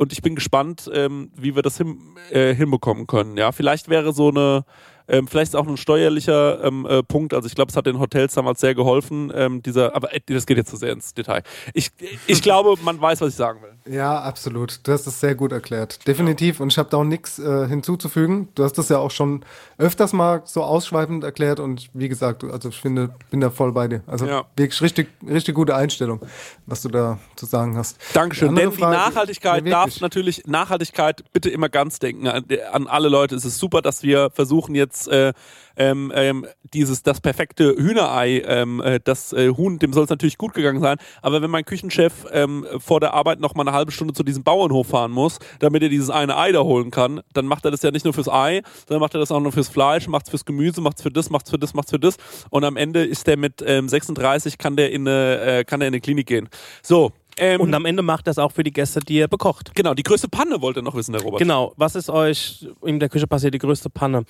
Und 0.00 0.14
ich 0.14 0.22
bin 0.22 0.34
gespannt, 0.34 0.90
ähm, 0.94 1.30
wie 1.36 1.54
wir 1.54 1.60
das 1.60 1.76
hin, 1.76 1.98
äh, 2.30 2.54
hinbekommen 2.54 3.06
können. 3.06 3.36
Ja, 3.36 3.52
vielleicht 3.52 3.90
wäre 3.90 4.14
so 4.14 4.30
eine, 4.30 4.64
ähm, 5.08 5.28
vielleicht 5.28 5.50
ist 5.50 5.54
auch 5.56 5.68
ein 5.68 5.76
steuerlicher 5.76 6.64
ähm, 6.64 6.86
äh, 6.86 7.02
Punkt. 7.02 7.34
Also 7.34 7.46
ich 7.46 7.54
glaube, 7.54 7.68
es 7.68 7.76
hat 7.76 7.84
den 7.84 7.98
Hotels 7.98 8.32
damals 8.32 8.60
sehr 8.60 8.74
geholfen. 8.74 9.30
Ähm, 9.34 9.62
dieser, 9.62 9.94
aber 9.94 10.14
äh, 10.14 10.20
das 10.24 10.46
geht 10.46 10.56
jetzt 10.56 10.70
zu 10.70 10.76
sehr 10.76 10.94
ins 10.94 11.12
Detail. 11.12 11.42
Ich, 11.74 11.90
ich 12.26 12.40
glaube, 12.40 12.76
man 12.82 12.98
weiß, 12.98 13.20
was 13.20 13.28
ich 13.28 13.34
sagen 13.34 13.60
will. 13.60 13.74
Ja, 13.86 14.20
absolut. 14.20 14.80
Du 14.86 14.92
hast 14.92 15.06
es 15.06 15.20
sehr 15.20 15.34
gut 15.34 15.52
erklärt. 15.52 16.06
Definitiv. 16.06 16.60
Und 16.60 16.72
ich 16.72 16.78
habe 16.78 16.88
da 16.90 16.98
auch 16.98 17.04
nichts 17.04 17.38
äh, 17.38 17.66
hinzuzufügen. 17.66 18.48
Du 18.54 18.64
hast 18.64 18.74
das 18.78 18.88
ja 18.88 18.98
auch 18.98 19.10
schon 19.10 19.44
öfters 19.78 20.12
mal 20.12 20.42
so 20.44 20.62
ausschweifend 20.62 21.24
erklärt. 21.24 21.60
Und 21.60 21.88
wie 21.94 22.08
gesagt, 22.08 22.44
also 22.44 22.68
ich 22.68 22.80
finde, 22.80 23.10
bin 23.30 23.40
da 23.40 23.50
voll 23.50 23.72
bei 23.72 23.88
dir. 23.88 24.02
Also 24.06 24.26
Ja. 24.26 24.44
wirklich 24.56 24.80
richtig, 24.82 25.08
richtig 25.28 25.54
gute 25.54 25.74
Einstellung, 25.74 26.20
was 26.66 26.82
du 26.82 26.88
da 26.88 27.18
zu 27.36 27.46
sagen 27.46 27.76
hast. 27.76 27.96
Dankeschön. 28.12 28.50
Die 28.50 28.54
Denn 28.56 28.66
andere 28.68 28.76
die 28.76 28.82
Frage- 28.82 28.96
Nachhaltigkeit 28.96 29.64
Ja, 29.64 29.70
darf 29.70 30.00
natürlich, 30.00 30.46
Nachhaltigkeit 30.46 31.24
bitte 31.32 31.50
immer 31.50 31.68
ganz 31.68 31.98
denken 31.98 32.26
an, 32.28 32.44
an 32.72 32.86
alle 32.86 33.08
Leute. 33.08 33.34
Es 33.34 33.44
ist 33.44 33.58
super, 33.58 33.82
dass 33.82 34.02
wir 34.02 34.30
versuchen 34.30 34.74
jetzt 34.74 35.08
äh, 35.08 35.32
ähm, 35.80 36.12
ähm, 36.14 36.46
dieses, 36.74 37.02
das 37.02 37.22
perfekte 37.22 37.74
Hühnerei, 37.74 38.42
ähm, 38.46 38.82
äh, 38.82 39.00
das 39.02 39.32
äh, 39.32 39.48
Huhn, 39.48 39.78
dem 39.78 39.94
soll 39.94 40.04
es 40.04 40.10
natürlich 40.10 40.36
gut 40.36 40.52
gegangen 40.52 40.80
sein. 40.80 40.98
Aber 41.22 41.40
wenn 41.40 41.50
mein 41.50 41.64
Küchenchef 41.64 42.26
ähm, 42.32 42.66
vor 42.78 43.00
der 43.00 43.14
Arbeit 43.14 43.40
nochmal 43.40 43.66
eine 43.66 43.74
halbe 43.74 43.90
Stunde 43.90 44.12
zu 44.12 44.22
diesem 44.22 44.42
Bauernhof 44.42 44.88
fahren 44.88 45.10
muss, 45.10 45.38
damit 45.58 45.82
er 45.82 45.88
dieses 45.88 46.10
eine 46.10 46.36
Ei 46.36 46.52
da 46.52 46.60
holen 46.60 46.90
kann, 46.90 47.22
dann 47.32 47.46
macht 47.46 47.64
er 47.64 47.70
das 47.70 47.80
ja 47.80 47.90
nicht 47.90 48.04
nur 48.04 48.12
fürs 48.12 48.28
Ei, 48.28 48.60
sondern 48.86 49.00
macht 49.00 49.14
er 49.14 49.20
das 49.20 49.32
auch 49.32 49.40
noch 49.40 49.54
fürs 49.54 49.68
Fleisch, 49.68 50.06
macht 50.06 50.26
es 50.26 50.30
fürs 50.30 50.44
Gemüse, 50.44 50.82
macht 50.82 50.98
es 50.98 51.02
für 51.02 51.10
das, 51.10 51.30
macht 51.30 51.46
es 51.46 51.50
für 51.50 51.58
das, 51.58 51.72
macht 51.72 51.86
es 51.86 51.90
für 51.92 51.98
das. 51.98 52.16
Und 52.50 52.64
am 52.64 52.76
Ende 52.76 53.02
ist 53.02 53.26
der 53.26 53.38
mit 53.38 53.64
ähm, 53.66 53.88
36, 53.88 54.58
kann 54.58 54.76
der 54.76 54.92
in 54.92 55.08
eine, 55.08 55.40
äh, 55.40 55.64
kann 55.64 55.80
der 55.80 55.88
in 55.88 55.94
eine 55.94 56.02
Klinik 56.02 56.26
gehen. 56.26 56.50
So. 56.82 57.12
Ähm, 57.40 57.60
Und 57.60 57.74
am 57.74 57.84
Ende 57.86 58.02
macht 58.02 58.28
er 58.28 58.32
es 58.32 58.38
auch 58.38 58.52
für 58.52 58.62
die 58.62 58.72
Gäste, 58.72 59.00
die 59.00 59.18
er 59.18 59.28
bekocht. 59.28 59.74
genau, 59.74 59.94
die 59.94 60.02
größte 60.02 60.28
Panne 60.28 60.60
wollte 60.60 60.80
er 60.80 60.82
noch 60.82 60.94
wissen, 60.94 61.12
der 61.12 61.22
Robert. 61.22 61.40
Genau. 61.40 61.72
Was 61.76 61.94
ist 61.94 62.10
euch 62.10 62.68
in 62.84 63.00
der 63.00 63.08
Küche 63.08 63.26
passiert, 63.26 63.54
die 63.54 63.58
größte 63.58 63.90
Panne? 63.90 64.24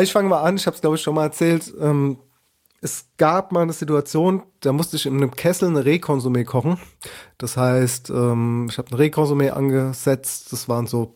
Ich 0.00 0.12
fange 0.12 0.28
mal 0.28 0.42
an, 0.42 0.56
ich 0.56 0.66
habe 0.66 0.74
es 0.74 0.80
glaube 0.80 0.96
ich 0.96 1.02
schon 1.02 1.14
mal 1.14 1.24
erzählt. 1.24 1.72
Ähm, 1.80 2.16
es 2.84 3.06
gab 3.16 3.52
mal 3.52 3.62
eine 3.62 3.72
Situation, 3.72 4.42
da 4.58 4.72
musste 4.72 4.96
ich 4.96 5.06
in 5.06 5.14
einem 5.14 5.30
Kessel 5.30 5.68
eine 5.68 5.84
Rehkonsumé 5.84 6.44
kochen. 6.44 6.78
Das 7.38 7.56
heißt, 7.56 8.10
ähm, 8.10 8.66
ich 8.68 8.76
habe 8.76 8.88
eine 8.90 9.00
Rehkonsumé 9.00 9.50
angesetzt. 9.50 10.52
Das 10.52 10.68
waren 10.68 10.88
so, 10.88 11.14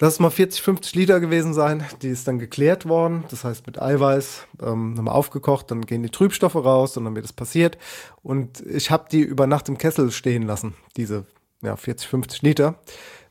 lass 0.00 0.14
es 0.14 0.18
mal 0.18 0.30
40, 0.30 0.60
50 0.60 0.96
Liter 0.96 1.20
gewesen 1.20 1.54
sein. 1.54 1.84
Die 2.02 2.08
ist 2.08 2.26
dann 2.26 2.40
geklärt 2.40 2.88
worden. 2.88 3.22
Das 3.30 3.44
heißt 3.44 3.68
mit 3.68 3.80
Eiweiß 3.80 4.48
ähm, 4.62 4.94
nochmal 4.94 5.14
aufgekocht. 5.14 5.70
Dann 5.70 5.86
gehen 5.86 6.02
die 6.02 6.10
Trübstoffe 6.10 6.56
raus 6.56 6.96
und 6.96 7.04
dann 7.04 7.14
wird 7.14 7.24
das 7.24 7.32
passiert. 7.32 7.78
Und 8.24 8.60
ich 8.66 8.90
habe 8.90 9.06
die 9.12 9.20
über 9.20 9.46
Nacht 9.46 9.68
im 9.68 9.78
Kessel 9.78 10.10
stehen 10.10 10.42
lassen. 10.42 10.74
Diese 10.96 11.24
ja, 11.62 11.76
40, 11.76 12.08
50 12.08 12.42
Liter 12.42 12.80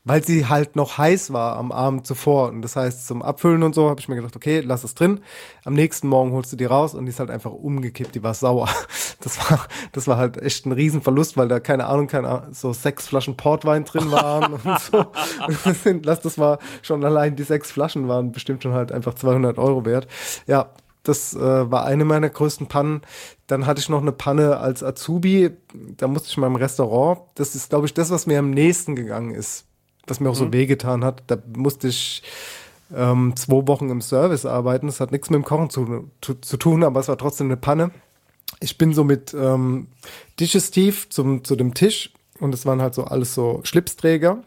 weil 0.04 0.24
sie 0.24 0.46
halt 0.46 0.76
noch 0.76 0.98
heiß 0.98 1.32
war 1.32 1.56
am 1.56 1.72
Abend 1.72 2.06
zuvor. 2.06 2.48
Und 2.48 2.62
das 2.62 2.76
heißt, 2.76 3.06
zum 3.06 3.22
Abfüllen 3.22 3.62
und 3.62 3.74
so 3.74 3.90
habe 3.90 4.00
ich 4.00 4.08
mir 4.08 4.16
gedacht, 4.16 4.34
okay, 4.34 4.60
lass 4.60 4.82
es 4.82 4.94
drin. 4.94 5.20
Am 5.64 5.74
nächsten 5.74 6.08
Morgen 6.08 6.32
holst 6.32 6.52
du 6.52 6.56
die 6.56 6.64
raus 6.64 6.94
und 6.94 7.04
die 7.04 7.10
ist 7.10 7.20
halt 7.20 7.30
einfach 7.30 7.52
umgekippt, 7.52 8.14
die 8.14 8.22
war 8.22 8.34
sauer. 8.34 8.68
Das 9.22 9.38
war, 9.50 9.66
das 9.92 10.08
war 10.08 10.16
halt 10.16 10.38
echt 10.38 10.64
ein 10.64 10.72
Riesenverlust, 10.72 11.36
weil 11.36 11.46
da 11.46 11.60
keine 11.60 11.84
Ahnung, 11.84 12.06
keine 12.06 12.28
Ahnung, 12.28 12.54
so 12.54 12.72
sechs 12.72 13.06
Flaschen 13.06 13.36
Portwein 13.36 13.84
drin 13.84 14.10
waren 14.10 14.54
und 14.54 14.62
so. 14.80 15.04
Und 15.90 16.06
lass 16.06 16.22
das 16.22 16.38
mal 16.38 16.58
schon 16.80 17.04
allein 17.04 17.36
die 17.36 17.42
sechs 17.42 17.70
Flaschen 17.70 18.08
waren 18.08 18.32
bestimmt 18.32 18.62
schon 18.62 18.72
halt 18.72 18.92
einfach 18.92 19.12
200 19.12 19.58
Euro 19.58 19.84
wert. 19.84 20.08
Ja, 20.46 20.70
das 21.02 21.34
äh, 21.34 21.70
war 21.70 21.84
eine 21.84 22.06
meiner 22.06 22.30
größten 22.30 22.68
Pannen. 22.68 23.02
Dann 23.46 23.66
hatte 23.66 23.80
ich 23.80 23.90
noch 23.90 24.00
eine 24.00 24.12
Panne 24.12 24.56
als 24.56 24.82
Azubi. 24.82 25.50
Da 25.98 26.08
musste 26.08 26.30
ich 26.30 26.38
mal 26.38 26.46
im 26.46 26.56
Restaurant. 26.56 27.20
Das 27.34 27.54
ist, 27.54 27.68
glaube 27.68 27.84
ich, 27.84 27.92
das, 27.92 28.10
was 28.10 28.26
mir 28.26 28.38
am 28.38 28.50
nächsten 28.50 28.96
gegangen 28.96 29.34
ist 29.34 29.66
was 30.06 30.20
mir 30.20 30.30
auch 30.30 30.34
so 30.34 30.52
wehgetan 30.52 31.04
hat. 31.04 31.22
Da 31.26 31.38
musste 31.54 31.88
ich 31.88 32.22
ähm, 32.94 33.34
zwei 33.36 33.66
Wochen 33.66 33.90
im 33.90 34.00
Service 34.00 34.46
arbeiten. 34.46 34.86
Das 34.86 35.00
hat 35.00 35.12
nichts 35.12 35.30
mit 35.30 35.38
dem 35.38 35.44
Kochen 35.44 35.70
zu, 35.70 36.10
zu, 36.20 36.34
zu 36.34 36.56
tun, 36.56 36.84
aber 36.84 37.00
es 37.00 37.08
war 37.08 37.18
trotzdem 37.18 37.46
eine 37.46 37.56
Panne. 37.56 37.90
Ich 38.60 38.78
bin 38.78 38.92
so 38.92 39.04
mit 39.04 39.34
ähm, 39.34 39.86
Digestiv 40.38 41.08
zum, 41.10 41.44
zu 41.44 41.56
dem 41.56 41.74
Tisch 41.74 42.12
und 42.40 42.52
es 42.54 42.66
waren 42.66 42.82
halt 42.82 42.94
so 42.94 43.04
alles 43.04 43.34
so 43.34 43.60
Schlipsträger. 43.62 44.42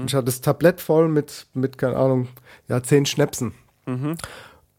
Und 0.00 0.06
ich 0.06 0.14
hatte 0.14 0.26
das 0.26 0.40
Tablett 0.40 0.80
voll 0.80 1.08
mit, 1.08 1.46
mit, 1.54 1.78
keine 1.78 1.96
Ahnung, 1.96 2.28
ja, 2.68 2.82
zehn 2.82 3.06
Schnäpsen. 3.06 3.54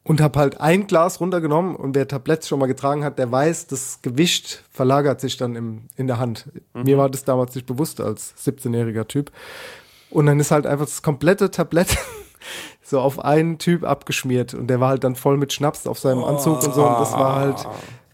Und 0.03 0.21
habe 0.21 0.39
halt 0.39 0.59
ein 0.59 0.85
Glas 0.87 1.19
runtergenommen 1.19 1.75
und 1.75 1.95
wer 1.95 2.07
Tabletts 2.07 2.47
schon 2.47 2.59
mal 2.59 2.67
getragen 2.67 3.03
hat, 3.03 3.17
der 3.17 3.31
weiß, 3.31 3.67
das 3.67 4.01
Gewicht 4.01 4.63
verlagert 4.69 5.21
sich 5.21 5.37
dann 5.37 5.55
im, 5.55 5.83
in 5.95 6.07
der 6.07 6.19
Hand. 6.19 6.49
Mir 6.73 6.97
war 6.97 7.09
das 7.09 7.23
damals 7.23 7.55
nicht 7.55 7.65
bewusst 7.67 8.01
als 8.01 8.35
17-jähriger 8.45 9.07
Typ. 9.07 9.31
Und 10.13 10.27
dann 10.27 10.39
ist 10.39 10.51
halt 10.51 10.65
einfach 10.67 10.85
das 10.85 11.01
komplette 11.01 11.49
Tablett 11.51 11.97
so 12.83 12.99
auf 12.99 13.19
einen 13.23 13.57
Typ 13.57 13.83
abgeschmiert 13.83 14.53
und 14.53 14.67
der 14.67 14.79
war 14.79 14.89
halt 14.89 15.03
dann 15.03 15.15
voll 15.15 15.37
mit 15.37 15.53
Schnaps 15.53 15.87
auf 15.87 15.97
seinem 15.99 16.23
Anzug 16.23 16.63
und 16.63 16.73
so 16.73 16.85
und 16.85 16.99
das 16.99 17.13
war 17.13 17.35
halt, 17.35 17.67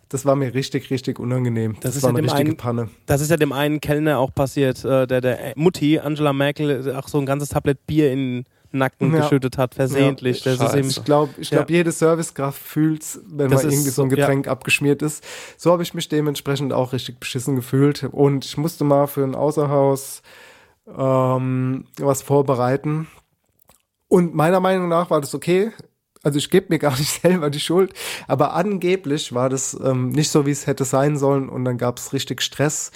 das 0.10 0.26
war 0.26 0.36
mir 0.36 0.54
richtig, 0.54 0.90
richtig 0.92 1.20
unangenehm. 1.20 1.76
Das, 1.82 1.96
ist 1.96 2.04
war 2.04 2.12
ja 2.12 2.18
eine 2.18 2.22
dem 2.28 2.30
richtige 2.32 2.50
einen- 2.52 2.58
Panne. 2.58 2.90
Das 3.06 3.22
ist 3.22 3.30
ja 3.32 3.38
dem 3.38 3.52
einen 3.52 3.82
Kellner 3.82 4.20
auch 4.20 4.34
passiert, 4.34 4.84
äh, 4.86 5.08
der 5.08 5.22
der 5.22 5.54
Mutti, 5.56 6.00
Angela 6.00 6.32
Merkel, 6.34 6.96
auch 6.96 7.08
so 7.08 7.20
ein 7.20 7.26
ganzes 7.26 7.50
Tablett 7.50 7.86
Bier 7.86 8.12
in 8.14 8.20
den 8.44 8.46
Nacken 8.72 9.12
Ja. 9.14 9.22
geschüttet 9.22 9.58
hat, 9.58 9.74
versehentlich. 9.76 10.46
Ja, 10.46 10.56
das 10.56 10.74
ist 10.76 10.98
ich 11.00 11.04
glaube, 11.04 11.34
ich 11.40 11.50
glaub, 11.50 11.70
jede 11.72 11.92
Servicekraft 11.92 12.62
fühlt's, 12.62 13.20
wenn 13.28 13.50
Das 13.50 13.64
mal 13.64 13.72
irgendwie 13.74 13.90
so 13.90 14.04
ein. 14.04 14.10
Getränk 14.10 14.48
abgeschmiert 14.48 15.02
ist. 15.02 15.24
So 15.58 15.72
habe 15.72 15.82
ich 15.84 15.94
mich 15.96 16.08
dementsprechend 16.08 16.72
auch 16.72 16.94
richtig 16.94 17.20
beschissen 17.20 17.56
gefühlt. 17.56 18.04
Und 18.12 18.46
ich 18.46 18.58
musste 18.58 18.84
mal 18.84 19.08
für 19.08 19.24
ein 19.24 19.34
Außerhaus 19.36 20.22
ähm, 20.98 21.86
was 21.98 22.22
vorbereiten. 22.22 23.08
Und 24.08 24.34
meiner 24.34 24.60
Meinung 24.60 24.90
nach 24.90 25.10
war 25.10 25.22
das 25.22 25.36
okay. 25.36 25.72
Also 26.24 26.38
ich 26.38 26.50
gebe 26.50 26.68
mir 26.70 26.80
gar 26.80 26.98
nicht 26.98 27.22
selber 27.22 27.50
die 27.50 27.60
Schuld, 27.60 27.94
aber 28.28 28.54
angeblich 28.54 29.34
war 29.34 29.50
das 29.50 29.78
ähm, 29.82 30.10
nicht 30.10 30.30
so, 30.30 30.46
wie 30.46 30.52
es 30.52 30.68
hätte 30.68 30.86
sein 30.86 31.18
sollen. 31.18 31.50
Und 31.50 31.66
dann 31.66 31.78
gab 31.78 31.98
es 31.98 32.14
richtig 32.14 32.42
Stress 32.42 32.92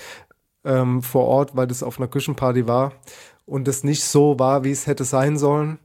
ähm, 0.65 1.01
vor 1.01 1.25
Ort, 1.25 1.55
weil 1.55 1.67
das 1.67 1.83
auf 1.83 1.99
einer 1.99 2.07
Küchenparty 2.07 2.67
war 2.67 2.93
und 3.45 3.67
das 3.67 3.83
nicht 3.83 4.03
so 4.03 4.39
war, 4.39 4.63
wie 4.63 4.71
es 4.71 4.87
hätte 4.87 5.03
sein 5.03 5.37
sollen. 5.37 5.79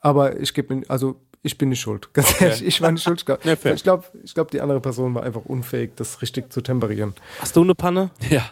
Aber 0.00 0.40
ich 0.40 0.54
gebe 0.54 0.74
mir, 0.74 0.82
also 0.88 1.20
ich 1.44 1.58
bin 1.58 1.70
nicht 1.70 1.80
schuld. 1.80 2.12
Ganz 2.12 2.40
ehrlich, 2.40 2.64
ich 2.64 2.80
war 2.80 2.92
nicht 2.92 3.02
schuld. 3.02 3.20
Ich 3.20 3.26
glaube, 3.26 3.42
fair. 3.56 3.74
ich 3.74 3.82
glaube, 3.82 4.04
ich 4.22 4.34
glaub, 4.34 4.50
die 4.50 4.60
andere 4.60 4.80
Person 4.80 5.14
war 5.14 5.24
einfach 5.24 5.44
unfähig, 5.44 5.92
das 5.96 6.22
richtig 6.22 6.52
zu 6.52 6.60
temperieren. 6.60 7.14
hast 7.40 7.56
du 7.56 7.62
eine 7.62 7.74
Panne? 7.74 8.10
Ja, 8.30 8.44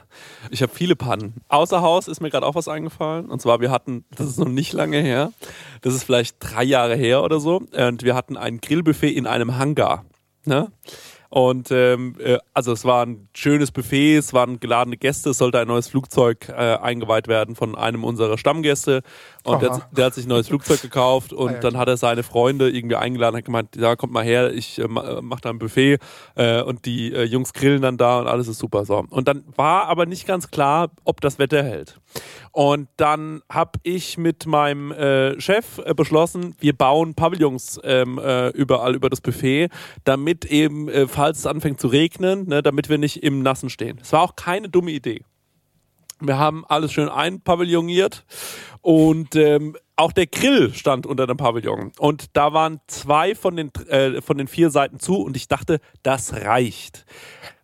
ich 0.51 0.63
habe 0.63 0.73
viele 0.75 0.97
Pannen. 0.97 1.35
Außer 1.49 1.83
Haus 1.83 2.09
ist 2.09 2.21
mir 2.21 2.31
gerade 2.31 2.47
auch 2.47 2.57
was 2.57 2.67
eingefallen. 2.69 3.27
Und 3.27 3.41
zwar, 3.41 3.61
wir 3.61 3.71
hatten, 3.71 4.05
das 4.17 4.27
ist 4.27 4.39
noch 4.39 4.49
nicht 4.49 4.73
lange 4.73 5.01
her, 5.01 5.33
das 5.83 5.95
ist 5.95 6.05
vielleicht 6.05 6.37
drei 6.41 6.65
Jahre 6.65 6.97
her 6.97 7.23
oder 7.23 7.39
so, 7.39 7.63
und 7.73 8.03
wir 8.03 8.15
hatten 8.15 8.37
ein 8.37 8.61
Grillbuffet 8.61 9.11
in 9.11 9.27
einem 9.27 9.57
Hangar. 9.57 10.05
Ne? 10.45 10.73
Und 11.31 11.71
ähm, 11.71 12.17
äh, 12.19 12.39
also 12.55 12.73
es 12.73 12.85
war 12.85 13.07
ein 13.07 13.29
schönes 13.35 13.71
Buffet, 13.71 14.17
es 14.17 14.33
waren 14.33 14.59
geladene 14.59 14.97
Gäste, 14.97 15.31
es 15.31 15.39
sollte 15.39 15.61
ein 15.61 15.69
neues 15.69 15.89
Flugzeug 15.89 16.49
äh, 16.49 16.53
eingeweiht 16.53 17.29
werden 17.29 17.55
von 17.55 17.77
einem 17.77 18.03
unserer 18.03 18.37
Stammgäste. 18.37 19.03
Und 19.45 19.63
der, 19.63 19.81
der 19.93 20.07
hat 20.07 20.15
sich 20.15 20.27
ein 20.27 20.29
neues 20.29 20.49
Flugzeug 20.49 20.83
gekauft 20.83 21.33
und 21.33 21.51
Ah, 21.51 21.53
ja, 21.55 21.61
dann 21.61 21.79
hat 21.79 21.89
er 21.89 21.97
seine 21.97 22.23
Freunde 22.23 22.69
irgendwie 22.69 22.97
eingeladen, 22.97 23.37
hat 23.37 23.45
gemeint, 23.45 23.77
ja, 23.77 23.97
kommt 23.97 24.13
mal 24.13 24.25
her, 24.25 24.53
ich 24.53 24.79
äh, 24.79 24.83
äh, 24.83 25.21
mach 25.23 25.41
da 25.41 25.51
ein 25.51 25.59
Buffet 25.59 25.99
äh, 26.35 26.63
und 26.63 26.85
die 26.85 27.13
äh, 27.13 27.23
Jungs 27.23 27.53
grillen 27.53 27.83
dann 27.83 27.97
da 27.97 28.21
und 28.21 28.27
alles 28.27 28.49
ist 28.49 28.59
super 28.59 28.85
so. 28.85 29.05
Und 29.09 29.29
dann 29.29 29.45
war 29.57 29.87
aber 29.87 30.07
nicht 30.07 30.27
ganz 30.27 30.51
klar, 30.51 30.91
ob 31.05 31.21
das 31.21 31.39
Wetter 31.39 31.63
hält. 31.63 32.01
Und 32.53 32.89
dann 32.97 33.43
habe 33.49 33.79
ich 33.85 34.19
mit 34.19 34.47
meinem 34.47 34.91
äh, 34.91 35.41
Chef 35.41 35.79
äh, 35.85 35.95
beschlossen, 35.95 36.57
wir 36.59 36.77
bauen 36.77 37.15
Pavillons 37.15 37.81
ähm, 37.85 38.19
äh, 38.19 38.49
überall 38.49 38.95
über 38.97 39.09
das 39.09 39.21
Buffet, 39.21 39.69
damit 40.05 40.45
eben, 40.45 40.89
äh, 40.89 41.07
falls 41.21 41.41
es 41.41 41.47
anfängt 41.47 41.79
zu 41.79 41.89
regnen, 41.89 42.49
ne, 42.49 42.63
damit 42.63 42.89
wir 42.89 42.97
nicht 42.97 43.23
im 43.23 43.43
Nassen 43.43 43.69
stehen. 43.69 43.99
Es 44.01 44.11
war 44.15 44.23
auch 44.23 44.37
keine 44.37 44.71
dumme 44.71 44.91
Idee. 44.91 45.23
Wir 46.19 46.39
haben 46.39 46.65
alles 46.67 46.95
schön 46.95 47.11
einpavilloniert 47.11 48.25
und 48.81 49.37
ähm, 49.37 49.77
auch 49.97 50.13
der 50.13 50.27
Grill 50.27 50.73
stand 50.73 51.05
unter 51.05 51.27
dem 51.27 51.37
Pavillon. 51.37 51.93
Und 51.99 52.35
da 52.39 52.55
waren 52.55 52.81
zwei 52.87 53.35
von 53.35 53.55
den, 53.55 53.71
äh, 53.89 54.23
von 54.23 54.39
den 54.39 54.49
vier 54.49 54.71
Seiten 54.71 54.99
zu 54.99 55.17
und 55.17 55.37
ich 55.37 55.47
dachte, 55.47 55.81
das 56.03 56.33
reicht. 56.33 57.05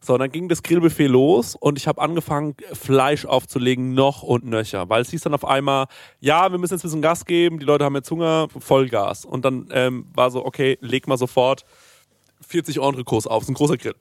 So, 0.00 0.18
dann 0.18 0.30
ging 0.30 0.50
das 0.50 0.62
Grillbuffet 0.62 1.06
los 1.06 1.56
und 1.58 1.78
ich 1.78 1.88
habe 1.88 2.02
angefangen, 2.02 2.56
Fleisch 2.74 3.24
aufzulegen, 3.24 3.94
noch 3.94 4.22
und 4.22 4.44
nöcher. 4.44 4.90
Weil 4.90 5.00
es 5.00 5.08
hieß 5.08 5.22
dann 5.22 5.32
auf 5.32 5.46
einmal, 5.46 5.86
ja, 6.20 6.52
wir 6.52 6.58
müssen 6.58 6.74
jetzt 6.74 6.84
ein 6.84 6.88
bisschen 6.88 7.00
Gas 7.00 7.24
geben, 7.24 7.58
die 7.58 7.64
Leute 7.64 7.86
haben 7.86 7.94
jetzt 7.94 8.10
Hunger, 8.10 8.48
Vollgas. 8.50 9.24
Und 9.24 9.46
dann 9.46 9.70
ähm, 9.72 10.08
war 10.14 10.30
so, 10.30 10.44
okay, 10.44 10.76
leg 10.82 11.08
mal 11.08 11.16
sofort 11.16 11.64
40 12.40 12.78
Entrecôts 12.78 13.26
auf, 13.26 13.40
das 13.40 13.44
ist 13.44 13.50
ein 13.50 13.54
großer 13.54 13.76
Grill. 13.76 13.94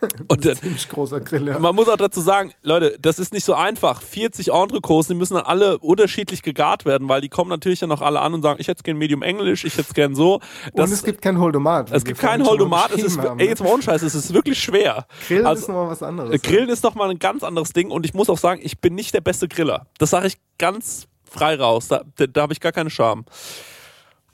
Und 0.28 0.44
dann, 0.44 0.56
Ziemlich 0.56 0.88
großer 0.88 1.20
Grill, 1.20 1.48
ja. 1.48 1.58
man 1.58 1.74
muss 1.74 1.88
auch 1.88 1.96
dazu 1.96 2.20
sagen, 2.20 2.52
Leute, 2.62 2.96
das 3.00 3.18
ist 3.18 3.32
nicht 3.32 3.44
so 3.44 3.54
einfach. 3.54 4.02
40 4.02 4.52
Entrecôts, 4.52 5.08
die 5.08 5.14
müssen 5.14 5.34
dann 5.34 5.44
alle 5.44 5.78
unterschiedlich 5.78 6.42
gegart 6.42 6.84
werden, 6.84 7.08
weil 7.08 7.20
die 7.20 7.28
kommen 7.28 7.50
natürlich 7.50 7.80
dann 7.80 7.88
noch 7.88 8.02
alle 8.02 8.20
an 8.20 8.34
und 8.34 8.42
sagen, 8.42 8.60
ich 8.60 8.68
hätte 8.68 8.82
gern 8.82 8.96
Medium 8.96 9.22
Englisch, 9.22 9.64
ich 9.64 9.74
hätte 9.74 9.88
es 9.88 9.94
gern 9.94 10.14
so. 10.14 10.40
Das, 10.74 10.86
Und 10.86 10.92
es 10.92 11.02
gibt 11.02 11.22
kein 11.22 11.38
Holdomat. 11.38 11.90
es 11.92 12.04
gibt 12.04 12.22
mal 12.22 12.44
Holdomat, 12.44 12.92
es 12.92 13.02
ist, 13.02 13.18
haben, 13.18 13.38
ey, 13.38 13.46
ne? 13.46 13.50
jetzt 13.50 13.62
mal 13.62 13.72
ohne 13.72 13.82
Scheiß, 13.82 14.02
es 14.02 14.14
ist 14.14 14.32
wirklich 14.32 14.62
schwer. 14.62 15.06
Grillen 15.26 15.46
Also, 15.46 15.62
ist 15.62 15.68
nochmal 15.68 15.88
was 15.88 16.02
anderes. 16.02 16.42
Grillen 16.42 16.68
ist 16.68 16.84
noch 16.84 16.94
mal 16.94 17.10
ein 17.10 17.18
ganz 17.18 17.42
anderes 17.42 17.72
Ding 17.72 17.90
und 17.90 18.04
ich 18.04 18.14
muss 18.14 18.30
auch 18.30 18.38
sagen, 18.38 18.60
ich 18.62 18.80
bin 18.80 18.94
nicht 18.94 19.14
der 19.14 19.20
beste 19.20 19.48
Griller. 19.48 19.86
Das 19.98 20.10
sage 20.10 20.28
ich 20.28 20.38
ganz 20.58 21.08
frei 21.24 21.56
raus, 21.56 21.88
da, 21.88 22.02
da, 22.16 22.26
da 22.26 22.42
habe 22.42 22.52
ich 22.52 22.60
gar 22.60 22.72
keine 22.72 22.90
Scham. 22.90 23.24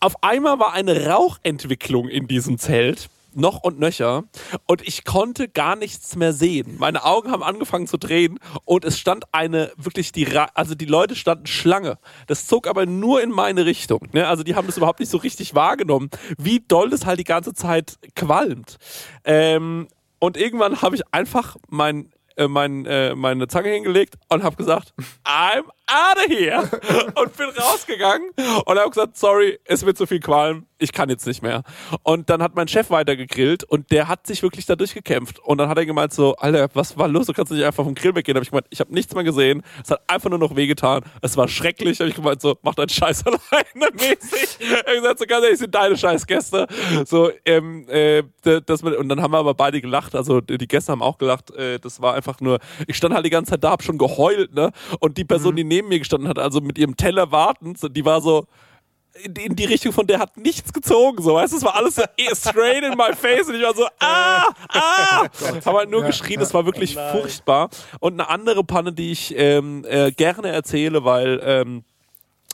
Auf 0.05 0.22
einmal 0.22 0.59
war 0.59 0.74
eine 0.74 1.07
Rauchentwicklung 1.07 2.11
in 2.11 2.28
diesem 2.28 2.59
Zelt, 2.59 3.09
noch 3.32 3.62
und 3.62 3.80
nöcher, 3.80 4.24
und 4.66 4.86
ich 4.86 5.07
konnte 5.07 5.48
gar 5.48 5.76
nichts 5.76 6.14
mehr 6.14 6.34
sehen. 6.34 6.76
Meine 6.78 7.07
Augen 7.07 7.30
haben 7.30 7.42
angefangen 7.42 7.86
zu 7.86 7.96
drehen 7.96 8.38
und 8.66 8.84
es 8.84 8.98
stand 8.98 9.24
eine, 9.32 9.72
wirklich 9.78 10.12
die, 10.12 10.24
Ra 10.24 10.50
also 10.52 10.74
die 10.74 10.84
Leute 10.84 11.16
standen 11.16 11.46
Schlange. 11.46 11.96
Das 12.26 12.46
zog 12.46 12.66
aber 12.66 12.84
nur 12.84 13.22
in 13.22 13.30
meine 13.30 13.64
Richtung. 13.64 14.07
Ne? 14.12 14.28
Also 14.28 14.42
die 14.42 14.55
haben 14.55 14.66
das 14.66 14.76
überhaupt 14.76 15.00
nicht 15.00 15.09
so 15.09 15.16
richtig 15.16 15.55
wahrgenommen, 15.55 16.11
wie 16.36 16.61
doll 16.61 16.90
das 16.90 17.07
halt 17.07 17.18
die 17.18 17.24
ganze 17.24 17.55
Zeit 17.55 17.96
qualmt. 18.14 18.76
Ähm, 19.24 19.88
und 20.18 20.36
irgendwann 20.36 20.82
habe 20.82 20.96
ich 20.96 21.02
einfach 21.12 21.57
mein, 21.70 22.12
äh, 22.37 22.49
mein, 22.49 22.87
äh, 22.87 23.14
meine 23.14 23.49
Zange 23.49 23.70
hingelegt 23.70 24.14
und 24.28 24.43
habe 24.43 24.57
gesagt, 24.57 24.93
I'm 25.24 25.64
out 25.87 26.16
of 26.16 26.26
here. 26.28 26.62
und 27.20 27.37
bin 27.37 27.49
rausgegangen 27.51 28.30
und 28.64 28.78
habe 28.78 28.91
gesagt, 28.91 29.16
sorry, 29.16 29.59
es 29.64 29.85
wird 29.85 29.97
zu 29.97 30.07
viel 30.07 30.20
Qualm. 30.20 30.66
Ich 30.79 30.93
kann 30.93 31.09
jetzt 31.09 31.27
nicht 31.27 31.43
mehr. 31.43 31.62
Und 32.03 32.31
dann 32.31 32.43
hat 32.43 32.55
mein 32.57 32.68
Chef 32.68 32.91
weiter 32.91 33.16
gegrillt 33.16 33.64
und 33.64 33.91
der 33.91 34.09
hat 34.09 34.27
sich 34.27 34.43
wirklich 34.43 34.66
da 34.66 34.77
durchgekämpft. 34.77 35.39
Und 35.39 35.59
dann 35.59 35.68
hat 35.68 35.79
er 35.79 35.87
gemeint 35.87 36.12
so, 36.12 36.35
Alter, 36.37 36.68
was 36.75 36.99
war 36.99 37.09
los? 37.09 37.27
Du 37.27 37.33
kannst 37.33 37.53
nicht 37.53 37.64
einfach 37.64 37.85
vom 37.85 37.95
Grill 37.95 38.14
weggehen. 38.14 38.35
Da 38.35 38.39
hab 38.39 38.43
ich 38.43 38.51
gemeint, 38.51 38.66
ich 38.70 38.81
habe 38.81 38.93
nichts 38.93 39.14
mehr 39.14 39.25
gesehen. 39.25 39.62
Es 39.83 39.91
hat 39.91 40.01
einfach 40.09 40.31
nur 40.31 40.39
noch 40.39 40.57
wehgetan. 40.57 41.03
Es 41.22 41.37
war 41.37 41.49
schrecklich. 41.49 41.99
Da 41.99 42.05
hab 42.05 42.11
ich 42.11 42.16
gemeint 42.16 42.41
so, 42.41 42.57
mach 42.62 42.75
deinen 42.75 42.89
Scheiß 42.89 43.25
alleine 43.27 43.95
mäßig. 43.95 44.59
Ich 44.59 44.72
hab 44.72 44.87
gesagt 44.87 45.18
so, 45.20 45.27
ganz 45.27 45.45
ehrlich, 45.45 45.59
sind 45.59 45.75
deine 45.75 45.97
Scheißgäste. 45.97 46.66
So, 47.07 47.31
ähm, 47.45 47.89
äh, 47.89 48.25
das, 48.43 48.83
und 48.83 49.09
dann 49.09 49.22
haben 49.22 49.33
wir 49.33 49.39
aber 49.39 49.55
beide 49.55 49.81
gelacht. 49.81 50.14
Also 50.14 50.41
die 50.41 50.66
Gäste 50.66 50.93
haben 50.93 51.03
auch 51.03 51.18
gelacht. 51.18 51.51
Äh, 51.53 51.79
das 51.79 52.03
war 52.03 52.14
einfach 52.14 52.41
nur, 52.41 52.59
ich 52.87 52.97
stand 52.97 53.14
halt 53.14 53.25
die 53.25 53.31
ganze 53.31 53.53
Zeit 53.53 53.64
da, 53.64 53.70
hab 53.70 53.83
schon 53.83 53.99
geheult, 53.99 54.55
ne? 54.55 54.72
Und 54.99 55.18
die 55.18 55.25
Person, 55.25 55.57
die 55.57 55.64
neben 55.64 55.89
mir 55.89 55.99
gestanden 55.99 56.29
hat, 56.29 56.39
also 56.39 56.61
mit 56.61 56.79
ihrem 56.79 56.97
Teller 56.97 57.31
wartend, 57.31 57.79
die 57.97 58.05
war 58.05 58.20
so, 58.20 58.47
in, 59.22 59.34
in 59.34 59.56
die 59.56 59.64
Richtung 59.64 59.92
von 59.92 60.06
der 60.06 60.18
hat 60.18 60.36
nichts 60.36 60.72
gezogen, 60.72 61.22
so, 61.22 61.34
weißt 61.34 61.52
du, 61.52 61.58
es 61.58 61.62
war 61.62 61.76
alles 61.76 61.94
so 61.94 62.02
straight 62.34 62.82
in 62.82 62.96
my 62.96 63.14
face 63.14 63.48
und 63.48 63.54
ich 63.54 63.62
war 63.62 63.74
so, 63.74 63.86
ah, 64.00 64.48
ah, 64.68 65.26
haben 65.64 65.76
halt 65.76 65.90
nur 65.90 66.02
geschrien, 66.02 66.40
es 66.40 66.52
war 66.52 66.66
wirklich 66.66 66.96
furchtbar. 66.96 67.70
Und 68.00 68.14
eine 68.14 68.28
andere 68.28 68.64
Panne, 68.64 68.92
die 68.92 69.12
ich 69.12 69.34
ähm, 69.36 69.84
äh, 69.88 70.10
gerne 70.10 70.48
erzähle, 70.48 71.04
weil 71.04 71.40
ähm, 71.44 71.84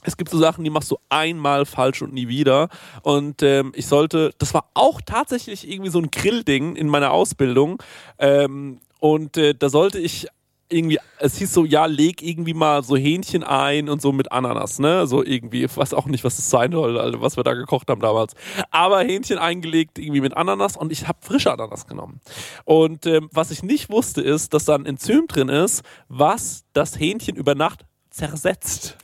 es 0.02 0.16
gibt 0.16 0.30
so 0.30 0.38
Sachen, 0.38 0.64
die 0.64 0.70
machst 0.70 0.90
du 0.90 0.98
einmal 1.08 1.66
falsch 1.66 2.02
und 2.02 2.12
nie 2.12 2.28
wieder. 2.28 2.68
Und 3.02 3.42
ähm, 3.42 3.72
ich 3.74 3.86
sollte, 3.86 4.32
das 4.38 4.54
war 4.54 4.70
auch 4.74 5.00
tatsächlich 5.00 5.68
irgendwie 5.70 5.90
so 5.90 5.98
ein 5.98 6.10
Grillding 6.10 6.76
in 6.76 6.88
meiner 6.88 7.10
Ausbildung. 7.10 7.82
Ähm, 8.18 8.80
und 8.98 9.36
äh, 9.36 9.54
da 9.54 9.68
sollte 9.68 9.98
ich 9.98 10.26
irgendwie, 10.70 10.98
es 11.18 11.36
hieß 11.36 11.52
so, 11.52 11.64
ja, 11.64 11.86
leg 11.86 12.22
irgendwie 12.22 12.54
mal 12.54 12.82
so 12.82 12.96
Hähnchen 12.96 13.42
ein 13.42 13.88
und 13.88 14.00
so 14.00 14.12
mit 14.12 14.32
Ananas, 14.32 14.78
ne? 14.78 15.06
So 15.06 15.24
irgendwie, 15.24 15.64
ich 15.64 15.76
weiß 15.76 15.94
auch 15.94 16.06
nicht, 16.06 16.24
was 16.24 16.36
das 16.36 16.48
sein 16.48 16.72
soll, 16.72 16.98
also 16.98 17.20
was 17.20 17.36
wir 17.36 17.44
da 17.44 17.54
gekocht 17.54 17.88
haben 17.88 18.00
damals. 18.00 18.34
Aber 18.70 19.00
Hähnchen 19.00 19.38
eingelegt 19.38 19.98
irgendwie 19.98 20.20
mit 20.20 20.36
Ananas 20.36 20.76
und 20.76 20.92
ich 20.92 21.08
habe 21.08 21.18
frische 21.20 21.52
Ananas 21.52 21.86
genommen. 21.86 22.20
Und 22.64 23.06
ähm, 23.06 23.28
was 23.32 23.50
ich 23.50 23.62
nicht 23.62 23.90
wusste, 23.90 24.22
ist, 24.22 24.54
dass 24.54 24.64
da 24.64 24.74
ein 24.74 24.86
Enzym 24.86 25.26
drin 25.26 25.48
ist, 25.48 25.82
was 26.08 26.64
das 26.72 26.98
Hähnchen 26.98 27.36
über 27.36 27.54
Nacht 27.54 27.84
zersetzt. 28.10 28.96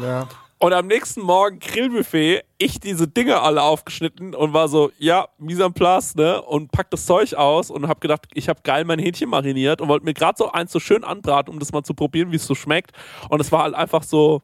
Ja. 0.00 0.28
Und 0.58 0.72
am 0.72 0.86
nächsten 0.86 1.20
Morgen 1.20 1.58
Grillbuffet, 1.58 2.42
ich 2.56 2.80
diese 2.80 3.06
Dinge 3.06 3.42
alle 3.42 3.62
aufgeschnitten 3.62 4.34
und 4.34 4.54
war 4.54 4.68
so, 4.68 4.90
ja, 4.98 5.28
mise 5.38 5.64
en 5.64 5.74
place, 5.74 6.14
ne? 6.14 6.40
Und 6.40 6.72
pack 6.72 6.90
das 6.90 7.04
Zeug 7.04 7.34
aus 7.34 7.70
und 7.70 7.88
hab 7.88 8.00
gedacht, 8.00 8.26
ich 8.32 8.48
hab 8.48 8.64
geil 8.64 8.84
mein 8.86 8.98
Hähnchen 8.98 9.28
mariniert 9.28 9.82
und 9.82 9.88
wollte 9.88 10.06
mir 10.06 10.14
gerade 10.14 10.38
so 10.38 10.50
eins 10.50 10.72
so 10.72 10.80
schön 10.80 11.04
anbraten, 11.04 11.52
um 11.52 11.58
das 11.58 11.72
mal 11.72 11.82
zu 11.82 11.92
probieren, 11.92 12.32
wie 12.32 12.36
es 12.36 12.46
so 12.46 12.54
schmeckt. 12.54 12.92
Und 13.28 13.40
es 13.40 13.52
war 13.52 13.64
halt 13.64 13.74
einfach 13.74 14.02
so 14.02 14.40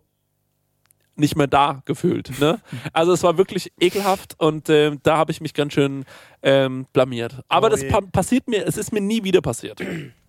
nicht 1.16 1.36
mehr 1.36 1.46
da 1.46 1.82
gefühlt, 1.86 2.38
ne? 2.40 2.60
Also 2.92 3.12
es 3.12 3.22
war 3.22 3.38
wirklich 3.38 3.72
ekelhaft 3.80 4.34
und 4.38 4.68
äh, 4.68 4.96
da 5.02 5.16
habe 5.16 5.32
ich 5.32 5.40
mich 5.40 5.54
ganz 5.54 5.72
schön 5.72 6.04
ähm, 6.42 6.86
blamiert. 6.92 7.40
Aber 7.48 7.68
Oh 7.68 7.70
das 7.70 7.88
pa 7.88 8.00
passiert 8.00 8.48
mir, 8.48 8.66
es 8.66 8.76
ist 8.76 8.92
mir 8.92 9.00
nie 9.00 9.24
wieder 9.24 9.40
passiert. 9.40 9.80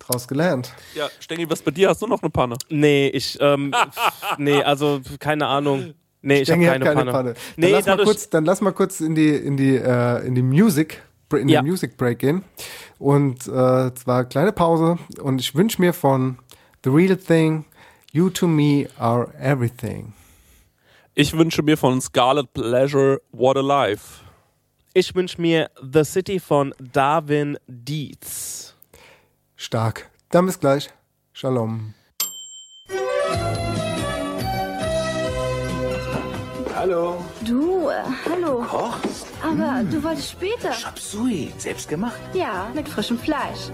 Draus 0.00 0.26
gelernt. 0.26 0.72
Ja, 0.94 1.08
Stengel, 1.20 1.48
was 1.50 1.62
bei 1.62 1.70
dir? 1.70 1.88
Hast 1.90 2.02
du 2.02 2.06
noch 2.08 2.22
eine 2.22 2.30
Panne? 2.30 2.56
Nee, 2.68 3.08
ich, 3.08 3.38
ähm, 3.40 3.72
nee, 4.38 4.60
also 4.62 5.00
keine 5.20 5.46
Ahnung. 5.46 5.94
Nee, 6.22 6.40
ich 6.42 6.50
habe 6.50 6.60
Stengi 6.60 6.66
keine, 6.66 6.84
keine 6.84 6.96
Panne. 6.96 7.12
Panne. 7.12 7.32
Dann, 7.34 7.42
Nee, 7.56 7.70
lass 7.72 7.86
mal 7.86 8.04
kurz, 8.04 8.28
dann 8.30 8.44
lass 8.44 8.60
mal 8.60 8.72
kurz 8.72 9.00
in 9.00 9.14
die, 9.14 9.28
in 9.30 9.56
die, 9.56 9.76
äh, 9.76 10.26
in 10.26 10.34
die 10.34 10.42
Music, 10.42 11.02
in 11.32 11.48
Ja. 11.48 11.62
den 11.62 11.68
Music 11.70 11.96
Break 11.96 12.18
gehen. 12.18 12.44
Und 12.98 13.46
äh, 13.46 13.94
zwar 13.94 14.24
kleine 14.24 14.52
Pause. 14.52 14.98
Und 15.22 15.40
ich 15.40 15.54
wünsche 15.54 15.80
mir 15.80 15.92
von 15.94 16.38
The 16.84 16.90
Real 16.90 17.16
Thing, 17.16 17.64
You 18.12 18.28
to 18.30 18.46
Me 18.48 18.88
Are 18.98 19.32
Everything. 19.40 20.12
Ich 21.14 21.32
wünsche 21.36 21.62
mir 21.62 21.76
von 21.76 22.00
Scarlet 22.00 22.52
Pleasure 22.52 23.20
What 23.32 23.56
a 23.56 23.60
Life. 23.60 24.22
ich 24.94 25.14
wünsche 25.14 25.40
mir 25.40 25.70
The 25.80 26.04
City 26.04 26.38
von 26.40 26.74
Darwin 26.78 27.56
Dietz. 27.66 28.74
Stark. 29.60 30.08
Dann 30.30 30.46
bis 30.46 30.58
gleich. 30.58 30.88
Shalom. 31.34 31.92
Hallo. 36.74 37.22
Du, 37.46 37.90
äh, 37.90 38.02
hallo. 38.24 38.64
Kochst? 38.66 39.26
Aber 39.42 39.82
du 39.82 40.02
wolltest 40.02 40.30
später. 40.30 40.72
Sui, 40.96 41.52
selbst 41.58 41.90
gemacht. 41.90 42.18
Ja, 42.32 42.70
mit 42.74 42.88
frischem 42.88 43.18
Fleisch. 43.18 43.68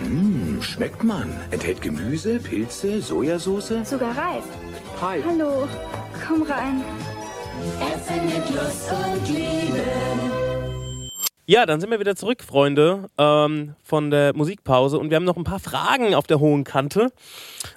Mmh, 0.00 0.60
schmeckt 0.60 1.04
man. 1.04 1.32
Enthält 1.52 1.80
Gemüse, 1.80 2.40
Pilze, 2.40 3.00
Sojasauce. 3.00 3.84
Sogar 3.84 4.18
reif. 4.18 4.44
Hi. 5.00 5.22
Hallo, 5.24 5.68
komm 6.26 6.42
rein. 6.42 6.82
Essen 7.94 8.26
mit 8.26 8.50
Lust 8.50 8.90
und 8.90 9.28
Liebe. 9.28 10.43
Ja, 11.46 11.66
dann 11.66 11.78
sind 11.78 11.90
wir 11.90 12.00
wieder 12.00 12.16
zurück, 12.16 12.42
Freunde, 12.42 13.10
ähm, 13.18 13.74
von 13.82 14.10
der 14.10 14.34
Musikpause. 14.34 14.98
Und 14.98 15.10
wir 15.10 15.16
haben 15.16 15.24
noch 15.24 15.36
ein 15.36 15.44
paar 15.44 15.60
Fragen 15.60 16.14
auf 16.14 16.26
der 16.26 16.40
hohen 16.40 16.64
Kante. 16.64 17.12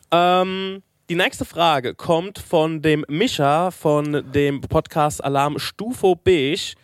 Ähm, 0.09 0.83
die 1.09 1.15
nächste 1.15 1.43
Frage 1.43 1.93
kommt 1.93 2.39
von 2.39 2.81
dem 2.81 3.03
Mischa 3.09 3.71
von 3.71 4.23
dem 4.31 4.61
Podcast 4.61 5.21
Alarm 5.21 5.59
Stufo 5.59 6.15
Beige. 6.15 6.75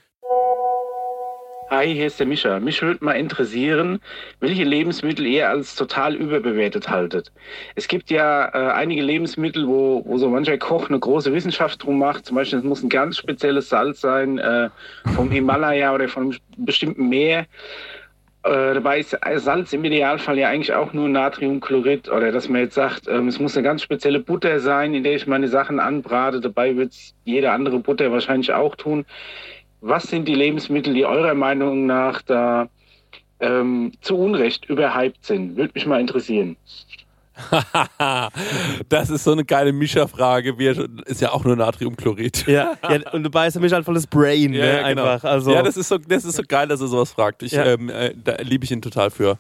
Hi, 1.76 1.92
hier 1.92 2.06
ist 2.06 2.20
der 2.20 2.28
Mischa. 2.28 2.60
Mich 2.60 2.84
würde 2.84 3.04
mal 3.04 3.14
interessieren, 3.14 4.00
welche 4.40 4.64
Lebensmittel 4.64 5.26
ihr 5.26 5.50
als 5.50 5.74
total 5.74 6.14
überbewertet 6.14 6.88
haltet. 6.88 7.32
Es 7.74 7.88
gibt 7.88 8.12
ja 8.12 8.46
äh, 8.54 8.74
einige 8.74 9.02
Lebensmittel, 9.02 9.68
wo, 9.68 10.04
wo 10.06 10.20
so 10.20 10.30
mancher 10.30 10.60
Koch 10.60 10.90
eine 10.90 11.00
große 11.00 11.34
Wissenschaft 11.34 11.82
drum 11.82 11.98
macht. 11.98 12.28
Zum 12.28 12.36
Beispiel, 12.36 12.60
es 12.60 12.64
muss 12.64 12.84
ein 12.84 12.90
ganz 12.90 13.18
spezielles 13.18 13.70
Salz 13.70 14.02
sein, 14.02 14.38
äh, 14.38 14.70
vom 15.16 15.32
Himalaya 15.32 15.96
oder 15.96 16.08
von 16.10 16.26
einem 16.26 16.38
bestimmten 16.58 17.10
Meer. 17.10 17.48
Äh, 18.44 18.76
dabei 18.76 19.00
ist 19.00 19.18
Salz 19.38 19.74
im 19.74 19.84
Idealfall 19.84 20.38
ja 20.38 20.50
eigentlich 20.50 20.74
auch 20.74 20.94
nur 20.94 21.10
Natriumchlorid 21.10 22.08
oder 22.08 22.32
dass 22.32 22.50
man 22.50 22.62
jetzt 22.62 22.76
sagt, 22.76 23.08
ähm, 23.08 23.30
es 23.30 23.40
muss 23.40 23.58
eine 23.58 23.64
ganz 23.64 23.82
spezielle 23.82 24.20
Butter 24.20 24.60
sein, 24.60 24.94
in 24.94 25.04
der 25.04 25.16
ich 25.16 25.26
meine 25.26 25.48
Sachen 25.48 25.80
anbrate. 25.80 26.40
Dabei 26.40 26.76
wird 26.76 26.92
es 26.92 27.16
jede 27.24 27.52
andere 27.52 27.80
Butter 27.80 28.12
wahrscheinlich 28.12 28.54
auch 28.54 28.76
tun. 28.76 29.06
Was 29.86 30.04
sind 30.04 30.30
die 30.30 30.36
Lebensmittel, 30.36 30.94
die 30.94 31.06
eurer 31.06 31.34
Meinung 31.34 31.86
nach 31.86 32.22
da 32.22 32.70
ähm, 33.42 33.92
zu 34.00 34.18
Unrecht 34.18 34.64
überhyped 34.70 35.26
sind? 35.26 35.58
Würde 35.58 35.72
mich 35.76 35.86
mal 35.86 36.00
interessieren. 36.00 36.56
das 38.90 39.10
ist 39.10 39.26
so 39.26 39.34
eine 39.34 39.44
geile 39.44 39.74
Mischa-Frage. 39.74 40.56
Ist 41.06 41.20
ja 41.20 41.34
auch 41.34 41.44
nur 41.44 41.58
Natriumchlorid. 41.58 42.48
Ja, 42.48 42.76
ja 42.90 43.12
und 43.12 43.24
du 43.24 43.30
beißt 43.30 43.60
mich 43.60 43.74
halt 43.74 43.84
volles 43.84 44.08
Brain, 44.08 44.52
ne? 44.52 44.60
Ja, 44.60 44.66
ja, 44.66 44.90
genau. 44.90 45.04
Einfach. 45.04 45.30
Also, 45.30 45.52
ja, 45.52 45.62
das 45.62 45.76
ist, 45.76 45.90
so, 45.90 45.98
das 45.98 46.24
ist 46.24 46.38
so 46.38 46.44
geil, 46.48 46.70
dass 46.70 46.80
er 46.80 46.88
sowas 46.88 47.12
fragt. 47.12 47.44
Ich, 47.44 47.52
Ja. 47.52 47.66
ähm, 47.66 47.90
äh, 47.90 48.14
da 48.16 48.36
liebe 48.42 48.64
ich 48.64 48.72
ihn 48.72 48.82
total 48.82 49.12
für. 49.12 49.38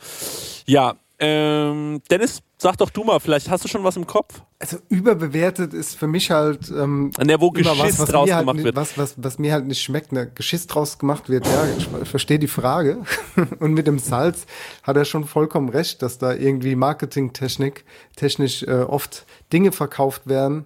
Ja, 0.65 0.95
ähm, 1.19 2.01
Dennis, 2.11 2.41
sag 2.64 2.78
doch 2.78 2.89
du 2.89 3.03
mal, 3.03 3.20
vielleicht 3.20 3.49
hast 3.49 3.64
du 3.64 3.68
schon 3.68 3.84
was 3.84 3.97
im 3.97 4.07
Kopf? 4.07 4.41
Also 4.57 4.78
überbewertet 4.88 5.74
ist 5.74 5.95
für 5.97 6.07
mich 6.07 6.32
halt 6.32 6.72
ähm, 6.72 7.11
der, 7.20 7.41
wo 7.41 7.51
Geschiss 7.51 7.78
was, 7.78 7.99
was 7.99 8.09
draus 8.09 8.26
mir 8.28 8.36
halt 8.36 8.43
gemacht 8.43 8.55
nicht, 8.55 8.64
wird. 8.66 8.76
Was, 8.78 8.97
was, 8.97 9.16
was 9.18 9.38
mir 9.38 9.51
halt 9.51 9.68
nicht 9.68 9.84
schmeckt, 9.84 10.14
ne, 10.14 10.32
Geschiss 10.34 10.66
draus 10.66 10.97
gemacht 10.97 11.28
wird. 11.30 11.45
Ja, 11.45 11.66
ich 11.78 12.07
verstehe 12.09 12.39
die 12.39 12.47
Frage. 12.47 12.99
Und 13.59 13.74
mit 13.74 13.86
dem 13.86 13.99
Salz 13.99 14.45
hat 14.82 14.95
er 14.95 15.03
schon 15.03 15.26
vollkommen 15.26 15.68
recht, 15.70 16.01
dass 16.01 16.18
da 16.18 16.34
irgendwie 16.34 16.76
Marketingtechnik 16.76 17.84
technisch 18.16 18.64
äh, 18.64 18.72
oft 18.84 19.26
Dinge 19.51 19.74
verkauft 19.74 20.28
werden, 20.28 20.64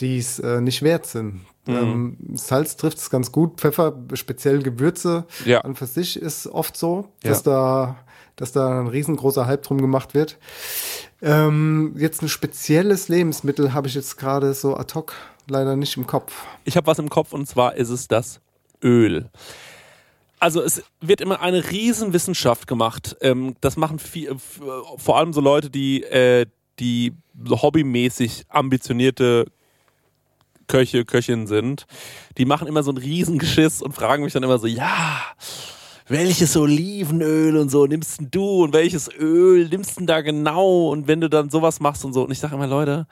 die 0.00 0.18
es 0.18 0.38
äh, 0.38 0.60
nicht 0.60 0.82
wert 0.82 1.06
sind. 1.06 1.46
Mhm. 1.64 1.74
Ähm, 1.76 2.16
Salz 2.34 2.76
trifft 2.76 2.98
es 2.98 3.08
ganz 3.08 3.32
gut, 3.32 3.58
Pfeffer, 3.58 3.94
speziell 4.12 4.62
Gewürze 4.62 5.24
Ja. 5.46 5.62
an 5.62 5.76
für 5.76 5.86
sich 5.86 6.20
ist 6.20 6.46
oft 6.46 6.76
so, 6.76 7.08
Ja. 7.24 7.30
dass 7.30 7.42
da 7.42 7.96
dass 8.36 8.50
da 8.50 8.80
ein 8.80 8.86
riesengroßer 8.88 9.46
Hype 9.46 9.62
drum 9.62 9.78
gemacht 9.80 10.14
wird. 10.14 10.38
Ähm, 11.22 11.94
jetzt 11.96 12.20
ein 12.20 12.28
spezielles 12.28 13.08
Lebensmittel 13.08 13.72
habe 13.72 13.86
ich 13.86 13.94
jetzt 13.94 14.16
gerade 14.18 14.52
so 14.54 14.76
ad 14.76 14.92
hoc 14.94 15.14
leider 15.48 15.76
nicht 15.76 15.96
im 15.96 16.06
Kopf. 16.06 16.32
Ich 16.64 16.76
habe 16.76 16.88
was 16.88 16.98
im 16.98 17.08
Kopf 17.08 17.32
und 17.32 17.46
zwar 17.46 17.76
ist 17.76 17.90
es 17.90 18.08
das 18.08 18.40
Öl. 18.82 19.30
Also 20.40 20.60
es 20.60 20.82
wird 21.00 21.20
immer 21.20 21.40
eine 21.40 21.70
Riesenwissenschaft 21.70 22.66
gemacht. 22.66 23.16
Ähm, 23.20 23.54
das 23.60 23.76
machen 23.76 24.00
viel, 24.00 24.32
f- 24.32 24.60
vor 24.96 25.16
allem 25.18 25.32
so 25.32 25.40
Leute, 25.40 25.70
die, 25.70 26.02
äh, 26.02 26.46
die 26.80 27.12
hobbymäßig 27.48 28.46
ambitionierte 28.48 29.46
Köche, 30.66 31.04
Köchinnen 31.04 31.46
sind. 31.46 31.86
Die 32.38 32.44
machen 32.44 32.66
immer 32.66 32.82
so 32.82 32.90
ein 32.90 32.96
Riesengeschiss 32.96 33.82
und 33.82 33.92
fragen 33.92 34.24
mich 34.24 34.32
dann 34.32 34.42
immer 34.42 34.58
so, 34.58 34.66
ja, 34.66 35.20
welches 36.08 36.56
Olivenöl 36.56 37.56
und 37.56 37.70
so 37.70 37.86
nimmst 37.86 38.20
denn 38.20 38.30
du 38.30 38.64
und 38.64 38.72
welches 38.72 39.08
Öl 39.18 39.68
nimmst 39.68 39.98
denn 39.98 40.06
da 40.06 40.20
genau 40.20 40.88
und 40.90 41.06
wenn 41.08 41.20
du 41.20 41.28
dann 41.30 41.50
sowas 41.50 41.80
machst 41.80 42.04
und 42.04 42.12
so. 42.12 42.24
Und 42.24 42.30
ich 42.32 42.38
sage 42.38 42.54
immer, 42.54 42.66
Leute, 42.66 43.06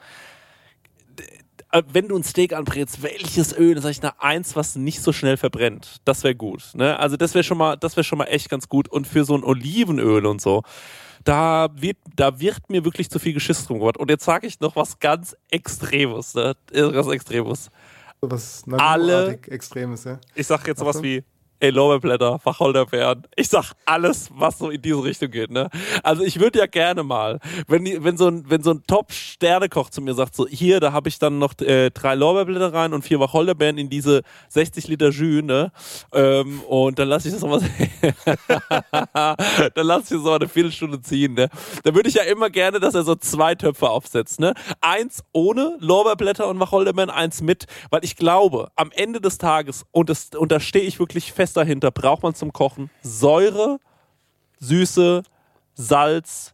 äh, 1.71 1.83
wenn 1.91 2.07
du 2.07 2.17
ein 2.17 2.23
Steak 2.23 2.53
anbrätst, 2.53 3.01
welches 3.01 3.57
Öl? 3.57 3.75
Dann 3.75 3.83
sag 3.83 3.91
ich, 3.91 4.01
na, 4.01 4.13
eins, 4.19 4.55
was 4.55 4.75
nicht 4.75 5.01
so 5.01 5.13
schnell 5.13 5.37
verbrennt. 5.37 6.01
Das 6.05 6.23
wäre 6.23 6.35
gut. 6.35 6.71
Ne? 6.73 6.99
Also 6.99 7.17
das 7.17 7.33
wäre 7.33 7.43
schon 7.43 7.57
mal, 7.57 7.77
das 7.77 7.95
wäre 7.95 8.03
schon 8.03 8.17
mal 8.17 8.25
echt 8.25 8.49
ganz 8.49 8.67
gut. 8.67 8.87
Und 8.89 9.07
für 9.07 9.23
so 9.23 9.35
ein 9.35 9.43
Olivenöl 9.43 10.25
und 10.25 10.41
so, 10.41 10.63
da 11.23 11.69
wird, 11.75 11.97
da 12.15 12.39
wird 12.39 12.69
mir 12.69 12.83
wirklich 12.83 13.09
zu 13.09 13.19
viel 13.19 13.33
Geschiss 13.33 13.65
drum 13.65 13.79
gemacht. 13.79 13.97
Und 13.97 14.09
jetzt 14.09 14.25
sage 14.25 14.47
ich 14.47 14.59
noch 14.59 14.75
was 14.75 14.99
ganz 14.99 15.35
Extremes, 15.49 16.33
ne? 16.33 16.55
Was 16.73 17.07
Extremes. 17.07 17.69
Was 18.21 18.63
Alle- 18.77 19.39
Extremes, 19.47 20.03
ja. 20.03 20.19
Ich 20.35 20.47
sag 20.47 20.67
jetzt 20.67 20.79
sowas 20.79 21.01
wie 21.01 21.23
Ey, 21.61 21.69
Lorbeerblätter, 21.69 22.39
Wacholderbeeren. 22.43 23.27
Ich 23.35 23.49
sag 23.49 23.73
alles, 23.85 24.31
was 24.33 24.57
so 24.57 24.71
in 24.71 24.81
diese 24.81 25.03
Richtung 25.03 25.29
geht, 25.29 25.51
ne? 25.51 25.69
Also 26.01 26.23
ich 26.23 26.39
würde 26.39 26.57
ja 26.57 26.65
gerne 26.65 27.03
mal, 27.03 27.39
wenn, 27.67 27.85
die, 27.85 28.03
wenn 28.03 28.17
so 28.17 28.29
ein, 28.29 28.45
wenn 28.49 28.63
so 28.63 28.71
ein 28.71 28.81
Top-Sternekoch 28.87 29.91
zu 29.91 30.01
mir 30.01 30.15
sagt, 30.15 30.33
so 30.33 30.47
hier, 30.47 30.79
da 30.79 30.91
habe 30.91 31.07
ich 31.07 31.19
dann 31.19 31.37
noch 31.37 31.53
äh, 31.59 31.91
drei 31.91 32.15
Lorbeerblätter 32.15 32.73
rein 32.73 32.93
und 32.93 33.03
vier 33.03 33.19
Wacholderbeeren 33.19 33.77
in 33.77 33.91
diese 33.91 34.23
60 34.49 34.87
Liter 34.87 35.09
Jus, 35.09 35.43
ne? 35.43 35.71
Ähm, 36.11 36.61
und 36.61 36.97
dann 36.97 37.07
lasse 37.07 37.27
ich 37.27 37.33
das 37.35 37.43
nochmal, 37.43 37.61
dann 39.75 39.85
lasse 39.85 40.05
ich 40.05 40.19
das 40.19 40.23
mal 40.23 40.37
eine 40.37 40.49
Viertelstunde 40.49 40.99
ziehen, 41.03 41.35
ne? 41.35 41.47
Da 41.83 41.93
würde 41.93 42.09
ich 42.09 42.15
ja 42.15 42.23
immer 42.23 42.49
gerne, 42.49 42.79
dass 42.79 42.95
er 42.95 43.03
so 43.03 43.13
zwei 43.13 43.53
Töpfe 43.53 43.87
aufsetzt, 43.87 44.39
ne? 44.39 44.55
Eins 44.81 45.23
ohne 45.31 45.77
Lorbeerblätter 45.79 46.47
und 46.47 46.59
Wacholderbeeren, 46.59 47.11
eins 47.11 47.43
mit, 47.43 47.67
weil 47.91 48.03
ich 48.03 48.15
glaube, 48.15 48.71
am 48.75 48.89
Ende 48.95 49.21
des 49.21 49.37
Tages, 49.37 49.85
und, 49.91 50.09
das, 50.09 50.31
und 50.35 50.51
da 50.51 50.59
stehe 50.59 50.85
ich 50.85 50.97
wirklich 50.97 51.31
fest 51.31 51.50
dahinter, 51.53 51.91
braucht 51.91 52.23
man 52.23 52.33
zum 52.35 52.53
Kochen 52.53 52.89
Säure, 53.01 53.79
Süße, 54.59 55.23
Salz, 55.73 56.53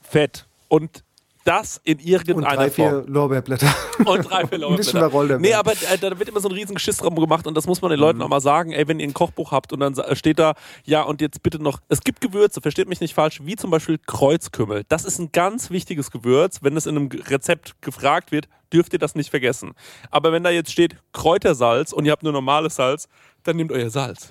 Fett. 0.00 0.46
Und 0.68 1.04
das 1.48 1.80
in 1.84 1.98
Und 1.98 2.06
irgendeiner 2.06 2.56
drei, 2.56 2.70
Form. 2.70 3.04
vier 3.04 3.04
Lorbeerblätter. 3.12 3.74
Und 4.04 4.30
drei, 4.30 4.46
vier 4.46 4.58
Lorbeerblätter. 4.58 5.38
Nee, 5.38 5.54
aber 5.54 5.72
äh, 5.72 5.98
da 6.00 6.18
wird 6.18 6.28
immer 6.28 6.40
so 6.40 6.48
ein 6.48 6.54
riesen 6.54 6.74
Geschiss 6.74 6.98
drum 6.98 7.14
gemacht 7.16 7.46
und 7.46 7.54
das 7.56 7.66
muss 7.66 7.80
man 7.82 7.90
den 7.90 7.98
Leuten 8.00 8.20
auch 8.22 8.28
mal 8.28 8.40
sagen. 8.40 8.72
Ey, 8.72 8.86
wenn 8.88 9.00
ihr 9.00 9.08
ein 9.08 9.14
Kochbuch 9.14 9.50
habt 9.52 9.72
und 9.72 9.80
dann 9.80 9.94
sa- 9.94 10.14
steht 10.14 10.38
da, 10.38 10.54
ja, 10.84 11.02
und 11.02 11.20
jetzt 11.20 11.42
bitte 11.42 11.62
noch, 11.62 11.78
es 11.88 12.00
gibt 12.00 12.20
Gewürze, 12.20 12.60
versteht 12.60 12.88
mich 12.88 13.00
nicht 13.00 13.14
falsch, 13.14 13.40
wie 13.44 13.56
zum 13.56 13.70
Beispiel 13.70 13.98
Kreuzkümmel. 14.06 14.84
Das 14.88 15.04
ist 15.04 15.18
ein 15.18 15.32
ganz 15.32 15.70
wichtiges 15.70 16.10
Gewürz. 16.10 16.58
Wenn 16.62 16.76
es 16.76 16.86
in 16.86 16.96
einem 16.96 17.08
Rezept 17.28 17.80
gefragt 17.80 18.30
wird, 18.32 18.48
dürft 18.72 18.92
ihr 18.92 18.98
das 18.98 19.14
nicht 19.14 19.30
vergessen. 19.30 19.72
Aber 20.10 20.32
wenn 20.32 20.44
da 20.44 20.50
jetzt 20.50 20.70
steht 20.70 20.96
Kräutersalz 21.12 21.92
und 21.92 22.04
ihr 22.04 22.12
habt 22.12 22.22
nur 22.22 22.32
normales 22.32 22.76
Salz, 22.76 23.08
dann 23.44 23.56
nehmt 23.56 23.72
euer 23.72 23.88
Salz. 23.90 24.28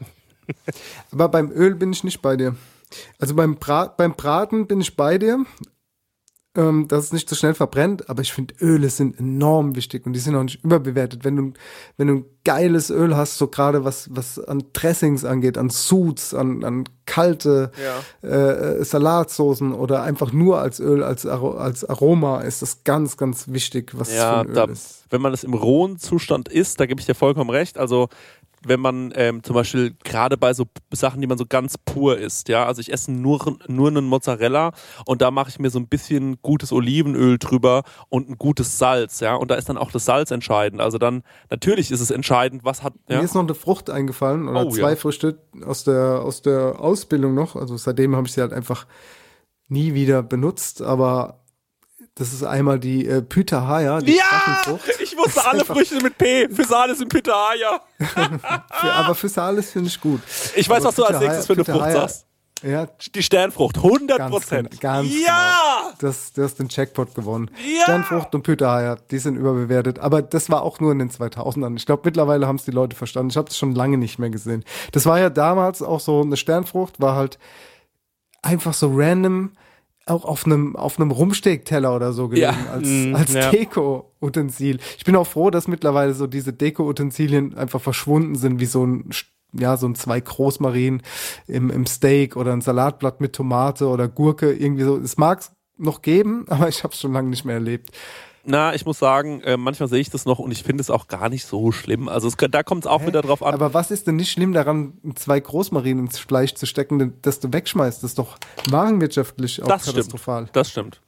Aber 1.12 1.30
beim 1.30 1.52
Öl 1.52 1.76
bin 1.76 1.92
ich 1.92 2.04
nicht 2.04 2.22
bei 2.22 2.36
dir. 2.38 2.56
Also 3.20 3.36
beim, 3.36 3.56
Bra 3.56 3.88
beim 3.88 4.14
Braten 4.16 4.68
bin 4.68 4.80
ich 4.80 4.96
bei 4.96 5.18
dir, 5.18 5.44
ähm, 6.58 6.88
dass 6.90 7.06
es 7.06 7.14
nicht 7.14 7.30
so 7.30 7.36
schnell 7.36 7.54
verbrennt, 7.54 8.10
aber 8.10 8.22
ich 8.22 8.34
finde 8.34 8.56
Öle 8.60 8.90
sind 8.90 9.18
enorm 9.20 9.76
wichtig 9.76 10.06
und 10.06 10.14
die 10.14 10.20
sind 10.20 10.36
auch 10.36 10.44
nicht 10.44 10.64
überbewertet. 10.64 11.24
Wenn 11.24 11.36
du, 11.38 11.54
wenn 11.96 12.08
du 12.08 12.14
ein 12.16 12.26
geiles 12.44 12.90
Öl 12.90 13.16
hast, 13.16 13.38
so 13.38 13.48
gerade 13.48 13.84
was, 13.86 14.10
was 14.14 14.40
an 14.40 14.64
Dressings 14.74 15.24
angeht, 15.24 15.58
an 15.58 15.70
Suits, 15.70 16.34
an, 16.34 16.64
an 16.64 16.84
kalte 17.06 17.72
äh, 18.22 18.84
Salatsoßen 18.84 19.74
oder 19.74 20.04
einfach 20.04 20.34
nur 20.34 20.60
als 20.60 20.80
Öl, 20.80 21.04
als, 21.04 21.26
als 21.26 21.86
Aroma, 21.86 22.42
ist 22.42 22.62
das 22.62 22.84
ganz, 22.84 23.16
ganz 23.18 23.48
wichtig, 23.50 23.92
was 23.98 24.14
Ja, 24.14 24.42
es 24.42 24.46
für 24.46 24.50
ein 24.50 24.54
da, 24.56 24.64
Öl 24.66 24.72
ist. 24.72 25.06
wenn 25.10 25.22
man 25.22 25.34
es 25.34 25.44
im 25.44 25.54
rohen 25.54 25.98
Zustand 26.00 26.50
isst, 26.50 26.80
da 26.80 26.86
gebe 26.86 27.00
ich 27.00 27.06
dir 27.06 27.16
vollkommen 27.16 27.50
recht. 27.50 27.78
Also 27.78 28.10
wenn 28.66 28.80
man 28.80 29.14
ähm, 29.16 29.44
zum 29.44 29.54
Beispiel 29.54 29.96
gerade 30.04 30.38
bei 30.38 30.54
so 30.54 30.66
Sachen, 30.92 31.22
die 31.22 31.28
man 31.28 31.38
so 31.38 31.46
ganz 31.48 31.78
pur 31.78 32.18
isst, 32.18 32.50
ja, 32.50 32.66
also 32.66 32.82
ich 32.82 32.92
esse 32.92 33.12
nur, 33.12 33.58
nur 33.68 33.88
einen 33.88 34.06
Mozzarella 34.06 34.72
und 35.06 35.22
da 35.22 35.32
mache 35.32 35.50
ich 35.50 35.60
mir 35.60 35.70
so 35.70 35.80
ein 35.80 35.88
bisschen 35.88 36.42
gutes 36.42 36.72
Olivenöl 36.72 37.38
drüber 37.38 37.84
und 38.10 38.30
ein 38.30 38.38
gutes 38.38 38.78
Salz, 38.78 39.20
ja, 39.20 39.36
und 39.36 39.52
da 39.52 39.56
ist 39.56 39.70
dann 39.70 39.78
auch 39.78 39.92
das 39.92 40.06
Salz 40.06 40.32
entscheidend. 40.32 40.82
Also 40.82 40.98
dann, 40.98 41.24
natürlich 41.50 41.92
ist 41.92 42.02
es 42.02 42.12
entscheidend, 42.12 42.66
was 42.66 42.84
hat, 42.84 42.94
ja. 43.10 43.18
Mir 43.18 43.24
ist 43.24 43.36
noch 43.36 43.44
eine 43.44 43.56
Frucht 43.56 43.90
eingefallen 43.90 44.48
oder 44.48 44.66
Oh, 44.66 44.70
zwei 44.72 44.92
ja. 44.92 44.96
Früchte 44.96 45.40
aus 45.66 45.84
der, 45.84 46.22
aus 46.24 46.42
der 46.42 46.80
Ausbildung 46.80 47.34
noch. 47.34 47.56
Also 47.56 47.78
seitdem 47.78 48.16
habe 48.16 48.28
ich 48.28 48.34
sie 48.34 48.42
halt 48.42 48.54
einfach 48.54 48.88
nie 49.68 49.94
wieder 49.94 50.24
benutzt, 50.24 50.82
aber 50.82 51.44
das 52.18 52.34
ist 52.34 52.44
einmal 52.44 52.80
die 52.80 53.08
äh, 53.08 53.22
Pitahaya, 53.22 54.00
die 54.00 54.16
Ja! 54.16 54.66
Ich 55.00 55.16
wusste 55.16 55.46
alle 55.46 55.64
Früchte 55.64 56.02
mit 56.02 56.18
P. 56.18 56.48
Sind 56.50 57.10
Pitahaya. 57.10 57.82
Für, 58.00 58.94
aber 58.94 59.16
für 59.16 59.30
Salis 59.30 59.72
finde 59.72 59.90
ich 59.90 60.02
gut. 60.02 60.22
Ich 60.56 60.68
weiß, 60.68 60.78
Aber 60.78 60.88
was 60.88 60.96
du 60.96 61.04
als 61.04 61.20
nächstes 61.20 61.46
für 61.46 61.54
eine 61.54 61.66
Frucht 61.66 61.92
sagst. 61.92 62.28
Ja, 62.64 62.88
Die 63.14 63.22
Sternfrucht, 63.22 63.78
100 63.78 64.18
ganz, 64.18 64.32
Prozent. 64.32 64.72
genau, 64.72 64.82
ganz 64.82 65.10
ja! 65.14 65.82
genau. 65.82 65.94
Das, 66.00 66.34
du 66.34 66.44
hast 66.44 66.56
den 66.58 66.70
Jackpot 66.70 67.14
gewonnen. 67.14 67.52
Ja! 67.64 67.84
Sternfrucht 67.84 68.34
und 68.34 68.42
Pitahaya, 68.42 68.96
die 69.12 69.20
sind 69.20 69.36
überbewertet. 69.36 70.00
Aber 70.00 70.24
das 70.24 70.50
war 70.50 70.64
auch 70.64 70.80
nur 70.80 70.92
in 70.92 71.00
den 71.00 71.12
2000ern. 71.12 71.76
Ich 71.78 71.86
glaube, 71.86 72.02
mittlerweile 72.06 72.48
haben 72.48 72.56
es 72.56 72.66
die 72.66 72.72
Leute 72.72 72.96
verstanden. 72.96 73.30
Ich 73.30 73.38
habe 73.38 73.48
das 73.48 73.58
schon 73.60 73.76
lange 73.76 73.98
nicht 73.98 74.18
mehr 74.18 74.32
gesehen. 74.32 74.64
Das 74.92 75.06
war 75.06 75.20
ja 75.20 75.30
damals 75.30 75.84
auch 75.84 76.00
so, 76.00 76.22
eine 76.22 76.36
Sternfrucht 76.36 77.00
war 77.00 77.16
halt 77.16 77.38
einfach 78.42 78.74
so 78.74 78.92
random 78.92 79.52
auch 80.10 80.26
auf 80.26 80.46
einem 80.46 80.76
auf 80.76 81.00
einem 81.00 81.12
Rumstegteller 81.12 81.96
oder 81.96 82.14
so 82.14 82.28
gelegen 82.30 82.56
Ja, 82.66 82.72
als, 82.72 82.88
mm, 82.88 83.16
als 83.16 83.34
ja. 83.34 83.52
Deko-Utensil. 83.52 84.80
Ich 84.98 85.06
bin 85.06 85.16
auch 85.16 85.28
froh, 85.28 85.50
dass 85.50 85.68
mittlerweile 85.68 86.14
so 86.14 86.28
diese 86.28 86.54
Deko-Utensilien 86.54 87.58
einfach 87.58 87.82
verschwunden 87.82 88.36
sind, 88.36 88.60
wie 88.60 88.66
so 88.66 88.86
ein 88.86 89.10
ja, 89.54 89.78
so 89.78 89.88
ein 89.88 89.96
zwei 89.96 90.20
Großmarien 90.20 91.02
im, 91.48 91.70
im 91.70 91.86
Steak 91.86 92.36
oder 92.36 92.54
ein 92.54 92.62
Salatblatt 92.62 93.22
mit 93.22 93.34
Tomate 93.34 93.88
oder 93.88 94.08
Gurke, 94.08 94.52
irgendwie 94.52 94.84
so. 94.84 94.98
Es 94.98 95.18
mag 95.18 95.40
es 95.40 95.52
noch 95.78 96.02
geben, 96.02 96.46
aber 96.50 96.70
ich 96.70 96.84
habe 96.84 96.94
es 96.94 97.00
schon 97.00 97.14
lange 97.14 97.30
nicht 97.30 97.46
mehr 97.46 97.56
erlebt. 97.56 97.92
Na, 98.50 98.74
ich 98.74 98.86
muss 98.86 98.98
sagen, 98.98 99.42
äh, 99.42 99.58
manchmal 99.58 99.90
sehe 99.90 100.00
ich 100.00 100.10
das 100.10 100.24
noch 100.24 100.40
und 100.40 100.52
ich 100.52 100.64
finde 100.64 100.80
es 100.80 100.90
auch 100.90 101.10
gar 101.10 101.28
nicht 101.28 101.46
so 101.46 101.74
schlimm. 101.74 102.08
Also 102.08 102.30
es, 102.30 102.38
da 102.38 102.64
kommt 102.64 102.86
es 102.86 102.88
auch 102.88 103.06
wieder 103.06 103.22
drauf 103.22 103.44
an. 103.44 103.54
Aber 103.54 103.74
was 103.74 103.92
ist 103.92 104.08
denn 104.08 104.16
nicht 104.16 104.32
schlimm 104.32 104.54
daran, 104.54 104.94
zwei 105.16 105.38
Großmarien 105.38 106.00
ins 106.00 106.18
Fleisch 106.18 106.54
zu 106.54 106.66
stecken, 106.66 107.14
das 107.22 107.42
du 107.42 107.52
wegschmeißt? 107.52 108.02
Das 108.02 108.12
ist 108.12 108.20
doch 108.20 108.38
warenwirtschaftlich 108.70 109.62
auch 109.62 109.68
das 109.68 109.86
katastrophal. 109.86 110.44
stimmt. 110.44 110.56
Das 110.56 110.72
stimmt. 110.72 111.02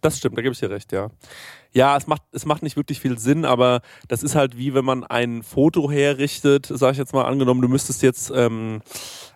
Das 0.00 0.18
stimmt, 0.18 0.38
da 0.38 0.42
gebe 0.42 0.52
ich 0.52 0.60
dir 0.60 0.70
recht, 0.70 0.92
ja. 0.92 1.08
Ja, 1.72 1.96
es 1.96 2.06
macht, 2.06 2.22
es 2.30 2.46
macht 2.46 2.62
nicht 2.62 2.76
wirklich 2.76 3.00
viel 3.00 3.18
Sinn, 3.18 3.44
aber 3.44 3.80
das 4.06 4.22
ist 4.22 4.36
halt 4.36 4.56
wie 4.56 4.72
wenn 4.72 4.84
man 4.84 5.02
ein 5.02 5.42
Foto 5.42 5.90
herrichtet, 5.90 6.70
sag 6.72 6.92
ich 6.92 6.98
jetzt 6.98 7.14
mal 7.14 7.24
angenommen, 7.24 7.62
du 7.62 7.68
müsstest 7.68 8.02
jetzt 8.02 8.30
ähm, 8.32 8.80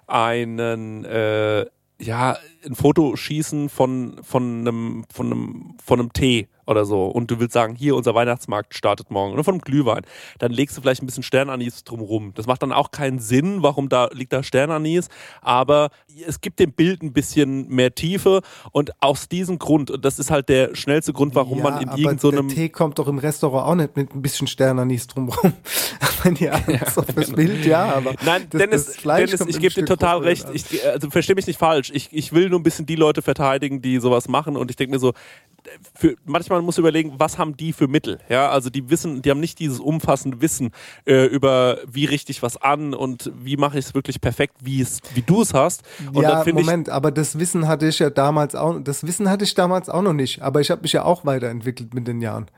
einen 0.06 1.04
äh, 1.04 1.66
ja, 2.00 2.38
ein 2.64 2.74
Foto 2.74 3.16
schießen 3.16 3.68
von, 3.68 4.20
von 4.22 4.60
einem, 4.60 5.04
von 5.12 5.26
einem, 5.26 5.74
von 5.84 6.00
einem 6.00 6.12
Tee 6.12 6.48
oder 6.70 6.84
so 6.84 7.06
und 7.06 7.30
du 7.30 7.40
willst 7.40 7.52
sagen, 7.52 7.74
hier 7.74 7.96
unser 7.96 8.14
Weihnachtsmarkt 8.14 8.74
startet 8.74 9.10
morgen 9.10 9.32
oder 9.32 9.44
von 9.44 9.54
einem 9.54 9.60
Glühwein, 9.60 10.02
dann 10.38 10.52
legst 10.52 10.76
du 10.76 10.80
vielleicht 10.80 11.02
ein 11.02 11.06
bisschen 11.06 11.22
Sternanis 11.22 11.84
drumrum. 11.84 12.32
Das 12.34 12.46
macht 12.46 12.62
dann 12.62 12.72
auch 12.72 12.90
keinen 12.90 13.18
Sinn, 13.18 13.62
warum 13.62 13.88
da 13.88 14.08
liegt 14.12 14.32
da 14.32 14.42
Sternanis, 14.42 15.08
aber 15.42 15.90
es 16.26 16.40
gibt 16.40 16.60
dem 16.60 16.72
Bild 16.72 17.02
ein 17.02 17.12
bisschen 17.12 17.68
mehr 17.68 17.94
Tiefe 17.94 18.40
und 18.72 18.92
aus 19.02 19.28
diesem 19.28 19.58
Grund, 19.58 19.90
und 19.90 20.04
das 20.04 20.18
ist 20.18 20.30
halt 20.30 20.48
der 20.48 20.74
schnellste 20.74 21.12
Grund, 21.12 21.34
warum 21.34 21.58
ja, 21.58 21.64
man 21.64 21.82
in 21.82 21.88
irgendeinem 21.96 22.48
der 22.48 22.56
Tee 22.56 22.68
kommt 22.68 22.98
doch 22.98 23.08
im 23.08 23.18
Restaurant 23.18 23.66
auch 23.66 23.74
nicht 23.74 23.96
mit 23.96 24.14
ein 24.14 24.22
bisschen 24.22 24.46
Sternanis 24.46 25.06
drumrum. 25.06 25.52
Wenn 26.22 26.36
ihr 26.36 26.54
Angst 26.54 26.98
auf 26.98 27.06
das 27.06 27.32
Bild, 27.32 27.64
ja, 27.64 27.94
aber 27.94 28.14
Nein, 28.24 28.46
das, 28.50 28.58
Dennis, 28.58 28.86
das 28.86 28.96
Fleisch 28.96 29.30
Dennis 29.30 29.54
ich 29.54 29.58
gebe 29.58 29.74
dir 29.74 29.84
total 29.86 30.18
recht. 30.18 30.46
Ich, 30.52 30.86
also 30.86 31.10
verstehe 31.10 31.34
mich 31.34 31.46
nicht 31.46 31.58
falsch. 31.58 31.90
Ich, 31.94 32.08
ich 32.12 32.32
will 32.32 32.48
nur 32.50 32.60
ein 32.60 32.62
bisschen 32.62 32.86
die 32.86 32.96
Leute 32.96 33.22
verteidigen, 33.22 33.80
die 33.82 33.98
sowas 33.98 34.28
machen. 34.28 34.56
Und 34.56 34.70
ich 34.70 34.76
denke 34.76 34.92
mir 34.92 34.98
so, 34.98 35.12
für, 35.94 36.16
manchmal 36.24 36.62
muss 36.62 36.76
man 36.76 36.82
überlegen, 36.82 37.14
was 37.18 37.38
haben 37.38 37.56
die 37.56 37.72
für 37.72 37.88
Mittel? 37.88 38.18
Ja, 38.28 38.50
also 38.50 38.70
die 38.70 38.90
wissen, 38.90 39.22
die 39.22 39.30
haben 39.30 39.40
nicht 39.40 39.58
dieses 39.58 39.80
umfassende 39.80 40.40
Wissen 40.40 40.70
äh, 41.06 41.26
über, 41.26 41.78
wie 41.90 42.04
richte 42.04 42.32
ich 42.32 42.42
was 42.42 42.56
an 42.56 42.94
und 42.94 43.32
wie 43.36 43.56
mache 43.56 43.78
ich 43.78 43.86
es 43.86 43.94
wirklich 43.94 44.20
perfekt, 44.20 44.56
wie 44.62 44.80
es, 44.80 45.00
wie 45.14 45.22
du 45.22 45.42
es 45.42 45.54
hast. 45.54 45.82
Und 46.12 46.22
ja, 46.22 46.44
Moment, 46.52 46.88
aber 46.88 47.10
das 47.10 47.38
Wissen 47.38 47.68
hatte 47.68 47.86
ich 47.86 47.98
ja 47.98 48.10
damals 48.10 48.54
auch, 48.54 48.78
das 48.80 49.06
Wissen 49.06 49.28
hatte 49.28 49.44
ich 49.44 49.54
damals 49.54 49.88
auch 49.88 50.02
noch 50.02 50.12
nicht, 50.12 50.42
aber 50.42 50.60
ich 50.60 50.70
habe 50.70 50.82
mich 50.82 50.92
ja 50.92 51.04
auch 51.04 51.24
weiterentwickelt 51.24 51.94
mit 51.94 52.06
den 52.06 52.20
Jahren 52.20 52.50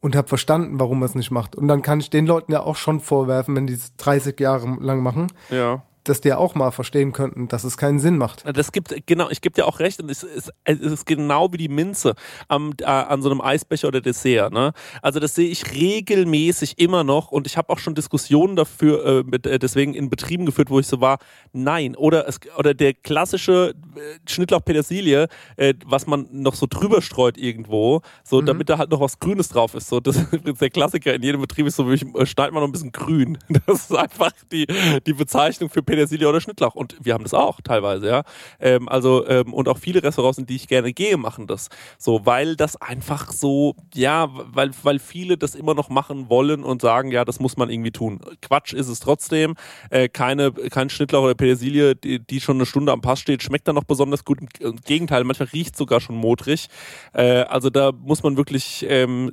und 0.00 0.14
habe 0.16 0.28
verstanden, 0.28 0.78
warum 0.78 1.00
man 1.00 1.08
es 1.08 1.14
nicht 1.14 1.30
macht. 1.30 1.56
Und 1.56 1.68
dann 1.68 1.82
kann 1.82 2.00
ich 2.00 2.10
den 2.10 2.26
Leuten 2.26 2.52
ja 2.52 2.60
auch 2.60 2.76
schon 2.76 3.00
vorwerfen, 3.00 3.56
wenn 3.56 3.66
die 3.66 3.74
es 3.74 3.96
30 3.96 4.38
Jahre 4.38 4.76
lang 4.80 5.02
machen, 5.02 5.28
ja. 5.50 5.82
Dass 6.08 6.20
die 6.20 6.32
auch 6.32 6.54
mal 6.54 6.70
verstehen 6.70 7.12
könnten, 7.12 7.48
dass 7.48 7.64
es 7.64 7.76
keinen 7.76 7.98
Sinn 7.98 8.16
macht. 8.16 8.44
Das 8.56 8.72
gibt, 8.72 8.94
genau, 9.06 9.28
ich 9.30 9.40
gebe 9.40 9.54
dir 9.54 9.66
auch 9.66 9.80
recht 9.80 10.00
und 10.00 10.10
es 10.10 10.22
ist, 10.22 10.52
es 10.64 10.80
ist 10.80 11.06
genau 11.06 11.52
wie 11.52 11.56
die 11.56 11.68
Minze 11.68 12.14
am, 12.48 12.72
äh, 12.80 12.84
an 12.84 13.22
so 13.22 13.30
einem 13.30 13.40
Eisbecher 13.40 13.88
oder 13.88 14.00
Dessert. 14.00 14.52
Ne? 14.52 14.72
Also 15.02 15.20
das 15.20 15.34
sehe 15.34 15.48
ich 15.48 15.72
regelmäßig 15.72 16.78
immer 16.78 17.04
noch 17.04 17.30
und 17.30 17.46
ich 17.46 17.56
habe 17.56 17.70
auch 17.70 17.78
schon 17.78 17.94
Diskussionen 17.94 18.56
dafür 18.56 19.04
äh, 19.04 19.22
mit, 19.24 19.46
äh, 19.46 19.58
deswegen 19.58 19.94
in 19.94 20.10
Betrieben 20.10 20.46
geführt, 20.46 20.70
wo 20.70 20.80
ich 20.80 20.86
so 20.86 21.00
war, 21.00 21.18
nein. 21.52 21.94
Oder, 21.96 22.26
es, 22.26 22.40
oder 22.56 22.74
der 22.74 22.94
klassische 22.94 23.74
äh, 23.96 24.30
Schnittlauch 24.30 24.64
Petersilie, 24.64 25.28
äh, 25.56 25.74
was 25.84 26.06
man 26.06 26.28
noch 26.30 26.54
so 26.54 26.66
drüber 26.68 27.02
streut 27.02 27.36
irgendwo, 27.38 28.02
so 28.24 28.40
damit 28.40 28.68
da 28.68 28.78
halt 28.78 28.90
noch 28.90 29.00
was 29.00 29.18
Grünes 29.18 29.48
drauf 29.48 29.74
ist. 29.74 29.88
So, 29.88 30.00
das 30.00 30.16
ist 30.44 30.60
der 30.60 30.70
Klassiker 30.70 31.14
in 31.14 31.22
jedem 31.22 31.40
Betrieb 31.40 31.66
ist 31.66 31.76
so, 31.76 31.90
ich, 31.90 32.02
äh, 32.14 32.26
schneid 32.26 32.52
mal 32.52 32.60
noch 32.60 32.68
ein 32.68 32.72
bisschen 32.72 32.92
grün. 32.92 33.38
Das 33.66 33.90
ist 33.90 33.94
einfach 33.94 34.30
die, 34.50 34.66
die 35.06 35.12
Bezeichnung 35.12 35.68
für 35.68 35.82
Petersilie 35.82 35.97
Petersilie 35.98 36.28
oder 36.28 36.40
Schnittlauch. 36.40 36.76
Und 36.76 36.96
wir 37.00 37.14
haben 37.14 37.24
das 37.24 37.34
auch 37.34 37.60
teilweise, 37.60 38.06
ja. 38.06 38.22
Ähm, 38.60 38.88
also, 38.88 39.26
ähm, 39.26 39.52
und 39.52 39.68
auch 39.68 39.78
viele 39.78 40.02
Restaurants, 40.02 40.38
in 40.38 40.46
die 40.46 40.54
ich 40.54 40.68
gerne 40.68 40.92
gehe, 40.92 41.16
machen 41.16 41.48
das. 41.48 41.68
So, 41.98 42.24
weil 42.24 42.54
das 42.54 42.80
einfach 42.80 43.32
so, 43.32 43.74
ja, 43.94 44.28
weil, 44.30 44.70
weil 44.84 45.00
viele 45.00 45.36
das 45.36 45.56
immer 45.56 45.74
noch 45.74 45.88
machen 45.88 46.28
wollen 46.28 46.62
und 46.62 46.80
sagen, 46.82 47.10
ja, 47.10 47.24
das 47.24 47.40
muss 47.40 47.56
man 47.56 47.68
irgendwie 47.68 47.90
tun. 47.90 48.20
Quatsch 48.40 48.72
ist 48.72 48.88
es 48.88 49.00
trotzdem. 49.00 49.56
Äh, 49.90 50.08
keine, 50.08 50.52
kein 50.52 50.88
Schnittlauch 50.88 51.24
oder 51.24 51.34
Petersilie, 51.34 51.96
die, 51.96 52.20
die 52.20 52.40
schon 52.40 52.58
eine 52.58 52.66
Stunde 52.66 52.92
am 52.92 53.00
Pass 53.00 53.18
steht, 53.18 53.42
schmeckt 53.42 53.66
dann 53.66 53.74
noch 53.74 53.84
besonders 53.84 54.24
gut. 54.24 54.38
Im 54.60 54.76
Gegenteil, 54.76 55.24
manchmal 55.24 55.48
riecht 55.52 55.76
sogar 55.76 56.00
schon 56.00 56.14
modrig. 56.14 56.68
Äh, 57.12 57.42
also 57.42 57.70
da 57.70 57.90
muss 57.92 58.22
man 58.22 58.36
wirklich, 58.36 58.86
ähm, 58.88 59.32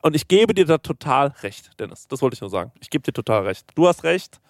und 0.00 0.16
ich 0.16 0.28
gebe 0.28 0.54
dir 0.54 0.64
da 0.64 0.78
total 0.78 1.34
recht, 1.42 1.78
Dennis. 1.78 2.08
Das 2.08 2.22
wollte 2.22 2.34
ich 2.34 2.40
nur 2.40 2.50
sagen. 2.50 2.72
Ich 2.80 2.88
gebe 2.88 3.02
dir 3.02 3.12
total 3.12 3.42
recht. 3.42 3.66
Du 3.74 3.86
hast 3.86 4.02
recht. 4.02 4.40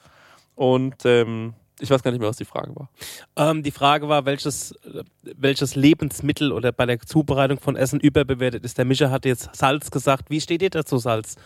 Und 0.56 1.04
ähm, 1.04 1.54
ich 1.78 1.90
weiß 1.90 2.02
gar 2.02 2.10
nicht 2.10 2.20
mehr, 2.20 2.28
was 2.28 2.38
die 2.38 2.44
Frage 2.44 2.74
war. 2.74 2.88
Ähm, 3.36 3.62
die 3.62 3.70
Frage 3.70 4.08
war, 4.08 4.24
welches, 4.24 4.74
welches 5.22 5.76
Lebensmittel 5.76 6.50
oder 6.50 6.72
bei 6.72 6.86
der 6.86 6.98
Zubereitung 7.00 7.60
von 7.60 7.76
Essen 7.76 8.00
überbewertet 8.00 8.64
ist. 8.64 8.78
Der 8.78 8.84
Mischer 8.84 9.10
hat 9.10 9.24
jetzt 9.24 9.54
Salz 9.54 9.90
gesagt. 9.90 10.30
Wie 10.30 10.40
steht 10.40 10.62
ihr 10.62 10.70
dazu, 10.70 10.98
Salz? 10.98 11.36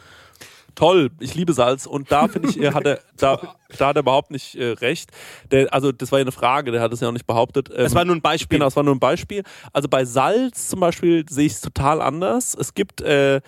Toll, 0.76 1.10
ich 1.18 1.34
liebe 1.34 1.52
Salz 1.52 1.84
und 1.84 2.12
da 2.12 2.28
finde 2.28 2.48
ich, 2.48 2.60
er 2.60 2.74
hatte, 2.74 3.00
da, 3.16 3.40
da 3.76 3.88
hat 3.88 3.96
er 3.96 4.00
überhaupt 4.00 4.30
nicht 4.30 4.54
äh, 4.54 4.70
recht. 4.70 5.10
Der, 5.50 5.74
also 5.74 5.90
das 5.90 6.12
war 6.12 6.20
ja 6.20 6.22
eine 6.22 6.32
Frage, 6.32 6.70
der 6.70 6.80
hat 6.80 6.92
es 6.92 7.00
ja 7.00 7.08
auch 7.08 7.12
nicht 7.12 7.26
behauptet. 7.26 7.68
Es 7.70 7.94
war 7.94 8.04
nur 8.04 8.14
ein 8.14 8.22
Beispiel. 8.22 8.58
Genau, 8.58 8.68
es 8.68 8.76
war 8.76 8.84
nur 8.84 8.94
ein 8.94 9.00
Beispiel. 9.00 9.42
Also 9.72 9.88
bei 9.88 10.04
Salz 10.04 10.68
zum 10.68 10.78
Beispiel 10.78 11.24
sehe 11.28 11.46
ich 11.46 11.54
es 11.54 11.60
total 11.60 12.00
anders. 12.00 12.54
Es 12.54 12.72
gibt 12.72 13.00
äh, 13.00 13.40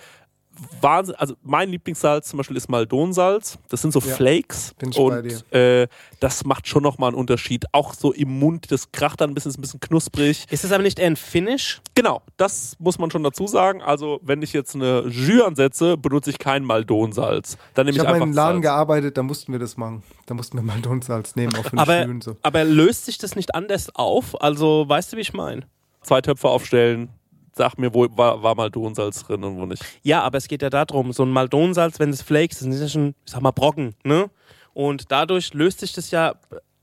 Wahnsinn, 0.81 1.15
also 1.15 1.35
mein 1.41 1.69
Lieblingssalz 1.69 2.29
zum 2.29 2.37
Beispiel 2.37 2.57
ist 2.57 2.69
Maldonsalz. 2.69 3.57
Das 3.69 3.81
sind 3.81 3.91
so 3.91 3.99
Ja, 3.99 4.13
Flakes 4.15 4.73
bin 4.77 4.89
ich 4.91 4.97
bei 4.97 5.01
und 5.03 5.51
äh, 5.53 5.87
das 6.19 6.45
macht 6.45 6.67
schon 6.67 6.83
nochmal 6.83 7.09
einen 7.09 7.17
Unterschied. 7.17 7.65
Auch 7.71 7.93
so 7.93 8.13
im 8.13 8.37
Mund, 8.39 8.71
das 8.71 8.91
kracht 8.91 9.21
dann 9.21 9.31
ein 9.31 9.33
bisschen, 9.33 9.49
ist 9.51 9.57
ein 9.57 9.61
bisschen 9.61 9.79
knusprig. 9.79 10.45
Ist 10.51 10.63
das 10.63 10.71
aber 10.71 10.83
nicht 10.83 10.99
eher 10.99 11.07
ein 11.07 11.15
Finish? 11.15 11.81
Genau, 11.95 12.21
das 12.37 12.75
muss 12.79 12.99
man 12.99 13.09
schon 13.11 13.23
dazu 13.23 13.47
sagen. 13.47 13.81
Also 13.81 14.19
wenn 14.23 14.41
ich 14.41 14.53
jetzt 14.53 14.75
eine 14.75 15.07
Jus 15.07 15.41
ansetze, 15.43 15.97
benutze 15.97 16.29
ich 16.29 16.37
kein 16.39 16.63
Maldonsalz. 16.63 17.57
Dann 17.73 17.85
nehme 17.85 17.97
Ich 17.97 18.01
ich, 18.03 18.07
habe 18.07 18.11
mal 18.11 18.17
in 18.17 18.23
einem 18.23 18.33
Laden 18.33 18.55
Salz. 18.57 18.61
gearbeitet, 18.63 19.17
da 19.17 19.23
mussten 19.23 19.51
wir 19.51 19.59
das 19.59 19.77
machen. 19.77 20.03
Da 20.25 20.33
mussten 20.33 20.57
wir 20.57 20.63
mal 20.63 20.77
Salz 21.01 21.35
nehmen, 21.35 21.55
auch 21.55 21.63
für 21.63 21.71
den 21.71 21.79
Aber, 21.79 22.03
Schwülen 22.03 22.21
so. 22.21 22.37
aber 22.43 22.63
löst 22.63 23.05
sich 23.05 23.17
das 23.17 23.35
nicht 23.35 23.55
anders 23.55 23.93
auf? 23.95 24.39
Also, 24.41 24.87
weißt 24.87 25.13
du, 25.13 25.17
wie 25.17 25.21
ich 25.21 25.33
meine? 25.33 25.63
Zwei 26.01 26.21
Töpfe 26.21 26.49
aufstellen, 26.49 27.09
sag 27.55 27.77
mir, 27.77 27.93
wo 27.93 28.07
war, 28.17 28.41
war 28.43 28.55
Maldonsalz 28.55 29.23
drin 29.25 29.43
und 29.43 29.57
wo 29.57 29.65
nicht. 29.65 29.83
Ja, 30.03 30.21
aber 30.21 30.37
es 30.37 30.47
geht 30.47 30.61
ja 30.61 30.69
darum, 30.69 31.13
so 31.13 31.23
ein 31.23 31.29
Maldonsalz, 31.31 31.99
wenn 31.99 32.09
es 32.09 32.21
Flakes, 32.21 32.59
das 32.59 32.63
sind 32.67 32.73
ja 32.79 32.87
schon, 32.87 33.15
ich 33.25 33.31
sag 33.31 33.41
mal, 33.41 33.51
Brocken, 33.51 33.95
ne? 34.03 34.29
Und 34.73 35.11
dadurch 35.11 35.53
löst 35.53 35.79
sich 35.81 35.93
das 35.93 36.09
ja 36.11 36.33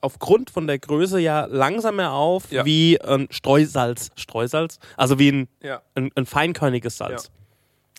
aufgrund 0.01 0.49
von 0.51 0.67
der 0.67 0.79
Größe 0.79 1.19
ja 1.21 1.45
langsamer 1.47 2.13
auf 2.13 2.51
Ja. 2.53 2.65
wie 2.65 3.01
ein 3.01 3.27
Streusalz. 3.31 4.11
Streusalz? 4.17 4.79
Also 4.97 5.19
wie 5.19 5.31
ein, 5.33 5.49
Ja. 5.63 5.83
ein, 5.95 6.11
ein 6.15 6.25
feinkörniges 6.25 6.97
Salz. 6.97 7.25
Ja, 7.25 7.31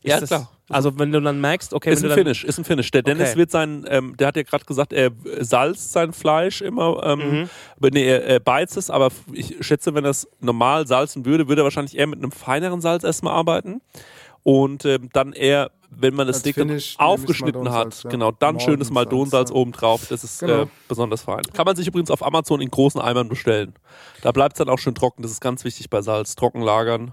das, 0.04 0.30
klar. 0.30 0.50
Also 0.70 0.98
wenn 0.98 1.12
du 1.12 1.20
dann 1.22 1.42
merkst, 1.42 1.74
okay, 1.74 1.92
ist 1.92 2.02
wenn 2.02 2.12
ein 2.12 2.16
du 2.18 2.24
dann, 2.24 2.26
Finish, 2.34 2.44
ist 2.46 2.58
ein 2.58 2.64
Finish. 2.66 2.92
Der 2.92 3.02
Dennis 3.04 3.30
Okay. 3.32 3.38
wird 3.40 3.52
sein, 3.52 3.86
ähm, 3.90 4.16
der 4.18 4.28
hat 4.28 4.36
ja 4.38 4.44
gerade 4.44 4.64
gesagt, 4.66 4.94
er 4.94 5.12
salzt 5.42 5.92
sein 5.92 6.14
Fleisch 6.14 6.62
immer, 6.62 7.04
ähm, 7.04 7.42
Mhm. 7.42 7.50
nee, 7.92 8.06
er, 8.08 8.24
er 8.26 8.40
beizt 8.40 8.78
es, 8.78 8.90
aber 8.90 9.10
ich 9.34 9.56
schätze, 9.66 9.94
wenn 9.94 10.06
er 10.06 10.12
es 10.12 10.28
normal 10.40 10.88
salzen 10.88 11.26
würde, 11.26 11.48
würde 11.50 11.62
er 11.62 11.66
wahrscheinlich 11.66 11.98
eher 11.98 12.08
mit 12.08 12.20
einem 12.20 12.32
feineren 12.32 12.80
Salz 12.82 13.04
erstmal 13.04 13.34
arbeiten. 13.34 13.82
Und 14.44 14.86
ähm, 14.86 15.10
dann 15.14 15.34
eher, 15.34 15.70
wenn 15.92 16.16
man 16.16 16.26
das 16.26 16.38
Als 16.38 16.40
Steak 16.42 16.56
dann 16.56 16.70
Finish 16.70 16.96
aufgeschnitten 16.98 17.70
hat, 17.72 18.04
ja. 18.06 18.10
genau, 18.10 18.32
dann 18.32 18.60
schönes 18.60 18.90
Maldonsalz, 18.90 18.92
Maldonsalz 18.92 19.50
ja. 19.52 19.56
obendrauf. 19.56 20.08
Das 20.10 20.24
ist 20.24 20.40
Genau. 20.40 20.64
äh, 20.64 20.68
besonders 20.88 21.22
fein. 21.22 21.42
Kann 21.54 21.66
man 21.66 21.76
sich 21.76 21.86
übrigens 21.86 22.10
auf 22.10 22.26
Amazon 22.26 22.60
in 22.60 22.72
großen 22.72 23.00
Eimern 23.00 23.30
bestellen. 23.30 23.76
Da 24.24 24.32
bleibt 24.32 24.54
es 24.56 24.58
dann 24.58 24.70
auch 24.70 24.80
schön 24.80 24.96
trocken. 24.96 25.22
Das 25.22 25.30
ist 25.32 25.42
ganz 25.42 25.64
wichtig 25.64 25.92
bei 25.92 26.02
Salz. 26.02 26.36
Trocken 26.36 26.62
lagern 26.64 27.12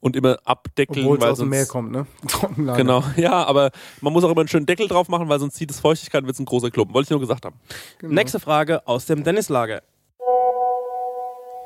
und 0.00 0.16
immer 0.16 0.38
abdeckeln. 0.44 1.04
Obwohl 1.04 1.18
es 1.18 1.22
weil 1.22 1.30
aus 1.30 1.38
dem 1.38 1.42
sonst- 1.42 1.50
Meer 1.50 1.66
kommt, 1.66 1.92
ne? 1.92 2.06
Trockenlager. 2.28 2.78
Genau, 2.78 3.04
ja, 3.16 3.44
aber 3.44 3.70
man 4.00 4.12
muss 4.12 4.24
auch 4.24 4.30
immer 4.30 4.40
einen 4.40 4.48
schönen 4.48 4.66
Deckel 4.66 4.88
drauf 4.88 5.08
machen, 5.08 5.28
weil 5.28 5.38
sonst 5.38 5.54
zieht 5.54 5.70
es 5.70 5.80
Feuchtigkeit 5.80 6.22
und 6.22 6.26
wird 6.26 6.34
es 6.36 6.40
ein 6.40 6.46
großer 6.46 6.70
Klumpen. 6.70 6.94
Wollte 6.94 7.06
ich 7.06 7.10
nur 7.10 7.20
gesagt 7.20 7.44
haben. 7.44 7.56
Genau. 7.98 8.14
Nächste 8.14 8.40
Frage 8.40 8.86
aus 8.86 9.06
dem 9.06 9.22
Dennislager. 9.24 9.82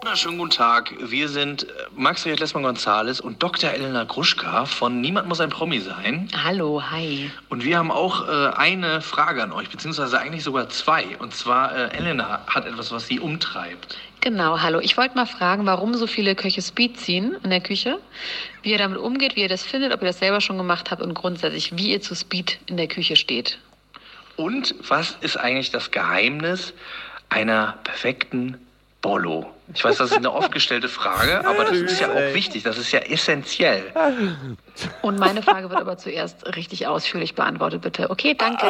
Wunderschönen 0.03 0.37
guten 0.37 0.51
Tag. 0.51 0.93
Wir 1.09 1.31
sind 1.31 1.63
äh, 1.63 1.67
Max 1.97 2.27
Richard 2.27 2.41
Lessmann 2.41 2.63
Gonzales 2.63 3.23
und 3.23 3.43
Dr. 3.43 3.71
Elena 3.71 4.05
Gruschka 4.05 4.67
von 4.67 5.01
Niemand 5.01 5.29
muss 5.29 5.41
ein 5.41 5.49
Promi 5.49 5.81
sein. 5.81 6.29
Hallo, 6.45 6.83
hi. 6.91 7.31
Und 7.49 7.65
wir 7.65 7.79
haben 7.79 7.91
auch 7.91 8.29
äh, 8.29 8.49
eine 8.55 9.01
Frage 9.01 9.43
an 9.43 9.51
euch, 9.53 9.71
beziehungsweise 9.71 10.19
eigentlich 10.19 10.45
sogar 10.45 10.69
zwei. 10.69 11.17
Und 11.21 11.35
zwar, 11.35 11.75
äh, 11.75 11.97
Elena 11.97 12.45
hat 12.47 12.67
etwas, 12.67 12.93
was 12.93 13.07
sie 13.07 13.19
umtreibt. 13.19 13.97
Genau, 14.25 14.63
hallo. 14.63 14.81
Ich 14.81 14.97
wollte 14.97 15.17
mal 15.17 15.27
fragen, 15.27 15.67
warum 15.67 15.93
so 15.93 16.07
viele 16.07 16.35
Köche 16.35 16.63
Speed 16.63 16.99
ziehen 16.99 17.37
in 17.45 17.51
der 17.51 17.61
Küche, 17.61 17.99
wie 18.63 18.71
ihr 18.71 18.79
damit 18.79 18.97
umgeht, 18.97 19.37
wie 19.37 19.43
ihr 19.43 19.51
das 19.51 19.63
findet, 19.63 19.93
ob 19.93 20.01
ihr 20.01 20.07
das 20.07 20.19
selber 20.19 20.41
schon 20.41 20.57
gemacht 20.57 20.91
habt 20.91 21.03
und 21.03 21.13
grundsätzlich, 21.13 21.77
wie 21.77 21.91
ihr 21.91 22.01
zu 22.01 22.15
Speed 22.15 22.59
in 22.65 22.79
der 22.79 22.89
Küche 22.89 23.17
steht. 23.17 23.59
Und 24.37 24.77
was 24.89 25.19
ist 25.21 25.37
eigentlich 25.37 25.73
das 25.73 25.91
Geheimnis 25.91 26.73
einer 27.29 27.75
perfekten 27.85 28.57
Bollo? 29.03 29.54
Ich 29.73 29.83
weiß, 29.83 29.97
das 29.97 30.11
ist 30.11 30.17
eine 30.17 30.31
oft 30.33 30.53
gestellte 30.53 30.89
Frage, 30.89 31.47
aber 31.47 31.65
das 31.65 31.79
ist 31.79 32.01
ja 32.01 32.11
auch 32.11 32.35
wichtig, 32.35 32.65
das 32.65 32.77
ist 32.77 32.93
ja 32.93 32.99
essentiell. 33.01 33.83
Und 35.03 35.19
meine 35.19 35.43
Frage 35.43 35.71
wird 35.71 35.81
aber 35.81 35.97
zuerst 35.97 36.45
richtig 36.57 36.87
ausführlich 36.87 37.35
beantwortet, 37.35 37.81
bitte. 37.81 38.11
Okay, 38.11 38.35
danke. 38.37 38.67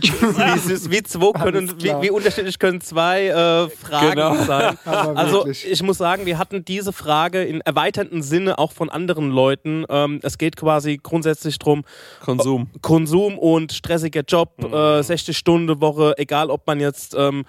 wie, 0.00 0.90
wie, 0.90 1.02
zwei 1.02 1.32
können, 1.32 1.72
wie, 1.82 1.94
wie 2.02 2.10
unterschiedlich 2.10 2.58
können 2.58 2.80
zwei 2.80 3.28
äh, 3.28 3.68
Fragen 3.70 4.10
Genau. 4.10 4.34
sein? 4.44 4.78
Also 5.16 5.46
ich 5.46 5.82
muss 5.82 5.98
sagen, 5.98 6.26
wir 6.26 6.38
hatten 6.38 6.64
diese 6.64 6.92
Frage 6.92 7.42
in 7.44 7.60
erweiterten 7.62 8.22
Sinne 8.22 8.58
auch 8.58 8.72
von 8.72 8.90
anderen 8.90 9.30
Leuten. 9.30 9.84
Ähm, 9.88 10.20
es 10.22 10.36
geht 10.38 10.56
quasi 10.56 10.98
grundsätzlich 11.02 11.58
drum 11.58 11.84
Konsum. 12.24 12.70
Konsum 12.82 13.38
und 13.38 13.72
stressiger 13.72 14.22
Job, 14.26 14.52
äh, 14.62 15.02
60 15.02 15.36
Stunden 15.36 15.80
Woche, 15.80 16.14
egal 16.18 16.50
ob 16.50 16.66
man 16.66 16.80
jetzt 16.80 17.14
ähm, 17.16 17.44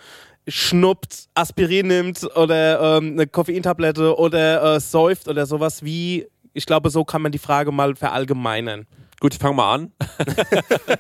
schnuppt, 0.48 1.28
Aspirin 1.34 1.88
nimmt 1.88 2.24
oder 2.36 2.98
ähm, 2.98 3.14
eine 3.14 3.28
Koffeintablette 3.28 4.18
oder 4.18 4.76
äh, 4.76 4.80
säuft 4.80 5.28
oder 5.28 5.46
sowas. 5.46 5.84
Wie, 5.84 6.28
ich 6.54 6.66
glaube, 6.66 6.90
so 6.90 7.04
kann 7.04 7.22
man 7.22 7.32
die 7.32 7.38
Frage 7.38 7.72
mal 7.72 7.96
verallgemeinern. 7.96 8.88
Gut, 9.20 9.34
ich 9.34 9.40
fange 9.40 9.56
mal 9.56 9.74
an. 9.74 9.92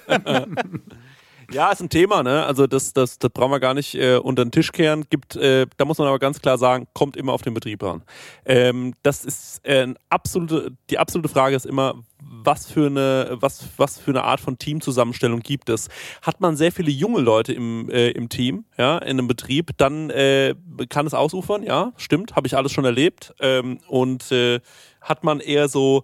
ja, 1.51 1.71
ist 1.71 1.81
ein 1.81 1.89
Thema, 1.89 2.23
ne? 2.23 2.45
Also 2.45 2.67
das, 2.67 2.93
das, 2.93 3.19
das 3.19 3.31
brauchen 3.31 3.51
wir 3.51 3.59
gar 3.59 3.73
nicht 3.73 3.95
äh, 3.95 4.17
unter 4.17 4.43
den 4.43 4.51
Tisch 4.51 4.71
kehren. 4.71 5.05
Gibt, 5.09 5.35
äh, 5.35 5.65
da 5.77 5.85
muss 5.85 5.97
man 5.97 6.07
aber 6.07 6.19
ganz 6.19 6.41
klar 6.41 6.57
sagen, 6.57 6.87
kommt 6.93 7.15
immer 7.15 7.33
auf 7.33 7.41
den 7.41 7.53
Betrieb 7.53 7.83
an. 7.83 8.03
Ähm, 8.45 8.93
das 9.03 9.23
ist 9.23 9.61
äh, 9.63 9.83
eine 9.83 9.95
absolute, 10.09 10.71
die 10.89 10.97
absolute 10.97 11.29
Frage 11.29 11.55
ist 11.55 11.65
immer, 11.65 11.95
was 12.21 12.65
für 12.65 12.87
eine, 12.87 13.37
was, 13.39 13.67
was 13.77 13.97
für 13.97 14.11
eine 14.11 14.23
Art 14.23 14.41
von 14.41 14.57
Teamzusammenstellung 14.57 15.39
gibt 15.39 15.69
es? 15.69 15.87
Hat 16.21 16.41
man 16.41 16.57
sehr 16.57 16.71
viele 16.71 16.91
junge 16.91 17.21
Leute 17.21 17.53
im, 17.53 17.89
äh, 17.89 18.09
im 18.09 18.27
Team, 18.29 18.65
ja, 18.77 18.97
in 18.97 19.11
einem 19.11 19.27
Betrieb, 19.27 19.71
dann 19.77 20.09
äh, 20.09 20.55
kann 20.89 21.07
es 21.07 21.13
ausufern, 21.13 21.63
ja, 21.63 21.93
stimmt, 21.97 22.35
habe 22.35 22.47
ich 22.47 22.57
alles 22.57 22.71
schon 22.71 22.85
erlebt. 22.85 23.33
Ähm, 23.39 23.79
und 23.87 24.31
äh, 24.31 24.59
hat 25.01 25.23
man 25.23 25.39
eher 25.39 25.69
so, 25.69 26.03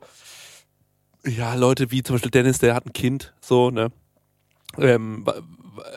ja, 1.26 1.56
Leute 1.56 1.91
wie 1.91 2.03
zum 2.03 2.15
Beispiel 2.15 2.32
Dennis, 2.32 2.60
der 2.60 2.76
hat 2.76 2.86
ein 2.86 2.94
Kind, 2.94 3.34
so, 3.41 3.70
ne? 3.70 3.91
Ähm, 4.78 5.26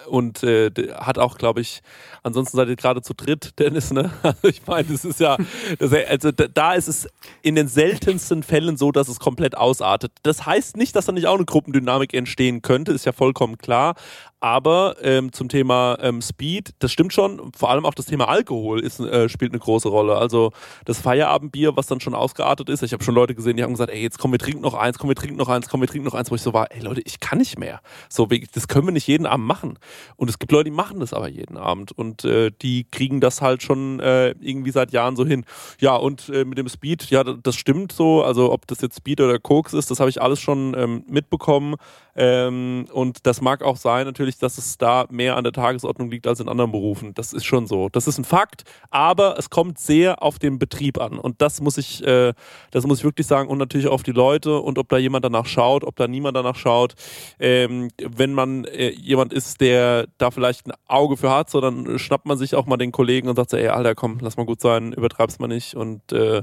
und 0.06 0.42
äh, 0.42 0.70
hat 0.94 1.18
auch, 1.18 1.36
glaube 1.36 1.60
ich, 1.60 1.82
ansonsten 2.22 2.56
seid 2.56 2.68
ihr 2.68 2.76
gerade 2.76 3.02
zu 3.02 3.14
dritt, 3.14 3.52
Dennis, 3.58 3.92
ne? 3.92 4.10
Also 4.22 4.48
ich 4.48 4.66
meine, 4.66 4.88
das 4.88 5.04
ist 5.04 5.20
ja, 5.20 5.36
das, 5.78 5.92
also 5.92 6.30
da 6.32 6.74
ist 6.74 6.88
es 6.88 7.08
in 7.42 7.54
den 7.54 7.68
seltensten 7.68 8.42
Fällen 8.42 8.76
so, 8.76 8.92
dass 8.92 9.08
es 9.08 9.20
komplett 9.20 9.56
ausartet. 9.56 10.12
Das 10.22 10.46
heißt 10.46 10.76
nicht, 10.76 10.96
dass 10.96 11.06
da 11.06 11.12
nicht 11.12 11.26
auch 11.26 11.36
eine 11.36 11.44
Gruppendynamik 11.44 12.14
entstehen 12.14 12.62
könnte, 12.62 12.92
ist 12.92 13.04
ja 13.04 13.12
vollkommen 13.12 13.58
klar. 13.58 13.94
Aber 14.40 14.96
ähm, 15.00 15.32
zum 15.32 15.48
Thema 15.48 15.96
ähm, 16.00 16.20
Speed, 16.20 16.74
das 16.80 16.92
stimmt 16.92 17.14
schon. 17.14 17.52
Vor 17.56 17.70
allem 17.70 17.86
auch 17.86 17.94
das 17.94 18.04
Thema 18.04 18.28
Alkohol 18.28 18.80
ist, 18.80 19.00
äh, 19.00 19.30
spielt 19.30 19.52
eine 19.52 19.60
große 19.60 19.88
Rolle. 19.88 20.18
Also 20.18 20.52
das 20.84 21.00
Feierabendbier, 21.00 21.74
was 21.76 21.86
dann 21.86 22.00
schon 22.00 22.14
ausgeartet 22.14 22.68
ist. 22.68 22.82
Ich 22.82 22.92
habe 22.92 23.02
schon 23.02 23.14
Leute 23.14 23.34
gesehen, 23.34 23.56
die 23.56 23.62
haben 23.62 23.72
gesagt, 23.72 23.90
ey, 23.90 24.02
jetzt 24.02 24.18
komm, 24.18 24.32
wir 24.32 24.38
trinken 24.38 24.60
noch 24.60 24.74
eins, 24.74 24.98
komm, 24.98 25.08
wir 25.08 25.16
trinken 25.16 25.36
noch 25.36 25.48
eins, 25.48 25.68
komm, 25.68 25.80
wir 25.80 25.88
trinken 25.88 26.06
noch 26.06 26.14
eins, 26.14 26.30
wo 26.30 26.34
ich 26.34 26.42
so 26.42 26.52
war, 26.52 26.70
ey 26.70 26.80
Leute, 26.80 27.00
ich 27.06 27.18
kann 27.18 27.38
nicht 27.38 27.58
mehr. 27.58 27.80
So, 28.10 28.28
das 28.52 28.68
können 28.68 28.86
wir 28.86 28.92
nicht 28.92 29.06
jeden 29.06 29.24
Abend 29.24 29.46
machen. 29.46 29.78
Und 30.16 30.28
es 30.28 30.38
gibt 30.38 30.52
Leute, 30.52 30.64
die 30.64 30.76
machen 30.76 31.00
das 31.00 31.14
aber 31.14 31.28
jeden 31.28 31.56
Abend 31.56 31.92
und 31.92 32.24
äh, 32.24 32.50
die 32.50 32.84
kriegen 32.84 33.20
das 33.20 33.40
halt 33.40 33.62
schon 33.62 34.00
äh, 34.00 34.30
irgendwie 34.40 34.70
seit 34.70 34.92
Jahren 34.92 35.16
so 35.16 35.24
hin. 35.24 35.46
Ja, 35.80 35.96
und 35.96 36.28
äh, 36.28 36.44
mit 36.44 36.58
dem 36.58 36.68
Speed, 36.68 37.08
ja, 37.08 37.24
das 37.24 37.56
stimmt 37.56 37.90
so. 37.90 38.22
Also 38.22 38.52
ob 38.52 38.66
das 38.66 38.82
jetzt 38.82 38.98
Speed 38.98 39.22
oder 39.22 39.38
Koks 39.38 39.72
ist, 39.72 39.90
das 39.90 39.98
habe 39.98 40.10
ich 40.10 40.20
alles 40.20 40.40
schon 40.40 40.74
ähm, 40.76 41.04
mitbekommen. 41.08 41.76
Ähm, 42.16 42.86
und 42.92 43.26
das 43.26 43.40
mag 43.40 43.62
auch 43.62 43.76
sein, 43.76 44.06
natürlich, 44.06 44.36
ich, 44.36 44.38
dass 44.38 44.58
es 44.58 44.78
da 44.78 45.06
mehr 45.10 45.36
an 45.36 45.44
der 45.44 45.52
Tagesordnung 45.52 46.10
liegt 46.10 46.26
als 46.26 46.40
in 46.40 46.48
anderen 46.48 46.72
Berufen. 46.72 47.14
Das 47.14 47.32
ist 47.32 47.44
schon 47.44 47.66
so. 47.66 47.88
Das 47.88 48.06
ist 48.06 48.18
ein 48.18 48.24
Fakt, 48.24 48.64
aber 48.90 49.38
es 49.38 49.50
kommt 49.50 49.78
sehr 49.78 50.22
auf 50.22 50.38
den 50.38 50.58
Betrieb 50.58 51.00
an. 51.00 51.18
Und 51.18 51.42
das 51.42 51.60
muss 51.60 51.78
ich, 51.78 52.04
äh, 52.06 52.32
das 52.70 52.86
muss 52.86 52.98
ich 52.98 53.04
wirklich 53.04 53.26
sagen 53.26 53.48
und 53.48 53.58
natürlich 53.58 53.88
auf 53.88 54.02
die 54.02 54.12
Leute 54.12 54.60
und 54.60 54.78
ob 54.78 54.88
da 54.88 54.98
jemand 54.98 55.24
danach 55.24 55.46
schaut, 55.46 55.84
ob 55.84 55.96
da 55.96 56.08
niemand 56.08 56.36
danach 56.36 56.56
schaut. 56.56 56.94
Ähm, 57.38 57.88
wenn 57.98 58.32
man 58.32 58.64
äh, 58.64 58.90
jemand 58.90 59.32
ist, 59.32 59.60
der 59.60 60.06
da 60.18 60.30
vielleicht 60.30 60.66
ein 60.66 60.72
Auge 60.86 61.16
für 61.16 61.30
hat, 61.30 61.50
so 61.50 61.60
dann 61.60 61.98
schnappt 61.98 62.26
man 62.26 62.38
sich 62.38 62.54
auch 62.54 62.66
mal 62.66 62.76
den 62.76 62.92
Kollegen 62.92 63.28
und 63.28 63.36
sagt 63.36 63.50
so, 63.50 63.56
ey, 63.56 63.68
Alter, 63.68 63.94
komm, 63.94 64.18
lass 64.20 64.36
mal 64.36 64.46
gut 64.46 64.60
sein, 64.60 64.92
übertreib's 64.92 65.38
mal 65.38 65.48
nicht 65.48 65.74
und 65.74 66.12
äh, 66.12 66.42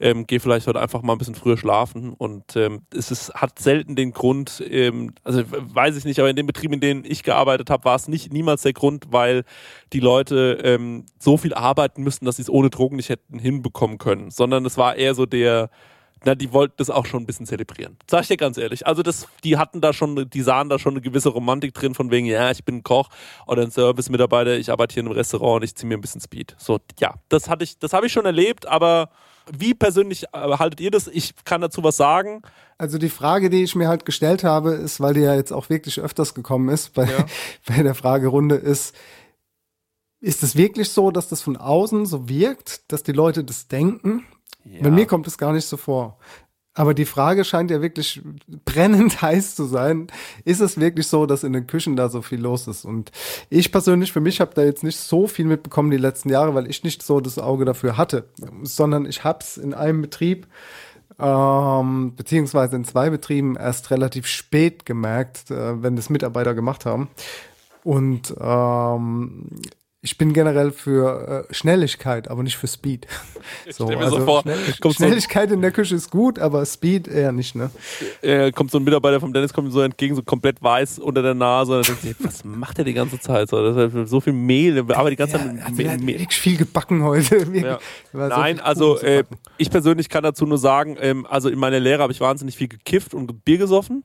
ähm, 0.00 0.26
geh 0.26 0.38
vielleicht 0.38 0.66
heute 0.66 0.80
einfach 0.80 1.02
mal 1.02 1.12
ein 1.12 1.18
bisschen 1.18 1.34
früher 1.34 1.56
schlafen. 1.56 2.12
Und 2.12 2.56
ähm, 2.56 2.82
es 2.94 3.10
ist, 3.10 3.34
hat 3.34 3.58
selten 3.58 3.96
den 3.96 4.12
Grund, 4.12 4.62
ähm, 4.68 4.95
also 5.24 5.42
weiß 5.46 5.96
ich 5.96 6.04
nicht, 6.04 6.18
aber 6.18 6.30
in 6.30 6.36
den 6.36 6.46
Betrieben, 6.46 6.74
in 6.74 6.80
denen 6.80 7.04
ich 7.04 7.22
gearbeitet 7.22 7.70
habe, 7.70 7.84
war 7.84 7.96
es 7.96 8.08
nicht 8.08 8.32
niemals 8.32 8.62
der 8.62 8.72
Grund, 8.72 9.06
weil 9.10 9.44
die 9.92 10.00
Leute 10.00 10.58
ähm, 10.62 11.06
so 11.18 11.36
viel 11.36 11.54
arbeiten 11.54 12.02
müssten, 12.02 12.24
dass 12.24 12.36
sie 12.36 12.42
es 12.42 12.50
ohne 12.50 12.70
Drogen 12.70 12.96
nicht 12.96 13.08
hätten 13.08 13.38
hinbekommen 13.38 13.98
können, 13.98 14.30
sondern 14.30 14.64
es 14.64 14.76
war 14.76 14.96
eher 14.96 15.14
so 15.14 15.26
der 15.26 15.70
na, 16.24 16.34
die 16.34 16.52
wollten 16.52 16.74
das 16.78 16.90
auch 16.90 17.06
schon 17.06 17.22
ein 17.22 17.26
bisschen 17.26 17.46
zelebrieren. 17.46 17.96
Sag 18.10 18.22
ich 18.22 18.28
dir 18.28 18.36
ganz 18.36 18.56
ehrlich. 18.56 18.86
Also 18.86 19.02
das, 19.02 19.28
die 19.44 19.58
hatten 19.58 19.80
da 19.80 19.92
schon, 19.92 20.28
die 20.28 20.42
sahen 20.42 20.68
da 20.68 20.78
schon 20.78 20.94
eine 20.94 21.00
gewisse 21.00 21.28
Romantik 21.28 21.74
drin, 21.74 21.94
von 21.94 22.10
wegen, 22.10 22.26
ja, 22.26 22.50
ich 22.50 22.64
bin 22.64 22.76
ein 22.76 22.82
Koch 22.82 23.10
oder 23.46 23.62
ein 23.62 23.70
Service-Mitarbeiter, 23.70 24.56
ich 24.56 24.70
arbeite 24.70 24.94
hier 24.94 25.02
in 25.02 25.06
einem 25.06 25.16
Restaurant 25.16 25.56
und 25.56 25.64
ich 25.64 25.74
ziehe 25.74 25.88
mir 25.88 25.96
ein 25.96 26.00
bisschen 26.00 26.20
Speed. 26.20 26.56
So, 26.58 26.80
ja, 26.98 27.14
das 27.28 27.48
hatte 27.48 27.64
ich, 27.64 27.78
das 27.78 27.92
habe 27.92 28.06
ich 28.06 28.12
schon 28.12 28.24
erlebt, 28.24 28.66
aber 28.66 29.10
wie 29.50 29.74
persönlich 29.74 30.24
äh, 30.32 30.58
haltet 30.58 30.80
ihr 30.80 30.90
das? 30.90 31.06
Ich 31.06 31.34
kann 31.44 31.60
dazu 31.60 31.84
was 31.84 31.96
sagen. 31.96 32.42
Also 32.78 32.98
die 32.98 33.08
Frage, 33.08 33.48
die 33.48 33.62
ich 33.62 33.74
mir 33.74 33.88
halt 33.88 34.04
gestellt 34.04 34.44
habe, 34.44 34.72
ist, 34.72 35.00
weil 35.00 35.14
die 35.14 35.20
ja 35.20 35.34
jetzt 35.34 35.52
auch 35.52 35.70
wirklich 35.70 36.00
öfters 36.00 36.34
gekommen 36.34 36.68
ist 36.68 36.92
bei, 36.92 37.04
ja. 37.04 37.26
bei 37.66 37.82
der 37.82 37.94
Fragerunde, 37.94 38.56
ist, 38.56 38.94
ist 40.20 40.42
es 40.42 40.56
wirklich 40.56 40.90
so, 40.90 41.10
dass 41.10 41.28
das 41.28 41.40
von 41.40 41.56
außen 41.56 42.04
so 42.04 42.28
wirkt, 42.28 42.92
dass 42.92 43.02
die 43.02 43.12
Leute 43.12 43.44
das 43.44 43.68
denken? 43.68 44.24
Ja. 44.64 44.82
Bei 44.82 44.90
mir 44.90 45.06
kommt 45.06 45.26
es 45.26 45.38
gar 45.38 45.52
nicht 45.52 45.66
so 45.66 45.76
vor. 45.76 46.18
Aber 46.74 46.92
die 46.92 47.06
Frage 47.06 47.44
scheint 47.44 47.70
ja 47.70 47.80
wirklich 47.80 48.20
brennend 48.66 49.22
heiß 49.22 49.54
zu 49.54 49.64
sein. 49.64 50.08
Ist 50.44 50.60
es 50.60 50.78
wirklich 50.78 51.06
so, 51.06 51.24
dass 51.24 51.42
in 51.42 51.54
den 51.54 51.66
Küchen 51.66 51.96
da 51.96 52.10
so 52.10 52.20
viel 52.20 52.38
los 52.38 52.68
ist? 52.68 52.84
Und 52.84 53.12
ich 53.48 53.72
persönlich, 53.72 54.12
für 54.12 54.20
mich, 54.20 54.42
habe 54.42 54.54
da 54.54 54.62
jetzt 54.62 54.84
nicht 54.84 54.98
so 54.98 55.26
viel 55.26 55.46
mitbekommen 55.46 55.90
die 55.90 55.96
letzten 55.96 56.28
Jahre, 56.28 56.54
weil 56.54 56.68
ich 56.68 56.84
nicht 56.84 57.02
so 57.02 57.20
das 57.20 57.38
Auge 57.38 57.64
dafür 57.64 57.96
hatte, 57.96 58.28
sondern 58.62 59.06
ich 59.06 59.24
habe 59.24 59.38
es 59.40 59.56
in 59.56 59.72
einem 59.72 60.02
Betrieb 60.02 60.46
ähm, 61.18 62.14
beziehungsweise 62.16 62.76
in 62.76 62.84
zwei 62.84 63.10
Betrieben 63.10 63.56
erst 63.56 63.90
relativ 63.90 64.26
spät 64.26 64.86
gemerkt, 64.86 65.50
äh, 65.50 65.82
wenn 65.82 65.96
das 65.96 66.10
Mitarbeiter 66.10 66.54
gemacht 66.54 66.86
haben. 66.86 67.08
Und 67.84 68.34
ähm, 68.40 69.48
ich 70.06 70.18
bin 70.18 70.32
generell 70.32 70.70
für 70.70 71.46
äh, 71.50 71.52
Schnelligkeit, 71.52 72.28
aber 72.28 72.44
nicht 72.44 72.56
für 72.56 72.68
Speed. 72.68 73.08
So, 73.70 73.86
mir 73.86 73.98
also 73.98 74.18
so 74.18 74.24
vor, 74.24 74.42
Schnell 74.42 74.92
Schnelligkeit 74.92 75.48
so 75.48 75.54
in 75.56 75.62
der 75.62 75.72
Küche 75.72 75.96
ist 75.96 76.10
gut, 76.10 76.38
aber 76.38 76.64
Speed 76.64 77.08
eher 77.08 77.32
nicht, 77.32 77.56
ne? 77.56 77.70
Äh, 78.22 78.52
kommt 78.52 78.70
so 78.70 78.78
ein 78.78 78.84
Mitarbeiter 78.84 79.18
vom 79.18 79.32
Dennis, 79.32 79.52
kommt 79.52 79.68
ihm 79.68 79.72
so 79.72 79.80
entgegen, 79.80 80.14
so 80.14 80.22
komplett 80.22 80.62
weiß 80.62 81.00
unter 81.00 81.22
der 81.22 81.34
Nase. 81.34 81.78
Und 81.78 81.88
dann 81.88 81.98
denkt 82.04 82.18
was 82.24 82.44
macht 82.44 82.78
er 82.78 82.84
die 82.84 82.94
ganze 82.94 83.18
Zeit? 83.18 83.48
So, 83.48 83.72
das 83.72 83.92
ist 83.92 84.10
so 84.10 84.20
viel 84.20 84.32
Mehl, 84.32 84.78
aber 84.78 85.10
die 85.10 85.16
ganze 85.16 85.38
ja, 85.38 85.44
Zeit 85.44 85.76
mit 85.76 86.02
Mehl. 86.02 86.20
Wirklich 86.20 86.38
viel 86.38 86.56
gebacken 86.56 87.02
heute. 87.02 87.44
Ja. 87.56 87.78
Nein, 88.12 88.58
so 88.58 88.62
also 88.62 88.98
äh, 88.98 89.24
ich 89.56 89.70
persönlich 89.70 90.08
kann 90.08 90.22
dazu 90.22 90.46
nur 90.46 90.58
sagen, 90.58 90.96
ähm, 91.00 91.26
also 91.28 91.48
in 91.48 91.58
meiner 91.58 91.80
Lehre 91.80 92.02
habe 92.02 92.12
ich 92.12 92.20
wahnsinnig 92.20 92.56
viel 92.56 92.68
gekifft 92.68 93.14
und 93.14 93.44
Bier 93.44 93.58
gesoffen. 93.58 94.04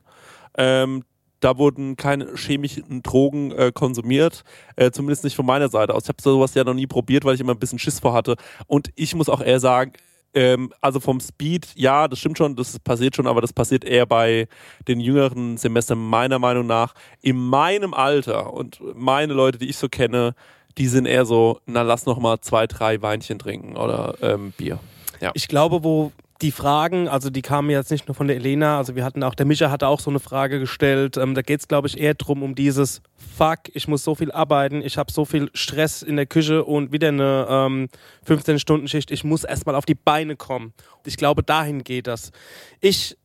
Ähm, 0.56 1.04
da 1.42 1.58
wurden 1.58 1.96
keine 1.96 2.36
chemischen 2.36 3.02
Drogen 3.02 3.50
äh, 3.52 3.72
konsumiert, 3.72 4.44
äh, 4.76 4.90
zumindest 4.90 5.24
nicht 5.24 5.36
von 5.36 5.46
meiner 5.46 5.68
Seite 5.68 5.94
aus. 5.94 6.04
Ich 6.04 6.08
habe 6.08 6.22
sowas 6.22 6.54
ja 6.54 6.64
noch 6.64 6.74
nie 6.74 6.86
probiert, 6.86 7.24
weil 7.24 7.34
ich 7.34 7.40
immer 7.40 7.52
ein 7.52 7.58
bisschen 7.58 7.78
Schiss 7.78 8.00
vor 8.00 8.12
hatte. 8.12 8.36
Und 8.66 8.90
ich 8.94 9.14
muss 9.14 9.28
auch 9.28 9.40
eher 9.40 9.60
sagen, 9.60 9.92
ähm, 10.34 10.72
also 10.80 11.00
vom 11.00 11.20
Speed, 11.20 11.68
ja, 11.74 12.08
das 12.08 12.20
stimmt 12.20 12.38
schon, 12.38 12.56
das 12.56 12.78
passiert 12.78 13.16
schon, 13.16 13.26
aber 13.26 13.40
das 13.40 13.52
passiert 13.52 13.84
eher 13.84 14.06
bei 14.06 14.48
den 14.88 15.00
jüngeren 15.00 15.56
Semestern 15.56 15.98
meiner 15.98 16.38
Meinung 16.38 16.66
nach. 16.66 16.94
In 17.20 17.36
meinem 17.36 17.92
Alter 17.92 18.52
und 18.52 18.80
meine 18.94 19.34
Leute, 19.34 19.58
die 19.58 19.68
ich 19.68 19.76
so 19.76 19.88
kenne, 19.88 20.34
die 20.78 20.86
sind 20.86 21.06
eher 21.06 21.26
so, 21.26 21.60
na 21.66 21.82
lass 21.82 22.06
noch 22.06 22.18
mal 22.18 22.40
zwei, 22.40 22.66
drei 22.66 23.02
Weinchen 23.02 23.38
trinken 23.38 23.76
oder 23.76 24.14
ähm, 24.22 24.52
Bier. 24.56 24.78
Ja. 25.20 25.32
Ich 25.34 25.48
glaube, 25.48 25.84
wo 25.84 26.12
die 26.42 26.50
Fragen, 26.50 27.08
also 27.08 27.30
die 27.30 27.40
kamen 27.40 27.70
jetzt 27.70 27.90
nicht 27.90 28.08
nur 28.08 28.16
von 28.16 28.26
der 28.26 28.36
Elena, 28.36 28.76
also 28.76 28.96
wir 28.96 29.04
hatten 29.04 29.22
auch, 29.22 29.34
der 29.34 29.46
Micha 29.46 29.70
hatte 29.70 29.86
auch 29.86 30.00
so 30.00 30.10
eine 30.10 30.18
Frage 30.18 30.58
gestellt. 30.58 31.16
Ähm, 31.16 31.34
da 31.34 31.42
geht 31.42 31.60
es, 31.60 31.68
glaube 31.68 31.86
ich, 31.86 31.98
eher 31.98 32.14
darum, 32.14 32.42
um 32.42 32.54
dieses 32.56 33.00
Fuck, 33.14 33.60
ich 33.72 33.86
muss 33.86 34.02
so 34.02 34.16
viel 34.16 34.32
arbeiten, 34.32 34.82
ich 34.82 34.98
habe 34.98 35.12
so 35.12 35.24
viel 35.24 35.50
Stress 35.54 36.02
in 36.02 36.16
der 36.16 36.26
Küche 36.26 36.64
und 36.64 36.90
wieder 36.90 37.08
eine 37.08 37.46
ähm, 37.48 37.88
15-Stunden-Schicht, 38.26 39.12
ich 39.12 39.22
muss 39.22 39.44
erstmal 39.44 39.76
auf 39.76 39.86
die 39.86 39.94
Beine 39.94 40.34
kommen. 40.36 40.74
Ich 41.06 41.16
glaube, 41.16 41.44
dahin 41.44 41.84
geht 41.84 42.08
das. 42.08 42.32
Ich, 42.80 43.16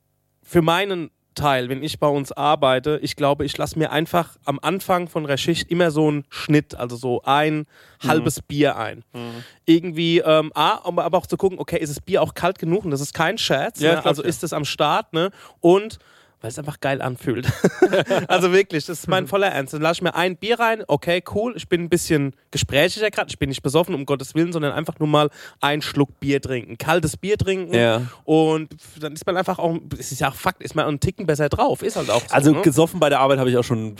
für 0.44 0.61
meinen 0.61 1.10
Teil, 1.38 1.70
wenn 1.70 1.82
ich 1.82 2.00
bei 2.00 2.08
uns 2.08 2.32
arbeite, 2.32 3.00
ich 3.02 3.16
glaube, 3.16 3.46
ich 3.46 3.58
lasse 3.58 3.80
mir 3.80 3.92
einfach 3.92 4.36
am 4.44 4.60
Anfang 4.62 5.08
von 5.08 5.26
der 5.26 5.38
Schicht 5.38 5.72
immer 5.72 5.92
so 5.92 6.08
einen 6.08 6.26
Schnitt, 6.30 6.76
also 6.76 6.96
so 6.96 7.22
ein 7.24 7.66
mhm. 8.04 8.08
halbes 8.08 8.42
Bier 8.42 8.76
ein. 8.76 9.04
Mhm. 9.14 9.44
Irgendwie, 9.66 10.20
ähm, 10.20 10.52
A, 10.56 10.76
um 10.76 11.00
aber 11.00 11.18
auch 11.18 11.28
zu 11.28 11.38
gucken, 11.38 11.60
okay, 11.60 11.78
ist 11.78 11.90
das 11.90 12.02
Bier 12.02 12.22
auch 12.22 12.34
kalt 12.34 12.60
genug? 12.60 12.84
Und 12.84 12.92
das 12.92 13.02
ist 13.02 13.14
kein 13.14 13.38
Scherz. 13.38 13.80
Ja, 13.80 13.94
ne? 13.94 14.06
Also 14.06 14.24
ist 14.24 14.44
es 14.44 14.52
am 14.52 14.66
Start, 14.66 15.14
ne? 15.14 15.32
Und 15.62 16.00
weil 16.42 16.50
es 16.50 16.60
einfach 16.60 16.80
geil 16.80 17.02
anfühlt. 17.02 17.48
also 18.28 18.52
wirklich, 18.52 18.86
das 18.86 19.00
ist 19.00 19.08
mein 19.08 19.28
voller 19.28 19.48
Ernst. 19.48 19.74
Dann 19.74 19.82
lasse 19.82 20.00
ich 20.00 20.02
mir 20.04 20.16
ein 20.16 20.38
Bier 20.38 20.60
rein, 20.60 20.84
okay, 20.88 21.24
cool, 21.34 21.54
ich 21.56 21.68
bin 21.68 21.82
ein 21.82 21.90
bisschen 21.90 22.34
gesprächiger 22.52 23.10
gerade, 23.10 23.30
ich 23.30 23.40
bin 23.40 23.50
nicht 23.50 23.64
besoffen, 23.64 23.96
um 23.96 24.06
Gottes 24.06 24.36
Willen, 24.36 24.54
sondern 24.54 24.74
einfach 24.74 25.00
nur 25.00 25.08
mal 25.08 25.30
einen 25.62 25.82
Schluck 25.82 26.20
Bier 26.20 26.42
trinken, 26.42 26.78
kaltes 26.78 27.18
Bier 27.18 27.38
trinken 27.38 27.74
ja. 27.74 28.04
und 28.24 28.76
dann 29.00 29.14
ist 29.14 29.26
man 29.26 29.38
einfach 29.38 29.58
auch, 29.60 29.78
es 29.98 30.12
ist 30.12 30.22
ja 30.22 30.30
auch 30.30 30.36
Fakt, 30.36 30.62
ist 30.64 30.76
man 30.76 30.86
einen 30.86 31.00
Ticken 31.00 31.26
besser 31.26 31.50
drauf, 31.50 31.82
ist 31.82 31.96
halt 31.96 32.10
auch 32.10 32.22
so. 32.22 32.34
Also 32.34 32.52
ne? 32.52 32.62
gesoffen 32.62 33.00
bei 33.00 33.10
der 33.10 33.20
Arbeit 33.20 33.40
habe 33.40 33.50
ich 33.50 33.58
auch 33.58 33.64
schon 33.64 33.96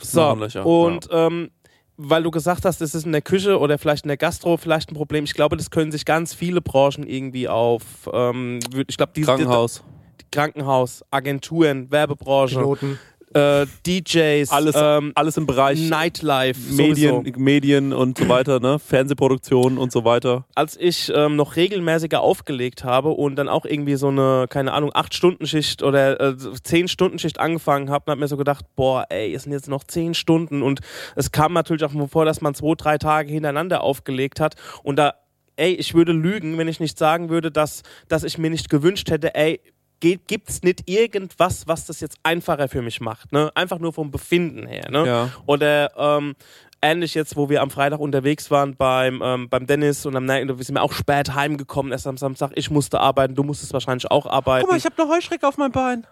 so, 0.00 0.22
und 0.62 1.10
ja. 1.10 1.26
ähm, 1.26 1.50
weil 1.96 2.22
du 2.22 2.30
gesagt 2.30 2.64
hast, 2.64 2.80
es 2.80 2.94
ist 2.94 3.06
in 3.06 3.12
der 3.12 3.22
Küche 3.22 3.58
oder 3.58 3.78
vielleicht 3.78 4.04
in 4.04 4.08
der 4.08 4.16
Gastro 4.16 4.56
vielleicht 4.56 4.90
ein 4.90 4.94
Problem. 4.94 5.24
Ich 5.24 5.34
glaube, 5.34 5.56
das 5.56 5.70
können 5.70 5.90
sich 5.90 6.04
ganz 6.04 6.34
viele 6.34 6.60
Branchen 6.60 7.06
irgendwie 7.06 7.48
auf. 7.48 7.82
Ähm, 8.12 8.60
ich 8.86 8.96
glaube, 8.96 9.12
diese 9.16 9.26
Krankenhaus. 9.26 9.82
Krankenhaus, 10.30 11.04
Agenturen, 11.10 11.90
Werbebranche. 11.90 12.56
Piloten. 12.56 12.98
Äh, 13.34 13.66
DJs, 13.86 14.50
alles, 14.50 14.74
ähm, 14.78 15.12
alles 15.14 15.36
im 15.36 15.46
Bereich 15.46 15.90
Nightlife, 15.90 16.58
Medien, 16.72 17.34
Medien 17.36 17.92
und 17.92 18.16
so 18.16 18.28
weiter, 18.30 18.60
ne? 18.60 18.78
Fernsehproduktion 18.78 19.76
und 19.76 19.92
so 19.92 20.06
weiter. 20.06 20.46
Als 20.54 20.74
ich 20.80 21.12
ähm, 21.14 21.36
noch 21.36 21.56
regelmäßiger 21.56 22.22
aufgelegt 22.22 22.84
habe 22.84 23.10
und 23.10 23.36
dann 23.36 23.50
auch 23.50 23.66
irgendwie 23.66 23.96
so 23.96 24.08
eine, 24.08 24.46
keine 24.48 24.72
Ahnung, 24.72 24.90
8-Stunden-Schicht 24.92 25.82
oder 25.82 26.18
äh, 26.18 26.32
10-Stunden-Schicht 26.32 27.38
angefangen 27.38 27.90
habe, 27.90 28.12
habe 28.12 28.20
mir 28.20 28.28
so 28.28 28.38
gedacht, 28.38 28.64
boah, 28.74 29.04
ey, 29.10 29.34
es 29.34 29.42
sind 29.42 29.52
jetzt 29.52 29.68
noch 29.68 29.84
10 29.84 30.14
Stunden 30.14 30.62
und 30.62 30.80
es 31.14 31.30
kam 31.30 31.52
natürlich 31.52 31.84
auch 31.84 31.92
mal 31.92 32.08
vor, 32.08 32.24
dass 32.24 32.40
man 32.40 32.54
zwei, 32.54 32.74
drei 32.74 32.96
Tage 32.96 33.30
hintereinander 33.30 33.82
aufgelegt 33.82 34.40
hat 34.40 34.54
und 34.82 34.96
da 34.96 35.12
ey, 35.56 35.72
ich 35.72 35.94
würde 35.94 36.12
lügen, 36.12 36.58
wenn 36.58 36.68
ich 36.68 36.80
nicht 36.80 36.98
sagen 36.98 37.30
würde, 37.30 37.50
dass, 37.50 37.82
dass 38.08 38.24
ich 38.24 38.38
mir 38.38 38.50
nicht 38.50 38.68
gewünscht 38.68 39.10
hätte, 39.10 39.34
ey, 39.34 39.60
gibt 40.00 40.48
es 40.48 40.62
nicht 40.62 40.88
irgendwas, 40.88 41.66
was 41.66 41.86
das 41.86 42.00
jetzt 42.00 42.18
einfacher 42.22 42.68
für 42.68 42.82
mich 42.82 43.00
macht. 43.00 43.32
Ne? 43.32 43.50
Einfach 43.54 43.78
nur 43.78 43.92
vom 43.92 44.10
Befinden 44.10 44.66
her. 44.66 44.90
Ne? 44.90 45.06
Ja. 45.06 45.30
Oder 45.46 45.90
ähm, 45.96 46.34
ähnlich 46.82 47.14
jetzt, 47.14 47.36
wo 47.36 47.48
wir 47.48 47.62
am 47.62 47.70
Freitag 47.70 48.00
unterwegs 48.00 48.50
waren 48.50 48.76
beim, 48.76 49.22
ähm, 49.22 49.48
beim 49.48 49.66
Dennis 49.66 50.06
und 50.06 50.16
am 50.16 50.26
wir 50.26 50.64
sind 50.64 50.78
auch 50.78 50.92
spät 50.92 51.34
heimgekommen, 51.34 51.92
erst 51.92 52.06
am 52.06 52.16
Samstag. 52.16 52.52
Ich 52.54 52.70
musste 52.70 53.00
arbeiten, 53.00 53.34
du 53.34 53.42
musstest 53.42 53.72
wahrscheinlich 53.72 54.10
auch 54.10 54.26
arbeiten. 54.26 54.62
Guck 54.62 54.72
mal, 54.72 54.76
ich 54.76 54.84
habe 54.84 55.02
eine 55.02 55.10
Heuschrecke 55.10 55.46
auf 55.46 55.56
meinem 55.56 55.72
Bein. 55.72 56.06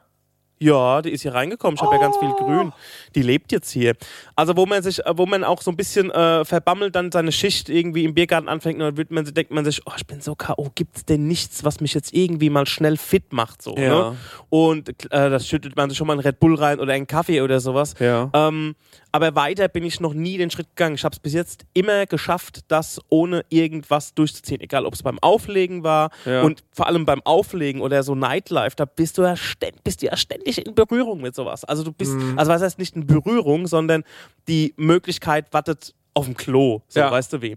Ja, 0.60 1.02
die 1.02 1.10
ist 1.10 1.22
hier 1.22 1.34
reingekommen. 1.34 1.74
Ich 1.74 1.82
habe 1.82 1.90
oh. 1.90 1.94
ja 1.94 2.00
ganz 2.00 2.16
viel 2.16 2.28
Oh. 2.30 2.36
Grün. 2.36 2.72
Die 3.14 3.22
lebt 3.22 3.52
jetzt 3.52 3.70
hier. 3.70 3.94
Also 4.36 4.56
wo 4.56 4.66
man 4.66 4.82
sich, 4.82 5.00
wo 5.14 5.26
man 5.26 5.44
auch 5.44 5.60
so 5.62 5.70
ein 5.70 5.76
bisschen 5.76 6.10
äh, 6.10 6.44
verbammelt 6.44 6.94
dann 6.94 7.10
seine 7.12 7.32
Schicht 7.32 7.68
irgendwie 7.68 8.04
im 8.04 8.14
Biergarten 8.14 8.48
anfängt, 8.48 8.80
dann 8.80 8.96
wird 8.96 9.10
man, 9.10 9.24
denkt 9.24 9.50
man 9.50 9.64
sich, 9.64 9.82
oh, 9.86 9.92
ich 9.96 10.06
bin 10.06 10.20
so 10.20 10.34
K.O., 10.34 10.70
gibt's 10.74 11.04
denn 11.04 11.26
nichts, 11.26 11.64
was 11.64 11.80
mich 11.80 11.92
jetzt 11.92 12.14
irgendwie 12.14 12.50
mal 12.50 12.66
schnell 12.66 12.96
fit 12.96 13.32
macht? 13.32 13.62
So, 13.62 13.76
Ja. 13.76 14.10
ne? 14.10 14.16
Und 14.48 14.88
äh, 15.12 15.30
das 15.30 15.46
schüttet 15.48 15.76
man 15.76 15.90
sich 15.90 15.98
schon 15.98 16.06
mal 16.06 16.14
einen 16.14 16.22
Red 16.22 16.38
Bull 16.40 16.54
rein 16.54 16.80
oder 16.80 16.92
einen 16.92 17.06
Kaffee 17.06 17.40
oder 17.42 17.60
sowas. 17.60 17.94
Ja. 17.98 18.30
Ähm, 18.32 18.74
aber 19.14 19.36
weiter 19.36 19.68
bin 19.68 19.84
ich 19.84 20.00
noch 20.00 20.12
nie 20.12 20.38
den 20.38 20.50
Schritt 20.50 20.70
gegangen. 20.74 20.96
Ich 20.96 21.04
habe 21.04 21.12
es 21.12 21.20
bis 21.20 21.34
jetzt 21.34 21.66
immer 21.72 22.04
geschafft, 22.04 22.62
das 22.66 23.00
ohne 23.10 23.44
irgendwas 23.48 24.12
durchzuziehen. 24.12 24.60
Egal, 24.60 24.84
ob 24.86 24.94
es 24.94 25.04
beim 25.04 25.20
Auflegen 25.20 25.84
war 25.84 26.10
Ja. 26.24 26.42
und 26.42 26.64
vor 26.72 26.88
allem 26.88 27.06
beim 27.06 27.22
Auflegen 27.22 27.80
oder 27.80 28.02
so 28.02 28.16
Nightlife, 28.16 28.74
da 28.74 28.86
bist 28.86 29.16
du 29.16 29.22
ja 29.22 29.36
ständig, 29.36 29.84
bist 29.84 30.02
du 30.02 30.06
ja 30.06 30.16
ständig 30.16 30.66
in 30.66 30.74
Berührung 30.74 31.20
mit 31.20 31.36
sowas. 31.36 31.64
Also 31.64 31.84
du 31.84 31.92
bist, 31.92 32.12
Mhm. 32.14 32.36
also 32.40 32.50
was 32.50 32.60
heißt 32.60 32.80
nicht 32.80 32.96
in 32.96 33.06
Berührung, 33.06 33.68
sondern 33.68 34.02
die 34.48 34.74
Möglichkeit 34.76 35.52
wartet 35.52 35.94
auf 36.14 36.24
dem 36.26 36.36
Klo. 36.36 36.80
So, 36.88 37.00
Ja. 37.00 37.10
weißt 37.10 37.32
du 37.32 37.42
wie. 37.42 37.56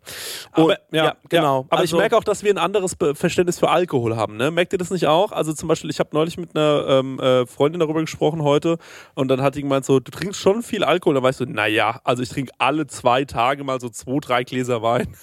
Aber, 0.52 0.66
Und, 0.66 0.78
ja, 0.92 1.06
ja, 1.06 1.16
genau. 1.30 1.60
Aber 1.70 1.80
Also- 1.80 1.96
ich 1.96 2.00
merke 2.00 2.18
auch, 2.18 2.24
dass 2.24 2.44
wir 2.44 2.52
ein 2.52 2.58
anderes 2.58 2.96
Be- 2.96 3.14
Verständnis 3.16 3.60
für 3.60 3.70
Alkohol 3.70 4.16
haben. 4.18 4.36
Ne? 4.38 4.50
Merkt 4.52 4.74
ihr 4.74 4.80
das 4.80 4.90
nicht 4.90 5.06
auch? 5.08 5.32
Also 5.32 5.54
zum 5.54 5.68
Beispiel, 5.70 5.90
ich 5.90 6.00
habe 6.00 6.10
neulich 6.14 6.38
mit 6.38 6.56
einer 6.56 6.86
ähm, 6.88 7.20
äh, 7.20 7.46
Freundin 7.46 7.80
darüber 7.80 8.02
gesprochen 8.02 8.42
heute 8.42 8.78
und 9.14 9.28
dann 9.28 9.42
hat 9.42 9.56
die 9.56 9.62
gemeint 9.62 9.86
so, 9.86 10.00
du 10.00 10.12
trinkst 10.12 10.40
schon 10.42 10.64
viel 10.64 10.84
Alkohol. 10.84 11.16
Da 11.16 11.24
war 11.24 11.30
ich 11.30 11.38
so, 11.38 11.46
naja, 11.46 12.02
also 12.04 12.24
ich 12.24 12.30
trinke 12.30 12.52
alle 12.58 12.88
zwei 12.88 13.26
Tage 13.26 13.64
mal 13.64 13.80
so 13.80 13.90
zwei, 13.90 14.20
drei 14.20 14.44
Gläser 14.44 14.82
Wein. 14.82 15.08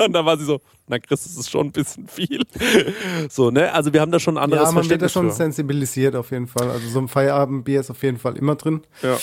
Und 0.00 0.12
dann 0.12 0.24
war 0.24 0.38
sie 0.38 0.44
so, 0.44 0.60
na 0.86 1.00
Chris, 1.00 1.24
das 1.24 1.36
ist 1.36 1.50
schon 1.50 1.66
ein 1.66 1.72
bisschen 1.72 2.06
viel. 2.06 2.42
So, 3.28 3.50
ne? 3.50 3.72
Also 3.72 3.92
wir 3.92 4.00
haben 4.00 4.12
da 4.12 4.20
schon 4.20 4.38
ein 4.38 4.44
anderes 4.44 4.68
Ja, 4.68 4.72
man 4.72 4.84
wird 4.88 5.02
da 5.02 5.06
Verständnis 5.06 5.12
schon 5.12 5.30
für. 5.30 5.36
sensibilisiert 5.36 6.14
auf 6.14 6.30
jeden 6.30 6.46
Fall. 6.46 6.70
Also 6.70 6.88
so 6.88 7.00
ein 7.00 7.08
Feierabendbier 7.08 7.80
ist 7.80 7.90
auf 7.90 8.00
jeden 8.04 8.16
Fall 8.18 8.36
immer 8.36 8.54
drin. 8.54 8.82
Ja. 9.02 9.16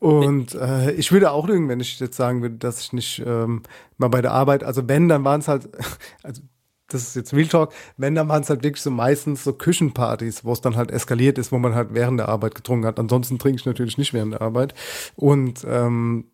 Und 0.00 0.54
äh, 0.54 0.92
ich 0.92 1.12
würde 1.12 1.30
auch 1.30 1.46
lügen, 1.46 1.68
wenn 1.68 1.78
ich 1.78 2.00
jetzt 2.00 2.16
sagen 2.16 2.40
würde, 2.40 2.56
dass 2.56 2.80
ich 2.80 2.92
nicht 2.92 3.22
ähm, 3.24 3.62
mal 3.98 4.08
bei 4.08 4.22
der 4.22 4.32
Arbeit, 4.32 4.64
also 4.64 4.88
wenn, 4.88 5.08
dann 5.08 5.24
waren 5.24 5.40
es 5.40 5.48
halt, 5.48 5.68
also 6.22 6.42
das 6.88 7.02
ist 7.02 7.16
jetzt 7.16 7.34
Real 7.34 7.46
Talk, 7.46 7.72
wenn, 7.98 8.14
dann 8.14 8.28
waren 8.28 8.42
es 8.42 8.50
halt 8.50 8.64
wirklich 8.64 8.82
so 8.82 8.90
meistens 8.90 9.44
so 9.44 9.52
Küchenpartys, 9.52 10.44
wo 10.44 10.52
es 10.52 10.60
dann 10.60 10.76
halt 10.76 10.90
eskaliert 10.90 11.38
ist, 11.38 11.52
wo 11.52 11.58
man 11.58 11.74
halt 11.74 11.92
während 11.92 12.18
der 12.18 12.28
Arbeit 12.28 12.54
getrunken 12.54 12.86
hat. 12.86 12.98
Ansonsten 12.98 13.38
trinke 13.38 13.60
ich 13.60 13.66
natürlich 13.66 13.98
nicht 13.98 14.12
während 14.14 14.32
der 14.32 14.42
Arbeit. 14.42 14.74
Und 15.16 15.64
ähm, 15.68 16.24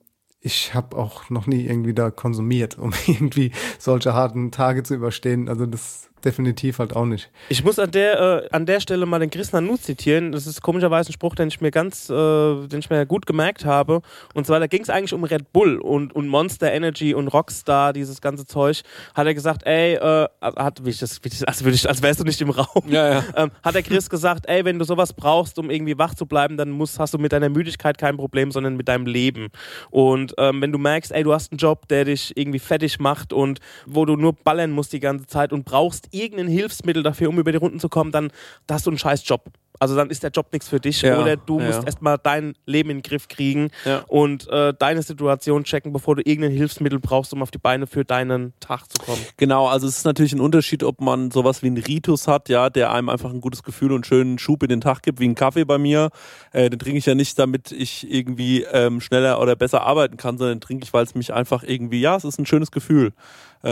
ich 0.41 0.73
habe 0.75 0.97
auch 0.97 1.29
noch 1.29 1.49
nie 1.49 1.67
irgendwie 1.67 1.93
da 1.93 2.11
konsumiert, 2.11 2.79
um 2.79 2.93
irgendwie 3.07 3.51
solche 3.79 4.15
harten 4.15 4.53
Tage 4.53 4.85
zu 4.85 4.95
überstehen. 4.95 5.49
Also 5.49 5.67
das 5.67 6.09
definitiv 6.25 6.79
halt 6.79 6.95
auch 6.95 7.05
nicht. 7.05 7.31
Ich 7.49 7.65
muss 7.65 7.79
an 7.79 7.91
der, 7.91 8.45
äh, 8.45 8.49
an 8.51 8.67
der 8.67 8.81
Stelle 8.81 9.07
mal 9.07 9.19
den 9.19 9.31
Chris 9.31 9.53
Nanu 9.53 9.77
zitieren. 9.77 10.33
Das 10.33 10.47
ist 10.47 10.63
komischerweise 10.63 11.11
ein 11.11 11.13
Spruch, 11.13 11.35
den 11.35 11.49
ich 11.49 11.61
mir 11.61 11.71
ganz, 11.71 12.11
äh, 12.11 12.13
den 12.13 12.79
ich 12.79 12.91
mir 12.91 13.07
gut 13.07 13.27
gemerkt 13.27 13.65
habe. 13.65 14.03
Und 14.35 14.47
zwar, 14.47 14.61
da 14.61 14.67
ging 14.67 14.83
es 14.83 14.91
eigentlich 14.91 15.13
um 15.13 15.25
Red 15.25 15.53
Bull 15.53 15.79
und, 15.79 16.15
und 16.15 16.29
Monster 16.29 16.73
Energy 16.73 17.15
und 17.15 17.29
Rockstar, 17.29 17.93
dieses 17.93 18.21
ganze 18.21 18.47
Zeug. 18.47 18.83
Hat 19.15 19.27
er 19.27 19.35
gesagt, 19.35 19.67
ey, 19.67 19.95
äh, 19.95 20.29
hat, 20.41 20.85
wie 20.85 20.91
ich 20.91 20.99
das, 20.99 21.23
wie 21.23 21.29
ich, 21.29 21.47
als, 21.47 21.63
würde 21.63 21.75
ich, 21.75 21.89
als 21.89 22.03
wärst 22.03 22.21
du 22.21 22.25
nicht 22.25 22.41
im 22.41 22.51
Raum. 22.51 22.83
Ja, 22.89 23.09
ja. 23.09 23.25
Ähm, 23.37 23.51
hat 23.63 23.75
der 23.75 23.83
Chris 23.83 24.09
gesagt, 24.09 24.47
ey, 24.49 24.65
wenn 24.65 24.79
du 24.79 24.85
sowas 24.85 25.13
brauchst, 25.13 25.59
um 25.59 25.69
irgendwie 25.69 25.99
wach 25.99 26.15
zu 26.15 26.25
bleiben, 26.25 26.57
dann 26.57 26.71
musst, 26.71 26.99
hast 26.99 27.13
du 27.13 27.19
mit 27.19 27.33
deiner 27.33 27.51
Müdigkeit 27.51 27.99
kein 27.99 28.17
Problem, 28.17 28.51
sondern 28.51 28.77
mit 28.77 28.89
deinem 28.89 29.05
Leben. 29.05 29.49
Und 29.91 30.33
ähm, 30.39 30.63
wenn 30.63 30.73
du 30.73 30.79
merkst, 30.79 31.13
ey, 31.13 31.23
du 31.23 31.35
hast 31.35 31.53
einen 31.53 31.59
Job, 31.59 31.87
der 31.89 32.07
dich 32.07 32.35
irgendwie 32.35 32.59
fertig 32.59 32.99
macht 32.99 33.35
und 33.35 33.61
wo 33.85 34.07
du 34.07 34.17
nur 34.17 34.33
ballern 34.33 34.71
musst 34.71 34.93
die 34.93 35.01
ganze 35.01 35.27
Zeit 35.27 35.53
und 35.53 35.65
brauchst 35.65 36.06
irgendein 36.13 36.49
Hilfsmittel 36.49 37.03
dafür, 37.03 37.29
um 37.29 37.39
über 37.39 37.53
die 37.53 37.59
Runden 37.59 37.81
zu 37.81 37.89
kommen, 37.89 38.13
dann 38.13 38.31
da 38.67 38.75
hast 38.75 38.87
du 38.87 38.91
einen 38.91 38.99
scheiß 38.99 39.27
Job. 39.27 39.51
Also 39.79 39.95
dann 39.95 40.09
ist 40.09 40.23
der 40.23 40.31
Job 40.31 40.47
nichts 40.53 40.69
für 40.69 40.81
dich. 40.81 41.03
Ja, 41.03 41.21
Oder 41.21 41.37
du 41.37 41.61
ja. 41.61 41.67
musst 41.67 41.85
erstmal 41.85 42.17
dein 42.17 42.55
Leben 42.65 42.89
in 42.91 42.99
den 42.99 43.03
Griff 43.03 43.29
kriegen 43.29 43.69
Ja. 43.85 44.05
und 44.09 44.49
äh, 44.49 44.73
deine 44.73 45.03
Situation 45.03 45.65
checken, 45.65 45.93
bevor 45.93 46.17
du 46.17 46.23
irgendein 46.25 46.53
Hilfsmittel 46.53 46.99
brauchst, 46.99 47.35
um 47.35 47.43
auf 47.43 47.51
die 47.51 47.59
Beine 47.59 47.87
für 47.87 48.05
deinen 48.05 48.55
Tag 48.61 48.91
zu 48.91 48.97
kommen. 49.05 49.21
Genau, 49.37 49.67
also 49.67 49.87
es 49.87 49.99
ist 49.99 50.05
natürlich 50.05 50.33
ein 50.33 50.41
Unterschied, 50.41 50.83
ob 50.83 51.01
man 51.01 51.31
sowas 51.31 51.63
wie 51.63 51.67
einen 51.67 51.77
Ritus 51.77 52.27
hat, 52.27 52.49
ja, 52.49 52.71
der 52.71 52.93
einem 52.93 53.09
einfach 53.11 53.31
ein 53.31 53.43
gutes 53.43 53.63
Gefühl 53.63 53.91
und 53.91 53.97
einen 53.97 54.05
schönen 54.05 54.39
Schub 54.39 54.63
in 54.63 54.71
den 54.71 54.81
Tag 54.81 55.03
gibt, 55.03 55.21
wie 55.21 55.29
ein 55.29 55.35
Kaffee 55.35 55.65
bei 55.65 55.77
mir. 55.79 56.09
Äh, 56.53 56.71
den 56.71 56.79
trinke 56.79 56.99
ich 56.99 57.07
ja 57.07 57.15
nicht, 57.15 57.39
damit 57.39 57.71
ich 57.71 58.11
irgendwie 58.11 58.63
ähm, 58.63 59.03
schneller 59.03 59.41
oder 59.43 59.57
besser 59.57 59.83
arbeiten 59.83 60.17
kann, 60.17 60.39
sondern 60.39 60.57
den 60.57 60.63
trinke 60.63 60.85
ich, 60.85 60.93
weil 60.95 61.05
es 61.05 61.15
mich 61.15 61.35
einfach 61.35 61.63
irgendwie, 61.63 62.01
ja, 62.01 62.17
es 62.17 62.25
ist 62.25 62.39
ein 62.39 62.47
schönes 62.47 62.71
Gefühl, 62.71 63.13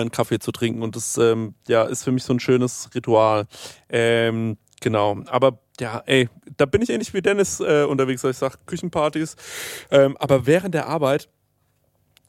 einen 0.00 0.10
Kaffee 0.10 0.38
zu 0.38 0.52
trinken. 0.52 0.82
Und 0.82 0.96
das 0.96 1.16
ähm, 1.18 1.54
ja, 1.68 1.84
ist 1.84 2.04
für 2.04 2.12
mich 2.12 2.24
so 2.24 2.32
ein 2.32 2.40
schönes 2.40 2.90
Ritual. 2.94 3.46
Ähm, 3.88 4.56
genau, 4.80 5.22
aber 5.26 5.58
ja, 5.80 6.02
ey, 6.06 6.28
da 6.56 6.66
bin 6.66 6.82
ich 6.82 6.90
ähnlich 6.90 7.14
wie 7.14 7.22
Dennis 7.22 7.60
äh, 7.60 7.84
unterwegs, 7.84 8.22
ich 8.22 8.36
sag 8.36 8.64
Küchenpartys, 8.66 9.34
ähm, 9.90 10.16
aber 10.18 10.46
während 10.46 10.74
der 10.74 10.86
Arbeit 10.86 11.28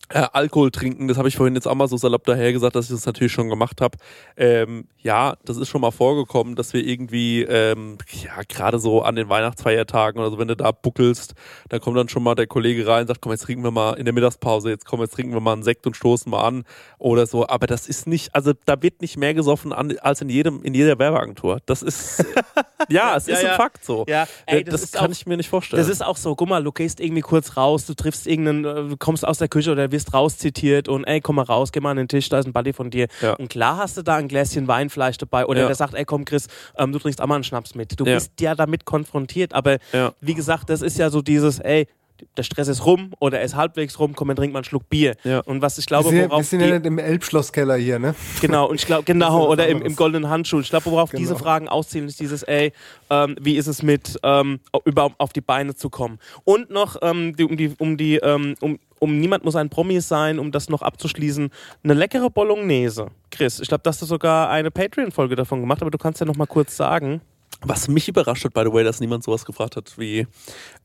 äh, 0.09 0.27
Alkohol 0.33 0.69
trinken, 0.71 1.07
das 1.07 1.17
habe 1.17 1.27
ich 1.27 1.35
vorhin 1.35 1.55
jetzt 1.55 1.67
auch 1.67 1.73
mal 1.75 1.87
so 1.87 1.97
salopp 1.97 2.25
daher 2.25 2.53
gesagt, 2.53 2.75
dass 2.75 2.85
ich 2.85 2.91
das 2.91 3.05
natürlich 3.07 3.31
schon 3.33 3.49
gemacht 3.49 3.81
habe. 3.81 3.97
Ähm, 4.37 4.87
ja, 5.01 5.35
das 5.45 5.57
ist 5.57 5.67
schon 5.69 5.81
mal 5.81 5.91
vorgekommen, 5.91 6.55
dass 6.55 6.73
wir 6.73 6.85
irgendwie, 6.85 7.41
ähm, 7.43 7.97
ja, 8.23 8.41
gerade 8.47 8.77
so 8.79 9.01
an 9.01 9.15
den 9.15 9.29
Weihnachtsfeiertagen 9.29 10.19
oder 10.21 10.29
so, 10.29 10.37
wenn 10.37 10.47
du 10.47 10.55
da 10.55 10.71
buckelst, 10.71 11.33
da 11.69 11.79
kommt 11.79 11.97
dann 11.97 12.07
schon 12.09 12.21
mal 12.23 12.35
der 12.35 12.45
Kollege 12.47 12.85
rein 12.85 13.01
und 13.01 13.07
sagt, 13.07 13.21
komm, 13.21 13.31
jetzt 13.31 13.41
trinken 13.45 13.63
wir 13.63 13.71
mal 13.71 13.93
in 13.93 14.05
der 14.05 14.13
Mittagspause, 14.13 14.69
jetzt 14.69 14.85
komm, 14.85 15.01
jetzt 15.01 15.15
trinken 15.15 15.33
wir 15.33 15.39
mal 15.41 15.53
einen 15.53 15.63
Sekt 15.63 15.87
und 15.87 15.95
stoßen 15.95 16.29
mal 16.29 16.43
an 16.43 16.63
oder 16.99 17.25
so. 17.25 17.47
Aber 17.47 17.65
das 17.65 17.87
ist 17.87 18.05
nicht, 18.07 18.35
also 18.35 18.53
da 18.65 18.81
wird 18.83 19.01
nicht 19.01 19.17
mehr 19.17 19.33
gesoffen 19.33 19.73
an, 19.73 19.97
als 19.99 20.21
in 20.21 20.29
jedem, 20.29 20.61
in 20.63 20.73
jeder 20.75 20.99
Werbeagentur. 20.99 21.59
Das 21.65 21.81
ist, 21.81 22.23
ja, 22.89 23.15
es 23.15 23.25
Ja, 23.27 23.35
ist 23.35 23.43
ja. 23.43 23.51
ein 23.51 23.55
Fakt 23.57 23.83
so. 23.83 24.05
Ja, 24.07 24.27
ey, 24.45 24.63
das, 24.63 24.81
das 24.81 24.91
kann 24.91 25.07
auch- 25.07 25.11
ich 25.11 25.25
mir 25.25 25.37
nicht 25.37 25.49
vorstellen. 25.49 25.81
Das 25.81 25.89
ist 25.89 26.03
auch 26.05 26.17
so, 26.17 26.35
guck 26.35 26.47
mal, 26.49 26.63
du 26.63 26.71
gehst 26.71 26.99
irgendwie 26.99 27.21
kurz 27.21 27.57
raus, 27.57 27.85
du 27.85 27.93
triffst 27.95 28.27
irgendeinen, 28.27 28.65
äh, 28.65 28.89
du 28.89 28.97
kommst 28.97 29.25
aus 29.27 29.37
der 29.39 29.47
Küche 29.47 29.71
oder 29.71 29.91
wirst 29.95 30.13
rauszitiert 30.13 30.87
und 30.87 31.05
ey, 31.05 31.21
komm 31.21 31.37
mal 31.37 31.43
raus, 31.43 31.71
geh 31.71 31.79
mal 31.79 31.91
an 31.91 31.97
den 31.97 32.07
Tisch, 32.07 32.29
da 32.29 32.39
ist 32.39 32.45
ein 32.45 32.53
Buddy 32.53 32.73
von 32.73 32.89
dir. 32.89 33.07
Ja. 33.21 33.33
Und 33.33 33.49
klar 33.49 33.77
hast 33.77 33.97
du 33.97 34.01
da 34.01 34.15
ein 34.17 34.27
Gläschen 34.27 34.67
Wein 34.67 34.89
vielleicht 34.89 35.21
dabei 35.21 35.45
oder 35.45 35.61
Ja. 35.61 35.67
der 35.67 35.75
sagt, 35.75 35.93
ey, 35.93 36.05
komm 36.05 36.25
Chris, 36.25 36.47
ähm, 36.77 36.91
du 36.91 36.99
trinkst 36.99 37.21
auch 37.21 37.27
mal 37.27 37.35
einen 37.35 37.43
Schnaps 37.43 37.75
mit. 37.75 37.99
Du 37.99 38.05
bist 38.05 38.31
ja 38.41 38.55
damit 38.55 38.85
konfrontiert, 38.85 39.53
aber 39.53 39.77
wie 40.21 40.33
gesagt, 40.33 40.69
das 40.69 40.81
ist 40.81 40.97
ja 40.97 41.09
so 41.09 41.21
dieses, 41.21 41.59
ey, 41.59 41.87
der 42.37 42.43
Stress 42.43 42.67
ist 42.67 42.85
rum 42.85 43.13
oder 43.19 43.39
er 43.39 43.45
ist 43.45 43.55
halbwegs 43.55 43.99
rum, 43.99 44.13
komm, 44.15 44.27
dann 44.29 44.37
trink 44.37 44.53
mal 44.53 44.59
einen 44.59 44.63
Schluck 44.65 44.89
Bier. 44.89 45.15
Ja. 45.23 45.39
Und 45.41 45.61
was 45.61 45.77
ich 45.77 45.85
Wir 45.85 45.87
glaube, 45.87 46.09
sind, 46.09 46.17
ja- 46.17 46.23
wir 46.25 46.29
worauf 46.31 46.45
sind 46.45 46.61
ja 46.61 46.67
nicht 46.67 46.85
im 46.85 46.97
Elbschlosskeller 46.99 47.75
hier, 47.75 47.99
ne? 47.99 48.15
Genau, 48.41 48.67
und 48.69 48.75
ich 48.75 48.85
glaube, 48.85 49.03
genau, 49.03 49.49
oder 49.49 49.67
im, 49.67 49.81
im 49.81 49.95
goldenen 49.95 50.29
Handschuh. 50.29 50.59
Ich 50.59 50.69
glaube, 50.69 50.85
worauf 50.87 51.09
Genau. 51.11 51.19
diese 51.19 51.35
Fragen 51.35 51.67
auszielen, 51.67 52.07
ist 52.07 52.19
dieses, 52.19 52.43
ey, 52.43 52.71
ähm, 53.09 53.35
wie 53.41 53.55
ist 53.57 53.67
es 53.67 53.83
mit, 53.83 54.17
ähm, 54.23 54.59
über, 54.85 55.11
auf 55.17 55.33
die 55.33 55.41
Beine 55.41 55.75
zu 55.75 55.89
kommen? 55.89 56.19
Und 56.43 56.69
noch, 56.69 56.97
ähm, 57.01 57.35
die, 57.35 57.43
um 57.43 57.57
die, 57.57 57.73
um 57.77 57.97
die, 57.97 58.15
ähm, 58.17 58.55
um, 58.61 58.79
um 58.99 59.19
niemand 59.19 59.43
muss 59.43 59.55
ein 59.55 59.69
Promi 59.69 59.99
sein, 60.01 60.39
um 60.39 60.51
das 60.51 60.69
noch 60.69 60.81
abzuschließen, 60.81 61.49
eine 61.83 61.93
leckere 61.93 62.29
Bolognese. 62.29 63.07
Chris, 63.29 63.59
ich 63.59 63.67
glaube, 63.67 63.83
dass 63.83 63.99
du 63.99 64.05
sogar 64.05 64.49
eine 64.49 64.71
Patreon-Folge 64.71 65.35
davon 65.35 65.59
gemacht, 65.61 65.81
aber 65.81 65.91
du 65.91 65.97
kannst 65.97 66.19
ja 66.21 66.25
noch 66.25 66.37
mal 66.37 66.47
kurz 66.47 66.75
sagen. 66.77 67.21
Was 67.61 67.87
mich 67.87 68.07
überrascht 68.07 68.43
hat, 68.45 68.53
by 68.53 68.61
the 68.65 68.71
way, 68.73 68.83
dass 68.83 68.99
niemand 68.99 69.23
sowas 69.23 69.45
gefragt 69.45 69.75
hat 69.75 69.93
wie, 69.97 70.27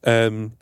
ähm, 0.03 0.53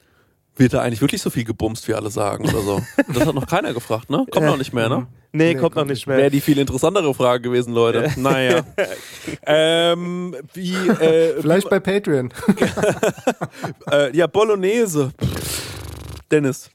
wird 0.58 0.74
da 0.74 0.80
eigentlich 0.80 1.00
wirklich 1.00 1.22
so 1.22 1.30
viel 1.30 1.44
gebumst, 1.44 1.88
wie 1.88 1.94
alle 1.94 2.10
sagen 2.10 2.48
oder 2.48 2.60
so? 2.60 2.82
Das 3.14 3.26
hat 3.26 3.34
noch 3.34 3.46
keiner 3.46 3.72
gefragt, 3.72 4.10
ne? 4.10 4.26
Kommt 4.30 4.46
noch 4.46 4.56
nicht 4.56 4.72
mehr, 4.72 4.88
ne? 4.88 5.06
Nee, 5.32 5.54
kommt 5.54 5.76
noch 5.76 5.84
nicht 5.84 6.06
mehr. 6.06 6.16
Wäre 6.16 6.30
die 6.30 6.40
viel 6.40 6.58
interessantere 6.58 7.12
Frage 7.14 7.42
gewesen, 7.42 7.72
Leute. 7.74 8.10
Naja. 8.16 8.62
ähm, 9.46 10.36
wie, 10.54 10.74
äh, 10.74 11.40
Vielleicht 11.40 11.68
bei 11.68 11.80
Patreon. 11.80 12.32
äh, 13.90 14.16
ja, 14.16 14.26
Bolognese. 14.26 15.12
Dennis. 16.30 16.70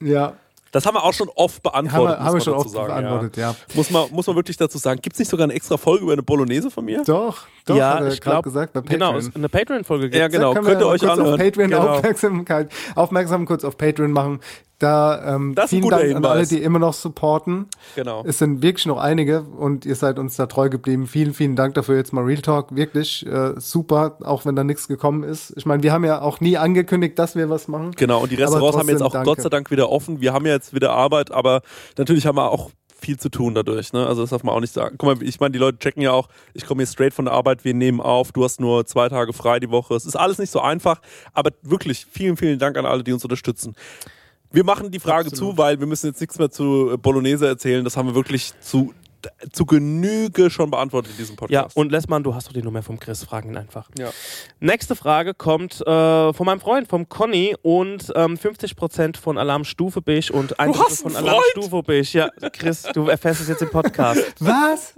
ja. 0.00 0.34
Das 0.74 0.84
haben 0.86 0.94
wir 0.96 1.04
auch 1.04 1.12
schon 1.12 1.28
oft 1.36 1.62
beantwortet. 1.62 1.92
Haben 1.94 2.04
wir- 2.04 2.10
haben 2.10 2.18
wir 2.18 2.24
muss 2.24 2.32
man 2.32 2.40
schon 2.42 2.54
oft 2.54 2.70
sagen, 2.70 2.86
beantwortet, 2.88 3.36
ja. 3.36 3.54
Muss 3.74 3.90
man, 3.90 4.10
muss 4.10 4.26
man 4.26 4.34
wirklich 4.36 4.56
dazu 4.56 4.76
sagen. 4.78 5.00
Gibt 5.00 5.14
es 5.14 5.20
nicht 5.20 5.28
sogar 5.30 5.44
eine 5.44 5.52
extra 5.54 5.76
Folge 5.76 6.02
über 6.02 6.12
eine 6.14 6.22
Bolognese 6.24 6.70
von 6.70 6.84
mir? 6.84 7.02
Doch, 7.06 7.46
doch, 7.64 7.76
ja, 7.76 8.00
hat 8.00 8.12
ich 8.12 8.20
glaube, 8.20 8.42
gesagt, 8.42 8.72
bei 8.72 8.80
genau, 8.80 9.12
Patreon. 9.12 9.28
es- 9.30 9.36
eine 9.36 9.48
Patreon-Folge 9.48 10.18
Ja, 10.18 10.26
genau. 10.28 10.52
Könnt 10.52 10.66
ihr 10.80 10.86
euch 10.86 11.00
kurz 11.00 11.12
auf 11.12 11.18
anhören. 11.20 11.38
Patreon 11.38 11.70
Genau. 11.70 11.88
Aufmerksamkeit, 11.88 12.72
aufmerksam 12.96 13.46
kurz 13.46 13.64
auf 13.64 13.76
Patreon 13.78 14.10
machen. 14.10 14.40
Da 14.84 15.34
ähm, 15.36 15.54
Das 15.54 15.72
ist 15.72 15.72
ein 15.72 15.80
vielen 15.80 15.90
Dank 15.90 16.02
an 16.02 16.24
alle, 16.26 16.34
Hinweis. 16.34 16.48
die 16.50 16.62
immer 16.62 16.78
noch 16.78 16.92
supporten. 16.92 17.68
Genau. 17.96 18.22
Es 18.26 18.38
sind 18.38 18.60
wirklich 18.60 18.84
noch 18.84 18.98
einige 18.98 19.40
und 19.40 19.86
ihr 19.86 19.94
seid 19.96 20.18
uns 20.18 20.36
da 20.36 20.44
treu 20.44 20.68
geblieben. 20.68 21.06
Vielen, 21.06 21.32
vielen 21.32 21.56
Dank 21.56 21.72
dafür. 21.72 21.96
Jetzt 21.96 22.12
mal 22.12 22.22
Real 22.22 22.42
Talk. 22.42 22.76
Wirklich 22.76 23.24
äh, 23.26 23.58
super, 23.58 24.18
auch 24.22 24.44
wenn 24.44 24.56
da 24.56 24.62
nichts 24.62 24.86
gekommen 24.86 25.22
ist. 25.22 25.54
Ich 25.56 25.64
meine, 25.64 25.82
wir 25.82 25.90
haben 25.90 26.04
ja 26.04 26.20
auch 26.20 26.40
nie 26.40 26.58
angekündigt, 26.58 27.18
dass 27.18 27.34
wir 27.34 27.48
was 27.48 27.66
machen. 27.66 27.92
Genau, 27.96 28.22
und 28.22 28.30
die 28.30 28.34
Restaurants 28.34 28.76
haben 28.76 28.88
jetzt 28.90 29.00
auch 29.00 29.12
trotzdem 29.12 29.24
Gott 29.24 29.38
danke. 29.38 29.42
sei 29.42 29.48
Dank 29.48 29.70
wieder 29.70 29.90
offen. 29.90 30.20
Wir 30.20 30.34
haben 30.34 30.44
ja 30.44 30.52
jetzt 30.52 30.74
wieder 30.74 30.92
Arbeit, 30.92 31.30
aber 31.32 31.62
natürlich 31.96 32.26
haben 32.26 32.36
wir 32.36 32.50
auch 32.50 32.70
viel 33.04 33.18
zu 33.18 33.30
tun 33.30 33.54
dadurch. 33.54 33.94
Ne? 33.94 34.06
Also 34.06 34.22
das 34.22 34.30
darf 34.30 34.42
man 34.42 34.54
auch 34.54 34.60
nicht 34.60 34.74
sagen. 34.74 34.96
Guck 34.98 35.18
mal, 35.18 35.26
ich 35.26 35.40
meine, 35.40 35.52
die 35.52 35.58
Leute 35.58 35.78
checken 35.78 36.02
ja 36.02 36.12
auch, 36.12 36.28
ich 36.52 36.66
komme 36.66 36.82
hier 36.82 36.86
straight 36.86 37.14
von 37.14 37.24
der 37.24 37.32
Arbeit, 37.34 37.64
wir 37.64 37.72
nehmen 37.72 38.00
auf, 38.00 38.32
du 38.32 38.44
hast 38.44 38.60
nur 38.60 38.84
zwei 38.86 39.08
Tage 39.08 39.32
frei 39.32 39.60
die 39.60 39.70
Woche. 39.70 39.94
Es 39.94 40.04
ist 40.04 40.16
alles 40.16 40.38
nicht 40.38 40.50
so 40.50 40.60
einfach, 40.60 41.00
aber 41.32 41.52
wirklich 41.62 42.06
vielen, 42.10 42.36
vielen 42.36 42.58
Dank 42.58 42.76
an 42.76 42.86
alle, 42.86 43.02
die 43.02 43.12
uns 43.12 43.24
unterstützen. 43.24 43.74
Wir 44.54 44.62
machen 44.62 44.92
die 44.92 45.00
Frage 45.00 45.32
zu, 45.32 45.58
weil 45.58 45.80
wir 45.80 45.86
müssen 45.88 46.06
jetzt 46.06 46.20
nichts 46.20 46.38
mehr 46.38 46.48
zu 46.48 46.92
äh, 46.92 46.96
Bolognese 46.96 47.48
erzählen. 47.48 47.82
Das 47.84 47.96
haben 47.96 48.06
wir 48.06 48.14
wirklich 48.14 48.52
zu, 48.60 48.94
zu 49.52 49.66
Genüge 49.66 50.48
schon 50.48 50.70
beantwortet 50.70 51.10
in 51.10 51.16
diesem 51.18 51.34
Ja, 51.48 51.62
Podcast. 51.62 51.76
und 51.76 51.90
Lessmann, 51.90 52.22
du 52.22 52.36
hast 52.36 52.46
doch 52.46 52.52
die 52.52 52.62
Nummer 52.62 52.80
vom 52.82 53.00
Chris, 53.00 53.24
fragen 53.24 53.48
ihn 53.50 53.56
einfach. 53.56 53.90
Ja. 53.98 54.10
Nächste 54.60 54.94
Frage 54.94 55.34
kommt 55.34 55.80
äh, 55.84 56.32
von 56.32 56.46
meinem 56.46 56.60
Freund, 56.60 56.86
vom 56.86 57.08
Conny 57.08 57.56
und 57.62 58.12
ähm, 58.14 58.36
50% 58.36 59.16
von 59.18 59.38
Alarmstufe 59.38 60.00
Bisch 60.00 60.30
und 60.30 60.60
ein 60.60 60.70
Drittel 60.70 60.86
hast 60.88 61.02
von 61.02 61.16
einen 61.16 61.26
Alarmstufe 61.26 61.82
Bisch. 61.82 62.14
Ja, 62.14 62.28
Chris, 62.52 62.82
du 62.94 63.08
erfährst 63.08 63.40
es 63.40 63.48
jetzt 63.48 63.62
im 63.62 63.70
Podcast. 63.70 64.22
Was? 64.38 64.94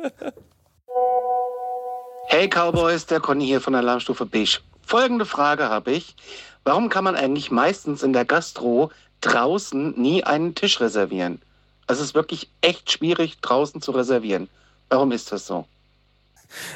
Hey 2.29 2.49
Cowboys, 2.49 3.07
der 3.07 3.21
Conny 3.21 3.47
hier 3.47 3.63
von 3.63 3.75
Alarmstufe 3.75 4.27
Beige. 4.27 4.59
Folgende 4.85 5.25
Frage 5.25 5.71
habe 5.71 5.93
ich. 5.93 6.15
Warum 6.65 6.89
kann 6.89 7.05
man 7.05 7.15
eigentlich 7.15 7.51
meistens 7.51 8.03
in 8.03 8.13
der 8.13 8.25
Gastro 8.25 8.91
draußen 9.21 10.01
nie 10.01 10.25
einen 10.25 10.55
Tisch 10.55 10.81
reservieren? 10.81 11.41
Also 11.87 12.03
es 12.03 12.09
ist 12.09 12.15
wirklich 12.15 12.49
echt 12.61 12.91
schwierig, 12.91 13.41
draußen 13.41 13.81
zu 13.81 13.93
reservieren. 13.93 14.49
Warum 14.89 15.13
ist 15.13 15.33
das 15.33 15.47
so? 15.47 15.67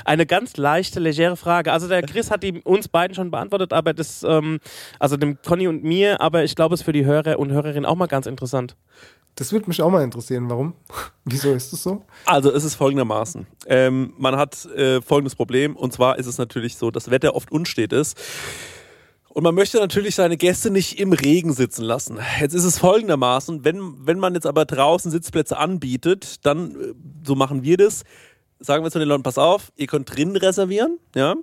Eine 0.05 0.27
ganz 0.27 0.57
leichte, 0.57 1.01
legere 1.01 1.37
Frage. 1.37 1.73
Also 1.73 1.89
der 1.89 2.03
Chris 2.03 2.31
hat 2.31 2.43
die 2.43 2.61
uns 2.63 2.89
beiden 2.89 3.15
schon 3.15 3.31
beantwortet, 3.31 3.73
aber 3.73 3.95
das, 3.95 4.23
ähm, 4.23 4.59
also 4.99 5.17
dem 5.17 5.41
Conny 5.43 5.69
und 5.69 5.85
mir, 5.85 6.21
aber 6.21 6.45
ich 6.45 6.57
glaube, 6.57 6.75
es 6.75 6.81
ist 6.81 6.85
für 6.85 6.93
die 6.93 7.05
Hörer 7.05 7.39
und 7.39 7.51
Hörerinnen 7.53 7.87
auch 7.87 7.95
mal 7.95 8.07
ganz 8.07 8.27
interessant. 8.27 8.77
Das 9.37 9.53
würde 9.53 9.69
mich 9.69 9.81
auch 9.81 9.91
mal 9.91 10.03
interessieren. 10.03 10.51
Warum? 10.51 10.75
Wieso 11.25 11.53
ist 11.53 11.73
das 11.73 11.83
so? 11.83 12.03
Also 12.27 12.53
es 12.53 12.65
ist 12.65 12.75
folgendermaßen. 12.75 13.47
Ähm, 13.67 14.13
man 14.19 14.37
hat 14.37 14.65
äh, 14.67 15.01
folgendes 15.01 15.35
Problem 15.35 15.77
und 15.77 15.93
zwar 15.93 16.19
ist 16.19 16.27
es 16.27 16.39
natürlich 16.39 16.77
so, 16.77 16.91
dass 16.91 17.11
Wetter 17.11 17.35
oft 17.35 17.51
unstet 17.53 17.93
ist. 17.93 18.21
Und 19.33 19.45
man 19.45 19.55
möchte 19.55 19.79
natürlich 19.79 20.17
seine 20.17 20.37
Gäste 20.37 20.71
nicht 20.71 20.99
im 20.99 21.13
Regen 21.13 21.53
sitzen 21.53 21.85
lassen. 21.85 22.19
Jetzt 22.41 22.53
ist 22.53 22.65
es 22.65 22.79
folgendermaßen, 22.79 23.65
wenn, 23.65 23.95
wenn 24.05 24.19
man 24.19 24.35
jetzt 24.35 24.47
aber 24.47 24.65
draußen 24.65 25.11
Sitzplätze 25.11 25.57
anbietet, 25.57 26.45
dann, 26.45 26.73
äh, 26.73 26.95
so 27.25 27.37
machen 27.37 27.63
wir 27.63 27.77
das, 27.77 28.03
sagen 28.59 28.85
wir 28.85 28.91
zu 28.91 28.99
den 28.99 29.09
Leuten, 29.09 29.23
pass 29.23 29.39
auf, 29.39 29.73
ihr 29.77 29.87
könnt 29.87 30.15
drinnen 30.15 30.37
reservieren, 30.37 30.99
ja, 31.15 31.35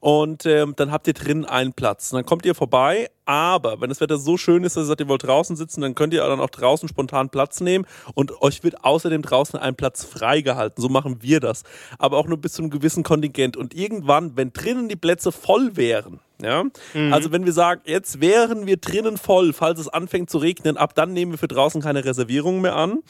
und 0.00 0.44
ähm, 0.46 0.72
dann 0.76 0.90
habt 0.90 1.06
ihr 1.06 1.12
drinnen 1.12 1.44
einen 1.44 1.72
Platz. 1.72 2.12
Und 2.12 2.16
dann 2.16 2.26
kommt 2.26 2.44
ihr 2.46 2.54
vorbei, 2.54 3.10
aber 3.26 3.80
wenn 3.80 3.90
das 3.90 4.00
Wetter 4.00 4.16
so 4.18 4.36
schön 4.36 4.64
ist, 4.64 4.76
dass 4.76 4.84
ihr 4.84 4.86
sagt, 4.86 5.00
ihr 5.00 5.08
wollt 5.08 5.22
draußen 5.22 5.54
sitzen, 5.54 5.82
dann 5.82 5.94
könnt 5.94 6.14
ihr 6.14 6.22
dann 6.24 6.40
auch 6.40 6.50
draußen 6.50 6.88
spontan 6.88 7.28
Platz 7.28 7.60
nehmen 7.60 7.86
und 8.14 8.42
euch 8.42 8.64
wird 8.64 8.84
außerdem 8.84 9.22
draußen 9.22 9.58
ein 9.58 9.76
Platz 9.76 10.04
freigehalten. 10.04 10.82
So 10.82 10.88
machen 10.88 11.18
wir 11.20 11.40
das. 11.40 11.62
Aber 11.98 12.16
auch 12.16 12.26
nur 12.26 12.38
bis 12.38 12.54
zu 12.54 12.62
einem 12.62 12.70
gewissen 12.70 13.02
Kontingent. 13.02 13.56
Und 13.56 13.74
irgendwann, 13.74 14.36
wenn 14.36 14.52
drinnen 14.52 14.88
die 14.88 14.96
Plätze 14.96 15.30
voll 15.30 15.76
wären, 15.76 16.20
ja, 16.44 16.64
Mhm. 16.92 17.12
also 17.12 17.32
wenn 17.32 17.44
wir 17.44 17.52
sagen, 17.52 17.80
jetzt 17.84 18.20
wären 18.20 18.66
wir 18.66 18.76
drinnen 18.76 19.16
voll, 19.16 19.52
falls 19.52 19.80
es 19.80 19.88
anfängt 19.88 20.30
zu 20.30 20.38
regnen, 20.38 20.76
ab 20.76 20.94
dann 20.94 21.12
nehmen 21.12 21.32
wir 21.32 21.38
für 21.38 21.48
draußen 21.48 21.80
keine 21.80 22.04
Reservierungen 22.04 22.60
mehr 22.60 22.76
an. 22.76 23.00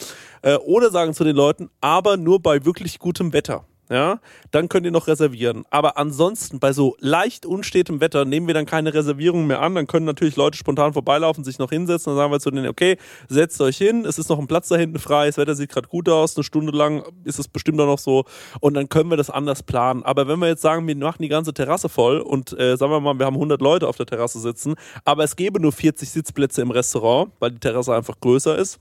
Äh, 0.43 0.55
oder 0.57 0.91
sagen 0.91 1.13
zu 1.15 1.25
den 1.25 1.37
Leuten, 1.37 1.69
aber 1.81 2.17
nur 2.17 2.41
bei 2.41 2.65
wirklich 2.65 2.99
gutem 2.99 3.33
Wetter. 3.33 3.65
Ja, 3.91 4.19
dann 4.51 4.71
könnt 4.71 4.87
ihr 4.87 4.93
noch 4.93 5.09
reservieren. 5.09 5.65
Aber 5.69 5.99
ansonsten 5.99 6.59
bei 6.59 6.73
so 6.73 6.97
leicht 7.01 7.45
unstetem 7.45 8.01
Wetter 8.01 8.25
nehmen 8.25 8.47
wir 8.47 8.55
dann 8.55 8.65
keine 8.65 8.95
Reservierungen 8.95 9.47
mehr 9.47 9.61
an. 9.61 9.75
Dann 9.75 9.87
können 9.87 10.07
natürlich 10.07 10.37
Leute 10.37 10.57
spontan 10.57 10.95
vorbeilaufen, 10.95 11.45
sich 11.45 11.59
noch 11.59 11.69
hinsetzen. 11.69 12.11
Dann 12.11 12.17
sagen 12.17 12.33
wir 12.33 12.41
zu 12.41 12.51
denen, 12.51 12.69
okay, 12.69 12.97
setzt 13.29 13.61
euch 13.61 13.77
hin. 13.77 14.07
Es 14.07 14.19
ist 14.19 14.31
noch 14.31 14.39
ein 14.39 14.47
Platz 14.47 14.69
da 14.69 14.77
hinten 14.77 14.99
frei. 14.99 15.27
Das 15.27 15.37
Wetter 15.37 15.55
sieht 15.55 15.71
gerade 15.71 15.89
gut 15.89 16.09
aus. 16.09 16.35
Eine 16.35 16.45
Stunde 16.45 16.73
lang 16.73 17.05
ist 17.25 17.39
es 17.39 17.47
bestimmt 17.47 17.79
auch 17.79 17.87
noch 17.87 17.99
so. 17.99 18.25
Und 18.61 18.73
dann 18.73 18.89
können 18.89 19.11
wir 19.11 19.19
das 19.19 19.29
anders 19.29 19.63
planen. 19.63 20.03
Aber 20.03 20.29
wenn 20.29 20.39
wir 20.39 20.49
jetzt 20.49 20.63
sagen, 20.63 20.87
wir 20.87 20.97
machen 20.97 21.21
die 21.23 21.29
ganze 21.29 21.53
Terrasse 21.53 21.91
voll 21.91 22.21
und 22.21 22.59
äh, 22.59 22.79
sagen 22.79 22.91
wir 22.91 23.01
mal, 23.01 23.19
wir 23.19 23.27
haben 23.27 23.35
100 23.35 23.61
Leute 23.61 23.87
auf 23.87 23.97
der 23.97 24.07
Terrasse 24.07 24.41
sitzen, 24.41 24.77
aber 25.05 25.25
es 25.25 25.37
gäbe 25.37 25.61
nur 25.61 25.73
40 25.73 26.11
Sitzplätze 26.11 26.63
im 26.63 26.71
Restaurant, 26.71 27.33
weil 27.39 27.51
die 27.51 27.61
Terrasse 27.61 27.95
einfach 27.95 28.19
größer 28.19 28.57
ist. 28.57 28.79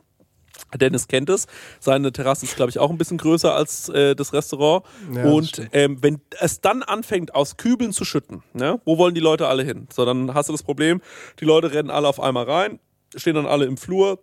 Dennis 0.75 1.07
kennt 1.07 1.29
es. 1.29 1.47
Seine 1.79 2.11
Terrasse 2.11 2.45
ist, 2.45 2.55
glaube 2.55 2.69
ich, 2.69 2.79
auch 2.79 2.89
ein 2.89 2.97
bisschen 2.97 3.17
größer 3.17 3.53
als 3.53 3.89
äh, 3.89 4.15
das 4.15 4.33
Restaurant. 4.33 4.85
Ja, 5.13 5.23
das 5.23 5.33
und 5.33 5.47
stimmt. 5.47 5.69
ähm, 5.73 5.97
wenn 6.01 6.21
es 6.39 6.61
dann 6.61 6.83
anfängt, 6.83 7.35
aus 7.35 7.57
Kübeln 7.57 7.91
zu 7.91 8.05
schütten, 8.05 8.43
ne, 8.53 8.79
wo 8.85 8.97
wollen 8.97 9.15
die 9.15 9.21
Leute 9.21 9.47
alle 9.47 9.63
hin? 9.63 9.87
So, 9.91 10.05
dann 10.05 10.33
hast 10.33 10.49
du 10.49 10.53
das 10.53 10.63
Problem, 10.63 11.01
die 11.39 11.45
Leute 11.45 11.71
rennen 11.73 11.89
alle 11.89 12.07
auf 12.07 12.19
einmal 12.19 12.49
rein, 12.49 12.79
stehen 13.15 13.35
dann 13.35 13.45
alle 13.45 13.65
im 13.65 13.77
Flur. 13.77 14.19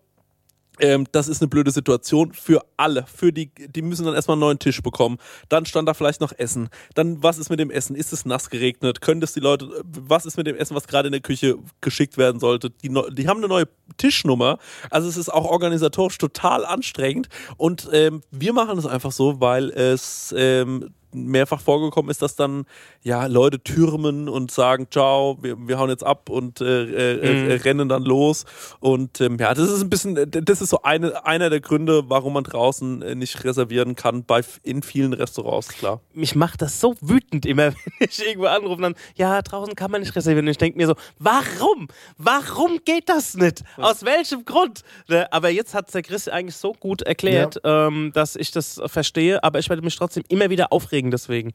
Ähm, 0.80 1.06
das 1.12 1.28
ist 1.28 1.42
eine 1.42 1.48
blöde 1.48 1.70
Situation 1.70 2.32
für 2.32 2.64
alle. 2.76 3.04
Für 3.06 3.32
die, 3.32 3.50
die 3.54 3.82
müssen 3.82 4.04
dann 4.04 4.14
erstmal 4.14 4.34
einen 4.34 4.40
neuen 4.40 4.58
Tisch 4.58 4.82
bekommen. 4.82 5.18
Dann 5.48 5.66
stand 5.66 5.88
da 5.88 5.94
vielleicht 5.94 6.20
noch 6.20 6.32
Essen. 6.32 6.68
Dann, 6.94 7.22
was 7.22 7.38
ist 7.38 7.50
mit 7.50 7.60
dem 7.60 7.70
Essen? 7.70 7.94
Ist 7.94 8.12
es 8.12 8.24
nass 8.24 8.50
geregnet? 8.50 9.00
Können 9.00 9.20
das 9.20 9.32
die 9.32 9.40
Leute, 9.40 9.70
was 9.84 10.26
ist 10.26 10.36
mit 10.36 10.46
dem 10.46 10.56
Essen, 10.56 10.74
was 10.74 10.86
gerade 10.86 11.08
in 11.08 11.12
der 11.12 11.20
Küche 11.20 11.56
geschickt 11.80 12.18
werden 12.18 12.40
sollte? 12.40 12.70
Die, 12.70 12.88
die 12.88 13.28
haben 13.28 13.38
eine 13.38 13.48
neue 13.48 13.68
Tischnummer. 13.96 14.58
Also 14.90 15.08
es 15.08 15.16
ist 15.16 15.28
auch 15.28 15.44
organisatorisch 15.44 16.18
total 16.18 16.64
anstrengend. 16.64 17.28
Und 17.56 17.88
ähm, 17.92 18.22
wir 18.30 18.52
machen 18.52 18.78
es 18.78 18.86
einfach 18.86 19.12
so, 19.12 19.40
weil 19.40 19.70
es 19.70 20.34
ähm, 20.36 20.90
mehrfach 21.12 21.60
vorgekommen 21.60 22.10
ist, 22.10 22.22
dass 22.22 22.36
dann 22.36 22.64
ja 23.02 23.26
Leute 23.26 23.62
türmen 23.62 24.28
und 24.28 24.50
sagen, 24.50 24.86
ciao, 24.90 25.38
wir, 25.40 25.56
wir 25.58 25.78
hauen 25.78 25.90
jetzt 25.90 26.04
ab 26.04 26.28
und 26.30 26.60
äh, 26.60 26.84
äh, 27.14 27.20
Mhm. 27.44 27.50
äh, 27.50 27.54
rennen 27.54 27.88
dann 27.88 28.02
los. 28.04 28.44
Und 28.80 29.20
ähm, 29.20 29.36
ja, 29.38 29.54
das 29.54 29.70
ist 29.70 29.80
ein 29.82 29.90
bisschen, 29.90 30.16
äh, 30.16 30.26
das 30.26 30.60
ist 30.60 30.70
so 30.70 30.82
eine, 30.82 31.24
einer 31.26 31.50
der 31.50 31.60
Gründe, 31.60 32.04
warum 32.08 32.32
man 32.34 32.44
draußen 32.44 33.02
äh, 33.02 33.14
nicht 33.14 33.44
reservieren 33.44 33.94
kann, 33.96 34.24
bei 34.24 34.42
in 34.62 34.82
vielen 34.82 35.12
Restaurants, 35.12 35.68
klar. 35.68 36.00
Mich 36.12 36.34
macht 36.34 36.62
das 36.62 36.80
so 36.80 36.94
wütend 37.00 37.46
immer, 37.46 37.72
wenn 37.98 38.08
ich 38.08 38.26
irgendwo 38.26 38.46
anrufe 38.46 38.74
und 38.76 38.82
dann, 38.82 38.94
ja, 39.16 39.40
draußen 39.42 39.74
kann 39.74 39.90
man 39.90 40.00
nicht 40.00 40.14
reservieren. 40.16 40.46
Und 40.46 40.50
ich 40.50 40.58
denke 40.58 40.76
mir 40.76 40.86
so, 40.86 40.94
warum? 41.18 41.88
Warum 42.18 42.78
geht 42.84 43.08
das 43.08 43.34
nicht? 43.34 43.62
Aus 43.76 44.04
welchem 44.04 44.44
Grund? 44.44 44.82
Ne, 45.08 45.32
Aber 45.32 45.48
jetzt 45.50 45.74
hat 45.74 45.92
der 45.94 46.02
Chris 46.02 46.28
eigentlich 46.28 46.56
so 46.56 46.72
gut 46.72 47.02
erklärt, 47.02 47.60
ähm, 47.64 48.10
dass 48.14 48.36
ich 48.36 48.50
das 48.50 48.80
verstehe, 48.86 49.42
aber 49.42 49.58
ich 49.58 49.68
werde 49.68 49.82
mich 49.82 49.96
trotzdem 49.96 50.24
immer 50.28 50.50
wieder 50.50 50.72
aufregen 50.72 50.99
deswegen. 51.08 51.52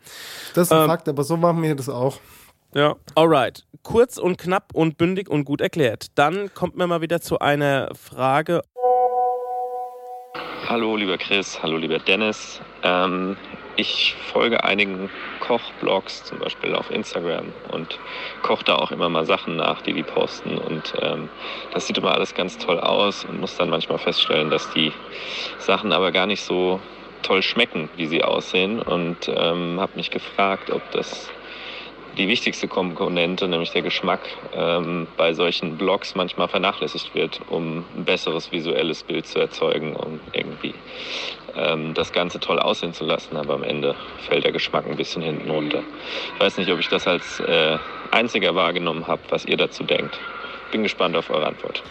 Das 0.54 0.68
ist 0.68 0.72
ein 0.72 0.84
Ähm, 0.84 0.88
Fakt, 0.88 1.10
aber 1.10 1.24
so 1.26 1.36
machen 1.36 1.62
wir 1.62 1.76
das 1.76 1.90
auch. 1.90 2.20
Ja. 2.74 2.96
Alright. 3.16 3.66
Kurz 3.84 4.18
und 4.18 4.38
knapp 4.38 4.72
und 4.74 4.98
bündig 4.98 5.30
und 5.30 5.46
gut 5.46 5.62
erklärt. 5.62 6.08
Dann 6.16 6.54
kommt 6.54 6.76
mir 6.76 6.88
mal 6.88 7.02
wieder 7.02 7.22
zu 7.22 7.40
einer 7.40 7.90
Frage. 7.94 8.62
Hallo 10.68 10.96
lieber 10.96 11.18
Chris, 11.18 11.62
hallo 11.62 11.78
lieber 11.78 12.00
Dennis. 12.00 12.60
Ähm, 12.82 13.38
ich 13.78 14.16
folge 14.34 14.64
einigen 14.64 15.10
Kochblogs, 15.42 16.24
zum 16.24 16.40
Beispiel 16.40 16.74
auf 16.74 16.90
Instagram 16.90 17.54
und 17.72 18.00
koche 18.42 18.64
da 18.64 18.76
auch 18.76 18.92
immer 18.92 19.10
mal 19.10 19.26
Sachen 19.26 19.58
nach, 19.58 19.82
die 19.82 19.94
die 19.94 20.04
posten. 20.04 20.58
Und 20.58 20.94
ähm, 21.02 21.30
das 21.74 21.88
sieht 21.88 21.98
immer 21.98 22.14
alles 22.14 22.34
ganz 22.34 22.58
toll 22.58 22.80
aus 22.80 23.26
und 23.26 23.40
muss 23.40 23.58
dann 23.58 23.70
manchmal 23.70 24.00
feststellen, 24.00 24.50
dass 24.50 24.72
die 24.72 24.92
Sachen 25.60 25.92
aber 25.92 26.12
gar 26.12 26.26
nicht 26.26 26.42
so 26.42 26.80
toll 27.26 27.42
schmecken, 27.42 27.90
wie 27.98 28.06
sie 28.06 28.24
aussehen. 28.24 28.82
Und 28.82 29.28
ähm, 29.28 29.80
habe 29.80 29.94
mich 29.96 30.12
gefragt, 30.12 30.70
ob 30.70 30.90
das 30.92 31.30
die 32.18 32.28
wichtigste 32.28 32.68
Komponente, 32.68 33.48
nämlich 33.48 33.72
der 33.72 33.82
Geschmack, 33.82 34.22
ähm, 34.54 35.08
bei 35.18 35.34
solchen 35.34 35.78
Blogs 35.78 36.16
manchmal 36.16 36.48
vernachlässigt 36.48 37.14
wird, 37.14 37.42
um 37.50 37.84
ein 37.96 38.06
besseres 38.06 38.52
visuelles 38.52 39.04
Bild 39.04 39.28
zu 39.28 39.40
erzeugen, 39.40 39.96
um 39.96 40.20
irgendwie 40.32 40.74
ähm, 41.58 41.94
das 41.94 42.14
Ganze 42.14 42.40
toll 42.40 42.60
aussehen 42.60 42.94
zu 42.94 43.04
lassen. 43.04 43.36
Aber 43.36 43.56
am 43.56 43.64
Ende 43.64 43.96
fällt 44.28 44.46
der 44.46 44.52
Geschmack 44.52 44.86
ein 44.88 44.96
bisschen 44.96 45.22
hinten 45.22 45.50
runter. 45.50 45.84
Ich 46.36 46.40
weiß 46.40 46.58
nicht, 46.58 46.72
ob 46.72 46.80
ich 46.80 46.88
das 46.88 47.08
als 47.08 47.40
äh, 47.42 47.78
einziger 48.12 48.56
wahrgenommen 48.56 49.08
habe, 49.08 49.22
was 49.30 49.46
ihr 49.46 49.58
dazu 49.58 49.84
denkt. 49.84 50.18
Bin 50.72 50.84
gespannt 50.84 51.18
auf 51.18 51.30
eure 51.30 51.48
Antwort. 51.48 51.84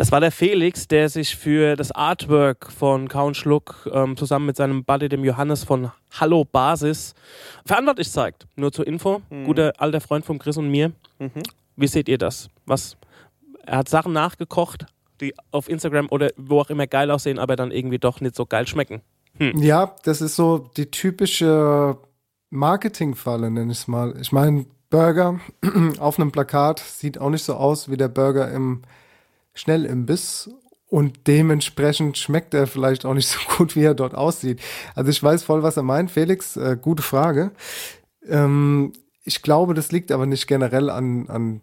Das 0.00 0.10
war 0.10 0.20
der 0.20 0.32
Felix, 0.32 0.88
der 0.88 1.10
sich 1.10 1.36
für 1.36 1.76
das 1.76 1.92
Artwork 1.92 2.72
von 2.72 3.06
Count 3.08 3.36
Schluck 3.36 3.86
ähm, 3.92 4.16
zusammen 4.16 4.46
mit 4.46 4.56
seinem 4.56 4.82
Buddy, 4.82 5.10
dem 5.10 5.22
Johannes 5.22 5.62
von 5.62 5.92
Hallo 6.18 6.46
Basis, 6.46 7.14
verantwortlich 7.66 8.10
zeigt. 8.10 8.46
Nur 8.56 8.72
zur 8.72 8.86
Info, 8.86 9.20
guter 9.44 9.74
alter 9.76 10.00
Freund 10.00 10.24
von 10.24 10.38
Chris 10.38 10.56
und 10.56 10.70
mir. 10.70 10.92
Mhm. 11.18 11.42
Wie 11.76 11.86
seht 11.86 12.08
ihr 12.08 12.16
das? 12.16 12.48
Was? 12.64 12.96
Er 13.66 13.76
hat 13.76 13.90
Sachen 13.90 14.14
nachgekocht, 14.14 14.86
die 15.20 15.34
auf 15.50 15.68
Instagram 15.68 16.08
oder 16.10 16.30
wo 16.38 16.60
auch 16.60 16.70
immer 16.70 16.86
geil 16.86 17.10
aussehen, 17.10 17.38
aber 17.38 17.54
dann 17.54 17.70
irgendwie 17.70 17.98
doch 17.98 18.22
nicht 18.22 18.34
so 18.34 18.46
geil 18.46 18.66
schmecken. 18.66 19.02
Hm. 19.36 19.58
Ja, 19.58 19.94
das 20.04 20.22
ist 20.22 20.34
so 20.34 20.70
die 20.78 20.90
typische 20.90 21.98
Marketingfalle, 22.48 23.50
nenne 23.50 23.70
ich 23.70 23.80
es 23.80 23.86
mal. 23.86 24.14
Ich 24.18 24.32
meine, 24.32 24.64
Burger 24.88 25.40
auf 25.98 26.18
einem 26.18 26.32
Plakat 26.32 26.78
sieht 26.78 27.18
auch 27.18 27.28
nicht 27.28 27.44
so 27.44 27.52
aus 27.52 27.90
wie 27.90 27.98
der 27.98 28.08
Burger 28.08 28.50
im 28.50 28.80
Schnellimbiss 29.54 30.50
und 30.88 31.26
dementsprechend 31.28 32.18
schmeckt 32.18 32.52
er 32.52 32.66
vielleicht 32.66 33.06
auch 33.06 33.14
nicht 33.14 33.28
so 33.28 33.38
gut, 33.56 33.76
wie 33.76 33.84
er 33.84 33.94
dort 33.94 34.14
aussieht. 34.14 34.60
Also 34.94 35.10
ich 35.10 35.22
weiß 35.22 35.44
voll, 35.44 35.62
was 35.62 35.76
er 35.76 35.84
meint. 35.84 36.10
Felix, 36.10 36.56
äh, 36.56 36.76
gute 36.80 37.02
Frage. 37.02 37.52
Ähm, 38.26 38.92
ich 39.24 39.42
glaube, 39.42 39.74
das 39.74 39.92
liegt 39.92 40.10
aber 40.10 40.26
nicht 40.26 40.46
generell 40.46 40.90
an, 40.90 41.28
an 41.28 41.62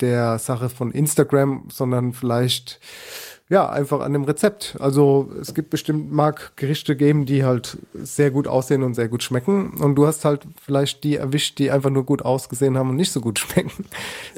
der 0.00 0.38
Sache 0.38 0.68
von 0.68 0.90
Instagram, 0.90 1.68
sondern 1.70 2.12
vielleicht 2.12 2.80
ja 3.48 3.68
einfach 3.68 4.00
an 4.00 4.12
dem 4.12 4.24
Rezept. 4.24 4.76
Also 4.78 5.30
es 5.40 5.54
gibt 5.54 5.70
bestimmt 5.70 6.12
mag 6.12 6.52
Gerichte 6.56 6.96
geben, 6.96 7.24
die 7.24 7.44
halt 7.44 7.78
sehr 7.94 8.30
gut 8.30 8.46
aussehen 8.46 8.82
und 8.82 8.94
sehr 8.94 9.08
gut 9.08 9.22
schmecken. 9.22 9.70
Und 9.78 9.94
du 9.94 10.06
hast 10.06 10.24
halt 10.24 10.46
vielleicht 10.60 11.02
die 11.02 11.16
erwischt, 11.16 11.58
die 11.58 11.70
einfach 11.70 11.90
nur 11.90 12.04
gut 12.04 12.22
ausgesehen 12.22 12.76
haben 12.76 12.90
und 12.90 12.96
nicht 12.96 13.12
so 13.12 13.20
gut 13.20 13.38
schmecken. 13.38 13.86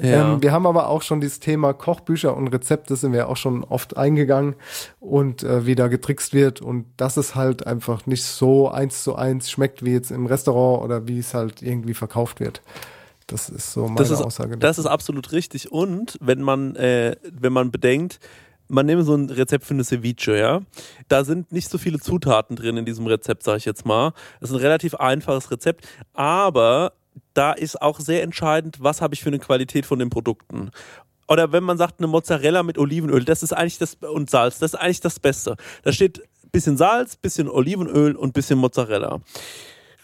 Ja. 0.00 0.34
Ähm, 0.34 0.42
wir 0.42 0.52
haben 0.52 0.66
aber 0.66 0.88
auch 0.88 1.02
schon 1.02 1.20
dieses 1.20 1.40
Thema 1.40 1.72
Kochbücher 1.72 2.36
und 2.36 2.48
Rezepte 2.48 2.94
sind 2.94 3.12
wir 3.12 3.28
auch 3.28 3.36
schon 3.36 3.64
oft 3.64 3.96
eingegangen 3.96 4.54
und 5.00 5.42
äh, 5.42 5.66
wie 5.66 5.74
da 5.74 5.88
getrickst 5.88 6.32
wird 6.32 6.60
und 6.60 6.86
dass 6.96 7.16
es 7.16 7.34
halt 7.34 7.66
einfach 7.66 8.06
nicht 8.06 8.24
so 8.24 8.68
eins 8.68 9.02
zu 9.02 9.16
eins 9.16 9.50
schmeckt 9.50 9.84
wie 9.84 9.92
jetzt 9.92 10.12
im 10.12 10.26
Restaurant 10.26 10.84
oder 10.84 11.08
wie 11.08 11.18
es 11.18 11.34
halt 11.34 11.62
irgendwie 11.62 11.94
verkauft 11.94 12.38
wird. 12.38 12.62
Das 13.26 13.48
ist 13.48 13.72
so 13.72 13.84
meine 13.84 13.96
das 13.96 14.10
ist, 14.10 14.20
Aussage. 14.20 14.56
Das 14.56 14.78
ist 14.78 14.86
absolut 14.86 15.32
richtig. 15.32 15.70
Und 15.70 16.16
wenn 16.20 16.42
man, 16.42 16.74
äh, 16.76 17.16
wenn 17.22 17.52
man 17.52 17.70
bedenkt, 17.70 18.18
man 18.70 18.86
nimmt 18.86 19.04
so 19.04 19.14
ein 19.14 19.28
Rezept 19.28 19.64
für 19.64 19.74
eine 19.74 19.84
Ceviche, 19.84 20.36
ja. 20.38 20.62
Da 21.08 21.24
sind 21.24 21.52
nicht 21.52 21.68
so 21.68 21.76
viele 21.76 21.98
Zutaten 21.98 22.56
drin 22.56 22.76
in 22.76 22.84
diesem 22.84 23.06
Rezept, 23.06 23.42
sage 23.42 23.58
ich 23.58 23.64
jetzt 23.64 23.84
mal. 23.84 24.12
Das 24.40 24.50
ist 24.50 24.56
ein 24.56 24.62
relativ 24.62 24.94
einfaches 24.94 25.50
Rezept, 25.50 25.86
aber 26.14 26.92
da 27.34 27.52
ist 27.52 27.82
auch 27.82 28.00
sehr 28.00 28.22
entscheidend, 28.22 28.78
was 28.80 29.02
habe 29.02 29.14
ich 29.14 29.22
für 29.22 29.28
eine 29.28 29.38
Qualität 29.38 29.86
von 29.86 29.98
den 29.98 30.10
Produkten. 30.10 30.70
Oder 31.28 31.52
wenn 31.52 31.62
man 31.62 31.78
sagt, 31.78 32.00
eine 32.00 32.06
Mozzarella 32.06 32.62
mit 32.62 32.78
Olivenöl, 32.78 33.24
das 33.24 33.42
ist 33.42 33.52
eigentlich 33.52 33.78
das 33.78 33.94
und 33.94 34.30
Salz, 34.30 34.58
das 34.58 34.74
ist 34.74 34.80
eigentlich 34.80 35.00
das 35.00 35.20
Beste. 35.20 35.56
Da 35.82 35.92
steht 35.92 36.22
bisschen 36.52 36.76
Salz, 36.76 37.16
bisschen 37.16 37.48
Olivenöl 37.48 38.16
und 38.16 38.32
bisschen 38.32 38.58
Mozzarella. 38.58 39.20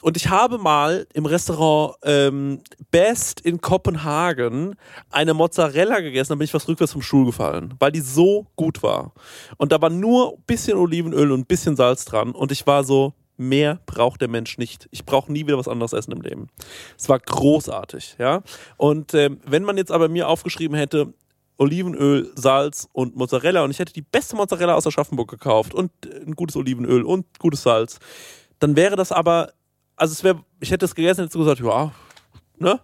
Und 0.07 0.17
ich 0.17 0.29
habe 0.29 0.59
mal 0.59 1.05
im 1.15 1.27
Restaurant 1.27 1.97
ähm, 2.05 2.61
Best 2.93 3.41
in 3.41 3.61
Kopenhagen 3.61 4.77
eine 5.11 5.35
Mozzarella 5.35 5.99
gegessen, 5.99 6.29
da 6.29 6.35
bin 6.37 6.45
ich 6.45 6.53
fast 6.53 6.69
rückwärts 6.69 6.93
vom 6.93 7.03
Stuhl 7.03 7.27
gefallen, 7.27 7.75
weil 7.81 7.91
die 7.91 7.99
so 7.99 8.47
gut 8.55 8.85
war. 8.85 9.15
Und 9.57 9.73
da 9.73 9.83
war 9.83 9.91
nur 9.91 10.35
ein 10.35 10.43
bisschen 10.47 10.79
Olivenöl 10.79 11.33
und 11.33 11.41
ein 11.41 11.47
bisschen 11.47 11.75
Salz 11.75 12.05
dran 12.05 12.31
und 12.31 12.53
ich 12.53 12.69
war 12.69 12.85
so, 12.85 13.15
mehr 13.37 13.81
braucht 13.85 14.21
der 14.21 14.29
Mensch 14.29 14.59
nicht. 14.59 14.87
Ich 14.93 15.05
brauche 15.05 15.33
nie 15.33 15.45
wieder 15.45 15.59
was 15.59 15.67
anderes 15.67 15.93
essen 15.93 16.13
im 16.13 16.21
Leben. 16.21 16.51
Es 16.97 17.09
war 17.09 17.19
großartig, 17.19 18.15
ja. 18.21 18.45
Und 18.77 19.13
ähm, 19.13 19.41
wenn 19.45 19.65
man 19.65 19.77
jetzt 19.77 19.91
aber 19.91 20.09
mir 20.09 20.29
aufgeschrieben 20.29 20.77
hätte, 20.77 21.15
Olivenöl, 21.59 22.31
Salz 22.37 22.89
und 22.93 23.17
Mozzarella 23.17 23.65
und 23.65 23.73
ich 23.73 23.81
hätte 23.81 23.93
die 23.93 24.03
beste 24.03 24.37
Mozzarella 24.37 24.77
aus 24.77 24.87
Aschaffenburg 24.87 25.29
gekauft 25.29 25.75
und 25.75 25.91
ein 26.05 26.37
gutes 26.37 26.55
Olivenöl 26.55 27.03
und 27.03 27.27
gutes 27.41 27.65
Salz, 27.65 27.99
dann 28.59 28.77
wäre 28.77 28.97
das 28.97 29.13
aber, 29.13 29.53
also 29.97 30.13
es 30.13 30.23
wäre, 30.23 30.45
ich 30.61 30.71
hätte 30.71 30.85
es 30.85 30.95
gegessen 30.95 31.25
hätte 31.25 31.39
gesagt, 31.39 31.61
ja, 31.61 31.93
ne? 32.59 32.81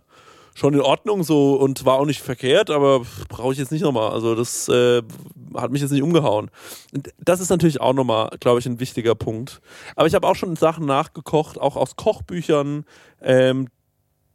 Schon 0.55 0.75
in 0.75 0.83
Ordnung 0.83 1.23
so 1.23 1.55
und 1.55 1.87
war 1.87 1.95
auch 1.95 2.05
nicht 2.05 2.21
verkehrt, 2.21 2.69
aber 2.69 3.01
brauche 3.31 3.53
ich 3.53 3.59
jetzt 3.59 3.73
nicht 3.73 3.81
nochmal. 3.81 4.11
Also 4.11 4.35
das 4.35 4.69
äh, 4.69 5.01
hat 5.55 5.71
mich 5.71 5.81
jetzt 5.81 5.93
nicht 5.93 6.03
umgehauen. 6.03 6.51
Das 7.19 7.41
ist 7.41 7.49
natürlich 7.49 7.81
auch 7.81 7.95
nochmal, 7.95 8.29
glaube 8.39 8.59
ich, 8.59 8.67
ein 8.67 8.79
wichtiger 8.79 9.15
Punkt. 9.15 9.63
Aber 9.97 10.07
ich 10.07 10.15
habe 10.15 10.27
auch 10.27 10.35
schon 10.35 10.55
Sachen 10.57 10.85
nachgekocht, 10.85 11.59
auch 11.59 11.77
aus 11.77 11.97
Kochbüchern, 11.97 12.85
ähm, 13.23 13.69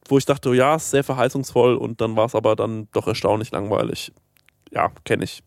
wo 0.08 0.18
ich 0.18 0.26
dachte, 0.26 0.56
ja, 0.56 0.76
ist 0.76 0.90
sehr 0.90 1.04
verheißungsvoll 1.04 1.76
und 1.76 2.02
dann 2.02 2.16
war 2.16 2.26
es 2.26 2.34
aber 2.34 2.56
dann 2.56 2.88
doch 2.94 3.08
erstaunlich 3.08 3.52
langweilig. 3.52 4.12
Ja, 4.72 4.90
kenne 5.04 5.24
ich. 5.24 5.44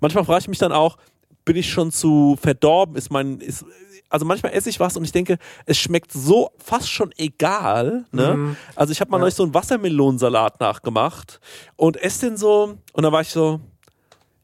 Manchmal 0.00 0.24
frage 0.24 0.42
ich 0.42 0.48
mich 0.48 0.58
dann 0.58 0.72
auch, 0.72 0.98
bin 1.44 1.56
ich 1.56 1.70
schon 1.70 1.90
zu 1.90 2.38
verdorben? 2.40 2.94
Ist 2.94 3.10
mein, 3.10 3.40
ist, 3.40 3.64
also 4.12 4.26
manchmal 4.26 4.52
esse 4.52 4.68
ich 4.68 4.78
was 4.78 4.96
und 4.96 5.04
ich 5.04 5.12
denke, 5.12 5.38
es 5.66 5.78
schmeckt 5.78 6.12
so 6.12 6.50
fast 6.58 6.90
schon 6.90 7.12
egal. 7.16 8.04
Ne? 8.12 8.34
Mhm. 8.36 8.56
Also 8.76 8.92
ich 8.92 9.00
habe 9.00 9.10
mal 9.10 9.16
Ja. 9.16 9.22
neulich 9.22 9.34
so 9.34 9.42
einen 9.42 9.54
Wassermelonensalat 9.54 10.60
nachgemacht 10.60 11.40
und 11.76 11.96
esse 11.96 12.26
den 12.26 12.36
so 12.36 12.78
und 12.92 13.02
dann 13.02 13.12
war 13.12 13.22
ich 13.22 13.30
so, 13.30 13.60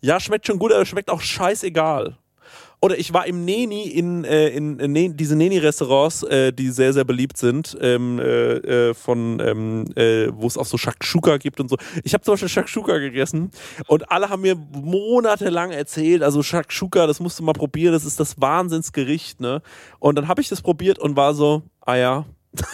ja, 0.01 0.19
schmeckt 0.21 0.47
schon 0.47 0.59
gut, 0.59 0.73
aber 0.73 0.87
schmeckt 0.87 1.11
auch 1.11 1.21
scheißegal. 1.21 2.17
Oder 2.81 2.97
ich 2.99 3.13
war 3.13 3.27
im 3.27 3.45
Neni 3.45 3.89
in, 3.89 4.25
äh, 4.25 4.49
in, 4.49 4.79
in 4.79 4.93
Ne- 4.93 5.13
diese 5.13 5.35
Neni-Restaurants, 5.35 6.23
äh, 6.23 6.53
die 6.53 6.71
sehr, 6.71 6.93
sehr 6.93 7.05
beliebt 7.05 7.37
sind, 7.37 7.77
ähm, 7.81 8.21
äh, 8.21 8.91
äh, 8.91 8.95
von 8.95 9.41
ähm, 9.41 9.85
äh, 9.97 10.29
wo 10.33 10.47
es 10.47 10.57
auch 10.57 10.65
so 10.65 10.79
Shakshuka 10.79 11.39
gibt 11.39 11.59
und 11.59 11.69
so. 11.69 11.77
Ich 12.05 12.15
habe 12.15 12.23
zum 12.23 12.35
Beispiel 12.35 12.49
Shakshuka 12.49 12.99
gegessen 12.99 13.51
und 13.89 14.11
alle 14.13 14.29
haben 14.29 14.43
mir 14.43 14.55
monatelang 14.55 15.73
erzählt, 15.73 16.23
also 16.23 16.43
Shakshuka, 16.43 17.07
das 17.09 17.19
musst 17.19 17.41
du 17.41 17.43
mal 17.43 17.53
probieren, 17.53 17.93
das 17.93 18.05
ist 18.05 18.21
das 18.21 18.41
Wahnsinnsgericht, 18.41 19.41
ne? 19.41 19.61
Und 19.99 20.17
dann 20.17 20.29
habe 20.29 20.41
ich 20.41 20.49
das 20.49 20.63
probiert 20.63 21.01
und 21.01 21.17
war 21.17 21.35
so, 21.35 21.63
ah 21.81 21.97
ja. 21.97 22.27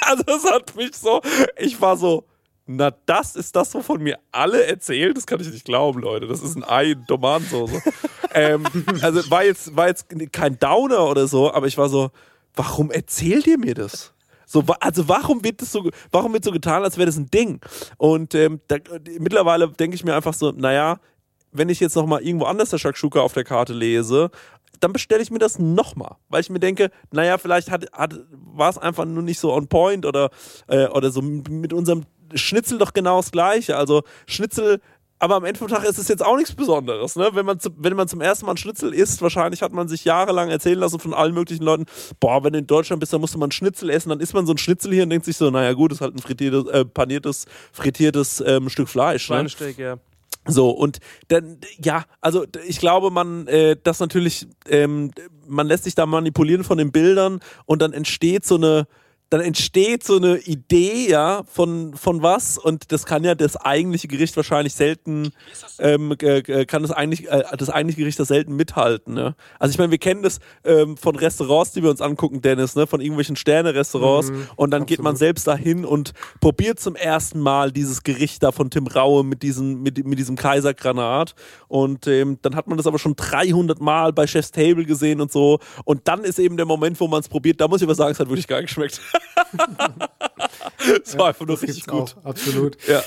also 0.00 0.24
das 0.24 0.44
hat 0.44 0.74
mich 0.74 0.96
so, 0.96 1.20
ich 1.56 1.80
war 1.80 1.96
so, 1.96 2.24
na, 2.76 2.92
das 3.06 3.36
ist 3.36 3.56
das, 3.56 3.74
wovon 3.74 4.02
mir 4.02 4.18
alle 4.30 4.64
erzählen. 4.64 5.14
Das 5.14 5.26
kann 5.26 5.40
ich 5.40 5.50
nicht 5.50 5.64
glauben, 5.64 6.00
Leute. 6.00 6.26
Das 6.26 6.42
ist 6.42 6.56
ein 6.56 6.64
Ei 6.64 6.92
in 6.92 7.06
Tomatensauce. 7.06 7.82
ähm, 8.34 8.64
also 9.02 9.28
war 9.30 9.44
jetzt, 9.44 9.76
war 9.76 9.88
jetzt 9.88 10.06
kein 10.32 10.58
Downer 10.58 11.06
oder 11.06 11.26
so, 11.26 11.52
aber 11.52 11.66
ich 11.66 11.76
war 11.78 11.88
so, 11.88 12.10
warum 12.54 12.90
erzählt 12.90 13.46
ihr 13.46 13.58
mir 13.58 13.74
das? 13.74 14.12
So, 14.46 14.64
also 14.80 15.08
warum 15.08 15.44
wird 15.44 15.62
das 15.62 15.72
so, 15.72 15.88
warum 16.10 16.32
wird 16.32 16.44
so 16.44 16.50
getan, 16.50 16.82
als 16.82 16.96
wäre 16.96 17.06
das 17.06 17.16
ein 17.16 17.30
Ding? 17.30 17.60
Und 17.98 18.34
ähm, 18.34 18.60
da, 18.68 18.76
mittlerweile 19.18 19.68
denke 19.68 19.94
ich 19.94 20.04
mir 20.04 20.14
einfach 20.14 20.34
so, 20.34 20.50
naja, 20.50 20.98
wenn 21.52 21.68
ich 21.68 21.80
jetzt 21.80 21.96
nochmal 21.96 22.22
irgendwo 22.22 22.46
anders 22.46 22.70
der 22.70 22.78
Shakshuka 22.78 23.20
auf 23.20 23.32
der 23.32 23.44
Karte 23.44 23.72
lese, 23.72 24.30
dann 24.80 24.92
bestelle 24.92 25.22
ich 25.22 25.30
mir 25.30 25.38
das 25.38 25.58
nochmal, 25.58 26.16
weil 26.28 26.40
ich 26.40 26.50
mir 26.50 26.60
denke, 26.60 26.90
naja, 27.12 27.38
vielleicht 27.38 27.70
hat, 27.70 27.92
hat, 27.92 28.14
war 28.30 28.70
es 28.70 28.78
einfach 28.78 29.04
nur 29.04 29.22
nicht 29.22 29.38
so 29.38 29.52
on 29.52 29.68
point 29.68 30.06
oder, 30.06 30.30
äh, 30.68 30.86
oder 30.86 31.10
so 31.10 31.20
mit 31.20 31.72
unserem 31.72 32.04
Schnitzel 32.34 32.78
doch 32.78 32.92
genau 32.92 33.18
das 33.18 33.30
Gleiche. 33.30 33.76
Also 33.76 34.02
Schnitzel, 34.26 34.80
aber 35.18 35.36
am 35.36 35.44
Ende 35.44 35.58
vom 35.58 35.68
Tag 35.68 35.84
ist 35.84 35.98
es 35.98 36.08
jetzt 36.08 36.24
auch 36.24 36.36
nichts 36.36 36.54
Besonderes. 36.54 37.14
Ne? 37.14 37.28
Wenn, 37.34 37.44
man 37.44 37.60
zu, 37.60 37.70
wenn 37.76 37.94
man 37.94 38.08
zum 38.08 38.22
ersten 38.22 38.46
Mal 38.46 38.52
ein 38.52 38.56
Schnitzel 38.56 38.94
isst, 38.94 39.20
wahrscheinlich 39.20 39.60
hat 39.60 39.72
man 39.72 39.86
sich 39.86 40.04
jahrelang 40.04 40.48
erzählen 40.48 40.78
lassen 40.78 40.98
von 40.98 41.12
allen 41.12 41.34
möglichen 41.34 41.62
Leuten, 41.62 41.84
boah, 42.18 42.42
wenn 42.42 42.54
du 42.54 42.58
in 42.58 42.66
Deutschland 42.66 43.00
bist, 43.00 43.12
dann 43.12 43.20
musst 43.20 43.34
du 43.34 43.38
mal 43.38 43.48
ein 43.48 43.52
Schnitzel 43.52 43.90
essen, 43.90 44.08
dann 44.08 44.20
isst 44.20 44.32
man 44.32 44.46
so 44.46 44.54
ein 44.54 44.58
Schnitzel 44.58 44.92
hier 44.94 45.02
und 45.02 45.10
denkt 45.10 45.26
sich 45.26 45.36
so, 45.36 45.50
naja 45.50 45.74
gut, 45.74 45.92
ist 45.92 46.00
halt 46.00 46.14
ein 46.14 46.20
frittiertes, 46.20 46.66
äh, 46.72 46.84
paniertes, 46.86 47.44
frittiertes 47.72 48.42
ähm, 48.46 48.70
Stück 48.70 48.88
Fleisch. 48.88 49.28
Ne? 49.28 49.36
Schweinesteak, 49.36 49.78
ja. 49.78 49.98
So, 50.46 50.70
und 50.70 51.00
dann, 51.28 51.58
ja, 51.84 52.04
also 52.22 52.46
ich 52.66 52.78
glaube, 52.78 53.10
man, 53.10 53.46
äh, 53.46 53.76
das 53.82 54.00
natürlich, 54.00 54.46
ähm, 54.68 55.10
man 55.46 55.66
lässt 55.66 55.84
sich 55.84 55.94
da 55.94 56.06
manipulieren 56.06 56.64
von 56.64 56.78
den 56.78 56.92
Bildern 56.92 57.40
und 57.66 57.82
dann 57.82 57.92
entsteht 57.92 58.46
so 58.46 58.54
eine, 58.54 58.86
dann 59.30 59.40
entsteht 59.40 60.02
so 60.02 60.16
eine 60.16 60.38
Idee, 60.38 61.08
ja, 61.08 61.44
von, 61.44 61.94
von 61.94 62.20
was. 62.20 62.58
Und 62.58 62.90
das 62.90 63.06
kann 63.06 63.22
ja 63.22 63.36
das 63.36 63.56
eigentliche 63.56 64.08
Gericht 64.08 64.36
wahrscheinlich 64.36 64.74
selten, 64.74 65.30
ähm, 65.78 66.16
äh, 66.20 66.38
äh, 66.38 66.66
kann 66.66 66.82
das 66.82 66.90
eigentlich, 66.90 67.30
äh, 67.30 67.44
das 67.56 67.70
eigentliche 67.70 68.00
Gericht 68.00 68.18
das 68.18 68.26
selten 68.28 68.56
mithalten, 68.56 69.14
ne? 69.14 69.36
Also 69.60 69.70
ich 69.70 69.78
meine, 69.78 69.92
wir 69.92 69.98
kennen 69.98 70.22
das 70.22 70.40
ähm, 70.64 70.96
von 70.96 71.14
Restaurants, 71.14 71.70
die 71.72 71.82
wir 71.82 71.90
uns 71.90 72.00
angucken, 72.00 72.42
Dennis, 72.42 72.74
ne, 72.74 72.88
von 72.88 73.00
irgendwelchen 73.00 73.36
Sterne-Restaurants. 73.36 74.32
Mhm, 74.32 74.48
und 74.56 74.70
dann 74.72 74.84
geht 74.84 75.00
man 75.00 75.14
selbst 75.14 75.46
dahin 75.46 75.84
und 75.84 76.12
probiert 76.40 76.80
zum 76.80 76.96
ersten 76.96 77.38
Mal 77.38 77.70
dieses 77.70 78.02
Gericht 78.02 78.42
da 78.42 78.50
von 78.50 78.68
Tim 78.68 78.88
Raue 78.88 79.22
mit 79.22 79.44
diesem, 79.44 79.80
mit, 79.82 80.04
mit 80.04 80.18
diesem 80.18 80.34
Kaisergranat. 80.34 81.36
Und 81.68 82.08
ähm, 82.08 82.38
dann 82.42 82.56
hat 82.56 82.66
man 82.66 82.76
das 82.76 82.88
aber 82.88 82.98
schon 82.98 83.14
300 83.14 83.80
Mal 83.80 84.12
bei 84.12 84.26
Chef's 84.26 84.50
Table 84.50 84.84
gesehen 84.84 85.20
und 85.20 85.30
so. 85.30 85.60
Und 85.84 86.08
dann 86.08 86.24
ist 86.24 86.40
eben 86.40 86.56
der 86.56 86.66
Moment, 86.66 86.98
wo 86.98 87.06
man 87.06 87.20
es 87.20 87.28
probiert, 87.28 87.60
da 87.60 87.68
muss 87.68 87.80
ich 87.80 87.86
aber 87.86 87.94
sagen, 87.94 88.10
es 88.10 88.18
hat 88.18 88.28
wirklich 88.28 88.48
gar 88.48 88.60
nicht 88.60 88.68
geschmeckt. 88.68 89.00
Es 91.04 91.16
war 91.18 91.28
einfach 91.28 91.46
nur 91.46 91.56
das 91.56 91.62
richtig 91.62 91.86
gut. 91.86 92.16
Auch, 92.22 92.24
absolut. 92.24 92.76
Ja. 92.86 93.02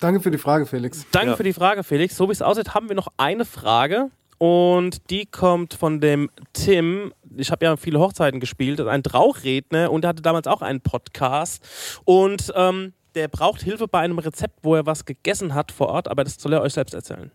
Danke 0.00 0.20
für 0.20 0.30
die 0.30 0.38
Frage, 0.38 0.66
Felix. 0.66 1.06
Danke 1.10 1.30
Ja. 1.30 1.36
für 1.36 1.42
die 1.42 1.52
Frage, 1.52 1.82
Felix. 1.82 2.16
So 2.16 2.28
wie 2.28 2.32
es 2.32 2.42
aussieht, 2.42 2.74
haben 2.74 2.88
wir 2.88 2.96
noch 2.96 3.08
eine 3.16 3.44
Frage. 3.44 4.10
Und 4.38 5.10
die 5.10 5.24
kommt 5.26 5.74
von 5.74 6.00
dem 6.00 6.30
Tim. 6.52 7.12
Ich 7.36 7.50
habe 7.50 7.64
ja 7.64 7.76
viele 7.76 7.98
Hochzeiten 7.98 8.38
gespielt, 8.38 8.80
ein 8.80 9.02
Trauchredner 9.02 9.90
und 9.90 10.04
er 10.04 10.08
hatte 10.10 10.22
damals 10.22 10.46
auch 10.46 10.60
einen 10.60 10.82
Podcast. 10.82 11.62
Und 12.04 12.52
ähm, 12.54 12.92
der 13.14 13.28
braucht 13.28 13.62
Hilfe 13.62 13.88
bei 13.88 14.00
einem 14.00 14.18
Rezept, 14.18 14.58
wo 14.62 14.74
er 14.74 14.84
was 14.84 15.06
gegessen 15.06 15.54
hat 15.54 15.72
vor 15.72 15.88
Ort, 15.88 16.08
aber 16.08 16.22
das 16.22 16.34
soll 16.34 16.52
er 16.52 16.60
euch 16.60 16.74
selbst 16.74 16.92
erzählen. 16.94 17.30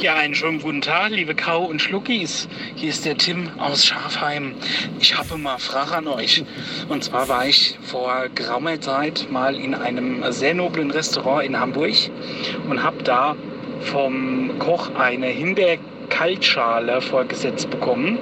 Ja, 0.00 0.14
einen 0.14 0.36
schönen 0.36 0.60
guten 0.60 0.80
Tag, 0.80 1.10
liebe 1.10 1.34
Kau 1.34 1.64
und 1.64 1.82
Schluckis. 1.82 2.48
Hier 2.76 2.88
ist 2.88 3.04
der 3.04 3.16
Tim 3.16 3.50
aus 3.58 3.84
Schafheim. 3.84 4.54
Ich 5.00 5.18
habe 5.18 5.36
mal 5.36 5.58
Frage 5.58 5.96
an 5.96 6.06
euch. 6.06 6.44
Und 6.88 7.02
zwar 7.02 7.28
war 7.28 7.46
ich 7.48 7.76
vor 7.82 8.28
geraumer 8.32 8.80
Zeit 8.80 9.26
mal 9.28 9.56
in 9.56 9.74
einem 9.74 10.22
sehr 10.30 10.54
noblen 10.54 10.92
Restaurant 10.92 11.44
in 11.44 11.58
Hamburg 11.58 11.94
und 12.70 12.80
habe 12.80 13.02
da 13.02 13.34
vom 13.80 14.56
Koch 14.60 14.94
eine 14.94 15.26
Himbeer-Kaltschale 16.08 17.00
vorgesetzt 17.00 17.70
bekommen. 17.70 18.18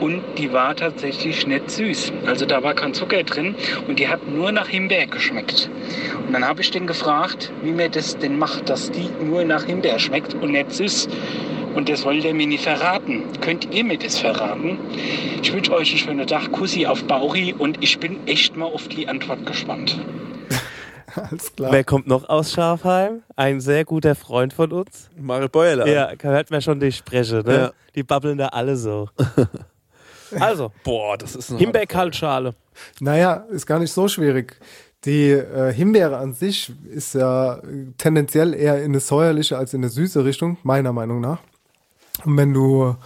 Und 0.00 0.22
die 0.36 0.52
war 0.52 0.74
tatsächlich 0.74 1.46
nicht 1.46 1.70
süß. 1.70 2.12
Also 2.26 2.46
da 2.46 2.62
war 2.62 2.74
kein 2.74 2.94
Zucker 2.94 3.22
drin 3.22 3.54
und 3.86 3.98
die 3.98 4.08
hat 4.08 4.26
nur 4.28 4.52
nach 4.52 4.68
Himbeer 4.68 5.06
geschmeckt. 5.06 5.70
Und 6.26 6.32
dann 6.32 6.44
habe 6.44 6.60
ich 6.60 6.70
den 6.70 6.86
gefragt, 6.86 7.52
wie 7.62 7.72
mir 7.72 7.88
das 7.88 8.18
denn 8.18 8.38
macht, 8.38 8.68
dass 8.68 8.90
die 8.90 9.08
nur 9.20 9.44
nach 9.44 9.64
Himbeer 9.64 9.98
schmeckt 9.98 10.34
und 10.34 10.52
nicht 10.52 10.72
süß. 10.72 11.08
Und 11.74 11.88
das 11.88 12.04
wollte 12.04 12.28
er 12.28 12.34
mir 12.34 12.46
nicht 12.46 12.64
verraten. 12.64 13.24
Könnt 13.40 13.72
ihr 13.72 13.84
mir 13.84 13.98
das 13.98 14.18
verraten? 14.18 14.78
Ich 15.42 15.52
wünsche 15.52 15.72
euch 15.72 15.90
einen 15.90 15.98
schönen 15.98 16.26
Tag, 16.26 16.50
Kussi 16.50 16.86
auf 16.86 17.04
Bauchi 17.04 17.54
und 17.56 17.82
ich 17.82 17.98
bin 17.98 18.26
echt 18.26 18.56
mal 18.56 18.66
auf 18.66 18.88
die 18.88 19.08
Antwort 19.08 19.46
gespannt. 19.46 19.96
Alles 21.30 21.54
klar. 21.54 21.72
Wer 21.72 21.84
kommt 21.84 22.06
noch 22.06 22.28
aus 22.28 22.52
Schafheim? 22.52 23.22
Ein 23.36 23.60
sehr 23.60 23.84
guter 23.84 24.14
Freund 24.14 24.52
von 24.52 24.72
uns. 24.72 25.10
Marit 25.16 25.52
Beuerler. 25.52 25.86
Ja, 25.86 26.12
hört 26.20 26.50
man 26.50 26.62
schon 26.62 26.80
die 26.80 26.92
Spreche, 26.92 27.42
ne? 27.44 27.54
Ja. 27.54 27.72
Die 27.94 28.02
babbeln 28.02 28.38
da 28.38 28.48
alle 28.48 28.76
so. 28.76 29.08
Also, 30.38 30.70
Boah, 30.84 31.16
das 31.16 31.34
ist 31.34 31.50
ein 31.50 31.56
Himbeerkaltschale. 31.56 32.54
Naja, 33.00 33.46
ist 33.50 33.66
gar 33.66 33.78
nicht 33.78 33.92
so 33.92 34.08
schwierig. 34.08 34.60
Die 35.04 35.30
äh, 35.30 35.72
Himbeere 35.72 36.18
an 36.18 36.34
sich 36.34 36.72
ist 36.90 37.14
ja 37.14 37.54
äh, 37.54 37.92
tendenziell 37.96 38.52
eher 38.52 38.78
in 38.78 38.90
eine 38.90 39.00
säuerliche 39.00 39.56
als 39.56 39.72
in 39.72 39.80
eine 39.80 39.88
süße 39.88 40.24
Richtung, 40.24 40.58
meiner 40.64 40.92
Meinung 40.92 41.20
nach. 41.20 41.38
Und 42.24 42.36
wenn 42.36 42.52
du 42.52 42.96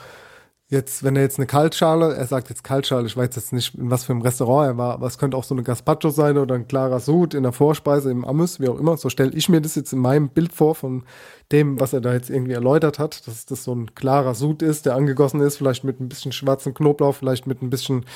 jetzt, 0.73 1.05
wenn 1.05 1.17
er 1.17 1.23
jetzt 1.23 1.39
eine 1.39 1.47
Kaltschale, 1.47 2.15
er 2.15 2.27
sagt 2.27 2.49
jetzt 2.49 2.65
Kaltschale, 2.65 3.07
ich 3.07 3.17
weiß 3.17 3.37
jetzt 3.37 3.53
nicht, 3.53 3.75
in 3.75 3.91
was 3.91 4.05
für 4.05 4.13
einem 4.13 4.23
Restaurant 4.23 4.69
er 4.69 4.79
war, 4.79 4.95
aber 4.95 5.07
es 5.07 5.19
könnte 5.19 5.37
auch 5.37 5.45
so 5.45 5.55
eine 5.55 5.63
Gazpacho 5.63 6.09
sein 6.09 6.39
oder 6.39 6.55
ein 6.55 6.67
klarer 6.67 6.99
Sud 6.99 7.35
in 7.35 7.43
der 7.43 7.53
Vorspeise, 7.53 8.11
im 8.11 8.25
Amüs, 8.25 8.59
wie 8.59 8.69
auch 8.69 8.79
immer. 8.79 8.97
So 8.97 9.11
stelle 9.11 9.33
ich 9.35 9.51
mir 9.51 9.61
das 9.61 9.75
jetzt 9.75 9.93
in 9.93 9.99
meinem 9.99 10.31
Bild 10.31 10.53
vor 10.53 10.75
von 10.75 11.05
dem, 11.53 11.79
was 11.79 11.93
er 11.93 12.01
da 12.01 12.15
jetzt 12.15 12.31
irgendwie 12.31 12.55
erläutert 12.55 12.99
hat, 12.99 13.27
dass 13.29 13.45
das 13.45 13.65
so 13.65 13.75
ein 13.75 13.95
klarer 13.95 14.35
Sud 14.35 14.63
ist, 14.63 14.87
der 14.87 14.95
angegossen 14.95 15.43
ist, 15.43 15.59
vielleicht 15.59 15.85
mit 15.85 16.01
ein 16.01 16.09
bisschen 16.09 16.33
schwarzen 16.33 16.73
Knoblauch, 16.73 17.15
vielleicht 17.15 17.47
mit 17.47 17.61
ein 17.61 17.69
bisschen 17.69 18.07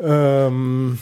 ähm, 0.00 0.98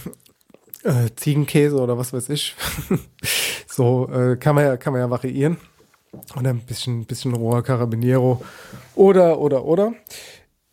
äh, 0.84 1.10
Ziegenkäse 1.16 1.76
oder 1.76 1.98
was 1.98 2.14
weiß 2.14 2.30
ich. 2.30 2.56
so 3.66 4.08
äh, 4.10 4.36
kann 4.36 4.54
man 4.54 4.64
ja, 4.64 4.76
kann 4.78 4.94
man 4.94 5.02
ja 5.02 5.10
variieren. 5.10 5.58
Oder 6.38 6.50
ein 6.50 6.60
bisschen, 6.60 7.04
bisschen 7.04 7.34
roher 7.34 7.62
Carabiniero. 7.62 8.40
Oder, 8.94 9.38
oder, 9.38 9.64
oder. 9.66 9.92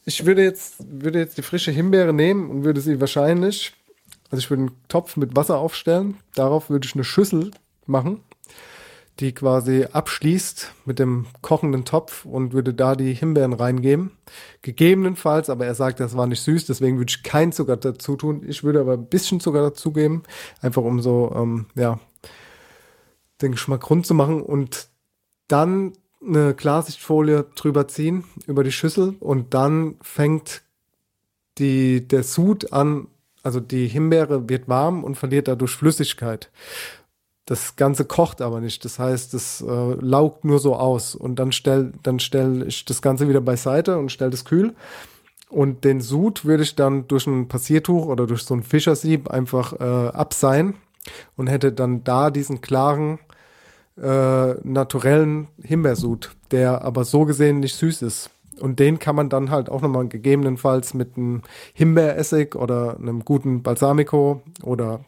Ich 0.06 0.26
würde 0.26 0.44
jetzt, 0.44 0.76
würde 0.80 1.20
jetzt 1.20 1.38
die 1.38 1.42
frische 1.42 1.72
Himbeere 1.72 2.14
nehmen 2.14 2.50
und 2.50 2.64
würde 2.64 2.80
sie 2.80 3.02
wahrscheinlich 3.02 3.74
Also 4.30 4.38
ich 4.38 4.50
würde 4.50 4.64
einen 4.64 4.88
Topf 4.88 5.18
mit 5.18 5.36
Wasser 5.36 5.58
aufstellen. 5.58 6.18
Darauf 6.36 6.70
würde 6.70 6.86
ich 6.88 6.94
eine 6.94 7.04
Schüssel 7.04 7.52
machen, 7.88 8.22
die 9.20 9.34
quasi 9.34 9.86
abschließt 9.92 10.74
mit 10.86 11.00
dem 11.00 11.26
kochenden 11.42 11.86
Topf 11.86 12.26
und 12.26 12.54
würde 12.54 12.74
da 12.74 12.96
die 12.96 13.14
Himbeeren 13.14 13.54
reingeben. 13.54 14.12
Gegebenenfalls, 14.62 15.50
aber 15.50 15.66
er 15.66 15.76
sagt, 15.76 16.00
das 16.00 16.16
war 16.16 16.28
nicht 16.28 16.42
süß, 16.42 16.66
deswegen 16.68 16.98
würde 16.98 17.10
ich 17.10 17.24
keinen 17.24 17.52
Zucker 17.52 17.78
dazu 17.78 18.16
tun. 18.16 18.44
Ich 18.48 18.64
würde 18.64 18.82
aber 18.82 18.94
ein 18.94 19.08
bisschen 19.08 19.40
Zucker 19.40 19.62
dazugeben, 19.62 20.24
einfach 20.62 20.84
um 20.84 21.02
so, 21.02 21.34
ähm, 21.36 21.66
ja, 21.76 22.00
den 23.42 23.54
Geschmack 23.54 23.90
rund 23.90 24.06
zu 24.06 24.14
machen 24.14 24.42
und 24.42 24.88
dann 25.48 25.94
eine 26.26 26.54
Klarsichtfolie 26.54 27.46
drüber 27.56 27.88
ziehen 27.88 28.24
über 28.48 28.64
die 28.64 28.72
Schüssel 28.72 29.16
und 29.20 29.54
dann 29.54 29.96
fängt 30.02 30.64
die, 31.58 32.08
der 32.08 32.24
Sud 32.24 32.74
an, 32.74 33.08
also 33.44 33.60
die 33.60 33.88
Himbeere 33.88 34.50
wird 34.50 34.68
warm 34.68 35.04
und 35.04 35.16
verliert 35.16 35.48
dadurch 35.48 35.76
Flüssigkeit. 35.76 36.52
Das 37.46 37.76
Ganze 37.76 38.06
kocht 38.06 38.42
aber 38.42 38.60
nicht. 38.60 38.84
Das 38.86 38.98
heißt, 38.98 39.36
es 39.36 39.62
äh, 39.62 39.66
laugt 39.66 40.46
nur 40.46 40.58
so 40.58 40.76
aus. 40.76 41.14
Und 41.14 41.38
dann 41.38 41.52
stell, 41.52 41.92
dann 42.02 42.20
stell 42.20 42.68
ich 42.68 42.86
das 42.86 43.04
Ganze 43.04 43.30
wieder 43.30 43.42
beiseite 43.42 44.00
und 44.00 44.12
stell 44.12 44.32
das 44.32 44.46
kühl. 44.46 44.74
Und 45.50 45.84
den 45.84 46.02
Sud 46.02 46.44
würde 46.46 46.64
ich 46.64 46.76
dann 46.76 47.08
durch 47.08 47.28
ein 47.28 47.48
Passiertuch 47.48 48.08
oder 48.08 48.26
durch 48.26 48.42
so 48.42 48.56
ein 48.56 48.64
Fischersieb 48.64 49.30
einfach 49.30 49.74
äh, 49.74 49.84
abseihen 50.10 50.74
und 51.38 51.48
hätte 51.48 51.72
dann 51.72 52.04
da 52.04 52.32
diesen 52.32 52.62
klaren, 52.62 53.20
äh, 54.02 54.54
naturellen 54.64 55.48
Himbeersud, 55.62 56.36
der 56.52 56.84
aber 56.84 57.06
so 57.06 57.26
gesehen 57.26 57.60
nicht 57.60 57.76
süß 57.76 58.02
ist. 58.02 58.30
Und 58.60 58.80
den 58.80 59.00
kann 59.00 59.16
man 59.16 59.30
dann 59.30 59.52
halt 59.52 59.70
auch 59.70 59.82
nochmal 59.82 60.08
gegebenenfalls 60.08 60.94
mit 60.94 61.18
einem 61.18 61.42
Himbeeressig 61.74 62.56
oder 62.56 62.98
einem 62.98 63.26
guten 63.26 63.64
Balsamico 63.64 64.42
oder 64.64 65.02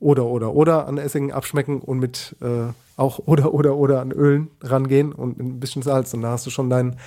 oder 0.00 0.24
oder 0.24 0.54
oder 0.54 0.86
an 0.88 0.98
Essigen 0.98 1.32
abschmecken 1.32 1.80
und 1.80 1.98
mit 1.98 2.36
äh, 2.40 2.72
auch 2.96 3.18
oder 3.26 3.54
oder 3.54 3.76
oder 3.76 4.00
an 4.00 4.12
Ölen 4.12 4.50
rangehen 4.60 5.12
und 5.12 5.38
ein 5.38 5.60
bisschen 5.60 5.82
Salz. 5.82 6.12
Und 6.14 6.22
da 6.22 6.30
hast 6.30 6.46
du 6.46 6.50
schon 6.50 6.70
deinen, 6.70 6.98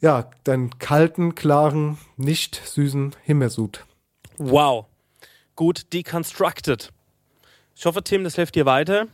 ja, 0.00 0.30
deinen 0.44 0.78
kalten, 0.78 1.34
klaren, 1.34 1.98
nicht 2.16 2.56
süßen 2.64 3.16
Himbeersud. 3.22 3.84
Wow. 4.38 4.86
Gut 5.56 5.92
deconstructed. 5.92 6.90
Ich 7.74 7.86
hoffe, 7.86 8.02
Tim, 8.02 8.24
das 8.24 8.36
hilft 8.36 8.54
dir 8.54 8.66
weiter. 8.66 9.06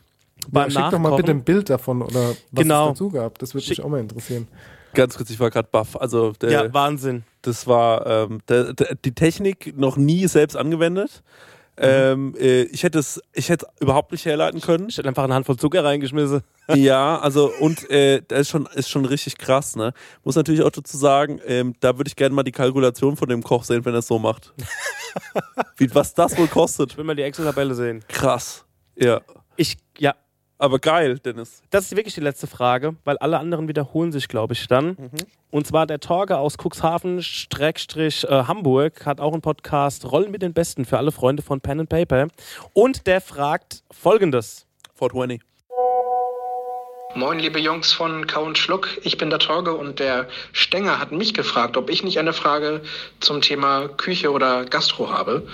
Ja, 0.53 0.71
schick 0.71 0.91
doch 0.91 0.99
mal 0.99 1.17
bitte 1.17 1.31
ein 1.33 1.45
Bild 1.45 1.71
davon 1.71 2.03
oder 2.03 2.31
was 2.31 2.37
Genau. 2.63 2.87
es 2.87 2.93
dazu 2.95 3.11
gab. 3.11 3.39
Das 3.39 3.55
würde 3.55 3.69
mich 3.69 3.83
auch 3.83 3.89
mal 3.89 4.01
interessieren. 4.01 4.49
Ganz 4.95 5.17
kurz, 5.17 5.31
ich 5.31 5.39
war 5.39 5.51
gerade 5.51 5.69
baff. 5.71 5.97
Also 5.97 6.33
der, 6.33 6.51
Ja, 6.51 6.75
Wahnsinn. 6.75 7.25
Das 7.43 7.67
war 7.67 8.07
ähm, 8.07 8.41
der, 8.49 8.73
der, 8.73 8.95
die 8.95 9.13
Technik 9.13 9.77
noch 9.77 9.97
nie 9.97 10.27
selbst 10.27 10.57
angewendet. 10.57 11.23
Ähm, 11.81 12.35
äh, 12.39 12.63
ich 12.63 12.83
hätte 12.83 12.99
es, 12.99 13.23
ich 13.33 13.51
hätte 13.51 13.67
es 13.67 13.83
überhaupt 13.83 14.11
nicht 14.11 14.25
herleiten 14.25 14.61
können. 14.61 14.89
Ich 14.89 14.99
hätte 14.99 15.09
einfach 15.09 15.23
eine 15.23 15.35
Handvoll 15.35 15.57
Zucker 15.57 15.85
reingeschmissen. 15.85 16.41
ja, 16.75 17.19
also 17.21 17.53
und 17.61 17.89
äh, 17.91 18.21
das 18.27 18.41
ist 18.41 18.49
schon, 18.49 18.67
ist 18.75 18.89
schon 18.89 19.05
richtig 19.05 19.39
krass, 19.39 19.77
ne? 19.77 19.93
Muss 20.25 20.35
natürlich 20.35 20.63
auch 20.63 20.71
dazu 20.71 20.97
sagen, 20.97 21.41
ähm, 21.47 21.75
da 21.79 21.97
würde 21.97 22.09
ich 22.09 22.17
gerne 22.17 22.35
mal 22.35 22.43
die 22.43 22.51
Kalkulation 22.51 23.17
von 23.17 23.29
dem 23.29 23.45
Koch 23.45 23.63
sehen, 23.63 23.85
wenn 23.85 23.95
er 23.95 24.01
es 24.01 24.09
so 24.09 24.19
macht. 24.19 24.53
Wie, 25.77 25.95
was 25.95 26.15
das 26.15 26.37
wohl 26.37 26.49
kostet. 26.49 26.93
Ich 26.93 26.99
will 26.99 27.05
mal 27.05 27.15
die 27.15 27.23
Excel-Tabelle 27.23 27.75
sehen. 27.75 28.05
Krass. 28.09 28.65
Ja. 28.97 29.21
Ich, 29.57 29.77
ja. 29.99 30.15
Aber 30.61 30.81
geil, 30.81 31.21
Dennis. 31.21 31.63
Das 31.71 31.85
ist 31.85 31.97
wirklich 31.97 32.15
die 32.15 32.21
letzte 32.21 32.49
Frage, 32.49 32.97
weil 33.05 33.17
alle 33.19 33.39
anderen 33.39 33.69
wiederholen 33.69 34.11
sich, 34.11 34.27
glaube 34.27 34.55
ich, 34.55 34.67
dann. 34.67 34.97
Und 35.53 35.69
zwar 35.69 35.87
der 35.87 36.01
Torge 36.01 36.37
aus 36.37 36.57
Cuxhaven, 36.59 37.23
Streckstrich 37.23 38.25
äh, 38.25 38.45
Hamburg, 38.45 39.07
hat 39.07 39.21
auch 39.21 39.33
einen 39.33 39.41
Podcast 39.41 40.11
Rollen 40.11 40.33
mit 40.33 40.43
den 40.43 40.53
Besten 40.53 40.85
für 40.85 40.99
alle 40.99 41.13
Freunde 41.13 41.45
von 41.45 41.61
Pen 41.61 41.81
and 41.81 41.89
Paper. 41.89 42.27
Und 42.73 43.07
der 43.07 43.21
fragt 43.21 43.85
folgendes. 43.93 44.67
420. 44.97 45.41
Moin, 47.15 47.39
liebe 47.39 47.61
Jungs 47.61 47.93
von 47.93 48.27
Kau 48.27 48.45
und 48.45 48.59
Schluck. 48.59 48.89
Ich 49.03 49.17
bin 49.17 49.31
der 49.31 49.39
Torge 49.39 49.75
und 49.75 50.01
der 50.01 50.29
Stenger 50.53 50.99
hat 50.99 51.13
mich 51.13 51.35
gefragt, 51.35 51.77
ob 51.77 51.89
ich 51.89 52.03
nicht 52.03 52.19
eine 52.19 52.33
Frage 52.33 52.83
zum 53.21 53.41
Thema 53.41 53.89
Küche 53.89 54.33
oder 54.33 54.65
Gastro 54.65 55.09
habe. 55.11 55.47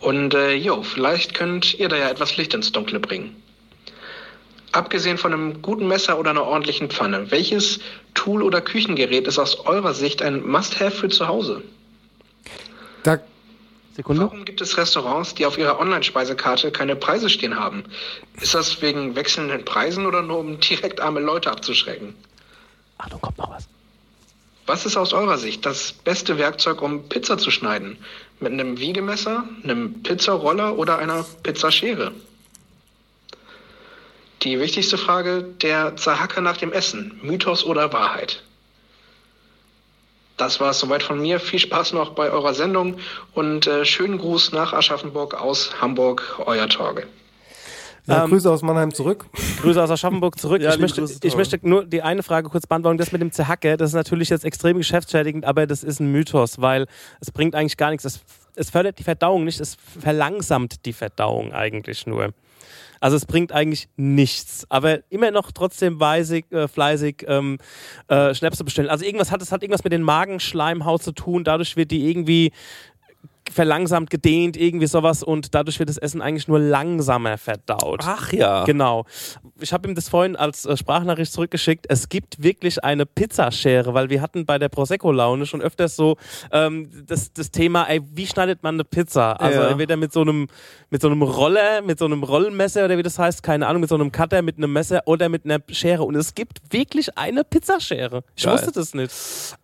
Und 0.00 0.34
äh, 0.34 0.54
jo, 0.54 0.82
vielleicht 0.82 1.34
könnt 1.34 1.78
ihr 1.78 1.88
da 1.88 1.96
ja 1.96 2.08
etwas 2.08 2.38
Licht 2.38 2.54
ins 2.54 2.72
Dunkle 2.72 3.00
bringen. 3.00 3.36
Abgesehen 4.76 5.16
von 5.16 5.32
einem 5.32 5.62
guten 5.62 5.88
Messer 5.88 6.18
oder 6.18 6.30
einer 6.30 6.44
ordentlichen 6.44 6.90
Pfanne, 6.90 7.30
welches 7.30 7.80
Tool 8.12 8.42
oder 8.42 8.60
Küchengerät 8.60 9.26
ist 9.26 9.38
aus 9.38 9.60
eurer 9.60 9.94
Sicht 9.94 10.20
ein 10.20 10.46
Must-Have 10.46 10.90
für 10.90 11.08
zu 11.08 11.26
Hause? 11.26 11.62
Da 13.02 13.18
Sekunde. 13.94 14.24
Warum 14.24 14.44
gibt 14.44 14.60
es 14.60 14.76
Restaurants, 14.76 15.34
die 15.34 15.46
auf 15.46 15.56
ihrer 15.56 15.80
Online-Speisekarte 15.80 16.70
keine 16.70 16.94
Preise 16.94 17.30
stehen 17.30 17.58
haben? 17.58 17.84
Ist 18.38 18.52
das 18.52 18.82
wegen 18.82 19.16
wechselnden 19.16 19.64
Preisen 19.64 20.04
oder 20.04 20.20
nur 20.20 20.40
um 20.40 20.60
direkt 20.60 21.00
arme 21.00 21.20
Leute 21.20 21.50
abzuschrecken? 21.50 22.14
Achtung, 22.98 23.22
kommt 23.22 23.38
noch 23.38 23.48
was. 23.48 23.66
Was 24.66 24.84
ist 24.84 24.98
aus 24.98 25.14
eurer 25.14 25.38
Sicht 25.38 25.64
das 25.64 25.94
beste 25.94 26.36
Werkzeug, 26.36 26.82
um 26.82 27.08
Pizza 27.08 27.38
zu 27.38 27.50
schneiden? 27.50 27.96
Mit 28.40 28.52
einem 28.52 28.78
Wiegemesser, 28.78 29.44
einem 29.64 30.02
Pizzaroller 30.02 30.76
oder 30.76 30.98
einer 30.98 31.24
Pizzaschere? 31.42 32.12
Die 34.46 34.60
wichtigste 34.60 34.96
Frage, 34.96 35.42
der 35.60 35.96
Zerhacker 35.96 36.40
nach 36.40 36.56
dem 36.56 36.72
Essen, 36.72 37.18
Mythos 37.20 37.64
oder 37.64 37.92
Wahrheit? 37.92 38.44
Das 40.36 40.60
war 40.60 40.70
es 40.70 40.78
soweit 40.78 41.02
von 41.02 41.20
mir. 41.20 41.40
Viel 41.40 41.58
Spaß 41.58 41.94
noch 41.94 42.10
bei 42.10 42.30
eurer 42.30 42.54
Sendung 42.54 42.98
und 43.34 43.66
äh, 43.66 43.84
schönen 43.84 44.18
Gruß 44.18 44.52
nach 44.52 44.72
Aschaffenburg 44.72 45.34
aus 45.34 45.80
Hamburg, 45.80 46.40
euer 46.46 46.68
Torge. 46.68 47.08
Ja, 48.06 48.22
Ähm, 48.22 48.30
Grüße 48.30 48.48
aus 48.48 48.62
Mannheim 48.62 48.94
zurück. 48.94 49.26
Grüße 49.62 49.82
aus 49.82 49.90
Aschaffenburg 49.90 50.38
zurück. 50.38 50.62
Ja, 50.62 50.72
ich, 50.72 50.78
möchte, 50.78 51.00
Grüße, 51.00 51.18
ich 51.24 51.36
möchte 51.36 51.58
nur 51.62 51.84
die 51.84 52.02
eine 52.02 52.22
Frage 52.22 52.48
kurz 52.48 52.68
beantworten. 52.68 52.98
Das 52.98 53.10
mit 53.10 53.20
dem 53.20 53.32
Zerhacke, 53.32 53.76
das 53.76 53.90
ist 53.90 53.94
natürlich 53.94 54.28
jetzt 54.28 54.44
extrem 54.44 54.76
geschäftsschädigend, 54.76 55.44
aber 55.44 55.66
das 55.66 55.82
ist 55.82 55.98
ein 55.98 56.12
Mythos, 56.12 56.60
weil 56.60 56.86
es 57.20 57.32
bringt 57.32 57.56
eigentlich 57.56 57.76
gar 57.76 57.90
nichts. 57.90 58.04
Es, 58.04 58.20
es 58.54 58.70
fördert 58.70 59.00
die 59.00 59.02
Verdauung 59.02 59.42
nicht, 59.42 59.58
es 59.58 59.76
verlangsamt 60.00 60.86
die 60.86 60.92
Verdauung 60.92 61.52
eigentlich 61.52 62.06
nur. 62.06 62.32
Also 63.00 63.16
es 63.16 63.26
bringt 63.26 63.52
eigentlich 63.52 63.88
nichts. 63.96 64.66
Aber 64.70 65.00
immer 65.10 65.30
noch 65.30 65.52
trotzdem 65.52 66.00
weisig, 66.00 66.50
äh, 66.52 66.68
fleißig 66.68 67.24
ähm, 67.28 67.58
äh, 68.08 68.34
Schnäpse 68.34 68.64
bestellen. 68.64 68.88
Also 68.88 69.04
irgendwas 69.04 69.30
hat, 69.30 69.42
es 69.42 69.52
hat 69.52 69.62
irgendwas 69.62 69.84
mit 69.84 69.92
den 69.92 70.02
Magenschleimhaut 70.02 71.02
zu 71.02 71.12
tun. 71.12 71.44
Dadurch 71.44 71.76
wird 71.76 71.90
die 71.90 72.08
irgendwie 72.08 72.52
verlangsamt, 73.50 74.10
gedehnt, 74.10 74.56
irgendwie 74.56 74.86
sowas 74.86 75.22
und 75.22 75.54
dadurch 75.54 75.78
wird 75.78 75.88
das 75.88 75.98
Essen 75.98 76.20
eigentlich 76.20 76.48
nur 76.48 76.58
langsamer 76.58 77.38
verdaut. 77.38 78.00
Ach 78.04 78.32
ja. 78.32 78.64
Genau. 78.64 79.04
Ich 79.60 79.72
habe 79.72 79.88
ihm 79.88 79.94
das 79.94 80.08
vorhin 80.08 80.36
als 80.36 80.66
äh, 80.66 80.76
Sprachnachricht 80.76 81.32
zurückgeschickt. 81.32 81.86
Es 81.88 82.08
gibt 82.08 82.42
wirklich 82.42 82.84
eine 82.84 83.06
Pizzaschere, 83.06 83.94
weil 83.94 84.10
wir 84.10 84.20
hatten 84.20 84.46
bei 84.46 84.58
der 84.58 84.68
Prosecco-Laune 84.68 85.46
schon 85.46 85.62
öfters 85.62 85.96
so 85.96 86.16
ähm, 86.52 86.90
das, 87.06 87.32
das 87.32 87.50
Thema, 87.50 87.84
ey, 87.84 88.00
wie 88.12 88.26
schneidet 88.26 88.62
man 88.62 88.74
eine 88.76 88.84
Pizza? 88.84 89.40
Also 89.40 89.60
Ja. 89.60 89.68
entweder 89.68 89.96
mit 89.96 90.12
so 90.12 90.20
einem 90.22 90.48
mit 90.90 91.02
so 91.02 91.08
einem 91.08 91.22
Roller, 91.22 91.82
mit 91.82 91.98
so 91.98 92.04
einem 92.04 92.22
Rollmesser 92.22 92.84
oder 92.84 92.96
wie 92.96 93.02
das 93.02 93.18
heißt, 93.18 93.42
keine 93.42 93.66
Ahnung, 93.66 93.80
mit 93.80 93.88
so 93.90 93.96
einem 93.96 94.12
Cutter, 94.12 94.40
mit 94.42 94.56
einem 94.56 94.72
Messer 94.72 95.02
oder 95.06 95.28
mit 95.28 95.44
einer 95.44 95.58
Schere. 95.70 96.04
Und 96.04 96.14
es 96.14 96.34
gibt 96.34 96.60
wirklich 96.70 97.18
eine 97.18 97.42
Pizzaschere. 97.42 98.22
Ich 98.36 98.44
Geil. 98.44 98.52
wusste 98.54 98.70
das 98.70 98.94
nicht. 98.94 99.12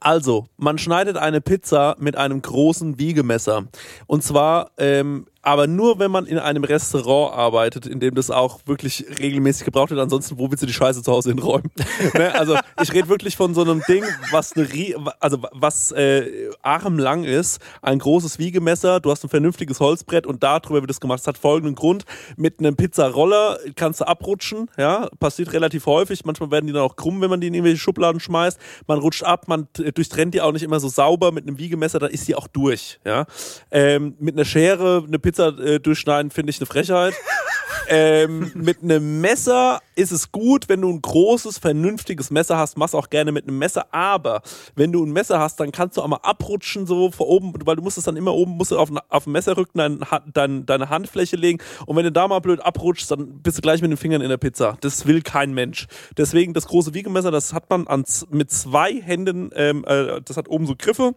Also, 0.00 0.46
man 0.56 0.78
schneidet 0.78 1.16
eine 1.16 1.40
Pizza 1.40 1.94
mit 2.00 2.16
einem 2.16 2.42
großen 2.42 2.98
Wiegemesser. 2.98 3.64
Und 4.06 4.22
zwar, 4.22 4.70
ähm, 4.78 5.26
aber 5.42 5.66
nur, 5.66 5.98
wenn 5.98 6.10
man 6.10 6.26
in 6.26 6.38
einem 6.38 6.62
Restaurant 6.62 7.36
arbeitet, 7.36 7.86
in 7.86 7.98
dem 7.98 8.14
das 8.14 8.30
auch 8.30 8.60
wirklich 8.66 9.04
regelmäßig 9.18 9.64
gebraucht 9.64 9.90
wird. 9.90 9.98
Ansonsten, 10.00 10.38
wo 10.38 10.48
willst 10.50 10.62
du 10.62 10.66
die 10.66 10.72
Scheiße 10.72 11.02
zu 11.02 11.10
Hause 11.10 11.30
hinräumen? 11.30 11.70
ne? 12.14 12.32
Also, 12.34 12.56
ich 12.80 12.92
rede 12.92 13.08
wirklich 13.08 13.36
von 13.36 13.52
so 13.52 13.62
einem 13.62 13.82
Ding, 13.88 14.04
was 14.30 14.52
eine, 14.56 14.68
also 15.18 15.38
was 15.50 15.90
äh, 15.92 16.48
armlang 16.62 17.24
ist, 17.24 17.60
ein 17.82 17.98
großes 17.98 18.38
Wiegemesser, 18.38 19.00
du 19.00 19.10
hast 19.10 19.24
ein 19.24 19.28
vernünftiges 19.28 19.80
Holzbrett 19.80 20.26
und 20.28 20.44
darüber 20.44 20.80
wird 20.80 20.90
es 20.90 21.00
gemacht. 21.00 21.20
Es 21.20 21.26
hat 21.26 21.38
folgenden 21.38 21.74
Grund: 21.74 22.04
Mit 22.36 22.60
einem 22.60 22.76
Pizzaroller 22.76 23.58
kannst 23.74 24.00
du 24.00 24.06
abrutschen, 24.06 24.70
ja, 24.78 25.08
passiert 25.18 25.52
relativ 25.52 25.86
häufig. 25.86 26.24
Manchmal 26.24 26.52
werden 26.52 26.68
die 26.68 26.72
dann 26.72 26.82
auch 26.82 26.94
krumm, 26.94 27.20
wenn 27.20 27.30
man 27.30 27.40
die 27.40 27.48
in 27.48 27.54
irgendwelche 27.54 27.78
Schubladen 27.80 28.20
schmeißt. 28.20 28.60
Man 28.86 29.00
rutscht 29.00 29.24
ab, 29.24 29.48
man 29.48 29.66
t- 29.72 29.90
durchtrennt 29.90 30.34
die 30.34 30.40
auch 30.40 30.52
nicht 30.52 30.62
immer 30.62 30.78
so 30.78 30.88
sauber. 30.88 31.32
Mit 31.32 31.48
einem 31.48 31.58
Wiegemesser, 31.58 31.98
da 31.98 32.06
ist 32.06 32.28
die 32.28 32.36
auch 32.36 32.46
durch, 32.46 33.00
ja. 33.04 33.26
Ähm, 33.72 34.14
mit 34.20 34.36
einer 34.36 34.44
Schere 34.44 35.02
eine 35.04 35.18
Pizza 35.18 35.31
äh, 35.38 35.80
durchschneiden, 35.80 36.30
finde 36.30 36.50
ich 36.50 36.58
eine 36.58 36.66
Frechheit. 36.66 37.14
ähm, 37.88 38.52
mit 38.54 38.82
einem 38.82 39.20
Messer 39.20 39.80
ist 39.96 40.12
es 40.12 40.30
gut, 40.30 40.68
wenn 40.68 40.80
du 40.80 40.88
ein 40.90 41.02
großes, 41.02 41.58
vernünftiges 41.58 42.30
Messer 42.30 42.56
hast, 42.56 42.78
machst 42.78 42.94
auch 42.94 43.10
gerne 43.10 43.32
mit 43.32 43.46
einem 43.48 43.58
Messer, 43.58 43.92
aber 43.92 44.42
wenn 44.76 44.92
du 44.92 45.04
ein 45.04 45.10
Messer 45.12 45.40
hast, 45.40 45.58
dann 45.58 45.72
kannst 45.72 45.96
du 45.96 46.02
auch 46.02 46.06
mal 46.06 46.20
abrutschen, 46.22 46.86
so 46.86 47.10
vor 47.10 47.28
oben, 47.28 47.52
weil 47.64 47.76
du 47.76 47.82
musst 47.82 47.98
es 47.98 48.04
dann 48.04 48.16
immer 48.16 48.32
oben, 48.34 48.52
musst 48.52 48.70
du 48.70 48.78
auf, 48.78 48.90
auf 49.08 49.24
dem 49.24 49.32
Messerrücken 49.32 49.78
dein, 49.78 50.00
dein, 50.32 50.64
deine 50.66 50.90
Handfläche 50.90 51.36
legen 51.36 51.58
und 51.86 51.96
wenn 51.96 52.04
du 52.04 52.12
da 52.12 52.28
mal 52.28 52.38
blöd 52.38 52.60
abrutschst, 52.60 53.10
dann 53.10 53.42
bist 53.42 53.58
du 53.58 53.62
gleich 53.62 53.82
mit 53.82 53.90
den 53.90 53.96
Fingern 53.98 54.22
in 54.22 54.28
der 54.28 54.36
Pizza. 54.38 54.76
Das 54.80 55.06
will 55.06 55.20
kein 55.22 55.52
Mensch. 55.52 55.86
Deswegen 56.16 56.54
das 56.54 56.66
große 56.68 56.94
Wiegemesser, 56.94 57.30
das 57.30 57.52
hat 57.52 57.68
man 57.68 57.86
an, 57.88 58.04
z- 58.04 58.32
mit 58.32 58.50
zwei 58.50 58.94
Händen, 59.00 59.50
ähm, 59.54 59.84
äh, 59.86 60.20
das 60.24 60.36
hat 60.36 60.48
oben 60.48 60.66
so 60.66 60.74
Griffe 60.78 61.14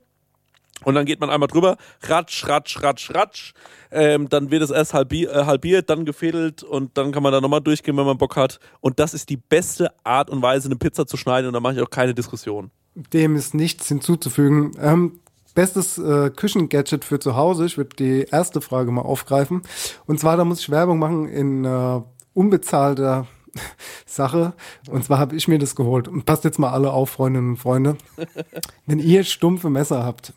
Und 0.84 0.96
dann 0.96 1.06
geht 1.06 1.20
man 1.20 1.30
einmal 1.30 1.48
drüber, 1.48 1.78
ratsch, 2.04 2.48
ratsch, 2.48 2.82
ratsch, 2.84 3.14
ratsch. 3.14 3.54
Ähm, 3.92 4.28
dann 4.30 4.52
wird 4.52 4.62
es 4.62 4.72
erst 4.72 4.94
halbi 4.94 5.26
äh, 5.26 5.46
halbiert, 5.46 5.90
dann 5.90 6.06
gefädelt 6.06 6.64
und 6.64 6.98
dann 6.98 7.12
kann 7.12 7.24
man 7.24 7.32
da 7.32 7.40
nochmal 7.40 7.62
durchgehen, 7.62 7.96
wenn 7.98 8.06
man 8.06 8.18
Bock 8.18 8.36
hat. 8.36 8.60
Und 8.82 9.00
das 9.00 9.14
ist 9.14 9.30
die 9.30 9.38
beste 9.38 9.92
Art 10.04 10.30
und 10.30 10.42
Weise, 10.42 10.68
eine 10.68 10.76
Pizza 10.76 11.08
zu 11.08 11.18
schneiden 11.18 11.48
und 11.48 11.54
da 11.54 11.60
mache 11.60 11.76
ich 11.76 11.82
auch 11.82 11.90
keine 11.90 12.14
Diskussion. 12.14 12.72
Dem 13.14 13.36
ist 13.36 13.54
nichts 13.54 13.88
hinzuzufügen. 13.88 14.72
Ähm, 14.80 15.20
bestes 15.56 15.98
äh, 15.98 16.30
Küchengadget 16.30 17.04
für 17.04 17.20
zu 17.20 17.36
Hause. 17.36 17.66
Ich 17.66 17.78
würde 17.78 17.96
die 17.96 18.28
erste 18.30 18.62
Frage 18.62 18.92
mal 18.92 19.02
aufgreifen. 19.02 19.64
Und 20.06 20.20
zwar, 20.20 20.38
da 20.38 20.46
muss 20.46 20.60
ich 20.60 20.70
Werbung 20.70 21.00
machen 21.00 21.28
in 21.28 21.66
äh, 21.66 22.02
unbezahlter 22.34 23.28
Sache. 24.06 24.54
Und 24.90 25.04
zwar 25.04 25.18
habe 25.18 25.36
ich 25.36 25.48
mir 25.48 25.58
das 25.58 25.76
geholt. 25.76 26.08
Und 26.08 26.26
passt 26.26 26.44
jetzt 26.44 26.60
mal 26.60 26.72
alle 26.72 26.92
auf, 26.92 27.10
Freundinnen 27.10 27.52
und 27.52 27.58
Freunde. 27.58 27.98
Wenn 28.86 29.00
ihr 29.00 29.24
stumpfe 29.24 29.70
Messer 29.70 30.04
habt, 30.04 30.34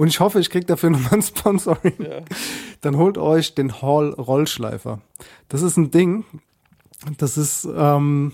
und 0.00 0.08
ich 0.08 0.18
hoffe, 0.20 0.40
ich 0.40 0.48
kriege 0.48 0.64
dafür 0.64 0.88
nochmal 0.90 1.12
ein 1.14 1.22
Sponsoring, 1.22 1.92
dann 2.80 2.96
holt 2.96 3.18
euch 3.18 3.54
den 3.54 3.82
Hall 3.82 4.10
Rollschleifer. 4.14 5.00
Das 5.48 5.60
ist 5.60 5.76
ein 5.76 5.90
Ding, 5.90 6.24
das 7.18 7.36
ist 7.36 7.68
ähm, 7.76 8.32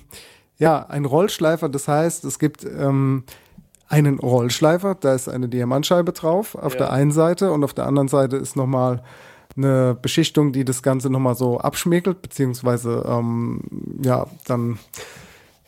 ja 0.59 0.87
ein 0.87 1.05
Rollschleifer, 1.05 1.69
das 1.69 1.89
heißt, 1.89 2.25
es 2.25 2.39
gibt 2.39 2.65
ähm, 2.65 3.25
einen 3.89 4.19
Rollschleifer, 4.21 4.95
da 4.95 5.15
ist 5.15 5.29
eine 5.29 5.49
Diamantscheibe 5.49 6.13
drauf 6.13 6.55
auf 6.55 6.75
Ja. 6.75 6.79
der 6.79 6.93
einen 6.93 7.11
Seite. 7.13 7.53
Und 7.53 7.65
auf 7.65 7.75
der 7.75 7.87
anderen 7.87 8.09
Seite 8.09 8.37
ist 8.37 8.57
nochmal 8.57 9.03
eine 9.57 9.97
Beschichtung, 10.01 10.53
die 10.53 10.65
das 10.65 10.83
Ganze 10.83 11.11
nochmal 11.11 11.35
so 11.35 11.59
abschmäkelt, 11.59 12.23
beziehungsweise 12.23 13.05
ähm, 13.09 13.61
ja, 14.03 14.27
dann, 14.47 14.79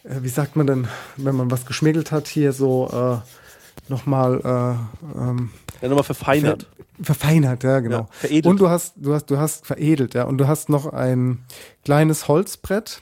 äh, 0.05 0.17
wie 0.23 0.29
sagt 0.29 0.57
man 0.57 0.67
denn, 0.67 0.89
wenn 1.17 1.37
man 1.37 1.51
was 1.51 1.65
geschmäkelt 1.67 2.13
hat, 2.13 2.29
hier 2.29 2.53
so 2.53 2.89
äh, 2.93 3.91
nochmal 3.91 4.41
äh, 4.45 5.19
ähm, 5.21 5.51
Ja, 5.81 5.89
nochmal 5.89 6.05
verfeinert. 6.05 6.63
Ver 6.63 7.15
verfeinert, 7.15 7.63
ja, 7.63 7.81
genau. 7.81 7.99
Ja, 7.99 8.09
veredelt. 8.11 8.47
Und 8.47 8.61
du 8.61 8.69
hast, 8.69 8.95
du 8.97 9.15
hast, 9.15 9.27
du 9.27 9.39
hast 9.39 9.67
veredelt, 9.67 10.15
ja. 10.15 10.25
Und 10.25 10.39
du 10.39 10.49
hast 10.49 10.69
noch 10.69 10.93
ein 10.93 11.45
kleines 11.85 12.29
Holzbrett. 12.29 13.01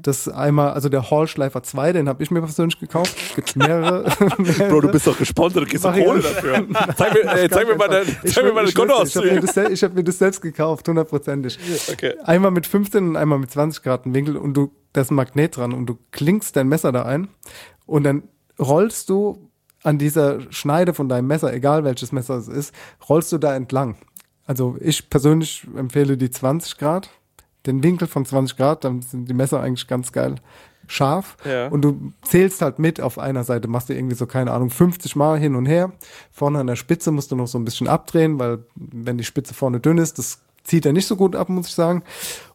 Das 0.00 0.28
einmal, 0.28 0.70
also 0.72 0.88
der 0.88 1.10
Hallschleifer 1.10 1.62
2, 1.62 1.92
den 1.92 2.08
habe 2.08 2.22
ich 2.22 2.30
mir 2.30 2.40
persönlich 2.40 2.78
gekauft. 2.80 3.14
Es 3.28 3.34
gibt 3.34 3.56
mehrere. 3.56 4.04
Bro, 4.68 4.80
du 4.82 4.88
bist 4.88 5.06
doch 5.06 5.18
gesponsert, 5.18 5.64
du 5.64 5.66
kriegst 5.66 5.84
doch 5.84 5.92
Kohle 5.92 6.20
dafür. 6.22 6.66
Zeig 6.96 7.14
mir, 7.14 7.30
ey, 7.30 7.50
zeig 7.50 7.68
mir 7.68 7.76
mal 7.76 7.88
dein, 7.88 8.06
Ich 8.22 8.34
zeig 8.34 8.44
mir 8.44 8.52
mal 8.52 8.64
ich 8.64 8.70
Ich 8.70 8.78
habe 8.78 9.30
mir, 9.30 9.76
hab 9.76 9.94
mir 9.94 10.04
das 10.04 10.18
selbst 10.18 10.40
gekauft, 10.40 10.88
hundertprozentig. 10.88 11.58
Okay. 11.92 12.14
Einmal 12.24 12.50
mit 12.50 12.66
15 12.66 13.08
und 13.10 13.16
einmal 13.16 13.38
mit 13.38 13.50
20 13.50 13.82
Grad 13.82 14.02
Winkel 14.04 14.36
und 14.36 14.54
du, 14.54 14.70
da 14.94 15.02
ist 15.02 15.10
ein 15.10 15.14
Magnet 15.14 15.56
dran 15.56 15.74
und 15.74 15.86
du 15.86 15.98
klingst 16.10 16.56
dein 16.56 16.68
Messer 16.68 16.92
da 16.92 17.02
ein 17.02 17.28
und 17.86 18.04
dann 18.04 18.22
rollst 18.58 19.10
du 19.10 19.49
an 19.82 19.98
dieser 19.98 20.40
Schneide 20.52 20.94
von 20.94 21.08
deinem 21.08 21.26
Messer, 21.26 21.52
egal 21.52 21.84
welches 21.84 22.12
Messer 22.12 22.36
es 22.36 22.48
ist, 22.48 22.74
rollst 23.08 23.32
du 23.32 23.38
da 23.38 23.54
entlang. 23.54 23.96
Also 24.46 24.76
ich 24.80 25.08
persönlich 25.10 25.66
empfehle 25.76 26.16
die 26.16 26.30
20 26.30 26.76
Grad, 26.76 27.10
den 27.66 27.82
Winkel 27.82 28.08
von 28.08 28.24
20 28.24 28.56
Grad, 28.56 28.84
dann 28.84 29.02
sind 29.02 29.28
die 29.28 29.34
Messer 29.34 29.60
eigentlich 29.60 29.86
ganz 29.86 30.12
geil 30.12 30.36
scharf. 30.86 31.36
Ja. 31.44 31.68
Und 31.68 31.82
du 31.82 32.12
zählst 32.22 32.62
halt 32.62 32.78
mit 32.78 33.00
auf 33.00 33.18
einer 33.18 33.44
Seite, 33.44 33.68
machst 33.68 33.88
du 33.88 33.94
irgendwie 33.94 34.16
so, 34.16 34.26
keine 34.26 34.52
Ahnung, 34.52 34.70
50 34.70 35.14
Mal 35.14 35.38
hin 35.38 35.54
und 35.54 35.66
her. 35.66 35.92
Vorne 36.32 36.58
an 36.58 36.66
der 36.66 36.76
Spitze 36.76 37.12
musst 37.12 37.30
du 37.30 37.36
noch 37.36 37.46
so 37.46 37.58
ein 37.58 37.64
bisschen 37.64 37.86
abdrehen, 37.86 38.38
weil 38.38 38.64
wenn 38.74 39.16
die 39.16 39.24
Spitze 39.24 39.54
vorne 39.54 39.80
dünn 39.80 39.98
ist, 39.98 40.18
das 40.18 40.40
zieht 40.64 40.84
er 40.84 40.92
nicht 40.92 41.06
so 41.06 41.16
gut 41.16 41.36
ab, 41.36 41.48
muss 41.48 41.68
ich 41.68 41.74
sagen. 41.74 42.02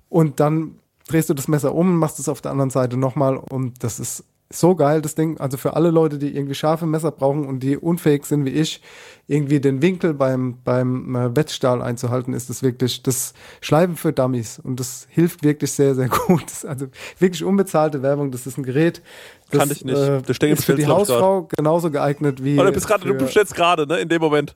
Und 0.10 0.40
dann 0.40 0.80
drehst 1.08 1.30
du 1.30 1.34
das 1.34 1.48
Messer 1.48 1.74
um, 1.74 1.88
und 1.88 1.98
machst 1.98 2.20
es 2.20 2.30
auf 2.30 2.42
der 2.42 2.52
anderen 2.52 2.70
Seite 2.70 2.98
nochmal 2.98 3.38
und 3.38 3.84
das 3.84 4.00
ist 4.00 4.26
so 4.50 4.76
geil, 4.76 5.02
das 5.02 5.16
Ding. 5.16 5.38
Also 5.40 5.58
für 5.58 5.76
alle 5.76 5.92
Leute, 5.92 6.18
die 6.18 6.36
irgendwie 6.36 6.56
scharfe 6.56 6.86
Messer 6.86 7.12
brauchen 7.12 7.46
und 7.46 7.62
die 7.62 7.78
unfähig 7.78 8.26
sind 8.26 8.46
wie 8.46 8.50
ich, 8.50 8.82
irgendwie 9.28 9.60
den 9.60 9.82
Winkel 9.82 10.14
beim, 10.14 10.58
beim 10.64 11.16
äh, 11.16 11.36
Wettstahl 11.36 11.82
einzuhalten, 11.82 12.34
ist 12.34 12.50
das 12.50 12.62
wirklich 12.62 13.02
das 13.04 13.34
Schleifen 13.62 13.96
für 13.96 14.14
Dummies. 14.14 14.60
Und 14.60 14.80
das 14.80 15.08
hilft 15.10 15.44
wirklich 15.44 15.72
sehr, 15.72 15.96
sehr 15.96 16.10
gut. 16.28 16.44
Das 16.46 16.64
also 16.66 16.88
wirklich 17.20 17.44
unbezahlte 17.44 18.02
Werbung. 18.04 18.30
Das 18.32 18.46
ist 18.46 18.58
ein 18.58 18.64
Gerät. 18.64 19.02
Das, 19.52 19.60
Kannte 19.60 19.74
ich 19.76 19.86
nicht. 19.86 19.96
Äh, 19.98 20.22
Der 20.24 20.34
Stengel 20.34 20.58
ist 20.58 20.66
für 20.66 20.74
die 20.76 20.88
Hausfrau 20.88 21.48
genauso 21.56 21.92
geeignet 21.92 22.44
wie. 22.44 22.60
Oh, 22.60 22.64
du 22.64 22.72
bist 22.72 22.88
gerade, 22.88 23.06
du 23.06 23.14
bestellst 23.14 23.54
gerade, 23.56 23.86
ne, 23.88 23.98
in 24.00 24.10
dem 24.10 24.22
Moment. 24.22 24.56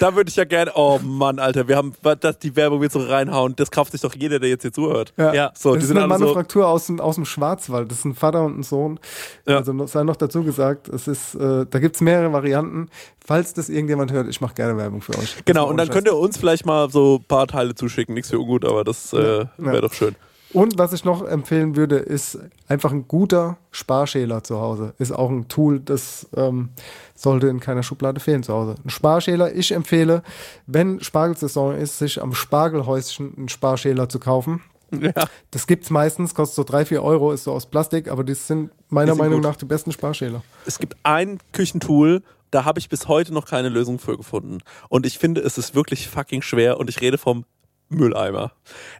Da 0.00 0.14
würde 0.16 0.28
ich 0.28 0.36
ja 0.36 0.44
gerne, 0.44 0.72
oh 0.74 0.98
Mann, 1.02 1.38
Alter, 1.38 1.68
wir 1.68 1.76
haben, 1.76 1.92
das, 2.20 2.38
die 2.38 2.56
Werbung 2.56 2.80
wird 2.80 2.90
so 2.92 3.00
reinhauen, 3.00 3.54
das 3.56 3.70
kauft 3.70 3.92
sich 3.92 4.00
doch 4.00 4.14
jeder, 4.14 4.38
der 4.40 4.48
jetzt 4.48 4.62
hier 4.62 4.72
zuhört. 4.72 5.12
Ja, 5.16 5.52
so, 5.54 5.70
das 5.70 5.78
die 5.80 5.82
ist 5.82 5.88
sind 5.88 5.98
eine 5.98 6.06
alle 6.12 6.18
so, 6.18 6.24
Manufaktur 6.26 6.66
aus, 6.66 6.86
dem- 6.86 7.00
aus 7.00 7.16
dem 7.16 7.24
Schwarzwald. 7.24 7.90
Das 7.90 7.98
ist 7.98 8.04
ein 8.04 8.14
Vater 8.14 8.44
und 8.44 8.58
ein 8.58 8.62
Sohn. 8.62 8.98
Also 9.44 9.72
noch- 9.72 9.86
sei 9.88 10.02
noch 10.04 10.16
dazu 10.16 10.42
gesagt, 10.42 10.88
es 10.88 11.06
ist, 11.06 11.34
äh, 11.34 11.66
da 11.68 11.78
gibt's 11.78 12.00
mehrere 12.00 12.32
Varianten. 12.32 12.88
Falls 13.26 13.54
das 13.54 13.70
irgendjemand 13.70 14.12
hört, 14.12 14.28
ich 14.28 14.42
mache 14.42 14.54
gerne 14.54 14.76
Werbung 14.76 15.00
für 15.00 15.18
euch. 15.18 15.36
genau, 15.46 15.68
und 15.68 15.78
dann 15.78 15.88
könnt 15.88 16.06
ihr 16.06 16.16
uns 16.16 16.36
vielleicht 16.36 16.66
mal 16.66 16.90
so 16.90 17.16
ein 17.16 17.24
paar 17.24 17.46
Teile 17.46 17.74
zuschicken, 17.74 18.14
nichts 18.14 18.30
für 18.30 18.38
ungut, 18.38 18.66
aber 18.66 18.84
das 18.84 19.14
äh, 19.14 19.46
wäre 19.56 19.74
ja. 19.74 19.80
doch 19.80 19.94
schön. 19.94 20.14
Und 20.52 20.78
was 20.78 20.92
ich 20.92 21.04
noch 21.04 21.26
empfehlen 21.26 21.74
würde, 21.74 21.96
ist 21.96 22.38
einfach 22.68 22.92
ein 22.92 23.08
guter 23.08 23.56
Sparschäler 23.72 24.44
zu 24.44 24.60
Hause. 24.60 24.94
Ist 24.98 25.10
auch 25.10 25.28
ein 25.28 25.48
Tool, 25.48 25.80
das 25.80 26.28
ähm, 26.36 26.68
sollte 27.16 27.48
in 27.48 27.58
keiner 27.58 27.82
Schublade 27.82 28.20
fehlen 28.20 28.44
zu 28.44 28.52
Hause. 28.52 28.76
Ein 28.84 28.90
Sparschäler, 28.90 29.52
ich 29.52 29.72
empfehle, 29.72 30.22
wenn 30.66 31.00
Spargelsaison 31.00 31.74
ist, 31.74 31.98
sich 31.98 32.22
am 32.22 32.34
Spargelhäuschen 32.34 33.34
einen 33.36 33.48
Sparschäler 33.48 34.08
zu 34.08 34.20
kaufen. 34.20 34.62
Ja. 35.00 35.12
Das 35.50 35.66
gibt's 35.66 35.90
meistens, 35.90 36.36
kostet 36.36 36.54
so 36.54 36.62
drei, 36.62 36.84
vier 36.84 37.02
Euro, 37.02 37.32
ist 37.32 37.44
so 37.44 37.52
aus 37.52 37.66
Plastik, 37.66 38.08
aber 38.08 38.22
die 38.22 38.34
sind 38.34 38.70
meiner 38.90 39.14
sind 39.14 39.18
Meinung 39.18 39.40
gut. 39.40 39.50
nach 39.50 39.56
die 39.56 39.64
besten 39.64 39.90
Sparschäler. 39.90 40.42
Es 40.66 40.78
gibt 40.78 40.96
ein 41.02 41.38
Küchentool, 41.52 42.22
da 42.54 42.64
habe 42.64 42.78
ich 42.78 42.88
bis 42.88 43.08
heute 43.08 43.34
noch 43.34 43.46
keine 43.46 43.68
Lösung 43.68 43.98
für 43.98 44.16
gefunden. 44.16 44.58
Und 44.88 45.06
ich 45.06 45.18
finde, 45.18 45.40
es 45.40 45.58
ist 45.58 45.74
wirklich 45.74 46.08
fucking 46.08 46.40
schwer 46.40 46.78
und 46.78 46.88
ich 46.88 47.00
rede 47.00 47.18
vom 47.18 47.44
Mülleimer. 47.88 48.52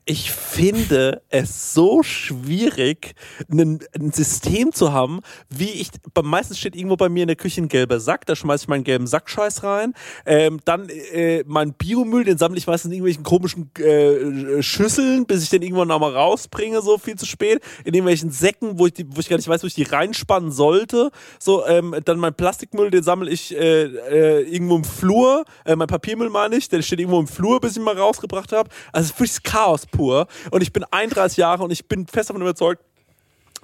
Ich 0.04 0.30
finde 0.30 1.22
es 1.30 1.72
so 1.72 2.02
schwierig, 2.02 3.14
ein, 3.50 3.80
ein 3.98 4.12
System 4.12 4.72
zu 4.72 4.92
haben, 4.92 5.20
wie 5.48 5.70
ich, 5.70 5.88
beim 6.12 6.26
meisten 6.26 6.54
steht 6.54 6.76
irgendwo 6.76 6.96
bei 6.96 7.08
mir 7.08 7.22
in 7.22 7.28
der 7.28 7.36
Küche 7.36 7.62
ein 7.62 7.68
gelber 7.68 8.00
Sack, 8.00 8.26
da 8.26 8.36
schmeiße 8.36 8.64
ich 8.64 8.68
meinen 8.68 8.84
gelben 8.84 9.06
Sackscheiß 9.06 9.62
rein. 9.62 9.94
Ähm, 10.26 10.60
dann 10.64 10.88
äh, 10.88 11.44
mein 11.46 11.72
Biomüll, 11.72 12.24
den 12.24 12.38
sammle 12.38 12.58
ich 12.58 12.66
meistens 12.66 12.90
in 12.90 12.96
irgendwelchen 12.96 13.22
komischen 13.24 13.70
äh, 13.76 14.62
Schüsseln, 14.62 15.26
bis 15.26 15.42
ich 15.42 15.48
den 15.48 15.62
irgendwann 15.62 15.90
auch 15.90 16.00
mal 16.00 16.12
rausbringe, 16.12 16.82
so 16.82 16.98
viel 16.98 17.16
zu 17.16 17.26
spät. 17.26 17.60
In 17.84 17.94
irgendwelchen 17.94 18.30
Säcken, 18.30 18.78
wo 18.78 18.86
ich, 18.86 18.92
die, 18.92 19.06
wo 19.08 19.20
ich 19.20 19.28
gar 19.28 19.36
nicht 19.36 19.48
weiß, 19.48 19.62
wo 19.62 19.66
ich 19.66 19.74
die 19.74 19.84
reinspannen 19.84 20.52
sollte. 20.52 21.10
So, 21.38 21.66
ähm, 21.66 21.94
dann 22.04 22.18
mein 22.18 22.34
Plastikmüll, 22.34 22.90
den 22.90 23.02
sammle 23.02 23.30
ich 23.30 23.56
äh, 23.56 23.84
äh, 23.84 24.42
irgendwo 24.42 24.76
im 24.76 24.84
Flur. 24.84 25.44
Äh, 25.64 25.76
mein 25.76 25.88
Papiermüll 25.88 26.28
meine 26.28 26.56
ich, 26.56 26.68
der 26.68 26.82
steht 26.82 27.00
irgendwo 27.00 27.20
im 27.20 27.26
Flur, 27.26 27.60
bis 27.60 27.72
ich 27.72 27.76
ihn 27.78 27.84
mal 27.84 27.96
rausgebracht 27.96 28.52
habe. 28.52 28.68
Also 28.92 29.06
es 29.06 29.10
ist 29.12 29.20
wirklich 29.20 29.42
Chaos 29.42 29.86
pur. 29.86 30.26
Und 30.50 30.62
ich 30.62 30.72
bin 30.72 30.84
31 30.90 31.36
Jahre 31.36 31.62
und 31.64 31.70
ich 31.70 31.86
bin 31.86 32.06
fest 32.06 32.30
davon 32.30 32.42
überzeugt, 32.42 32.82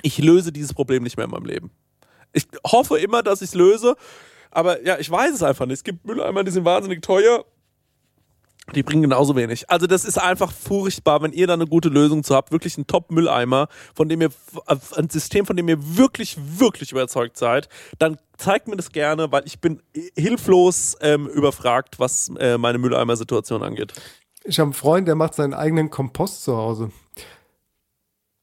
ich 0.03 0.19
löse 0.19 0.53
dieses 0.53 0.73
Problem 0.73 1.03
nicht 1.03 1.17
mehr 1.17 1.25
in 1.25 1.31
meinem 1.31 1.45
Leben. 1.45 1.71
Ich 2.33 2.47
hoffe 2.65 2.99
immer, 2.99 3.23
dass 3.23 3.43
ich 3.43 3.49
es 3.49 3.55
löse, 3.55 3.97
aber 4.51 4.85
ja, 4.85 4.99
ich 4.99 5.11
weiß 5.11 5.35
es 5.35 5.43
einfach 5.43 5.67
nicht. 5.67 5.79
Es 5.79 5.85
gibt 5.85 6.05
Mülleimer, 6.05 6.45
die 6.45 6.51
sind 6.51 6.65
wahnsinnig 6.65 7.03
teuer. 7.03 7.45
Die 8.75 8.85
bringen 8.85 9.03
genauso 9.03 9.35
wenig. 9.35 9.69
Also 9.69 9.89
das 9.89 10.05
ist 10.05 10.19
einfach 10.19 10.53
furchtbar, 10.53 11.23
wenn 11.23 11.33
ihr 11.33 11.49
da 11.49 11.55
eine 11.55 11.67
gute 11.67 11.89
Lösung 11.89 12.23
zu 12.23 12.37
habt, 12.37 12.53
wirklich 12.53 12.79
ein 12.79 12.87
Top-Mülleimer, 12.87 13.69
von 13.95 14.09
dem 14.09 14.21
ihr 14.21 14.31
ein 14.97 15.11
System, 15.11 15.45
von 15.45 15.57
dem 15.57 15.69
ihr 15.69 15.97
wirklich, 15.97 16.37
wirklich 16.39 16.93
überzeugt 16.93 17.37
seid, 17.37 17.69
dann 17.99 18.19
zeigt 18.37 18.69
mir 18.69 18.77
das 18.77 18.93
gerne, 18.93 19.33
weil 19.33 19.43
ich 19.45 19.61
bin 19.61 19.83
hilflos 20.17 20.97
ähm, 21.01 21.27
überfragt, 21.27 21.99
was 21.99 22.31
äh, 22.39 22.59
meine 22.59 22.79
Mülleimer-Situation 22.79 23.65
angeht. 23.65 23.93
Ich 24.45 24.59
habe 24.59 24.67
einen 24.69 24.75
Freund, 24.75 25.07
der 25.09 25.15
macht 25.15 25.35
seinen 25.35 25.55
eigenen 25.55 25.91
Kompost 25.91 26.45
zu 26.45 26.57
Hause. 26.57 26.91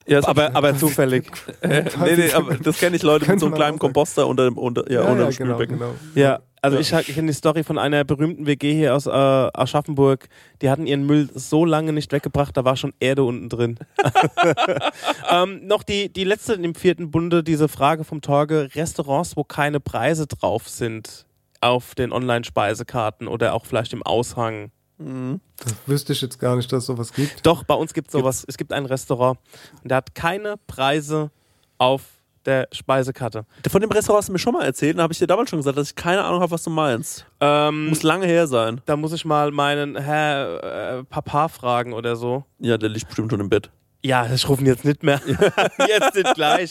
Ja, 0.08 0.26
aber, 0.26 0.56
aber 0.56 0.76
zufällig. 0.78 1.30
Äh, 1.62 1.84
nee, 2.04 2.16
nee, 2.16 2.32
aber 2.32 2.56
das 2.56 2.78
kenne 2.78 2.96
ich 2.96 3.04
Leute 3.04 3.30
mit 3.30 3.40
so 3.40 3.48
einem 3.48 3.56
kleinen. 3.56 3.80
Komposter 3.80 4.26
unter 4.28 4.46
dem, 4.46 4.58
unter, 4.58 4.90
ja, 4.92 5.04
Ja, 5.04 5.12
unter 5.12 5.24
ja, 5.26 5.30
dem 5.32 5.38
genau, 5.38 5.56
Spülbecken. 5.56 5.80
genau. 5.80 5.96
Ja, 6.16 6.40
also 6.62 6.78
Ja. 6.78 7.00
ich, 7.00 7.10
ich 7.10 7.16
kenne 7.16 7.28
die 7.28 7.34
Story 7.34 7.64
von 7.64 7.78
einer 7.78 8.04
berühmten 8.06 8.46
WG 8.46 8.74
hier 8.74 8.96
aus 8.96 9.06
äh, 9.06 9.10
Aschaffenburg. 9.12 10.30
Die 10.62 10.70
hatten 10.70 10.86
ihren 10.88 11.06
Müll 11.06 11.30
so 11.34 11.66
lange 11.66 11.92
nicht 11.92 12.12
weggebracht, 12.14 12.56
da 12.56 12.64
war 12.64 12.78
schon 12.78 12.94
Erde 13.02 13.24
unten 13.24 13.50
drin. 13.50 13.80
ähm, 15.30 15.66
noch 15.66 15.84
die, 15.84 16.12
die 16.12 16.24
letzte 16.24 16.54
im 16.54 16.76
vierten 16.76 17.12
Bunde, 17.12 17.44
diese 17.44 17.68
Frage 17.68 18.04
vom 18.06 18.22
Torge. 18.22 18.70
Restaurants, 18.76 19.36
wo 19.36 19.44
keine 19.44 19.80
Preise 19.80 20.28
drauf 20.28 20.70
sind 20.70 21.26
auf 21.60 21.96
den 21.96 22.12
Online-Speisekarten 22.14 23.28
oder 23.28 23.54
auch 23.54 23.66
vielleicht 23.66 23.92
im 23.94 24.04
Aushang. 24.04 24.72
Das 25.00 25.76
wüsste 25.86 26.14
ich 26.14 26.22
jetzt 26.22 26.40
gar 26.40 26.56
nicht, 26.56 26.72
dass 26.72 26.80
es 26.80 26.86
sowas 26.88 27.14
gibt. 27.14 27.46
Doch, 27.46 27.64
bei 27.64 27.76
uns 27.76 27.94
gibt 27.94 28.08
es 28.08 28.14
sowas. 28.14 28.44
Es 28.48 28.58
gibt 28.58 28.74
ein 28.74 28.86
Restaurant 28.86 29.40
und 29.84 29.90
der 29.92 29.98
hat 29.98 30.16
keine 30.16 30.56
Preise 30.66 31.30
auf 31.78 32.04
der 32.46 32.68
Speisekarte. 32.72 33.46
Von 33.70 33.82
dem 33.82 33.92
Restaurant 33.92 34.22
hast 34.22 34.30
du 34.30 34.34
mir 34.34 34.40
schon 34.40 34.54
mal 34.54 34.64
erzählt, 34.66 34.98
da 34.98 35.04
habe 35.04 35.14
ich 35.14 35.20
dir 35.20 35.28
damals 35.28 35.50
schon 35.50 35.60
gesagt, 35.60 35.78
dass 35.78 35.90
ich 35.90 35.96
keine 35.96 36.24
Ahnung 36.24 36.40
habe, 36.42 36.52
was 36.52 36.64
du 36.64 36.70
meinst. 36.70 37.26
Ähm, 37.42 37.90
Muss 37.90 38.04
lange 38.04 38.26
her 38.26 38.48
sein. 38.48 38.82
Da 38.86 38.96
muss 38.96 39.12
ich 39.12 39.26
mal 39.26 39.52
meinen 39.52 39.98
Herr 39.98 41.00
äh, 41.00 41.04
Papa 41.04 41.50
fragen 41.50 41.94
oder 41.94 42.16
so. 42.16 42.46
Ja, 42.60 42.78
der 42.78 42.90
liegt 42.90 43.08
bestimmt 43.08 43.32
schon 43.32 43.42
im 43.42 43.50
Bett. 43.50 43.70
Ja, 44.04 44.32
ich 44.32 44.48
rufe 44.48 44.62
ihn 44.62 44.68
jetzt 44.68 44.86
nicht 44.86 45.02
mehr. 45.02 45.20
jetzt 45.88 46.16
nicht 46.16 46.36
gleich. 46.36 46.70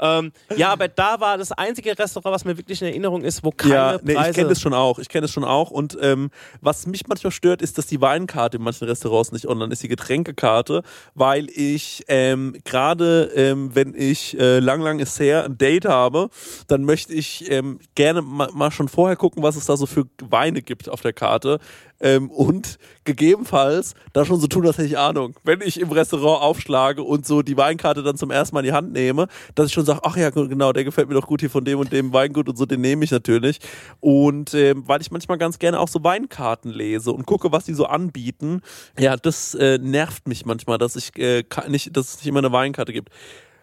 ähm, 0.00 0.32
ja, 0.56 0.70
aber 0.70 0.86
da 0.88 1.18
war 1.20 1.36
das 1.36 1.50
einzige 1.52 1.98
Restaurant, 1.98 2.32
was 2.32 2.44
mir 2.44 2.56
wirklich 2.56 2.80
in 2.80 2.88
Erinnerung 2.88 3.22
ist, 3.22 3.42
wo 3.42 3.50
keine 3.50 3.74
ja, 3.74 3.98
nee, 4.02 4.14
Preise... 4.14 4.30
ich 4.30 4.36
kenne 4.36 4.48
das 4.48 4.60
schon 4.60 4.74
auch. 4.74 4.98
Ich 4.98 5.08
kenne 5.08 5.22
das 5.22 5.32
schon 5.32 5.44
auch. 5.44 5.70
Und 5.70 5.98
ähm, 6.00 6.30
was 6.60 6.86
mich 6.86 7.06
manchmal 7.08 7.32
stört, 7.32 7.62
ist, 7.62 7.78
dass 7.78 7.86
die 7.86 8.00
Weinkarte 8.00 8.58
in 8.58 8.62
manchen 8.62 8.86
Restaurants 8.86 9.32
nicht 9.32 9.48
online 9.48 9.72
ist, 9.72 9.82
die 9.82 9.88
Getränkekarte, 9.88 10.82
weil 11.14 11.48
ich 11.50 12.04
ähm, 12.06 12.56
gerade, 12.64 13.32
ähm, 13.34 13.74
wenn 13.74 13.94
ich 13.94 14.38
äh, 14.38 14.60
lang, 14.60 14.80
lang 14.80 15.00
ist 15.00 15.18
her 15.18 15.44
ein 15.44 15.58
Date 15.58 15.86
habe, 15.86 16.30
dann 16.68 16.84
möchte 16.84 17.12
ich 17.12 17.50
ähm, 17.50 17.80
gerne 17.96 18.22
ma 18.22 18.48
mal 18.54 18.70
schon 18.70 18.88
vorher 18.88 19.16
gucken, 19.16 19.42
was 19.42 19.56
es 19.56 19.66
da 19.66 19.76
so 19.76 19.86
für 19.86 20.04
Weine 20.22 20.62
gibt 20.62 20.88
auf 20.88 21.00
der 21.00 21.12
Karte. 21.12 21.58
Ähm, 22.00 22.30
und 22.30 22.78
gegebenenfalls 23.04 23.94
da 24.12 24.24
schon 24.24 24.40
so 24.40 24.46
tun, 24.46 24.66
als 24.66 24.78
hätte 24.78 24.88
ich 24.88 24.98
Ahnung. 24.98 25.34
Wenn 25.42 25.60
ich 25.60 25.80
im 25.80 25.90
Restaurant 25.90 26.42
aufschlage 26.42 27.02
und 27.02 27.26
so 27.26 27.42
die 27.42 27.56
Weinkarte 27.56 28.02
dann 28.02 28.16
zum 28.16 28.30
ersten 28.30 28.54
Mal 28.54 28.60
in 28.60 28.66
die 28.66 28.72
Hand 28.72 28.92
nehme, 28.92 29.26
dass 29.54 29.66
ich 29.66 29.72
schon 29.72 29.84
sage, 29.84 30.00
ach 30.04 30.16
ja, 30.16 30.30
genau, 30.30 30.72
der 30.72 30.84
gefällt 30.84 31.08
mir 31.08 31.14
doch 31.14 31.26
gut 31.26 31.40
hier 31.40 31.50
von 31.50 31.64
dem 31.64 31.78
und 31.78 31.92
dem 31.92 32.12
Weingut 32.12 32.48
und 32.48 32.56
so, 32.56 32.66
den 32.66 32.80
nehme 32.80 33.04
ich 33.04 33.10
natürlich. 33.10 33.58
Und 34.00 34.54
ähm, 34.54 34.84
weil 34.86 35.00
ich 35.00 35.10
manchmal 35.10 35.38
ganz 35.38 35.58
gerne 35.58 35.80
auch 35.80 35.88
so 35.88 36.04
Weinkarten 36.04 36.70
lese 36.70 37.12
und 37.12 37.26
gucke, 37.26 37.50
was 37.50 37.64
die 37.64 37.74
so 37.74 37.86
anbieten, 37.86 38.62
ja, 38.98 39.16
das 39.16 39.54
äh, 39.54 39.78
nervt 39.78 40.28
mich 40.28 40.46
manchmal, 40.46 40.78
dass 40.78 40.94
ich 40.96 41.16
äh, 41.18 41.44
nicht, 41.68 41.96
dass 41.96 42.10
es 42.10 42.16
nicht 42.18 42.26
immer 42.26 42.38
eine 42.38 42.52
Weinkarte 42.52 42.92
gibt 42.92 43.10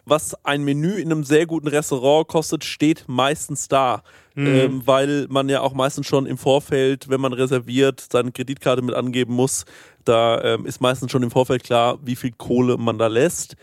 was 0.06 0.36
ein 0.44 0.62
Menü 0.62 0.94
in 0.94 1.10
einem 1.10 1.24
sehr 1.24 1.46
guten 1.46 1.68
Restaurant 1.68 2.28
kostet, 2.28 2.64
steht 2.64 3.04
meistens 3.08 3.68
da. 3.68 4.02
Mhm. 4.34 4.46
Ähm, 4.46 4.82
weil 4.86 5.26
man 5.28 5.48
ja 5.48 5.60
auch 5.60 5.74
meistens 5.74 6.06
schon 6.06 6.26
im 6.26 6.38
Vorfeld, 6.38 7.08
wenn 7.08 7.20
man 7.20 7.32
reserviert, 7.32 8.06
seine 8.10 8.32
Kreditkarte 8.32 8.82
mit 8.82 8.94
angeben 8.94 9.34
muss. 9.34 9.64
Da 10.04 10.42
ähm, 10.42 10.64
ist 10.64 10.80
meistens 10.80 11.10
schon 11.10 11.22
im 11.22 11.30
Vorfeld 11.30 11.64
klar, 11.64 11.98
wie 12.02 12.16
viel 12.16 12.32
Kohle 12.32 12.76
man 12.76 12.98
da 12.98 13.08
lässt. 13.08 13.56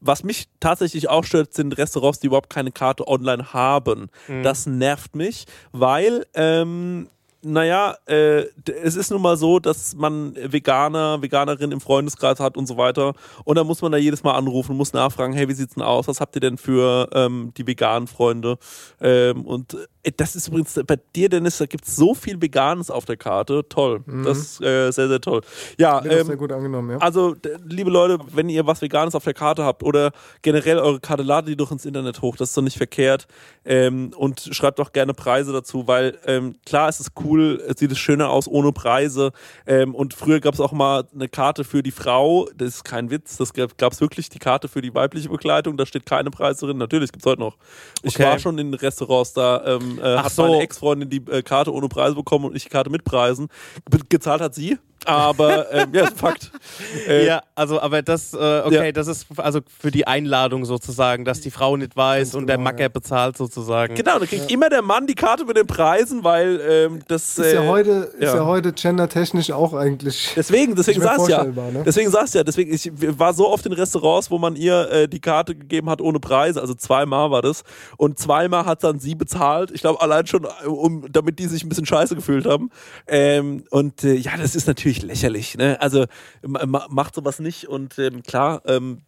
Was 0.00 0.22
mich 0.22 0.48
tatsächlich 0.60 1.08
auch 1.08 1.24
stört, 1.24 1.54
sind 1.54 1.76
Restaurants, 1.78 2.20
die 2.20 2.26
überhaupt 2.26 2.50
keine 2.50 2.70
Karte 2.70 3.08
online 3.08 3.52
haben. 3.52 4.10
Mhm. 4.28 4.42
Das 4.42 4.66
nervt 4.66 5.16
mich, 5.16 5.46
weil 5.72 6.26
ähm, 6.34 7.08
naja, 7.42 7.96
äh, 8.06 8.46
es 8.82 8.96
ist 8.96 9.10
nun 9.10 9.22
mal 9.22 9.36
so, 9.36 9.58
dass 9.58 9.94
man 9.94 10.34
Veganer, 10.36 11.22
Veganerin 11.22 11.72
im 11.72 11.80
Freundeskreis 11.80 12.40
hat 12.40 12.56
und 12.56 12.66
so 12.66 12.76
weiter. 12.76 13.14
Und 13.44 13.56
dann 13.56 13.66
muss 13.66 13.80
man 13.80 13.92
da 13.92 13.98
jedes 13.98 14.24
Mal 14.24 14.32
anrufen, 14.32 14.76
muss 14.76 14.92
nachfragen, 14.92 15.32
hey, 15.32 15.48
wie 15.48 15.54
sieht's 15.54 15.74
denn 15.74 15.82
aus? 15.82 16.08
Was 16.08 16.20
habt 16.20 16.34
ihr 16.36 16.40
denn 16.40 16.58
für 16.58 17.08
ähm, 17.12 17.52
die 17.56 17.66
veganen 17.66 18.08
Freunde? 18.08 18.58
Ähm, 19.00 19.44
und 19.44 19.76
das 20.16 20.36
ist 20.36 20.48
übrigens 20.48 20.78
bei 20.86 20.96
dir, 21.14 21.28
Dennis, 21.28 21.58
da 21.58 21.66
gibt's 21.66 21.96
so 21.96 22.14
viel 22.14 22.40
Veganes 22.40 22.90
auf 22.90 23.04
der 23.04 23.16
Karte. 23.16 23.64
Toll. 23.68 24.00
Mhm. 24.06 24.24
Das 24.24 24.38
ist 24.38 24.60
äh, 24.60 24.90
sehr, 24.90 25.08
sehr 25.08 25.20
toll. 25.20 25.40
Ja, 25.78 26.04
ähm, 26.04 26.26
sehr 26.26 26.36
gut 26.36 26.52
angenommen, 26.52 26.90
ja. 26.90 26.98
also, 26.98 27.34
liebe 27.66 27.90
Leute, 27.90 28.18
wenn 28.32 28.48
ihr 28.48 28.66
was 28.66 28.82
Veganes 28.82 29.14
auf 29.14 29.24
der 29.24 29.34
Karte 29.34 29.64
habt 29.64 29.82
oder 29.82 30.12
generell 30.42 30.78
eure 30.78 31.00
Karte, 31.00 31.22
ladet 31.22 31.48
die 31.48 31.56
doch 31.56 31.72
ins 31.72 31.84
Internet 31.86 32.22
hoch. 32.22 32.36
Das 32.36 32.50
ist 32.50 32.56
doch 32.56 32.62
nicht 32.62 32.76
verkehrt. 32.76 33.26
Ähm, 33.64 34.12
und 34.16 34.40
schreibt 34.52 34.78
doch 34.78 34.92
gerne 34.92 35.14
Preise 35.14 35.52
dazu, 35.52 35.86
weil 35.86 36.18
ähm, 36.26 36.56
klar, 36.66 36.88
es 36.88 37.00
ist 37.00 37.12
cool, 37.24 37.62
es 37.66 37.78
sieht 37.78 37.92
es 37.92 37.98
schöner 37.98 38.30
aus 38.30 38.46
ohne 38.48 38.72
Preise. 38.72 39.32
Ähm, 39.66 39.94
und 39.94 40.14
früher 40.14 40.40
gab 40.40 40.54
es 40.54 40.60
auch 40.60 40.72
mal 40.72 41.04
eine 41.14 41.28
Karte 41.28 41.64
für 41.64 41.82
die 41.82 41.90
Frau. 41.90 42.48
Das 42.56 42.68
ist 42.68 42.84
kein 42.84 43.10
Witz. 43.10 43.36
Das 43.36 43.52
gab 43.52 43.92
es 43.92 44.00
wirklich, 44.00 44.28
die 44.28 44.38
Karte 44.38 44.68
für 44.68 44.80
die 44.80 44.94
weibliche 44.94 45.28
Begleitung. 45.28 45.76
Da 45.76 45.86
steht 45.86 46.06
keine 46.06 46.30
Preise 46.30 46.66
drin. 46.66 46.78
Natürlich 46.78 47.12
gibt 47.12 47.24
es 47.24 47.30
heute 47.30 47.40
noch. 47.40 47.56
Ich 48.02 48.18
Okay. 48.18 48.24
war 48.24 48.38
schon 48.38 48.58
in 48.58 48.74
Restaurants, 48.74 49.32
da 49.32 49.64
ähm, 49.64 49.97
äh, 49.98 50.16
Ach 50.16 50.24
hat 50.24 50.32
so. 50.32 50.42
meine 50.42 50.62
Ex-Freundin 50.62 51.10
die 51.10 51.22
äh, 51.30 51.42
Karte 51.42 51.72
ohne 51.72 51.88
Preise 51.88 52.14
bekommen 52.14 52.46
und 52.46 52.56
ich 52.56 52.64
die 52.64 52.70
Karte 52.70 52.90
mit 52.90 53.04
Preisen. 53.04 53.48
Be 53.90 53.98
gezahlt 54.08 54.40
hat 54.40 54.54
sie. 54.54 54.78
Aber 55.04 55.72
ähm, 55.72 55.88
ja, 55.92 56.04
ist 56.04 56.18
Fakt. 56.18 56.50
Äh, 57.06 57.26
ja, 57.26 57.42
also, 57.54 57.80
aber 57.80 58.02
das, 58.02 58.34
äh, 58.34 58.36
okay, 58.64 58.86
Ja. 58.86 58.92
das 58.92 59.06
ist 59.06 59.26
also 59.36 59.60
für 59.80 59.90
die 59.90 60.06
Einladung 60.06 60.64
sozusagen, 60.64 61.24
dass 61.24 61.40
die 61.40 61.50
Frau 61.50 61.76
nicht 61.76 61.96
weiß 61.96 62.34
und 62.34 62.46
der 62.46 62.58
Macker 62.58 62.88
bezahlt 62.88 63.36
sozusagen. 63.36 63.94
Genau, 63.94 64.18
da 64.18 64.26
kriegt 64.26 64.50
immer 64.50 64.68
der 64.68 64.82
Mann 64.82 65.06
die 65.06 65.14
Karte 65.14 65.44
mit 65.44 65.56
den 65.56 65.66
Preisen, 65.66 66.24
weil 66.24 66.60
ähm, 66.68 67.00
das. 67.08 67.38
Ist 67.38 67.52
ja, 67.52 67.64
äh, 67.64 67.68
heute, 67.68 67.90
ist 68.18 68.34
ja 68.34 68.44
heute 68.44 68.72
gendertechnisch 68.72 69.50
auch 69.50 69.74
eigentlich. 69.74 70.32
Deswegen, 70.36 70.74
deswegen 70.74 71.00
nicht 71.00 71.08
mehr 71.08 71.18
sag's 71.18 71.28
ja. 71.28 71.44
Ne? 71.44 71.82
Deswegen 71.84 72.10
sag's 72.10 72.34
ja. 72.34 72.44
Deswegen, 72.44 72.72
ich 72.72 72.90
war 73.18 73.32
so 73.34 73.48
oft 73.48 73.64
in 73.66 73.72
Restaurants, 73.72 74.30
wo 74.30 74.38
man 74.38 74.56
ihr 74.56 74.90
äh, 74.90 75.08
die 75.08 75.20
Karte 75.20 75.54
gegeben 75.54 75.90
hat 75.90 76.00
ohne 76.00 76.20
Preise. 76.20 76.60
Also 76.60 76.74
zweimal 76.74 77.30
war 77.30 77.42
das. 77.42 77.62
Und 77.96 78.18
zweimal 78.18 78.66
hat 78.66 78.84
dann 78.84 78.98
sie 78.98 79.14
bezahlt. 79.14 79.70
Ich 79.72 79.80
glaube, 79.80 80.00
allein 80.00 80.26
schon, 80.26 80.44
äh, 80.44 80.66
um, 80.66 81.10
damit 81.10 81.38
die 81.38 81.46
sich 81.46 81.64
ein 81.64 81.68
bisschen 81.68 81.86
scheiße 81.86 82.14
gefühlt 82.14 82.46
haben. 82.46 82.70
Ähm, 83.06 83.64
und 83.70 84.04
äh, 84.04 84.14
ja, 84.14 84.32
das 84.36 84.54
ist 84.54 84.66
natürlich 84.66 84.87
lächerlich. 85.02 85.56
Ne? 85.56 85.80
Also 85.80 86.06
ma- 86.46 86.64
ma- 86.66 86.86
macht 86.88 87.14
sowas 87.14 87.38
nicht. 87.38 87.68
Und 87.68 87.98
ähm, 87.98 88.22
klar, 88.22 88.62
ähm, 88.66 89.02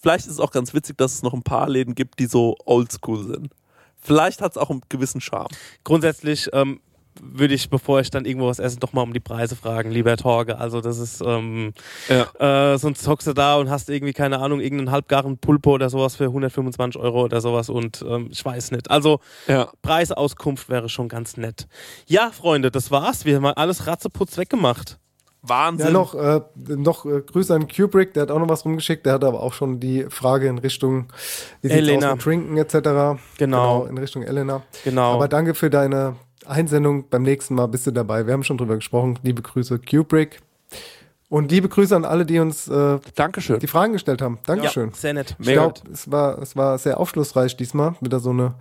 vielleicht 0.00 0.26
ist 0.26 0.32
es 0.32 0.40
auch 0.40 0.50
ganz 0.52 0.72
witzig, 0.74 0.96
dass 0.98 1.14
es 1.14 1.22
noch 1.22 1.34
ein 1.34 1.42
paar 1.42 1.68
Läden 1.68 1.94
gibt, 1.94 2.18
die 2.20 2.26
so 2.26 2.56
oldschool 2.64 3.26
sind. 3.26 3.48
Vielleicht 4.00 4.40
hat 4.42 4.52
es 4.52 4.58
auch 4.58 4.70
einen 4.70 4.82
gewissen 4.88 5.20
Charme. 5.20 5.48
Grundsätzlich 5.82 6.48
ähm, 6.52 6.80
würde 7.22 7.54
ich, 7.54 7.70
bevor 7.70 8.00
ich 8.00 8.10
dann 8.10 8.24
irgendwo 8.24 8.48
was 8.48 8.58
esse, 8.58 8.76
doch 8.78 8.92
mal 8.92 9.02
um 9.02 9.12
die 9.12 9.20
Preise 9.20 9.54
fragen, 9.54 9.90
lieber 9.92 10.16
Torge. 10.16 10.58
Also 10.58 10.80
das 10.80 10.98
ist, 10.98 11.22
ähm, 11.24 11.72
äh, 12.40 12.76
sonst 12.76 13.06
hockst 13.06 13.28
du 13.28 13.32
da 13.32 13.54
und 13.56 13.70
hast 13.70 13.88
irgendwie, 13.88 14.12
keine 14.12 14.40
Ahnung, 14.40 14.58
irgendeinen 14.60 14.90
halbgaren 14.90 15.38
Pulpo 15.38 15.74
oder 15.74 15.88
sowas 15.90 16.16
für 16.16 16.24
125 16.24 17.00
Euro 17.00 17.22
oder 17.22 17.40
sowas 17.40 17.68
und 17.70 18.04
ähm, 18.06 18.28
ich 18.32 18.44
weiß 18.44 18.72
nicht. 18.72 18.90
Also 18.90 19.20
Preisauskunft 19.80 20.68
wäre 20.68 20.88
schon 20.88 21.08
ganz 21.08 21.36
nett. 21.36 21.68
Ja, 22.06 22.30
Freunde, 22.32 22.70
das 22.72 22.90
war's. 22.90 23.24
Wir 23.24 23.36
haben 23.36 23.46
alles 23.46 23.86
ratzeputz 23.86 24.36
weggemacht. 24.36 24.98
Wahnsinn. 25.46 25.88
Ja, 25.88 25.92
noch, 25.92 26.14
äh, 26.14 26.40
noch 26.54 27.04
äh, 27.04 27.20
Grüße 27.20 27.54
an 27.54 27.68
Kubrick, 27.68 28.14
der 28.14 28.22
hat 28.22 28.30
auch 28.30 28.38
noch 28.38 28.48
was 28.48 28.64
rumgeschickt. 28.64 29.04
Der 29.04 29.14
hat 29.14 29.24
aber 29.24 29.42
auch 29.42 29.52
schon 29.52 29.78
die 29.78 30.06
Frage 30.08 30.48
in 30.48 30.58
Richtung, 30.58 31.06
wie 31.60 31.68
Elena. 31.68 32.08
aus 32.08 32.14
mit 32.14 32.22
Trinken 32.22 32.56
etc. 32.56 33.20
Genau. 33.38 33.84
In 33.84 33.98
Richtung 33.98 34.22
Elena. 34.22 34.62
Genau. 34.84 35.14
Aber 35.14 35.28
danke 35.28 35.54
für 35.54 35.70
deine 35.70 36.16
Einsendung. 36.46 37.08
Beim 37.08 37.22
nächsten 37.22 37.54
Mal 37.54 37.66
bist 37.66 37.86
du 37.86 37.90
dabei. 37.90 38.26
Wir 38.26 38.32
haben 38.32 38.44
schon 38.44 38.58
drüber 38.58 38.76
gesprochen. 38.76 39.18
Liebe 39.22 39.42
Grüße, 39.42 39.78
Kubrick. 39.78 40.40
Und 41.28 41.50
liebe 41.50 41.68
Grüße 41.68 41.96
an 41.96 42.04
alle, 42.04 42.24
die 42.26 42.38
uns 42.38 42.68
äh, 42.68 42.98
Dankeschön. 43.14 43.58
die 43.58 43.66
Fragen 43.66 43.92
gestellt 43.92 44.22
haben. 44.22 44.38
Dankeschön. 44.46 44.90
Ja, 44.90 44.94
sehr 44.94 45.14
nett. 45.14 45.36
Ich 45.38 45.46
glaube, 45.48 45.80
es 45.92 46.10
war, 46.10 46.38
es 46.40 46.54
war 46.54 46.78
sehr 46.78 47.00
aufschlussreich 47.00 47.56
diesmal. 47.56 47.96
Wieder 48.00 48.20
so 48.20 48.30
eine 48.30 48.54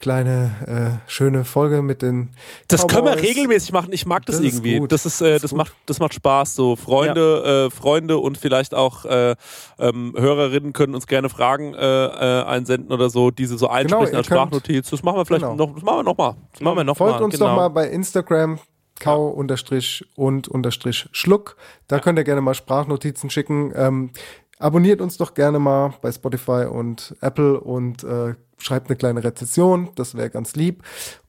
kleine, 0.00 1.00
äh, 1.06 1.10
schöne 1.10 1.44
Folge 1.44 1.82
mit 1.82 2.02
den 2.02 2.30
Das 2.68 2.86
können 2.86 3.04
wir 3.04 3.16
regelmäßig 3.16 3.72
machen. 3.72 3.92
Ich 3.92 4.06
mag 4.06 4.24
das, 4.26 4.36
Das 4.36 4.44
ist 4.44 4.54
irgendwie. 4.54 4.78
gut. 4.78 4.92
Das 4.92 5.04
ist, 5.06 5.20
äh, 5.20 5.38
das, 5.40 5.52
macht, 5.52 5.72
das 5.86 5.98
macht 5.98 6.14
Spaß. 6.14 6.54
So 6.54 6.76
Freunde, 6.76 7.66
äh, 7.66 7.74
Freunde 7.74 8.18
und 8.18 8.38
vielleicht 8.38 8.74
auch 8.74 9.04
äh, 9.04 9.34
ähm, 9.78 10.14
Hörerinnen 10.16 10.72
können 10.72 10.94
uns 10.94 11.06
gerne 11.06 11.28
Fragen 11.28 11.74
äh, 11.74 11.78
äh, 11.80 12.44
einsenden 12.44 12.92
oder 12.92 13.10
so, 13.10 13.30
diese 13.30 13.58
so 13.58 13.68
einsprechen 13.68 14.06
Genau, 14.06 14.18
als 14.18 14.26
Sprachnotiz. 14.26 14.90
Das 14.90 15.02
machen 15.02 15.16
wir 15.16 15.26
vielleicht 15.26 15.44
Genau. 15.44 15.56
noch. 15.56 15.74
Das 15.74 15.82
machen 15.82 15.98
wir 15.98 16.02
noch 16.04 16.16
mal. 16.16 16.36
Das 16.52 16.60
machen 16.60 16.76
wir 16.76 16.84
noch 16.84 16.96
Folgt 16.96 17.18
mal, 17.18 17.24
uns 17.24 17.34
genau. 17.34 17.46
doch 17.50 17.56
mal 17.56 17.68
bei 17.68 17.88
Instagram 17.88 18.58
kau 19.00 19.28
unterstrich 19.28 20.04
und 20.16 20.48
unterstrich 20.48 21.08
schluck. 21.12 21.56
Da 21.86 22.00
könnt 22.00 22.18
ihr 22.18 22.24
gerne 22.24 22.40
mal 22.40 22.54
Sprachnotizen 22.54 23.30
schicken. 23.30 23.72
Ähm, 23.74 24.10
abonniert 24.58 25.00
uns 25.00 25.16
doch 25.16 25.34
gerne 25.34 25.58
mal 25.58 25.94
bei 26.00 26.12
Spotify 26.12 26.66
und 26.70 27.16
Apple 27.20 27.60
und 27.60 28.04
äh, 28.04 28.34
schreibt 28.58 28.88
eine 28.88 28.96
kleine 28.96 29.22
Rezension. 29.24 29.90
Das 29.94 30.14
wäre 30.14 30.30
ganz 30.30 30.56
lieb. 30.56 30.82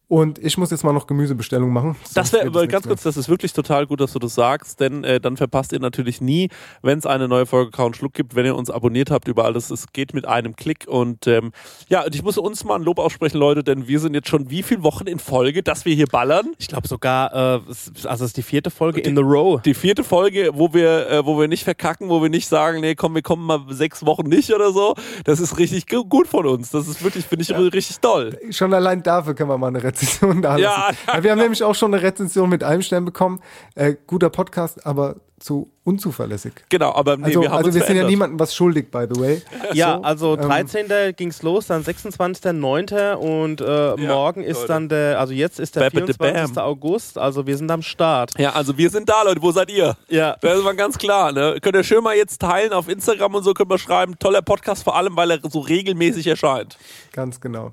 Und 0.09 0.39
ich 0.43 0.57
muss 0.57 0.71
jetzt 0.71 0.83
mal 0.83 0.91
noch 0.91 1.05
Gemüsebestellung 1.05 1.71
machen. 1.71 1.95
Das 2.15 2.33
wäre 2.33 2.67
ganz 2.67 2.87
kurz, 2.87 3.03
das 3.03 3.15
ist 3.15 3.29
wirklich 3.29 3.53
total 3.53 3.85
gut, 3.85 4.01
dass 4.01 4.11
du 4.13 4.17
das 4.17 4.33
sagst, 4.33 4.79
denn 4.79 5.03
äh, 5.03 5.19
dann 5.21 5.37
verpasst 5.37 5.71
ihr 5.71 5.79
natürlich 5.79 6.19
nie, 6.19 6.49
wenn 6.81 6.97
es 6.97 7.05
eine 7.05 7.27
neue 7.27 7.45
Folge 7.45 7.69
Count 7.69 7.95
Schluck 7.95 8.15
gibt, 8.15 8.35
wenn 8.35 8.43
ihr 8.43 8.55
uns 8.55 8.71
abonniert 8.71 9.11
habt 9.11 9.27
über 9.27 9.45
alles. 9.45 9.69
Es 9.69 9.85
geht 9.93 10.15
mit 10.15 10.25
einem 10.27 10.55
Klick 10.55 10.87
und 10.87 11.27
ähm, 11.27 11.51
ja, 11.89 12.03
und 12.03 12.15
ich 12.15 12.23
muss 12.23 12.39
uns 12.39 12.63
mal 12.63 12.73
ein 12.73 12.81
Lob 12.81 12.97
aussprechen, 12.97 13.37
Leute, 13.37 13.63
denn 13.63 13.87
wir 13.87 13.99
sind 13.99 14.15
jetzt 14.15 14.29
schon 14.29 14.49
wie 14.49 14.63
viele 14.63 14.81
Wochen 14.81 15.05
in 15.05 15.19
Folge, 15.19 15.61
dass 15.61 15.85
wir 15.85 15.93
hier 15.93 16.07
ballern? 16.07 16.53
Ich 16.57 16.69
glaube 16.69 16.87
sogar, 16.87 17.31
äh, 17.31 17.37
also 17.37 17.69
es 18.03 18.21
ist 18.21 18.37
die 18.37 18.41
vierte 18.41 18.71
Folge 18.71 19.01
in 19.01 19.15
the 19.15 19.21
row. 19.21 19.61
Die 19.61 19.75
vierte 19.75 20.03
Folge, 20.03 20.49
wo 20.55 20.73
wir, 20.73 21.07
äh, 21.07 21.23
wo 21.23 21.39
wir 21.39 21.47
nicht 21.47 21.63
verkacken, 21.65 22.09
wo 22.09 22.19
wir 22.19 22.29
nicht 22.29 22.47
sagen, 22.47 22.81
nee, 22.81 22.95
komm, 22.95 23.13
wir 23.13 23.21
kommen 23.21 23.45
mal 23.45 23.61
sechs 23.69 24.03
Wochen 24.03 24.27
nicht 24.27 24.51
oder 24.51 24.71
so. 24.71 24.95
Das 25.25 25.39
ist 25.39 25.59
richtig 25.59 25.85
gu- 25.85 26.05
gut 26.05 26.27
von 26.27 26.47
uns. 26.47 26.71
Das 26.71 26.87
ist 26.87 27.03
wirklich, 27.03 27.25
finde 27.25 27.43
ich, 27.43 27.55
richtig 27.55 27.99
toll. 27.99 28.35
Schon 28.49 28.73
allein 28.73 29.03
dafür 29.03 29.35
können 29.35 29.51
wir 29.51 29.57
mal 29.59 29.67
eine 29.67 29.77
Rezension 29.77 29.98
da 30.41 30.57
Ja, 30.57 30.87
lassen. 30.87 30.97
Weil 31.07 31.23
Wir 31.23 31.31
haben 31.31 31.39
nämlich 31.39 31.63
auch 31.63 31.75
schon 31.75 31.93
eine 31.93 32.03
Rezension 32.03 32.49
mit 32.49 32.63
einem 32.63 32.81
Stern 32.81 33.05
bekommen. 33.05 33.39
Äh, 33.75 33.95
guter 34.07 34.29
Podcast, 34.29 34.85
aber 34.85 35.15
zu 35.39 35.71
unzuverlässig. 35.85 36.51
Genau, 36.67 36.93
aber 36.93 37.15
nee, 37.15 37.23
also 37.23 37.41
wir 37.41 37.49
haben 37.49 37.57
also 37.59 37.67
uns 37.69 37.75
wir 37.75 37.83
sind 37.83 37.95
ja 37.95 38.03
niemandem 38.03 38.37
was 38.39 38.53
schuldig, 38.53 38.91
by 38.91 39.05
the 39.09 39.19
way. 39.19 39.41
Ja, 39.73 39.95
So, 39.95 40.01
also 40.03 40.33
ähm, 40.37 40.41
13. 40.41 41.15
ging's 41.15 41.41
los, 41.43 41.67
dann 41.67 41.81
26.09. 41.81 43.13
und 43.13 43.61
äh, 43.61 43.95
morgen 44.05 44.43
ist 44.43 44.57
Leute. 44.57 44.67
dann 44.67 44.89
der, 44.89 45.19
also 45.19 45.33
jetzt 45.33 45.59
ist 45.59 45.75
der 45.77 45.89
Bam, 45.89 45.91
bam, 46.05 46.07
24. 46.15 46.55
bam. 46.55 46.63
August, 46.65 47.17
also 47.17 47.47
wir 47.47 47.55
sind 47.57 47.71
am 47.71 47.81
Start. 47.81 48.31
Ja, 48.37 48.51
also 48.51 48.77
wir 48.77 48.89
sind 48.89 49.07
da, 49.09 49.23
Leute. 49.23 49.41
Wo 49.41 49.51
seid 49.51 49.71
ihr? 49.71 49.95
Ja. 50.09 50.35
Das 50.41 50.57
ist 50.57 50.63
mal 50.65 50.75
ganz 50.75 50.97
klar. 50.97 51.31
Ne? 51.31 51.57
Könnt 51.61 51.75
ihr 51.75 51.83
schön 51.83 52.03
mal 52.03 52.15
jetzt 52.15 52.41
teilen 52.41 52.73
auf 52.73 52.89
Instagram 52.89 53.35
und 53.35 53.43
so, 53.43 53.53
könnt 53.53 53.71
ihr 53.71 53.77
schreiben. 53.79 54.19
Toller 54.19 54.41
Podcast, 54.41 54.83
vor 54.83 54.95
allem, 54.97 55.15
weil 55.15 55.31
er 55.31 55.39
so 55.49 55.59
regelmäßig 55.59 56.27
erscheint. 56.27 56.77
Ganz 57.13 57.39
genau. 57.39 57.71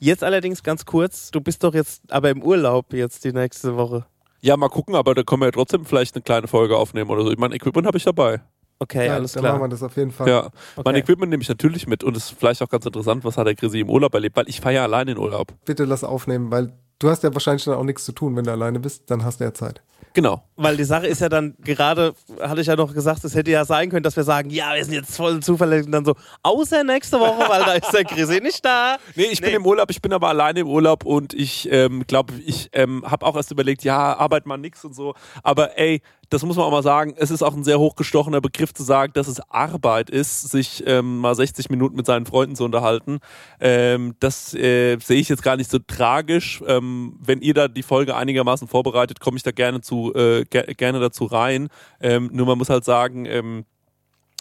Jetzt 0.00 0.22
allerdings 0.22 0.62
ganz 0.62 0.84
kurz, 0.84 1.30
du 1.30 1.40
bist 1.40 1.64
doch 1.64 1.74
jetzt 1.74 2.02
aber 2.12 2.30
im 2.30 2.42
Urlaub 2.42 2.92
jetzt 2.92 3.24
die 3.24 3.32
nächste 3.32 3.76
Woche. 3.76 4.06
Ja, 4.40 4.56
mal 4.56 4.68
gucken, 4.68 4.94
aber 4.94 5.14
da 5.14 5.24
können 5.24 5.42
wir 5.42 5.46
ja 5.46 5.52
trotzdem 5.52 5.84
vielleicht 5.84 6.14
eine 6.14 6.22
kleine 6.22 6.46
Folge 6.46 6.76
aufnehmen 6.76 7.10
oder 7.10 7.22
so. 7.24 7.32
Ich 7.32 7.38
meine, 7.38 7.54
Equipment 7.56 7.86
habe 7.86 7.98
ich 7.98 8.04
dabei. 8.04 8.40
Okay, 8.78 9.06
Ja, 9.08 9.14
alles 9.14 9.32
dann 9.32 9.42
klar. 9.42 9.54
machen 9.54 9.64
wir 9.64 9.68
das 9.70 9.82
auf 9.82 9.96
jeden 9.96 10.12
Fall. 10.12 10.28
Ja, 10.28 10.42
mein 10.76 10.86
Okay. 10.86 10.98
Equipment 11.00 11.30
nehme 11.30 11.42
ich 11.42 11.48
natürlich 11.48 11.88
mit 11.88 12.04
und 12.04 12.16
es 12.16 12.30
ist 12.30 12.38
vielleicht 12.38 12.62
auch 12.62 12.68
ganz 12.68 12.86
interessant, 12.86 13.24
was 13.24 13.36
hat 13.36 13.48
der 13.48 13.56
Chrissy 13.56 13.80
im 13.80 13.90
Urlaub 13.90 14.14
erlebt, 14.14 14.36
weil 14.36 14.48
ich 14.48 14.60
feiere 14.60 14.84
allein 14.84 15.08
in 15.08 15.18
Urlaub. 15.18 15.52
Bitte 15.64 15.84
lass 15.84 16.04
aufnehmen, 16.04 16.52
weil 16.52 16.72
du 17.00 17.10
hast 17.10 17.24
ja 17.24 17.34
wahrscheinlich 17.34 17.64
dann 17.64 17.74
auch 17.74 17.82
nichts 17.82 18.04
zu 18.04 18.12
tun, 18.12 18.36
wenn 18.36 18.44
du 18.44 18.52
alleine 18.52 18.78
bist, 18.78 19.10
dann 19.10 19.24
hast 19.24 19.40
du 19.40 19.44
ja 19.44 19.52
Zeit. 19.52 19.82
Genau. 20.14 20.42
Weil 20.56 20.76
die 20.76 20.84
Sache 20.84 21.06
ist 21.06 21.20
ja 21.20 21.28
dann, 21.28 21.54
gerade 21.60 22.14
hatte 22.40 22.60
ich 22.60 22.66
ja 22.66 22.74
noch 22.74 22.92
gesagt, 22.92 23.22
es 23.24 23.36
hätte 23.36 23.52
ja 23.52 23.64
sein 23.64 23.90
können, 23.90 24.02
dass 24.02 24.16
wir 24.16 24.24
sagen, 24.24 24.50
ja, 24.50 24.74
wir 24.74 24.84
sind 24.84 24.94
jetzt 24.94 25.16
voll 25.16 25.40
zuverlässig 25.40 25.86
und 25.86 25.92
dann 25.92 26.04
so, 26.04 26.14
außer 26.42 26.82
nächste 26.82 27.20
Woche, 27.20 27.48
weil 27.48 27.64
da 27.64 27.72
ist 27.74 27.92
der 27.92 28.04
Chrissy 28.04 28.40
nicht 28.40 28.64
da. 28.64 28.96
Nee, 29.14 29.26
ich 29.30 29.40
bin 29.40 29.50
im 29.50 29.64
Urlaub, 29.66 29.90
ich 29.90 30.02
bin 30.02 30.12
aber 30.12 30.28
alleine 30.28 30.60
im 30.60 30.68
Urlaub 30.68 31.04
und 31.04 31.34
ich 31.34 31.68
ähm, 31.70 32.04
glaube, 32.06 32.34
ich 32.44 32.68
ähm, 32.72 33.04
habe 33.06 33.24
auch 33.26 33.36
erst 33.36 33.50
überlegt, 33.50 33.84
ja, 33.84 34.16
arbeit 34.16 34.46
mal 34.46 34.56
nix 34.56 34.84
und 34.84 34.94
so. 34.94 35.14
Aber 35.42 35.78
ey, 35.78 36.02
das 36.30 36.44
muss 36.44 36.56
man 36.56 36.66
auch 36.66 36.70
mal 36.70 36.82
sagen, 36.82 37.14
es 37.16 37.30
ist 37.30 37.42
auch 37.42 37.54
ein 37.54 37.64
sehr 37.64 37.78
hochgestochener 37.78 38.40
Begriff 38.40 38.74
zu 38.74 38.82
sagen, 38.82 39.12
dass 39.14 39.28
es 39.28 39.40
Arbeit 39.48 40.10
ist, 40.10 40.50
sich 40.50 40.84
ähm, 40.86 41.18
mal 41.18 41.34
60 41.34 41.70
Minuten 41.70 41.96
mit 41.96 42.06
seinen 42.06 42.26
Freunden 42.26 42.54
zu 42.54 42.64
unterhalten. 42.64 43.18
Ähm, 43.60 44.14
das 44.20 44.54
äh, 44.54 44.98
sehe 44.98 45.20
ich 45.20 45.28
jetzt 45.28 45.42
gar 45.42 45.56
nicht 45.56 45.70
so 45.70 45.78
tragisch. 45.78 46.62
Ähm, 46.66 47.16
wenn 47.20 47.40
ihr 47.40 47.54
da 47.54 47.68
die 47.68 47.82
Folge 47.82 48.14
einigermaßen 48.14 48.68
vorbereitet, 48.68 49.20
komme 49.20 49.36
ich 49.38 49.42
da 49.42 49.52
gerne 49.52 49.80
zu 49.88 50.14
äh, 50.14 50.44
ge 50.44 50.74
gerne 50.74 51.00
dazu 51.00 51.24
rein. 51.24 51.68
Ähm, 52.00 52.30
nur 52.32 52.46
man 52.46 52.58
muss 52.58 52.68
halt 52.68 52.84
sagen, 52.84 53.24
ähm, 53.26 53.64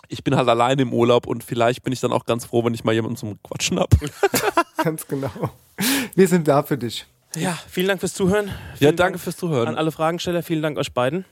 ich 0.10 0.24
bin 0.24 0.36
halt 0.36 0.48
alleine 0.48 0.82
im 0.84 0.94
Urlaub 0.94 1.28
und 1.28 1.44
vielleicht 1.44 1.84
bin 1.84 1.94
ich 1.94 2.00
dann 2.00 2.12
auch 2.12 2.26
ganz 2.26 2.46
froh, 2.46 2.64
wenn 2.64 2.74
ich 2.74 2.84
mal 2.84 2.94
jemanden 2.94 3.18
zum 3.18 3.42
Quatschen 3.44 3.80
habe. 3.80 3.96
Ganz 4.84 5.08
genau. 5.08 5.32
Wir 6.16 6.28
sind 6.28 6.48
da 6.48 6.64
für 6.64 6.78
dich. 6.78 7.06
Ja, 7.36 7.58
vielen 7.68 7.88
Dank 7.88 8.00
fürs 8.00 8.14
Zuhören. 8.14 8.48
Ja, 8.48 8.54
Vielen 8.76 8.96
danke 8.96 9.14
Dank 9.14 9.20
fürs 9.24 9.38
Zuhören. 9.38 9.68
An 9.68 9.76
alle 9.76 9.92
Fragensteller, 9.92 10.44
vielen 10.44 10.62
Dank 10.62 10.78
euch 10.78 10.94
beiden. 10.94 11.26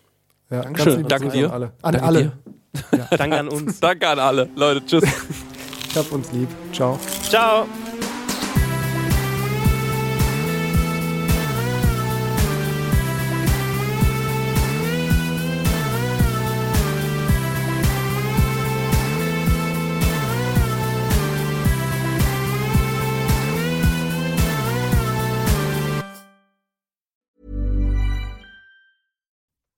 Ja, 0.49 0.61
Dankeschön. 0.61 1.07
Danke 1.07 1.29
Dank 1.29 1.33
dir. 1.33 1.45
An 1.47 1.51
alle. 1.53 1.65
An 1.81 1.93
Danke 1.93 2.03
alle. 2.03 2.21
dir. 2.91 3.07
Danke 3.17 3.39
an 3.39 3.47
uns. 3.47 3.79
Danke 3.79 4.07
an 4.09 4.19
alle. 4.19 4.49
Leute, 4.55 4.85
tschüss. 4.85 5.03
Ich 5.89 5.95
hab 5.95 6.11
uns 6.11 6.31
lieb. 6.33 6.49
Ciao. 6.73 6.99
Ciao. 7.29 7.65